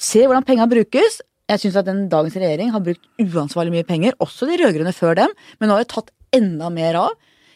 se 0.00 0.24
hvordan 0.24 0.46
penga 0.46 0.68
brukes. 0.70 1.20
Jeg 1.50 1.60
syns 1.60 1.76
at 1.76 1.88
den 1.90 2.06
dagens 2.12 2.36
regjering 2.40 2.70
har 2.72 2.80
brukt 2.80 3.04
uansvarlig 3.20 3.74
mye 3.74 3.84
penger, 3.88 4.14
også 4.24 4.46
de 4.48 4.56
rød-grønne 4.62 4.94
før 4.96 5.18
dem, 5.18 5.34
men 5.60 5.68
nå 5.68 5.74
har 5.76 5.82
jeg 5.82 5.90
tatt 5.92 6.14
enda 6.34 6.70
mer 6.72 6.98
av. 7.00 7.14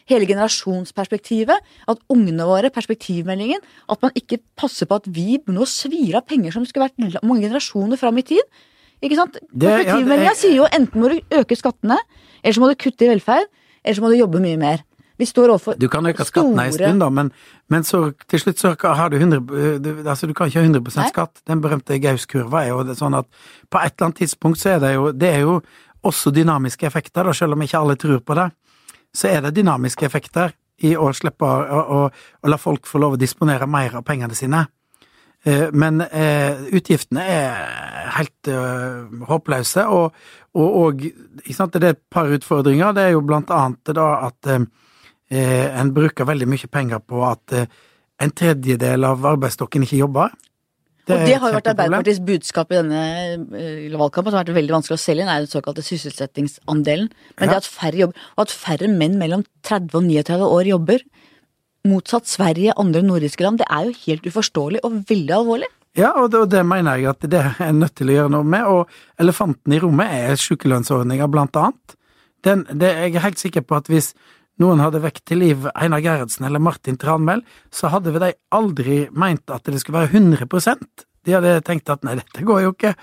Hele 0.09 0.25
generasjonsperspektivet, 0.25 1.67
at 1.91 1.99
ungene 2.09 2.47
våre, 2.49 2.71
perspektivmeldingen, 2.73 3.61
at 3.93 4.01
man 4.01 4.15
ikke 4.17 4.39
passer 4.57 4.89
på 4.89 4.97
at 4.97 5.05
vi 5.13 5.37
nå 5.45 5.67
svir 5.69 6.17
av 6.17 6.25
penger 6.29 6.55
som 6.55 6.65
skulle 6.65 6.87
vært 6.87 7.21
mange 7.21 7.45
generasjoner 7.45 7.99
fram 8.01 8.17
i 8.17 8.25
tid. 8.31 8.61
Ikke 9.05 9.19
sant? 9.19 9.37
Perspektivmeldinga 9.53 10.35
sier 10.35 10.57
jo 10.57 10.67
enten 10.73 11.01
må 11.01 11.11
du 11.13 11.19
øke 11.39 11.57
skattene, 11.59 11.99
eller 12.41 12.57
så 12.57 12.63
må 12.63 12.71
du 12.71 12.79
kutte 12.79 13.05
i 13.05 13.11
velferd, 13.11 13.51
eller 13.83 13.99
så 13.99 14.03
må 14.03 14.11
du 14.11 14.17
jobbe 14.17 14.41
mye 14.43 14.59
mer. 14.59 14.83
Vi 15.19 15.27
står 15.27 15.51
overfor 15.51 15.75
du 15.75 15.89
kan 15.91 16.05
øke 16.07 16.23
skatten 16.23 16.59
en 16.59 16.71
stund, 16.71 17.01
da, 17.03 17.09
men, 17.11 17.31
men 17.67 17.83
så 17.83 18.05
til 18.31 18.39
slutt 18.39 18.61
så 18.61 18.71
har 18.79 19.11
du 19.11 19.17
100 19.17 19.81
du, 19.83 19.89
altså 20.07 20.29
du 20.29 20.33
kan 20.33 20.47
ikke 20.47 20.61
ha 20.61 20.67
100 20.69 20.95
Nei. 20.95 21.09
skatt. 21.11 21.41
Den 21.47 21.59
berømte 21.63 21.99
Gaus-kurva 21.99 22.63
er 22.63 22.71
jo 22.71 22.85
det 22.87 22.95
sånn 22.99 23.17
at 23.19 23.27
på 23.67 23.81
et 23.81 23.91
eller 23.91 24.07
annet 24.07 24.21
tidspunkt 24.23 24.61
så 24.61 24.77
er 24.77 24.79
det 24.83 24.93
jo 24.95 25.11
Det 25.11 25.33
er 25.33 25.43
jo 25.43 25.59
også 26.07 26.31
dynamiske 26.31 26.87
effekter, 26.87 27.27
da, 27.27 27.35
selv 27.35 27.57
om 27.57 27.65
ikke 27.65 27.81
alle 27.81 27.97
tror 27.99 28.21
på 28.23 28.37
det. 28.39 28.47
Så 29.15 29.29
er 29.31 29.41
det 29.41 29.55
dynamiske 29.57 30.05
effekter 30.05 30.53
i 30.85 30.95
å 30.95 31.11
slippe 31.15 31.45
å, 31.45 31.79
å, 31.79 32.01
å, 32.07 32.49
la 32.49 32.59
folk 32.59 32.87
få 32.87 33.01
lov 33.01 33.17
å 33.17 33.19
disponere 33.19 33.67
mer 33.67 33.99
av 33.99 34.05
pengene 34.07 34.37
sine. 34.37 34.65
Eh, 35.43 35.67
Men 35.71 36.01
eh, 36.05 36.61
utgiftene 36.75 37.23
er 37.23 38.09
helt 38.15 38.47
eh, 38.51 39.05
håpløse, 39.29 39.85
og, 39.87 40.15
og, 40.55 40.77
og 40.83 41.03
sant, 41.55 41.75
det 41.75 41.83
er 41.83 41.97
et 41.97 42.03
par 42.11 42.31
utfordringer. 42.31 42.95
Det 42.95 43.07
er 43.07 43.15
jo 43.15 43.25
blant 43.25 43.51
annet 43.55 43.93
da 43.95 44.09
at 44.29 44.51
eh, 44.51 44.67
eh, 45.31 45.67
en 45.79 45.93
bruker 45.95 46.27
veldig 46.27 46.47
mye 46.49 46.71
penger 46.71 47.03
på 47.03 47.23
at 47.27 47.55
eh, 47.57 47.67
en 48.19 48.31
tredjedel 48.35 49.07
av 49.07 49.25
arbeidsstokken 49.25 49.85
ikke 49.85 50.01
jobber. 50.01 50.33
Og 51.15 51.21
er 51.21 51.25
det 51.25 51.37
har 51.41 51.49
jo 51.51 51.57
vært. 51.57 51.69
Arbeiderpartiets 51.73 52.21
budskap 52.27 52.71
i 52.71 52.77
denne 52.79 53.01
eh, 53.57 53.97
valgkampen, 53.97 54.31
som 54.31 54.37
har 54.39 54.45
vært 54.45 54.55
veldig 54.59 54.75
vanskelig 54.77 54.97
å 54.97 55.01
selge 55.03 55.25
inn, 55.25 55.31
er 55.31 55.45
den 55.45 55.51
såkalte 55.51 55.83
sysselsettingsandelen. 55.85 57.09
Men 57.39 57.49
Ja. 57.49 57.53
det 57.53 57.57
at 57.63 57.69
færre 57.69 57.97
jobber, 58.03 58.15
og 58.37 58.41
at 58.45 58.51
færre 58.53 58.87
menn 58.91 59.17
mellom 59.17 59.43
30 59.63 59.95
og 59.97 60.03
39 60.03 60.45
år 60.59 60.69
jobber, 60.73 60.99
motsatt 61.87 62.27
Sverige 62.27 62.73
og 62.75 62.85
andre 62.85 63.01
nordiske 63.01 63.41
land, 63.45 63.59
det 63.61 63.67
er 63.71 63.85
jo 63.89 63.93
helt 64.05 64.25
uforståelig 64.27 64.79
og 64.83 64.97
veldig 65.09 65.35
alvorlig. 65.37 65.69
Ja, 65.97 66.11
og 66.21 66.31
det, 66.31 66.39
og 66.43 66.49
det 66.51 66.65
mener 66.65 66.99
jeg 66.99 67.09
at 67.09 67.23
det 67.31 67.39
er 67.59 67.71
nødt 67.73 67.95
til 67.97 68.11
å 68.11 68.17
gjøre 68.17 68.31
noe 68.35 68.43
med, 68.45 68.65
og 68.67 68.89
elefanten 69.19 69.73
i 69.73 69.79
rommet 69.81 70.11
er 70.11 70.35
sykelønnsordninga, 70.39 71.27
blant 71.31 71.55
annet. 71.55 71.95
Den, 72.45 72.61
det, 72.71 72.91
jeg 72.95 73.15
er 73.15 73.25
helt 73.25 73.39
sikker 73.41 73.65
på 73.67 73.75
at 73.79 73.89
hvis 73.91 74.13
noen 74.59 74.81
hadde 74.83 75.01
vekt 75.03 75.23
til 75.29 75.41
liv 75.43 75.67
Einar 75.73 76.03
Gerhardsen 76.03 76.47
eller 76.47 76.61
Martin 76.63 76.97
Tranmæl, 76.99 77.43
så 77.71 77.91
hadde 77.93 78.15
de 78.19 78.33
aldri 78.55 79.01
meint 79.11 79.49
at 79.53 79.67
det 79.67 79.81
skulle 79.81 80.03
være 80.03 80.19
100% 80.19 81.05
De 81.27 81.35
hadde 81.35 81.59
tenkt 81.67 81.89
at 81.91 82.03
nei, 82.07 82.15
dette 82.19 82.45
går 82.47 82.63
jo 82.63 82.71
ikke. 82.73 82.93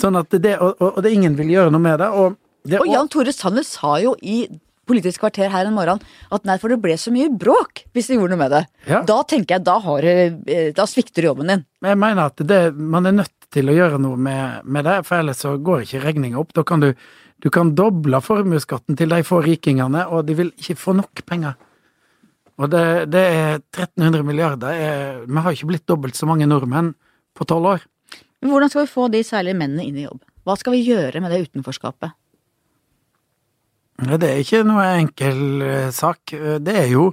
Sånn 0.00 0.16
at 0.20 0.32
det, 0.32 0.56
og, 0.58 0.78
og, 0.80 0.96
og 0.96 1.04
det 1.04 1.12
ingen 1.12 1.36
vil 1.38 1.52
gjøre 1.52 1.72
noe 1.74 1.82
med 1.82 2.00
det. 2.00 2.08
Og, 2.16 2.36
det, 2.64 2.80
Og 2.80 2.88
Jan 2.88 3.10
Tore 3.12 3.34
Sanner 3.36 3.66
sa 3.66 3.98
jo 4.02 4.16
i 4.20 4.44
Politisk 4.90 5.22
kvarter 5.22 5.52
her 5.52 5.68
en 5.68 5.76
morgen 5.76 6.00
at 6.34 6.46
nei, 6.48 6.56
for 6.58 6.72
det 6.72 6.80
ble 6.82 6.96
så 6.98 7.12
mye 7.14 7.28
bråk 7.30 7.84
hvis 7.94 8.08
de 8.10 8.16
gjorde 8.16 8.34
noe 8.34 8.40
med 8.40 8.54
det. 8.56 8.62
Ja. 8.90 9.04
Da 9.06 9.20
tenker 9.28 9.54
jeg, 9.54 9.64
da, 9.68 9.76
har, 9.84 10.06
eh, 10.08 10.72
da 10.74 10.86
svikter 10.90 11.28
jobben 11.28 11.52
din. 11.52 11.62
Men 11.84 11.94
jeg 11.94 12.00
mener 12.00 12.32
at 12.32 12.42
det, 12.42 12.58
man 12.74 13.06
er 13.06 13.14
nødt 13.20 13.46
til 13.54 13.70
å 13.70 13.76
gjøre 13.76 14.00
noe 14.02 14.18
med, 14.18 14.66
med 14.66 14.88
det, 14.88 14.96
for 15.06 15.20
ellers 15.20 15.44
så 15.44 15.54
går 15.62 15.84
ikke 15.84 16.02
regninga 16.02 16.40
opp. 16.42 16.50
Da 16.58 16.64
kan 16.66 16.82
du, 16.82 16.88
du 17.40 17.48
kan 17.52 17.74
doble 17.76 18.20
formuesskatten 18.20 18.98
til 18.98 19.12
de 19.12 19.22
få 19.24 19.40
rikingene, 19.44 20.06
og 20.12 20.26
de 20.28 20.36
vil 20.38 20.52
ikke 20.60 20.76
få 20.78 20.94
nok 20.98 21.22
penger. 21.28 21.56
Og 22.60 22.68
det, 22.68 22.84
det 23.12 23.22
er 23.24 23.54
1300 23.56 24.24
milliarder. 24.26 24.68
Er, 24.76 25.20
vi 25.24 25.44
har 25.44 25.56
ikke 25.56 25.70
blitt 25.72 25.88
dobbelt 25.88 26.18
så 26.18 26.28
mange 26.28 26.48
nordmenn 26.48 26.92
på 27.36 27.46
tolv 27.48 27.74
år. 27.74 27.86
Men 28.40 28.52
hvordan 28.52 28.72
skal 28.72 28.84
vi 28.84 28.92
få 28.92 29.08
de 29.12 29.22
særlige 29.24 29.56
mennene 29.56 29.86
inn 29.88 29.96
i 29.96 30.04
jobb? 30.04 30.20
Hva 30.44 30.56
skal 30.60 30.76
vi 30.76 30.84
gjøre 30.84 31.22
med 31.24 31.32
det 31.32 31.44
utenforskapet? 31.48 32.12
Det 34.00 34.28
er 34.28 34.40
ikke 34.40 34.62
noe 34.64 34.86
enkel 34.96 35.64
eh, 35.64 35.90
sak. 35.92 36.32
Eh, 36.32 36.56
Det 36.60 36.76
er 36.84 36.88
jo 36.94 37.12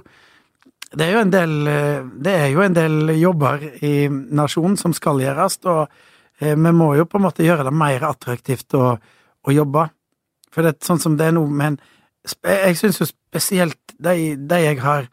det 0.88 1.04
er 1.04 1.10
jo 1.12 1.20
en 1.20 1.32
del, 1.32 1.50
eh, 1.68 2.04
det 2.24 2.32
er 2.32 2.46
jo 2.48 2.62
en 2.64 2.76
del 2.76 3.12
jobber 3.20 3.60
i 3.84 4.08
nasjonen 4.08 4.78
som 4.80 4.94
skal 4.96 5.20
gjøres, 5.20 5.58
og 5.68 5.88
vi 6.38 6.72
må 6.72 6.92
jo 6.94 7.04
på 7.04 7.18
en 7.18 7.24
måte 7.26 7.42
gjøre 7.42 7.64
det 7.66 7.74
mer 7.74 8.04
attraktivt 8.06 8.72
å, 8.78 8.92
å 8.94 9.52
jobbe. 9.52 9.88
For 10.58 10.66
det 10.66 10.72
er 10.72 10.86
sånn 10.88 10.98
som 10.98 11.14
det 11.14 11.28
er 11.30 11.34
nå, 11.36 11.44
men 11.54 11.76
jeg 12.42 12.74
syns 12.80 12.96
jo 12.98 13.06
spesielt 13.06 13.92
de, 13.94 14.32
de 14.34 14.56
jeg 14.58 14.80
har 14.82 15.04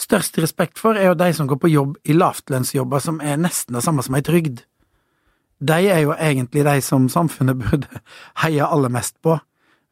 størst 0.00 0.38
respekt 0.40 0.80
for, 0.80 0.96
er 0.96 1.10
jo 1.10 1.18
de 1.20 1.26
som 1.36 1.50
går 1.50 1.58
på 1.60 1.68
jobb 1.68 1.98
i 2.08 2.16
lavtlønnsjobber 2.16 3.02
som 3.04 3.18
er 3.20 3.36
nesten 3.36 3.76
det 3.76 3.82
samme 3.84 4.00
som 4.00 4.16
ei 4.16 4.24
trygd. 4.24 4.62
De 5.60 5.76
er 5.92 6.00
jo 6.06 6.16
egentlig 6.16 6.64
de 6.64 6.78
som 6.80 7.10
samfunnet 7.12 7.60
burde 7.66 8.00
heie 8.40 8.64
aller 8.64 8.96
mest 8.96 9.18
på. 9.20 9.36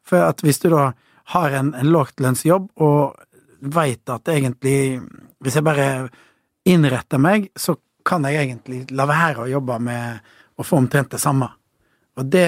For 0.01 0.25
at 0.25 0.41
hvis 0.41 0.63
du 0.65 0.71
da 0.73 0.89
har 1.37 1.59
en, 1.61 1.75
en 1.77 1.93
lavtlønnsjobb 1.93 2.71
og 2.81 3.69
veit 3.77 4.09
at 4.09 4.33
egentlig 4.33 4.97
Hvis 5.43 5.55
jeg 5.59 5.63
bare 5.63 6.09
innretter 6.65 7.21
meg, 7.21 7.51
så 7.53 7.75
kan 8.01 8.25
jeg 8.25 8.47
egentlig 8.47 8.87
la 8.95 9.05
være 9.05 9.43
å 9.43 9.51
jobbe 9.51 9.77
med 9.77 10.29
å 10.57 10.65
få 10.65 10.81
omtrent 10.81 11.13
det 11.13 11.21
samme. 11.21 11.53
Og 12.19 12.29
det, 12.29 12.45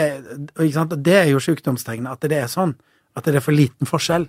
det 0.55 1.15
er 1.17 1.29
jo 1.31 1.41
sykdomstegnet, 1.41 2.11
at 2.11 2.29
det 2.29 2.41
er 2.43 2.49
sånn. 2.51 2.75
At 3.15 3.25
det 3.25 3.39
er 3.39 3.45
for 3.45 3.55
liten 3.55 3.89
forskjell. 3.89 4.27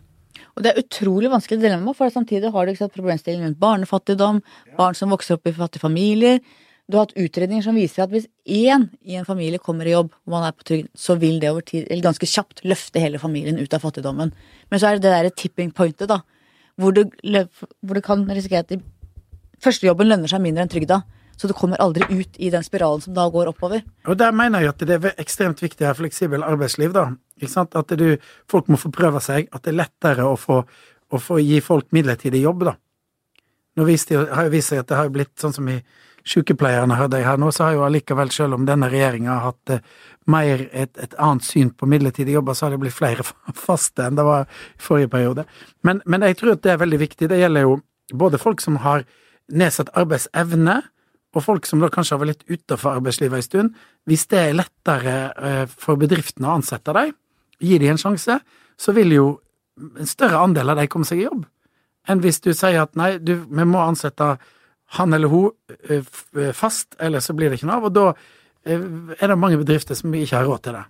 Og 0.57 0.64
det 0.64 0.72
er 0.72 0.80
utrolig 0.80 1.30
vanskelig 1.32 1.61
dilemma, 1.62 1.93
for 1.97 2.12
samtidig 2.12 2.53
har 2.53 2.64
du 2.64 2.72
ikke 2.72 2.84
sant, 2.84 2.95
problemstilling 2.95 3.45
rundt 3.45 3.59
barnefattigdom, 3.61 4.43
barn 4.78 4.97
som 4.97 5.12
vokser 5.12 5.37
opp 5.37 5.49
i 5.49 5.55
fattige 5.57 5.84
familier. 5.84 6.41
Du 6.87 6.97
har 6.97 7.09
hatt 7.09 7.16
utredninger 7.18 7.64
som 7.66 7.76
viser 7.76 8.05
at 8.05 8.12
hvis 8.12 8.28
én 8.47 8.87
i 9.03 9.16
en 9.18 9.26
familie 9.26 9.59
kommer 9.59 9.89
i 9.89 9.95
jobb, 9.95 10.12
og 10.14 10.34
man 10.37 10.47
er 10.47 10.55
på 10.55 10.68
trygd, 10.68 10.91
så 10.95 11.16
vil 11.18 11.41
det 11.43 11.51
over 11.51 11.64
tid, 11.66 11.89
eller 11.89 12.05
ganske 12.05 12.28
kjapt, 12.30 12.62
løfte 12.68 13.03
hele 13.03 13.18
familien 13.18 13.59
ut 13.59 13.74
av 13.74 13.82
fattigdommen. 13.82 14.32
Men 14.70 14.80
så 14.80 14.89
er 14.89 14.97
det 14.97 15.09
det 15.09 15.14
derre 15.16 15.34
tipping 15.34 15.72
pointet, 15.74 16.09
da. 16.12 16.20
Hvor 16.76 16.95
du, 16.95 17.03
hvor 17.09 17.97
du 17.97 18.03
kan 18.05 18.22
risikere 18.28 18.62
at 18.62 18.76
førstejobben 19.64 20.09
lønner 20.09 20.30
seg 20.30 20.45
mindre 20.45 20.66
enn 20.66 20.72
trygda. 20.72 21.01
Så 21.37 21.51
du 21.51 21.53
kommer 21.57 21.80
aldri 21.84 22.07
ut 22.09 22.39
i 22.41 22.49
den 22.51 22.64
spiralen 22.64 23.03
som 23.05 23.14
da 23.16 23.26
går 23.32 23.51
oppover. 23.53 23.82
Og 24.09 24.16
der 24.16 24.32
mener 24.32 24.64
jeg 24.64 24.72
at 24.72 24.84
det 24.89 24.97
er 24.97 25.20
ekstremt 25.20 25.61
viktig 25.62 25.84
å 25.84 25.91
ha 25.91 25.99
fleksibel 25.99 26.45
arbeidsliv, 26.47 26.95
da. 26.97 27.11
At 27.76 27.93
du, 28.01 28.09
folk 28.49 28.70
må 28.72 28.80
få 28.80 28.91
prøve 28.95 29.20
seg, 29.20 29.51
at 29.53 29.66
det 29.66 29.74
er 29.74 29.80
lettere 29.82 30.24
å 30.24 30.37
få, 30.41 30.62
å 31.12 31.20
få 31.20 31.39
gi 31.45 31.61
folk 31.61 31.93
midlertidig 31.93 32.41
jobb, 32.47 32.64
da. 32.70 32.76
Nå 33.76 33.84
det- 33.84 34.32
har 34.32 34.45
jo 34.45 34.51
vist 34.51 34.68
seg 34.68 34.78
at 34.78 34.89
det 34.89 34.97
har 34.97 35.09
blitt 35.12 35.37
sånn 35.37 35.53
som 35.53 35.68
i 35.68 35.82
sykepleierne 36.26 36.97
hørte 36.99 37.20
jeg 37.20 37.26
her 37.26 37.37
nå, 37.39 37.53
så 37.55 37.64
har 37.68 37.76
jo 37.76 37.84
allikevel, 37.87 38.32
selv 38.34 38.55
om 38.55 38.64
denne 38.66 38.89
regjeringa 38.91 39.34
har 39.37 39.53
hatt 39.53 39.70
eh, 39.70 39.84
mer 40.26 40.64
et, 40.72 40.97
et 40.99 41.14
annet 41.22 41.45
syn 41.47 41.70
på 41.70 41.87
midlertidige 41.87 42.34
jobber, 42.41 42.57
så 42.57 42.66
har 42.66 42.74
det 42.74 42.80
blitt 42.82 42.97
flere 42.97 43.22
faste 43.55 44.09
enn 44.09 44.18
det 44.18 44.24
var 44.26 44.49
i 44.49 44.82
forrige 44.82 45.12
periode. 45.12 45.45
Men, 45.87 46.03
men 46.07 46.26
jeg 46.26 46.41
tror 46.41 46.57
at 46.57 46.64
det 46.66 46.72
er 46.74 46.82
veldig 46.82 46.99
viktig. 47.05 47.28
Det 47.30 47.39
gjelder 47.39 47.68
jo 47.68 47.78
både 48.14 48.41
folk 48.43 48.64
som 48.64 48.80
har 48.82 49.05
nedsatt 49.53 49.93
arbeidsevne, 49.95 50.80
og 51.37 51.45
folk 51.45 51.68
som 51.68 51.82
da 51.82 51.91
kanskje 51.93 52.16
har 52.16 52.22
vært 52.22 52.32
litt 52.32 52.62
utenfor 52.62 52.97
arbeidslivet 52.97 53.39
en 53.39 53.45
stund, 53.45 53.82
hvis 54.09 54.24
det 54.32 54.41
er 54.41 54.57
lettere 54.57 55.16
eh, 55.37 55.64
for 55.68 56.01
bedriftene 56.01 56.49
å 56.49 56.57
ansette 56.57 56.95
dem, 56.97 57.12
gi 57.61 57.80
dem 57.82 57.95
en 57.95 58.01
sjanse, 58.01 58.39
så 58.76 58.97
vil 58.97 59.12
jo 59.12 59.26
en 60.01 60.09
større 60.09 60.41
andel 60.41 60.72
av 60.72 60.80
dem 60.80 60.89
komme 60.93 61.09
seg 61.09 61.20
i 61.20 61.26
jobb, 61.26 61.45
enn 62.09 62.22
hvis 62.24 62.41
du 62.45 62.53
sier 62.57 62.80
at 62.87 62.97
nei, 62.97 63.16
du, 63.20 63.37
vi 63.45 63.68
må 63.68 63.82
ansette 63.84 64.37
han 64.97 65.16
eller 65.16 65.32
hun 65.32 65.51
eh, 65.91 66.01
eh, 66.39 66.53
fast, 66.57 66.95
eller 67.03 67.24
så 67.24 67.37
blir 67.37 67.51
det 67.51 67.61
ikke 67.61 67.70
noe 67.70 67.80
av, 67.80 67.89
og 67.91 67.97
da 67.97 68.11
er 68.66 69.30
det 69.30 69.34
mange 69.39 69.61
bedrifter 69.61 69.95
som 69.95 70.11
ikke 70.11 70.41
har 70.41 70.49
råd 70.49 70.62
til 70.64 70.74
det. 70.74 70.87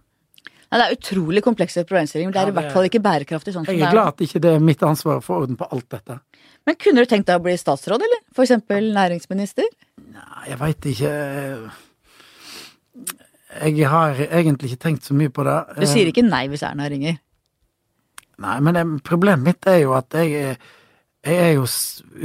Nei, 0.67 0.79
det 0.81 0.85
er 0.87 0.95
utrolig 0.97 1.43
komplekse 1.45 1.85
problemstillinger, 1.87 2.33
det 2.35 2.41
er 2.41 2.51
i 2.51 2.55
hvert 2.57 2.73
fall 2.75 2.87
ikke 2.89 3.03
bærekraftig 3.05 3.53
sånn 3.55 3.67
som 3.67 3.69
det 3.69 3.77
er 3.77 3.85
Jeg 3.85 3.91
er. 3.91 3.95
glad 3.95 4.15
at 4.15 4.23
ikke 4.25 4.41
det 4.43 4.55
er 4.57 4.65
mitt 4.65 4.83
ansvar 4.83 5.21
å 5.21 5.25
få 5.25 5.43
orden 5.43 5.59
på 5.61 5.69
alt 5.71 5.87
dette. 5.95 6.17
Men 6.67 6.79
kunne 6.83 7.05
du 7.05 7.11
tenkt 7.11 7.29
deg 7.29 7.39
å 7.39 7.45
bli 7.45 7.55
statsråd, 7.61 8.03
eller? 8.03 8.23
For 8.35 8.47
eksempel 8.47 8.89
næringsminister? 8.97 9.69
Nei, 10.17 10.43
jeg 10.51 10.59
veit 10.61 10.89
ikke 10.93 11.13
Jeg 13.57 13.89
har 13.93 14.21
egentlig 14.27 14.73
ikke 14.73 14.83
tenkt 14.89 15.07
så 15.07 15.17
mye 15.17 15.33
på 15.33 15.45
det. 15.47 15.57
Du 15.81 15.87
sier 15.89 16.11
ikke 16.11 16.25
nei 16.27 16.47
hvis 16.53 16.65
Erna 16.67 16.89
ringer. 16.93 17.21
Nei, 18.43 18.57
men 18.61 18.77
det, 18.77 18.85
problemet 19.07 19.45
mitt 19.47 19.69
er 19.71 19.81
jo 19.81 19.95
at 19.97 20.13
jeg, 20.19 20.57
jeg 21.25 21.37
er 21.41 21.55
jo 21.57 21.65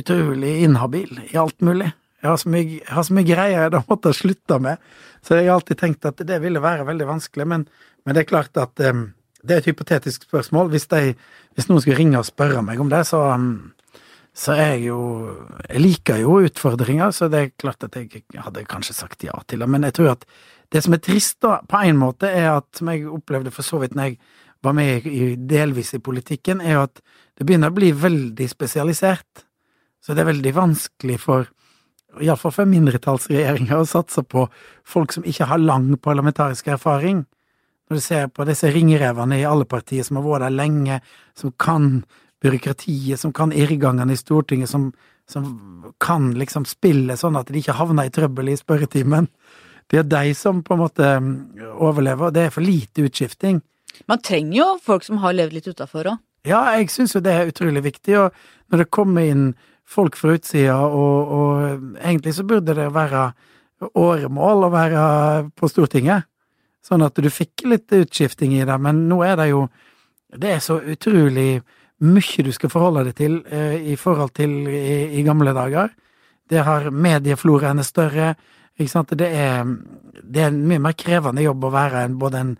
utrolig 0.01 0.57
inhabil 0.65 1.21
i 1.29 1.37
alt 1.39 1.63
mulig. 1.63 1.87
Jeg 2.21 2.29
har 2.29 2.37
så 2.37 2.51
mye, 2.53 2.81
har 2.85 3.05
så 3.07 3.15
mye 3.17 3.25
greier 3.25 3.63
jeg 3.65 3.73
da 3.73 3.81
måtte 3.87 4.11
slutte 4.13 4.59
med, 4.61 4.81
så 5.25 5.39
jeg 5.39 5.47
har 5.47 5.55
alltid 5.55 5.79
tenkt 5.79 6.05
at 6.05 6.19
det 6.27 6.37
ville 6.43 6.61
være 6.61 6.85
veldig 6.89 7.07
vanskelig. 7.09 7.47
Men, 7.47 7.63
men 8.05 8.17
det 8.17 8.25
er 8.25 8.29
klart 8.29 8.59
at 8.61 8.83
um, 8.91 9.07
det 9.41 9.55
er 9.55 9.63
et 9.63 9.69
hypotetisk 9.71 10.27
spørsmål. 10.27 10.69
Hvis, 10.73 10.85
de, 10.91 11.15
hvis 11.55 11.69
noen 11.69 11.81
skulle 11.81 11.97
ringe 11.97 12.19
og 12.19 12.27
spørre 12.27 12.61
meg 12.65 12.81
om 12.83 12.91
det, 12.91 13.05
så, 13.09 13.23
em, 13.33 13.71
så 14.31 14.55
jeg 14.55 14.85
jo 14.85 14.99
Jeg 15.67 15.81
liker 15.81 16.21
jo 16.21 16.39
utfordringer, 16.45 17.11
så 17.11 17.27
det 17.27 17.39
er 17.39 17.51
klart 17.59 17.83
at 17.83 17.95
jeg 17.95 18.23
hadde 18.35 18.65
kanskje 18.69 18.95
sagt 18.95 19.23
ja 19.23 19.35
til 19.47 19.59
det. 19.59 19.69
Men 19.69 19.83
jeg 19.83 19.93
tror 19.97 20.13
at 20.15 20.25
det 20.71 20.83
som 20.83 20.93
er 20.95 21.03
trist, 21.03 21.41
da, 21.43 21.59
på 21.67 21.81
en 21.83 21.97
måte, 21.99 22.29
er 22.31 22.53
at, 22.55 22.67
som 22.75 22.87
jeg 22.87 23.07
opplevde 23.07 23.51
for 23.51 23.67
så 23.67 23.81
vidt 23.81 23.95
når 23.95 24.11
jeg 24.11 24.17
var 24.63 24.75
med 24.77 25.07
i, 25.07 25.35
delvis 25.35 25.93
i 25.97 25.99
politikken, 25.99 26.61
er 26.61 26.77
jo 26.77 26.83
at 26.85 27.01
det 27.37 27.47
begynner 27.47 27.71
å 27.71 27.75
bli 27.75 27.91
veldig 27.91 28.47
spesialisert. 28.47 29.43
Så 30.01 30.15
det 30.15 30.23
er 30.23 30.31
veldig 30.31 30.53
vanskelig 30.55 31.17
for 31.21 31.49
iallfall 32.19 32.53
for 32.55 32.69
mindretallsregjeringer 32.69 33.79
å 33.79 33.87
satse 33.87 34.23
på 34.27 34.45
folk 34.87 35.13
som 35.15 35.27
ikke 35.27 35.47
har 35.47 35.61
lang 35.61 35.93
parlamentarisk 36.01 36.67
erfaring. 36.73 37.23
Når 37.89 37.99
du 37.99 38.03
ser 38.03 38.27
på 38.31 38.45
disse 38.47 38.71
ringrevene 38.71 39.41
i 39.41 39.47
alle 39.47 39.67
partier 39.67 40.05
som 40.07 40.19
har 40.19 40.27
vært 40.27 40.47
der 40.47 40.55
lenge, 40.55 40.99
som 41.35 41.53
kan 41.59 42.03
byråkratiet, 42.41 43.19
som 43.19 43.33
kan 43.33 43.53
irrgangene 43.53 44.13
i 44.13 44.19
Stortinget, 44.19 44.69
som, 44.69 44.91
som 45.29 45.45
kan 46.01 46.31
liksom 46.37 46.65
spille 46.65 47.17
sånn 47.17 47.37
at 47.39 47.51
de 47.51 47.61
ikke 47.61 47.77
havner 47.77 48.09
i 48.09 48.13
trøbbel 48.13 48.51
i 48.51 48.57
spørretimen. 48.59 49.29
Det 49.91 49.99
er 49.99 50.07
de 50.07 50.33
som 50.37 50.63
på 50.63 50.75
en 50.75 50.81
måte 50.81 51.07
mm, 51.19 51.33
overlever, 51.83 52.29
og 52.29 52.35
det 52.35 52.47
er 52.47 52.55
for 52.55 52.65
lite 52.65 53.05
utskifting. 53.05 53.61
Man 54.09 54.21
trenger 54.23 54.57
jo 54.57 54.67
folk 54.81 55.05
som 55.05 55.19
har 55.21 55.35
levd 55.35 55.57
litt 55.57 55.69
utafor 55.69 56.13
òg. 56.13 56.21
Ja, 56.47 56.63
jeg 56.73 56.89
syns 56.89 57.13
jo 57.13 57.21
det 57.21 57.33
er 57.37 57.51
utrolig 57.51 57.83
viktig, 57.85 58.15
og 58.17 58.71
når 58.73 58.81
det 58.81 58.93
kommer 58.93 59.27
inn 59.27 59.51
folk 59.85 60.15
fra 60.17 60.33
utsida, 60.37 60.79
og, 60.87 61.33
og 61.35 61.99
egentlig 62.01 62.33
så 62.33 62.45
burde 62.47 62.73
det 62.77 62.87
være 62.95 63.27
åremål 63.97 64.65
å 64.65 64.71
være 64.73 65.03
på 65.57 65.69
Stortinget, 65.69 66.25
sånn 66.81 67.03
at 67.05 67.19
du 67.19 67.29
fikk 67.29 67.65
litt 67.69 67.93
utskifting 67.93 68.55
i 68.57 68.65
det, 68.65 68.77
men 68.81 69.05
nå 69.09 69.21
er 69.25 69.37
det 69.37 69.51
jo 69.51 69.67
Det 70.31 70.47
er 70.47 70.61
så 70.63 70.77
utrolig 70.79 71.59
mye 72.01 72.45
du 72.45 72.51
skal 72.55 72.71
forholde 72.73 73.05
deg 73.09 73.17
til 73.17 73.39
eh, 73.51 73.77
i 73.93 73.95
forhold 73.99 74.33
til 74.37 74.67
i, 74.67 75.19
i 75.19 75.23
gamle 75.27 75.53
dager. 75.53 75.93
Det 76.49 76.63
har 76.67 76.89
mediefloraen 76.91 77.79
er 77.79 77.87
større, 77.87 78.33
ikke 78.77 78.91
sant. 78.91 79.13
Det 79.17 79.27
er, 79.27 79.65
det 80.23 80.43
er 80.43 80.51
en 80.51 80.61
mye 80.67 80.81
mer 80.81 80.95
krevende 80.97 81.43
jobb 81.45 81.67
å 81.67 81.73
være 81.73 82.05
en, 82.07 82.17
både 82.19 82.45
en 82.45 82.55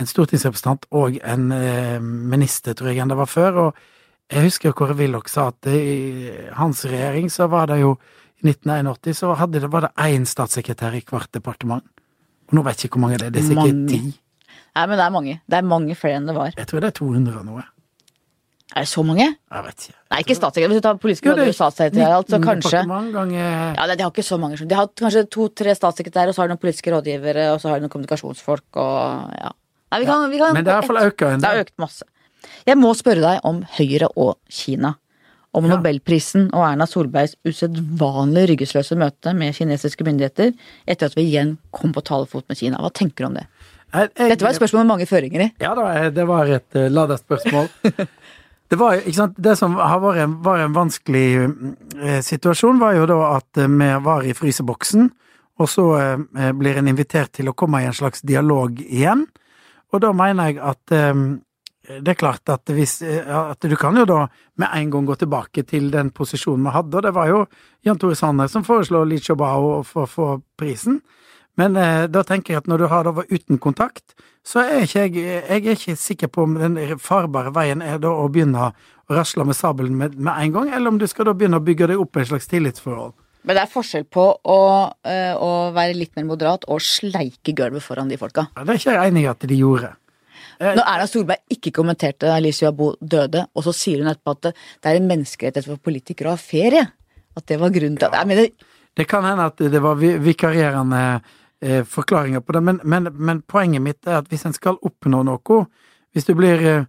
en 0.00 0.08
stortingsrepresentant 0.08 0.86
og 0.96 1.18
en 1.20 1.50
eh, 1.54 1.98
minister, 2.00 2.76
tror 2.76 2.92
jeg, 2.92 3.02
enn 3.02 3.12
det 3.12 3.18
var 3.18 3.30
før. 3.30 3.58
Og 3.66 4.32
jeg 4.32 4.46
husker 4.48 4.70
jo 4.70 4.76
Kåre 4.78 4.96
Willoch 4.98 5.30
sa 5.30 5.50
at 5.52 5.68
i 5.70 6.32
hans 6.56 6.84
regjering 6.88 7.28
så 7.32 7.48
var 7.52 7.70
det 7.72 7.82
jo 7.82 7.96
i 8.42 8.48
1981 8.48 9.18
så 9.20 9.34
det, 9.52 9.62
var 9.70 9.86
det 9.86 9.92
én 10.02 10.24
statssekretær 10.26 10.96
i 10.98 11.04
hvert 11.06 11.30
departement. 11.34 11.84
Og 12.50 12.58
nå 12.58 12.64
vet 12.66 12.80
jeg 12.80 12.90
ikke 12.90 12.98
hvor 12.98 13.06
mange 13.06 13.20
det 13.20 13.28
er. 13.28 13.36
Det 13.36 13.44
er 13.44 13.50
sikkert 13.52 13.84
ti. 13.92 14.00
Nei, 14.72 14.86
men 14.88 14.96
det 14.96 15.04
er 15.04 15.12
mange. 15.14 15.36
Det 15.46 15.58
er 15.58 15.68
mange 15.68 15.96
flere 15.98 16.18
enn 16.18 16.26
det 16.26 16.34
var. 16.36 16.56
Jeg 16.56 16.68
tror 16.70 16.82
det 16.82 16.90
er 16.90 16.98
200 16.98 17.38
og 17.42 17.46
noe. 17.46 17.66
Er 18.72 18.86
det 18.86 18.88
så 18.88 19.02
mange? 19.04 19.26
Jeg 19.52 19.64
vet 19.66 19.82
ikke. 19.86 19.94
Nei, 20.12 20.18
ikke 20.24 20.36
statssekretær. 20.38 20.70
Hvis 20.72 20.80
du 20.80 20.84
tar 20.86 21.00
politiske 21.02 21.28
råd 21.32 21.40
og 21.44 21.54
statssekretær, 21.56 22.14
altså 22.16 22.38
19 22.38 22.46
kanskje 22.48 22.80
Ja, 23.76 23.86
de 23.96 24.02
har 24.02 24.10
ikke 24.10 24.24
så 24.24 24.38
mange. 24.40 24.56
De 24.56 24.74
har 24.78 24.86
kanskje 24.96 25.26
to-tre 25.28 25.74
statssekretærer, 25.76 26.28
og 26.28 26.34
så 26.34 26.42
har 26.42 26.48
de 26.48 26.54
noen 26.54 26.62
politiske 26.62 26.92
rådgivere, 26.94 27.50
og 27.52 27.60
så 27.60 27.68
har 27.68 27.76
de 27.80 27.84
noen 27.86 27.92
kommunikasjonsfolk, 27.92 28.64
og 28.80 29.36
ja. 29.36 29.52
Nei, 29.92 30.00
vi 30.00 30.06
kan, 30.08 30.30
vi 30.32 30.38
kan 30.40 30.54
Men 30.56 30.64
det 30.64 30.72
har 30.72 30.80
i 30.82 30.86
hvert 30.86 30.92
fall 30.96 31.10
økt 31.10 31.22
en 31.28 31.40
Det 31.44 31.48
har 31.52 31.60
økt 31.66 31.74
masse. 31.78 32.04
Jeg 32.66 32.78
må 32.80 32.94
spørre 32.96 33.20
deg 33.20 33.40
om 33.44 33.62
Høyre 33.76 34.08
og 34.16 34.38
Kina. 34.48 34.94
Om 35.52 35.66
Ja. 35.68 35.76
nobelprisen 35.76 36.46
og 36.54 36.64
Erna 36.64 36.86
Solbergs 36.88 37.34
usedvanlig 37.44 38.46
ryggesløse 38.48 38.96
møte 38.96 39.34
med 39.36 39.52
kinesiske 39.54 40.00
myndigheter 40.06 40.54
etter 40.88 41.06
at 41.10 41.14
vi 41.14 41.26
igjen 41.28 41.58
kom 41.70 41.92
på 41.92 42.00
talefot 42.02 42.48
med 42.48 42.56
Kina. 42.56 42.78
Hva 42.80 42.88
tenker 42.90 43.24
du 43.24 43.26
om 43.26 43.34
det? 43.34 43.46
Jeg- 43.92 44.08
jeg- 44.16 44.28
Dette 44.30 44.42
var 44.44 44.50
et 44.50 44.56
spørsmål 44.56 44.86
med 44.86 44.86
mange 44.86 45.06
føringer 45.06 45.40
i. 45.44 45.52
Ja 45.60 45.74
da, 45.74 46.08
det 46.08 46.26
var 46.26 46.46
et 46.46 46.64
uh, 46.74 46.88
lada 46.88 47.18
spørsmål. 47.18 47.68
Det 48.72 48.78
var, 48.80 49.02
det 49.36 49.52
som 49.60 49.74
vært 49.76 50.18
en, 50.22 50.38
var 50.40 50.62
en 50.62 50.72
vanskelig 50.72 51.26
eh, 52.00 52.20
situasjon, 52.24 52.78
var 52.80 52.94
jo 52.96 53.04
da 53.10 53.18
at 53.34 53.60
eh, 53.60 53.68
vi 53.68 53.88
var 54.00 54.24
i 54.24 54.32
fryseboksen, 54.32 55.10
og 55.60 55.68
så 55.68 55.84
eh, 56.00 56.52
blir 56.56 56.80
en 56.80 56.88
invitert 56.88 57.34
til 57.36 57.50
å 57.52 57.52
komme 57.52 57.82
i 57.82 57.88
en 57.90 57.92
slags 57.92 58.24
dialog 58.24 58.80
igjen. 58.80 59.26
Og 59.92 60.00
da 60.00 60.14
mener 60.16 60.48
jeg 60.48 60.62
at 60.64 60.94
eh, 60.96 61.20
det 61.98 62.14
er 62.14 62.16
klart 62.16 62.48
at 62.48 62.72
hvis 62.72 63.02
eh, 63.04 63.28
At 63.28 63.60
du 63.60 63.76
kan 63.76 63.96
jo 63.98 64.06
da 64.08 64.22
med 64.56 64.68
en 64.72 64.90
gang 64.94 65.10
gå 65.10 65.18
tilbake 65.20 65.66
til 65.68 65.90
den 65.92 66.08
posisjonen 66.16 66.64
vi 66.70 66.72
hadde, 66.72 66.96
og 66.96 67.04
det 67.04 67.12
var 67.12 67.28
jo 67.28 67.44
Jan 67.84 68.00
Tore 68.00 68.16
Sanner 68.16 68.48
som 68.48 68.64
foreslo 68.64 69.04
Li 69.04 69.20
Chobao 69.20 69.82
for 69.84 70.06
å 70.06 70.12
få 70.14 70.30
prisen. 70.56 71.02
Men 71.60 71.76
eh, 71.76 72.06
da 72.08 72.22
tenker 72.24 72.54
jeg 72.54 72.62
at 72.62 72.68
når 72.70 72.78
du 72.78 72.86
har 72.88 73.04
det 73.04 73.12
over 73.12 73.26
uten 73.28 73.58
kontakt, 73.60 74.14
så 74.44 74.62
er 74.64 74.86
ikke 74.86 75.02
jeg, 75.04 75.14
jeg 75.22 75.64
er 75.66 75.76
ikke 75.76 75.96
sikker 76.00 76.30
på 76.32 76.46
om 76.46 76.54
den 76.58 76.78
farbare 76.98 77.52
veien 77.54 77.82
er 77.84 78.00
da 78.02 78.10
å 78.10 78.28
begynne 78.32 78.70
å 78.70 78.72
rasle 79.12 79.44
med 79.44 79.58
sabelen 79.58 79.96
med, 79.98 80.16
med 80.16 80.32
en 80.32 80.54
gang, 80.56 80.70
eller 80.72 80.88
om 80.94 80.98
du 80.98 81.06
skal 81.10 81.28
da 81.28 81.34
begynne 81.36 81.60
å 81.60 81.64
bygge 81.64 81.90
deg 81.92 82.00
opp 82.00 82.16
en 82.16 82.30
slags 82.32 82.48
tillitsforhold. 82.50 83.12
Men 83.42 83.58
det 83.58 83.64
er 83.64 83.72
forskjell 83.72 84.04
på 84.06 84.24
å, 84.48 84.58
eh, 85.04 85.32
å 85.34 85.50
være 85.74 85.96
litt 85.98 86.14
mer 86.16 86.28
moderat 86.28 86.64
og 86.70 86.80
sleike 86.80 87.52
gulvet 87.58 87.82
foran 87.82 88.08
de 88.08 88.16
folka. 88.20 88.46
Ja, 88.56 88.64
det 88.64 88.76
er 88.76 88.80
ikke 88.80 88.94
jeg 88.96 89.12
enig 89.12 89.24
i 89.26 89.30
at 89.32 89.46
de 89.50 89.58
gjorde. 89.58 89.90
Eh, 90.60 90.74
Når 90.78 90.84
Erna 90.86 91.06
Solberg 91.10 91.56
ikke 91.56 91.72
kommenterte 91.74 92.28
da 92.30 92.36
Alicia 92.38 92.70
Bo 92.72 92.92
døde, 93.02 93.44
og 93.52 93.66
så 93.66 93.74
sier 93.74 93.98
hun 94.02 94.12
etterpå 94.12 94.36
at 94.36 94.42
det, 94.52 94.54
er 94.86 95.00
en 95.00 95.08
menneskerettighet 95.10 95.66
for 95.68 95.82
politikere 95.90 96.30
å 96.30 96.36
ha 96.36 96.40
ferie. 96.40 96.86
At 97.36 97.46
det 97.50 97.58
var 97.60 97.74
grunnen 97.74 97.98
til 97.98 98.08
at 98.08 98.26
mener, 98.28 98.50
Det 98.94 99.06
kan 99.08 99.24
hende 99.24 99.46
at 99.48 99.56
det 99.56 99.80
var 99.80 99.94
vi- 99.96 100.18
vikarierende 100.18 101.22
eh, 101.62 101.84
forklaringer 101.88 102.40
på 102.40 102.56
det, 102.56 102.64
men, 102.64 102.80
men, 102.84 103.08
men 103.14 103.42
poenget 103.42 103.82
mitt 103.82 104.08
er 104.08 104.20
at 104.20 104.28
hvis 104.32 104.44
en 104.48 104.56
skal 104.56 104.80
oppnå 104.82 105.22
noe, 105.28 105.62
hvis 106.12 106.28
du 106.28 106.34
blir, 106.36 106.60
eh, 106.66 106.84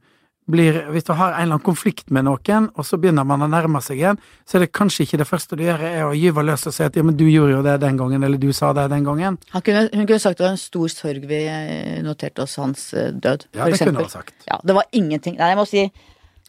blir 0.45 0.81
Hvis 0.91 1.05
du 1.07 1.13
har 1.13 1.31
en 1.31 1.33
eller 1.35 1.55
annen 1.55 1.63
konflikt 1.63 2.09
med 2.11 2.25
noen, 2.27 2.69
og 2.75 2.83
så 2.85 2.97
begynner 2.99 3.23
man 3.23 3.45
å 3.45 3.47
nærme 3.47 3.79
seg 3.81 4.01
igjen, 4.01 4.17
så 4.43 4.57
er 4.57 4.65
det 4.65 4.73
kanskje 4.75 5.05
ikke 5.05 5.19
det 5.21 5.27
første 5.29 5.55
du 5.55 5.63
gjør, 5.63 5.79
er 5.87 6.03
å 6.03 6.15
gyve 6.17 6.43
løs 6.43 6.67
og 6.67 6.75
si 6.75 6.83
at 6.83 6.97
ja, 6.99 7.03
men 7.03 7.15
du 7.15 7.23
gjorde 7.29 7.55
jo 7.55 7.61
det 7.63 7.77
den 7.79 7.97
gangen, 7.97 8.23
eller 8.27 8.41
du 8.41 8.51
sa 8.51 8.73
det 8.75 8.89
den 8.91 9.05
gangen. 9.07 9.37
han 9.53 9.61
kunne, 9.61 9.87
hun 9.93 10.07
kunne 10.07 10.19
sagt 10.19 10.37
det 10.41 10.45
var 10.45 10.57
en 10.57 10.59
stor 10.59 10.87
sorg 10.91 11.27
vi 11.29 11.45
eh, 11.47 12.01
noterte 12.03 12.43
oss 12.43 12.57
hans 12.59 12.93
eh, 12.93 13.13
død, 13.13 13.47
Ja, 13.53 13.63
for 13.63 13.71
det 13.71 13.87
kunne 13.87 14.03
hun 14.03 14.09
sagt. 14.09 14.35
Ja, 14.49 14.59
det 14.63 14.75
var 14.75 14.89
ingenting. 14.91 15.37
Nei, 15.39 15.53
jeg 15.53 15.61
må 15.61 15.65
si 15.69 15.85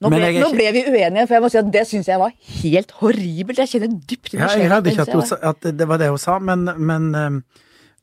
nå 0.03 0.11
ble, 0.11 0.27
er 0.27 0.43
nå 0.43 0.51
ble 0.51 0.73
vi 0.75 0.83
uenige, 0.91 1.29
for 1.29 1.37
jeg 1.37 1.43
må 1.45 1.49
si 1.53 1.59
at 1.61 1.69
det 1.71 1.85
syns 1.87 2.09
jeg 2.11 2.19
var 2.19 2.33
helt 2.35 2.91
horribelt. 2.99 3.61
Jeg 3.63 3.77
kjenner 3.77 3.93
dypt 3.95 4.35
i 4.35 4.41
Ja, 4.41 4.49
jeg 4.59 4.73
hadde 4.73 4.91
ikke 4.91 5.07
at, 5.07 5.45
at 5.55 5.69
det 5.79 5.87
var 5.87 6.03
det 6.03 6.11
hun 6.11 6.19
sa, 6.19 6.41
men, 6.43 6.67
men, 6.83 7.13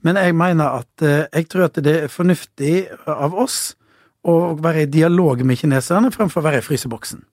men 0.05 0.17
jeg 0.17 0.35
mener 0.37 0.81
at 0.81 1.05
eh, 1.05 1.27
jeg 1.29 1.49
tror 1.51 1.67
at 1.67 1.77
det 1.83 1.97
er 2.03 2.11
fornuftig 2.11 2.75
av 3.05 3.35
oss 3.37 3.75
å 4.27 4.53
være 4.61 4.85
i 4.85 4.91
dialog 4.91 5.41
med 5.45 5.59
kineserne 5.59 6.11
fremfor 6.13 6.41
å 6.41 6.49
være 6.49 6.61
i 6.61 6.65
fryseboksen. 6.65 7.23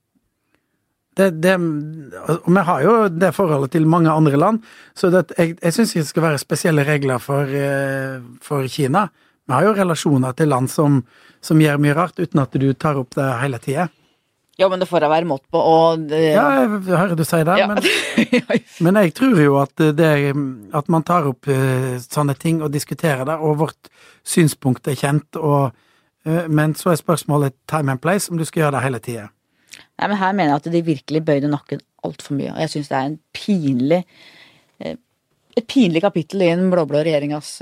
Det, 1.19 1.29
det, 1.43 1.55
og 1.59 2.47
vi 2.47 2.61
har 2.63 2.83
jo 2.85 2.93
det 3.11 3.33
forholdet 3.35 3.73
til 3.75 3.87
mange 3.89 4.11
andre 4.13 4.39
land, 4.39 4.61
så 4.95 5.09
det, 5.11 5.25
jeg, 5.35 5.57
jeg 5.59 5.75
syns 5.75 5.91
ikke 5.91 6.03
det 6.05 6.11
skal 6.13 6.25
være 6.29 6.41
spesielle 6.41 6.85
regler 6.87 7.19
for, 7.23 7.49
eh, 7.49 8.21
for 8.45 8.69
Kina. 8.71 9.09
Vi 9.49 9.57
har 9.57 9.65
jo 9.65 9.75
relasjoner 9.75 10.37
til 10.37 10.51
land 10.53 10.69
som, 10.71 11.01
som 11.41 11.59
gjør 11.59 11.81
mye 11.81 11.97
rart, 11.97 12.21
uten 12.21 12.43
at 12.43 12.55
du 12.61 12.69
tar 12.77 13.01
opp 13.01 13.17
det 13.17 13.27
hele 13.41 13.59
tida. 13.63 13.89
Jo, 14.59 14.67
men 14.67 14.81
det 14.81 14.89
får 14.89 15.05
da 15.05 15.09
være 15.11 15.27
mått 15.29 15.45
på, 15.51 15.59
og 15.63 16.01
det, 16.09 16.19
Ja, 16.33 16.45
jeg 16.65 16.81
hører 16.89 17.15
du 17.15 17.23
si 17.23 17.37
det, 17.47 17.57
Ja. 17.61 17.67
men 17.69 17.79
Men 18.85 18.97
jeg 18.99 19.13
tror 19.15 19.39
jo 19.39 19.57
at 19.61 19.75
det 19.95 20.09
at 20.75 20.89
man 20.91 21.03
tar 21.07 21.27
opp 21.29 21.47
eh, 21.47 21.95
sånne 22.03 22.35
ting 22.39 22.59
og 22.61 22.73
diskuterer 22.73 23.23
det, 23.29 23.37
og 23.39 23.57
vårt 23.63 23.91
synspunkt 24.27 24.87
er 24.91 24.97
kjent, 24.99 25.39
og 25.39 25.71
eh, 26.25 26.47
Men 26.51 26.75
så 26.75 26.91
er 26.91 26.99
spørsmålet 26.99 27.55
time 27.71 27.95
and 27.95 28.01
place, 28.03 28.27
om 28.31 28.37
du 28.37 28.43
skal 28.43 28.65
gjøre 28.65 28.75
det 28.77 28.83
hele 28.83 28.99
tida. 28.99 29.27
Nei, 29.99 30.07
men 30.09 30.17
her 30.19 30.33
mener 30.35 30.51
jeg 30.53 30.61
at 30.63 30.71
de 30.73 30.81
virkelig 30.83 31.21
bøyde 31.25 31.51
nakken 31.51 31.79
altfor 32.03 32.35
mye, 32.35 32.51
og 32.51 32.59
jeg 32.59 32.69
syns 32.73 32.89
det 32.91 32.97
er 32.97 33.07
en 33.13 33.19
pinlig 33.35 34.01
eh, 34.83 34.95
et 35.57 35.67
pinlig 35.67 36.01
kapittel 36.03 36.43
i 36.45 36.51
den 36.55 36.69
blå-blå 36.71 37.01
regjeringas 37.03 37.57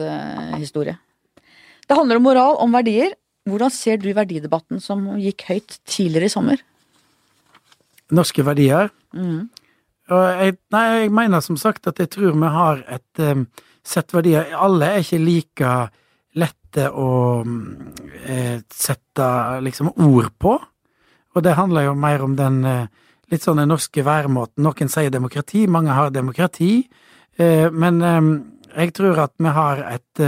historie. 0.59 0.97
Det 1.87 1.95
handler 1.97 2.19
om 2.19 2.25
moral, 2.27 2.57
om 2.61 2.73
verdier. 2.75 3.13
Hvordan 3.47 3.71
ser 3.71 3.97
du 3.97 4.09
verdidebatten 4.13 4.81
som 4.83 5.05
gikk 5.17 5.45
høyt 5.47 5.77
tidligere 5.87 6.27
i 6.27 6.33
sommer? 6.33 6.59
Norske 8.15 8.45
verdier. 8.45 8.91
Mm. 9.15 9.47
Og 10.07 10.23
jeg, 10.39 10.55
nei, 10.71 10.83
jeg 11.01 11.13
mener 11.15 11.43
som 11.43 11.57
sagt 11.59 11.89
at 11.89 11.99
jeg 11.99 12.11
tror 12.13 12.35
vi 12.37 12.51
har 12.53 12.83
et 12.95 13.23
um, 13.27 13.47
sett 13.83 14.13
verdier. 14.15 14.53
Alle 14.55 14.93
er 14.93 15.03
ikke 15.03 15.19
like 15.19 15.73
lette 16.37 16.87
å 16.87 17.09
um, 17.43 17.57
sette 18.71 19.27
liksom 19.65 19.91
ord 19.95 20.31
på. 20.39 20.55
Og 21.35 21.43
det 21.43 21.57
handler 21.57 21.89
jo 21.89 21.97
mer 21.99 22.23
om 22.23 22.37
den 22.39 22.61
uh, 22.63 22.85
litt 23.31 23.43
sånn 23.43 23.59
den 23.59 23.73
norske 23.73 24.05
væremåten. 24.07 24.63
Noen 24.63 24.91
sier 24.91 25.11
demokrati, 25.11 25.65
mange 25.67 25.95
har 25.97 26.13
demokrati. 26.15 26.85
uh, 27.41 27.67
men 27.73 27.99
um, 28.01 28.31
jeg 28.77 28.93
tror 28.95 29.19
at 29.25 29.33
vi 29.41 29.51
har 29.51 29.79
et, 29.89 30.21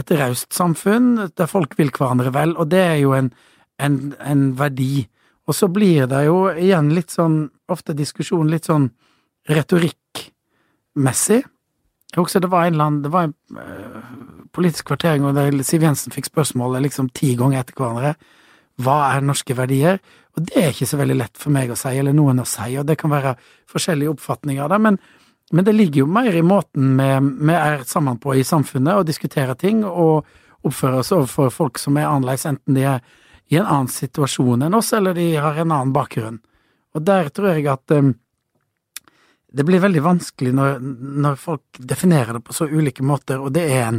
et 0.00 0.12
raust 0.16 0.54
samfunn 0.56 1.26
der 1.36 1.48
folk 1.50 1.74
vil 1.76 1.90
hverandre 1.92 2.30
vel, 2.32 2.54
og 2.56 2.70
det 2.72 2.80
er 2.80 2.94
jo 3.02 3.10
en, 3.12 3.28
en, 3.76 3.98
en 4.16 4.44
verdi. 4.56 5.04
Og 5.50 5.56
så 5.56 5.66
blir 5.66 6.06
det 6.06 6.24
jo 6.28 6.44
igjen 6.54 6.92
litt 6.94 7.10
sånn, 7.10 7.48
ofte 7.70 7.96
diskusjon 7.98 8.50
litt 8.52 8.68
sånn 8.70 8.86
retorikkmessig. 9.50 11.40
Jeg 12.10 12.18
husker 12.18 12.44
det 12.44 12.50
var 12.52 12.68
en 12.68 12.78
annen, 12.78 13.00
det 13.02 13.10
var 13.10 13.26
en 13.26 13.58
eh, 13.58 14.12
politisk 14.54 14.92
kvartering 14.92 15.26
der 15.34 15.54
Siv 15.66 15.82
Jensen 15.82 16.14
fikk 16.14 16.28
spørsmålet 16.30 16.86
liksom 16.86 17.10
ti 17.14 17.32
ganger 17.38 17.64
etter 17.64 17.78
hverandre. 17.78 18.14
Hva 18.80 18.96
er 19.10 19.26
norske 19.26 19.56
verdier? 19.58 19.98
Og 20.38 20.46
det 20.46 20.58
er 20.60 20.70
ikke 20.70 20.88
så 20.88 21.00
veldig 21.00 21.18
lett 21.18 21.38
for 21.38 21.54
meg 21.54 21.72
å 21.72 21.78
si, 21.78 21.96
eller 21.98 22.14
noen 22.14 22.42
å 22.42 22.46
si, 22.48 22.70
og 22.78 22.86
det 22.86 22.96
kan 23.00 23.10
være 23.10 23.34
forskjellige 23.70 24.14
oppfatninger 24.14 24.62
av 24.62 24.70
det, 24.72 24.78
men, 24.86 24.98
men 25.50 25.66
det 25.66 25.74
ligger 25.74 26.04
jo 26.04 26.12
mer 26.14 26.36
i 26.36 26.44
måten 26.46 26.94
vi 26.94 27.56
er 27.56 27.82
sammen 27.90 28.20
på 28.22 28.36
i 28.38 28.46
samfunnet, 28.46 29.00
og 29.00 29.08
diskuterer 29.10 29.58
ting 29.58 29.82
og 29.82 30.22
oppfører 30.66 31.02
oss 31.02 31.10
overfor 31.16 31.50
folk 31.54 31.82
som 31.82 31.98
er 31.98 32.06
annerledes, 32.06 32.46
enten 32.46 32.78
de 32.78 32.86
er 32.92 33.02
i 33.50 33.58
en 33.58 33.66
annen 33.66 33.90
situasjon 33.90 34.62
enn 34.62 34.74
oss, 34.78 34.92
eller 34.94 35.14
de 35.14 35.32
har 35.36 35.56
en 35.58 35.72
annen 35.72 35.94
bakgrunn. 35.94 36.38
Og 36.94 37.02
der 37.06 37.30
tror 37.34 37.50
jeg 37.50 37.66
at 37.70 37.94
um, 37.96 38.12
det 39.50 39.66
blir 39.66 39.82
veldig 39.82 40.02
vanskelig 40.04 40.52
når, 40.54 40.78
når, 41.24 41.38
folk 41.38 41.80
definerer 41.92 42.38
det 42.38 42.44
på 42.46 42.54
så 42.54 42.68
ulike 42.70 43.02
måter, 43.06 43.42
og 43.42 43.50
det 43.54 43.64
er 43.74 43.82
en 43.88 43.98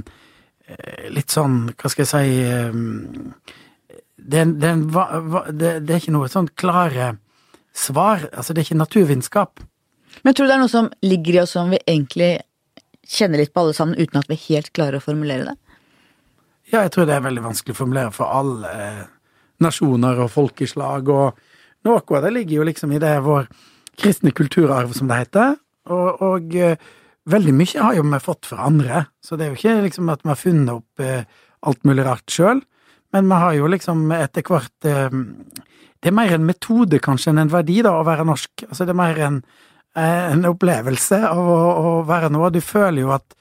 eh, 0.68 1.10
litt 1.12 1.36
sånn, 1.36 1.66
hva 1.76 1.92
skal 1.92 2.08
jeg 2.08 2.12
si 2.14 2.46
um, 2.72 3.36
det, 4.16 4.40
er, 4.40 4.56
det, 4.56 4.70
er 4.70 4.78
en, 4.78 4.88
va, 4.96 5.06
va, 5.20 5.44
det, 5.52 5.82
det, 5.84 5.98
er 5.98 6.00
ikke 6.00 6.16
noe 6.16 6.32
sånn 6.32 6.48
klare 6.56 7.16
svar, 7.76 8.30
altså 8.32 8.54
det 8.54 8.64
er 8.64 8.70
ikke 8.70 8.84
naturvitenskap. 8.86 9.64
Men 10.24 10.36
tror 10.36 10.48
du 10.48 10.52
det 10.52 10.60
er 10.62 10.64
noe 10.64 10.72
som 10.72 10.92
ligger 11.04 11.42
i 11.42 11.44
oss 11.44 11.58
som 11.58 11.72
vi 11.76 11.80
egentlig 11.84 12.38
kjenner 13.08 13.42
litt 13.42 13.52
på 13.52 13.66
alle 13.66 13.76
sammen, 13.76 14.00
uten 14.00 14.20
at 14.22 14.32
vi 14.32 14.40
helt 14.48 14.72
klarer 14.76 15.00
å 15.00 15.04
formulere 15.04 15.52
det? 15.52 15.58
Ja, 16.72 16.86
jeg 16.86 16.94
tror 16.96 17.08
det 17.10 17.18
er 17.18 17.26
veldig 17.26 17.44
vanskelig 17.44 17.76
å 17.76 17.82
formulere 17.82 18.16
for 18.16 18.32
alle 18.32 18.72
nasjoner 19.64 20.22
og 20.24 20.32
folkeslag, 20.34 21.10
og 21.10 21.38
noe 21.88 22.02
av 22.02 22.26
det 22.26 22.34
ligger 22.36 22.60
jo 22.60 22.66
liksom 22.70 22.94
i 22.94 23.02
det 23.02 23.14
vår 23.26 23.48
kristne 24.00 24.34
kulturarv, 24.36 24.94
som 24.96 25.10
det 25.10 25.22
heter, 25.24 25.56
og, 25.92 26.22
og 26.22 26.58
uh, 26.58 26.92
veldig 27.32 27.54
mye 27.58 27.86
har 27.86 27.98
jo 27.98 28.06
vi 28.08 28.20
fått 28.22 28.50
fra 28.50 28.68
andre, 28.70 29.06
så 29.24 29.38
det 29.38 29.46
er 29.46 29.52
jo 29.52 29.60
ikke 29.60 29.88
liksom 29.88 30.12
at 30.14 30.22
vi 30.24 30.32
har 30.32 30.40
funnet 30.40 30.76
opp 30.76 31.04
uh, 31.04 31.42
alt 31.68 31.84
mulig 31.88 32.06
rart 32.08 32.34
sjøl, 32.34 32.62
men 33.12 33.28
vi 33.28 33.42
har 33.44 33.58
jo 33.58 33.72
liksom 33.72 34.06
etter 34.16 34.46
hvert 34.48 34.88
uh, 34.88 35.20
Det 36.02 36.10
er 36.10 36.18
mer 36.18 36.32
en 36.34 36.48
metode, 36.48 36.98
kanskje, 36.98 37.30
enn 37.30 37.44
en 37.44 37.52
verdi, 37.52 37.82
da, 37.86 37.92
å 37.94 38.06
være 38.08 38.26
norsk. 38.26 38.64
Altså, 38.70 38.88
det 38.88 38.94
er 38.96 38.98
mer 38.98 39.20
en, 39.22 39.36
en 40.02 40.48
opplevelse 40.50 41.20
av 41.28 41.38
å, 41.38 41.58
å 41.78 41.92
være 42.08 42.32
noe. 42.34 42.50
Du 42.50 42.58
føler 42.58 43.04
jo 43.04 43.12
at 43.14 43.36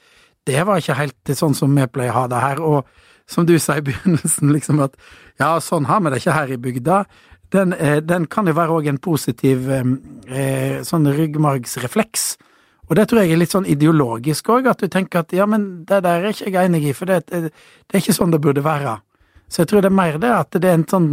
det 0.44 0.60
var 0.68 0.82
ikke 0.82 0.98
helt 0.98 1.32
sånn 1.38 1.56
som 1.56 1.72
vi 1.72 1.86
pleier 1.88 2.12
å 2.12 2.18
ha 2.18 2.26
det 2.28 2.42
her, 2.42 2.60
og 2.60 2.90
som 3.30 3.46
du 3.46 3.56
sa 3.62 3.78
i 3.78 3.84
begynnelsen, 3.86 4.50
liksom 4.56 4.82
at 4.84 4.96
ja, 5.40 5.54
sånn 5.62 5.88
har 5.88 6.02
vi 6.02 6.12
det 6.12 6.20
ikke 6.22 6.36
her 6.36 6.52
i 6.52 6.60
bygda. 6.60 7.00
Den, 7.54 7.74
eh, 7.74 7.98
den 8.02 8.26
kan 8.30 8.50
jo 8.50 8.56
være 8.58 8.76
òg 8.76 8.88
en 8.90 9.00
positiv 9.02 9.70
eh, 9.70 10.80
sånn 10.86 11.10
ryggmargsrefleks. 11.14 12.30
Og 12.90 12.96
det 12.98 13.06
tror 13.06 13.22
jeg 13.22 13.36
er 13.36 13.38
litt 13.38 13.54
sånn 13.54 13.68
ideologisk 13.70 14.50
òg, 14.50 14.66
at 14.70 14.82
du 14.82 14.90
tenker 14.90 15.22
at 15.22 15.34
ja, 15.34 15.46
men 15.46 15.84
det 15.86 16.02
der 16.06 16.26
er 16.26 16.34
ikke 16.34 16.50
jeg 16.50 16.70
enig 16.70 16.88
i, 16.90 16.94
for 16.96 17.10
det, 17.10 17.22
det, 17.30 17.52
er 17.92 18.02
ikke 18.02 18.16
sånn 18.16 18.34
det 18.34 18.42
burde 18.42 18.66
være. 18.66 18.98
Så 19.50 19.62
jeg 19.62 19.70
tror 19.70 19.84
det 19.84 19.90
er 19.90 19.98
mer 19.98 20.18
det 20.22 20.32
at 20.34 20.58
det 20.58 20.70
er 20.70 20.78
en 20.78 20.88
sånn 20.90 21.10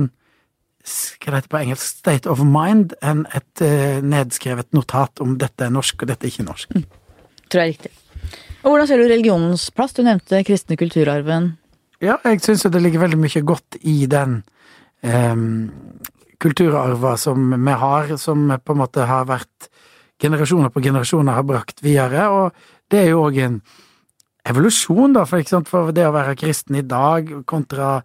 hva 0.87 1.33
det 1.33 1.39
heter 1.41 1.51
på 1.51 1.59
engelsk, 1.59 1.99
state 1.99 2.31
of 2.31 2.41
mind, 2.47 2.93
enn 3.03 3.25
et 3.35 3.61
eh, 3.65 3.99
nedskrevet 3.99 4.69
notat 4.77 5.19
om 5.23 5.35
dette 5.41 5.65
er 5.65 5.73
norsk 5.73 6.05
og 6.05 6.09
dette 6.13 6.23
er 6.23 6.31
ikke 6.31 6.45
norsk. 6.47 6.77
Mm. 6.77 6.85
Tror 7.51 7.61
jeg 7.61 7.65
er 7.65 7.73
riktig. 7.73 7.91
Og 8.63 8.71
hvordan 8.71 8.87
ser 8.89 9.01
du 9.01 9.09
religionens 9.09 9.67
plass? 9.75 9.93
Du 9.97 10.01
nevnte 10.05 10.39
kristne 10.47 10.79
kulturarven. 10.79 11.57
Ja, 12.03 12.19
jeg 12.21 12.43
syns 12.45 12.61
det 12.69 12.81
ligger 12.83 13.07
veldig 13.07 13.17
mye 13.17 13.41
godt 13.41 13.79
i 13.81 14.03
den 14.09 14.43
um, 15.01 15.71
kulturarva 16.37 17.15
som 17.17 17.55
vi 17.55 17.73
har, 17.81 18.11
som 18.21 18.51
på 18.61 18.75
en 18.75 18.81
måte 18.83 19.07
har 19.09 19.25
vært 19.25 19.69
generasjoner 20.21 20.69
på 20.73 20.83
generasjoner 20.85 21.37
har 21.37 21.45
brakt 21.45 21.81
videre, 21.85 22.27
og 22.29 22.91
det 22.91 23.01
er 23.01 23.09
jo 23.11 23.23
òg 23.25 23.39
en 23.41 23.57
evolusjon, 24.47 25.15
da, 25.17 25.25
for, 25.29 25.41
for, 25.67 25.89
det 25.93 26.05
å 26.07 26.13
være 26.13 26.37
kristen 26.39 26.77
i 26.79 26.85
dag 26.85 27.31
kontra 27.49 27.97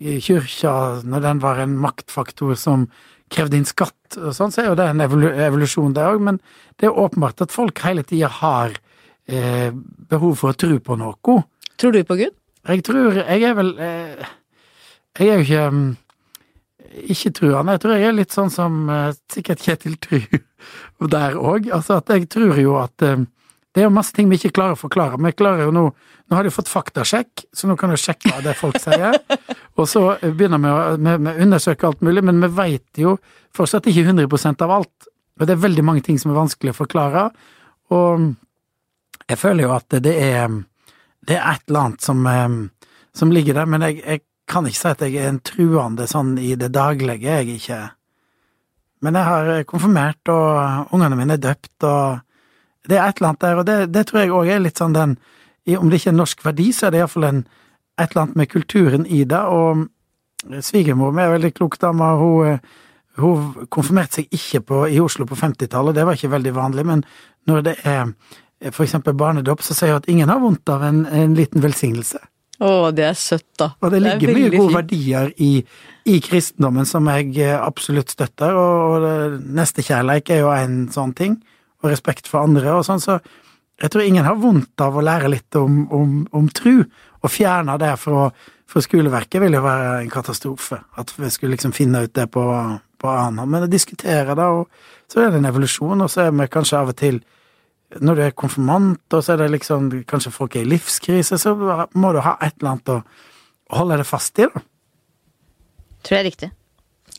kyrkja 0.00 0.74
når 1.04 1.24
den 1.24 1.40
var 1.42 1.60
en 1.60 1.76
maktfaktor 1.80 2.54
som 2.60 2.86
krevde 3.32 3.58
inn 3.58 3.68
skatt 3.68 4.18
og 4.18 4.34
sånn, 4.36 4.52
så 4.52 4.62
er 4.62 4.70
jo 4.70 4.76
det 4.78 4.88
en 4.90 5.04
evolusjon, 5.04 5.94
det 5.96 6.04
òg, 6.04 6.20
men 6.28 6.40
det 6.80 6.88
er 6.88 7.00
åpenbart 7.04 7.44
at 7.44 7.54
folk 7.54 7.80
hele 7.84 8.04
tida 8.04 8.30
har 8.40 8.76
eh, 9.28 9.72
behov 10.12 10.36
for 10.40 10.52
å 10.52 10.60
tro 10.60 10.76
på 10.82 10.98
noe. 11.00 11.40
Tror 11.80 11.96
du 11.96 12.02
på 12.04 12.18
Gud? 12.20 12.39
Jeg 12.68 12.84
tror 12.84 13.16
Jeg 13.16 13.42
er 13.42 13.56
vel 13.56 13.74
eh, 13.80 14.30
Jeg 15.18 15.28
er 15.28 15.40
jo 15.40 15.46
ikke 15.46 15.66
um, 15.68 15.82
ikke-truende. 16.90 17.72
Jeg 17.76 17.80
tror 17.80 17.92
jeg 17.94 18.08
er 18.08 18.14
litt 18.16 18.34
sånn 18.34 18.50
som 18.50 18.88
uh, 18.90 19.12
sikkert 19.30 19.62
Kjetil 19.62 19.94
Tru 20.02 20.20
der 21.14 21.36
òg. 21.38 21.68
Altså 21.70 22.00
at 22.00 22.10
jeg 22.10 22.26
tror 22.32 22.58
jo 22.58 22.74
at 22.80 23.04
um, 23.06 23.28
det 23.70 23.82
er 23.82 23.86
jo 23.86 23.94
masse 23.94 24.14
ting 24.16 24.26
vi 24.30 24.40
ikke 24.40 24.56
klarer 24.58 24.74
å 24.74 24.80
forklare. 24.80 25.20
Vi 25.22 25.36
klarer 25.38 25.68
jo 25.68 25.74
nå 25.74 25.90
Nå 26.30 26.36
har 26.38 26.46
de 26.46 26.52
fått 26.54 26.68
faktasjekk, 26.70 27.40
så 27.50 27.66
nå 27.66 27.74
kan 27.74 27.90
du 27.90 27.96
sjekke 27.98 28.36
det 28.44 28.52
folk 28.54 28.76
sier. 28.78 29.16
Og 29.82 29.88
så 29.90 30.12
begynner 30.22 30.60
vi 30.62 30.70
å 30.70 31.16
undersøke 31.42 31.88
alt 31.88 32.04
mulig, 32.06 32.22
men 32.22 32.38
vi 32.44 32.50
veit 32.54 33.00
jo 33.02 33.16
fortsatt 33.50 33.88
ikke 33.90 34.04
100% 34.12 34.62
av 34.62 34.76
alt. 34.76 35.08
Og 35.40 35.48
det 35.48 35.56
er 35.56 35.64
veldig 35.64 35.82
mange 35.88 36.04
ting 36.06 36.20
som 36.22 36.30
er 36.30 36.38
vanskelig 36.38 36.70
å 36.70 36.78
forklare. 36.84 37.24
Og 37.90 38.28
jeg 39.26 39.40
føler 39.42 39.66
jo 39.66 39.74
at 39.74 39.98
det 40.06 40.14
er 40.22 40.54
det 41.30 41.38
er 41.38 41.46
et 41.52 41.64
eller 41.68 41.86
annet 41.86 42.02
som, 42.02 42.26
som 43.14 43.32
ligger 43.32 43.60
der, 43.60 43.70
men 43.70 43.86
jeg, 43.86 44.02
jeg, 44.02 44.24
kan 44.50 44.66
ikke 44.66 44.80
si 44.80 44.88
at 44.90 45.02
jeg 45.04 45.14
er 45.14 45.28
en 45.30 45.44
truende 45.46 46.08
sånn 46.10 46.32
i 46.42 46.56
det 46.58 46.72
daglige, 46.74 47.20
jeg 47.22 47.44
er 47.44 47.50
ikke. 47.54 47.76
Men 49.06 49.14
jeg 49.14 49.28
har 49.28 49.50
konfirmert, 49.70 50.32
og 50.32 50.90
ungene 50.96 51.18
mine 51.20 51.36
er 51.36 51.44
døpt, 51.44 51.86
og 51.86 52.88
det 52.90 52.98
er 52.98 53.04
et 53.04 53.20
eller 53.20 53.28
annet 53.28 53.44
der, 53.44 53.60
og 53.60 53.68
det, 53.68 53.76
det 53.94 54.02
tror 54.08 54.20
jeg 54.24 54.34
òg 54.34 54.50
er 54.50 54.64
litt 54.64 54.82
sånn 54.82 54.96
den 54.96 55.14
Om 55.70 55.90
det 55.90 56.00
ikke 56.00 56.08
er 56.08 56.14
en 56.16 56.18
norsk 56.18 56.42
verdi, 56.42 56.66
så 56.74 56.88
er 56.88 56.90
det 56.90 56.98
iallfall 56.98 57.28
et 57.30 57.44
eller 58.00 58.22
annet 58.24 58.38
med 58.40 58.50
kulturen 58.50 59.06
i 59.06 59.22
det, 59.28 59.38
og 59.38 59.86
svigermor 60.66 61.12
mi 61.14 61.22
er 61.22 61.34
veldig 61.36 61.52
klok 61.54 61.76
dame, 61.78 62.08
hun, 62.18 62.58
hun 63.20 63.66
konfirmerte 63.70 64.18
seg 64.18 64.34
ikke 64.34 64.64
på, 64.66 64.80
i 64.88 64.98
Oslo 65.04 65.28
på 65.30 65.38
50-tallet, 65.38 65.94
det 65.94 66.08
var 66.08 66.18
ikke 66.18 66.32
veldig 66.34 66.54
vanlig, 66.56 66.86
men 66.88 67.04
når 67.46 67.66
det 67.68 67.76
er 67.86 68.10
for 68.68 68.84
eksempel 68.84 69.16
barnedåp, 69.16 69.62
så 69.64 69.76
sier 69.76 69.94
hun 69.94 70.02
at 70.02 70.10
ingen 70.12 70.28
har 70.28 70.42
vondt 70.42 70.68
av 70.72 70.84
en, 70.84 71.04
en 71.06 71.36
liten 71.36 71.64
velsignelse. 71.64 72.20
Å, 72.60 72.90
det 72.92 73.06
er 73.08 73.16
søtt, 73.16 73.48
da. 73.56 73.70
Og 73.80 73.92
det 73.94 74.02
ligger 74.04 74.28
det 74.28 74.36
mye 74.36 74.52
gode 74.52 74.74
verdier 74.74 75.30
i, 75.40 75.62
i, 76.04 76.18
kristendommen 76.20 76.84
som 76.88 77.06
jeg 77.08 77.32
eh, 77.40 77.56
absolutt 77.56 78.12
støtter, 78.12 78.52
og, 78.52 79.06
og 79.06 79.46
nestekjærleik 79.56 80.28
er 80.34 80.42
jo 80.42 80.50
en 80.52 80.82
sånn 80.92 81.14
ting, 81.16 81.38
og 81.80 81.88
respekt 81.88 82.28
for 82.28 82.44
andre 82.44 82.74
og 82.76 82.84
sånn, 82.84 83.00
så 83.00 83.16
jeg 83.80 83.94
tror 83.94 84.04
ingen 84.04 84.28
har 84.28 84.36
vondt 84.36 84.84
av 84.84 84.98
å 84.98 85.04
lære 85.04 85.30
litt 85.32 85.56
om, 85.56 85.86
om, 85.96 86.18
om 86.36 86.52
tru, 86.52 86.82
og 87.24 87.32
fjerne 87.32 87.78
det 87.80 87.94
fra, 88.02 88.28
fra 88.68 88.84
skoleverket 88.84 89.40
vil 89.40 89.56
jo 89.56 89.64
være 89.64 89.96
en 90.02 90.12
katastrofe, 90.12 90.82
at 91.00 91.16
vi 91.16 91.32
skulle 91.32 91.56
liksom 91.56 91.72
finne 91.72 92.04
ut 92.04 92.12
det 92.16 92.28
på, 92.34 92.44
på 93.00 93.08
annen 93.14 93.40
hånd, 93.40 93.54
men 93.56 93.64
å 93.64 93.72
diskutere 93.72 94.36
det, 94.36 94.52
og 94.52 94.68
så 95.08 95.24
er 95.24 95.32
det 95.32 95.40
en 95.40 95.48
evolusjon, 95.48 96.04
og 96.04 96.12
så 96.12 96.26
er 96.26 96.36
vi 96.36 96.52
kanskje 96.52 96.84
av 96.84 96.92
og 96.92 97.00
til 97.00 97.22
når 97.98 98.14
du 98.14 98.22
er 98.22 98.36
konfirmant, 98.38 99.02
og 99.12 99.24
så 99.24 99.34
er 99.34 99.42
det 99.42 99.50
liksom 99.56 99.90
kanskje 100.08 100.32
folk 100.34 100.54
er 100.56 100.62
i 100.62 100.70
livskrise, 100.70 101.38
så 101.38 101.54
må 101.58 102.12
du 102.14 102.20
ha 102.22 102.36
et 102.38 102.54
eller 102.60 102.74
annet 102.74 102.92
å 102.94 103.00
holde 103.74 103.98
deg 104.00 104.06
fast 104.06 104.38
i, 104.38 104.46
da. 104.46 104.62
Tror 106.00 106.16
jeg 106.16 106.22
er 106.22 106.28
riktig. 106.30 106.50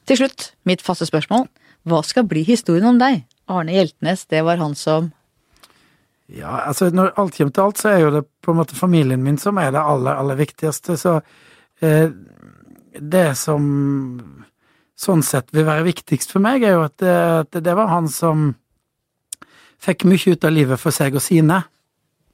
Til 0.10 0.18
slutt, 0.24 0.52
mitt 0.66 0.82
faste 0.82 1.06
spørsmål. 1.06 1.46
Hva 1.88 2.02
skal 2.06 2.26
bli 2.30 2.44
historien 2.48 2.88
om 2.90 3.02
deg? 3.02 3.26
Arne 3.52 3.76
Hjeltnes, 3.76 4.26
det 4.32 4.46
var 4.48 4.62
han 4.62 4.78
som 4.78 5.12
Ja, 6.32 6.62
altså 6.64 6.88
når 6.96 7.12
alt 7.20 7.36
kommer 7.36 7.52
til 7.52 7.64
alt, 7.66 7.80
så 7.82 7.90
er 7.92 7.98
jo 8.06 8.12
det 8.16 8.22
på 8.40 8.54
en 8.54 8.62
måte 8.62 8.78
familien 8.78 9.24
min 9.24 9.38
som 9.42 9.58
er 9.60 9.74
det 9.76 9.82
aller, 9.84 10.16
aller 10.16 10.38
viktigste, 10.40 10.96
så 10.96 11.18
eh, 11.84 12.08
det 12.96 13.26
som 13.36 13.66
sånn 15.02 15.24
sett 15.26 15.52
vil 15.52 15.68
være 15.68 15.84
viktigst 15.90 16.32
for 16.32 16.44
meg, 16.44 16.64
er 16.64 16.78
jo 16.78 16.86
at 16.86 16.96
det, 17.04 17.18
at 17.44 17.60
det 17.66 17.76
var 17.76 17.92
han 17.92 18.08
som 18.12 18.54
fikk 19.82 20.06
mye 20.10 20.36
ut 20.36 20.46
av 20.48 20.54
livet 20.54 20.82
for 20.82 20.96
seg 20.96 21.18
og 21.18 21.24
sine. 21.26 21.64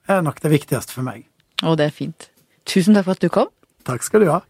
er 0.07 0.21
nok 0.23 0.39
det 0.43 0.51
viktigste 0.51 0.93
for 0.95 1.03
meg. 1.03 1.25
Og 1.63 1.77
det 1.79 1.89
er 1.89 1.95
fint. 1.95 2.29
Tusen 2.67 2.95
takk 2.95 3.07
for 3.07 3.17
at 3.17 3.23
du 3.23 3.29
kom. 3.29 3.49
Takk 3.87 4.03
skal 4.03 4.23
du 4.23 4.29
ha. 4.31 4.41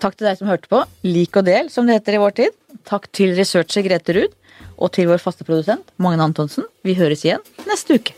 Takk 0.00 0.16
til 0.16 0.28
deg 0.28 0.38
som 0.38 0.48
hørte 0.48 0.68
på. 0.68 0.82
Lik 1.04 1.36
og 1.36 1.46
del, 1.48 1.70
som 1.72 1.86
det 1.86 2.00
heter 2.00 2.16
i 2.16 2.20
vår 2.20 2.36
tid. 2.36 2.56
Takk 2.88 3.08
til 3.16 3.32
researcher 3.36 3.84
Grete 3.86 4.16
Ruud, 4.16 4.36
og 4.76 4.92
til 4.92 5.08
vår 5.08 5.22
faste 5.22 5.44
produsent 5.48 5.88
Magne 5.96 6.24
Antonsen. 6.28 6.68
Vi 6.84 6.96
høres 6.98 7.24
igjen 7.24 7.44
neste 7.68 8.00
uke. 8.00 8.16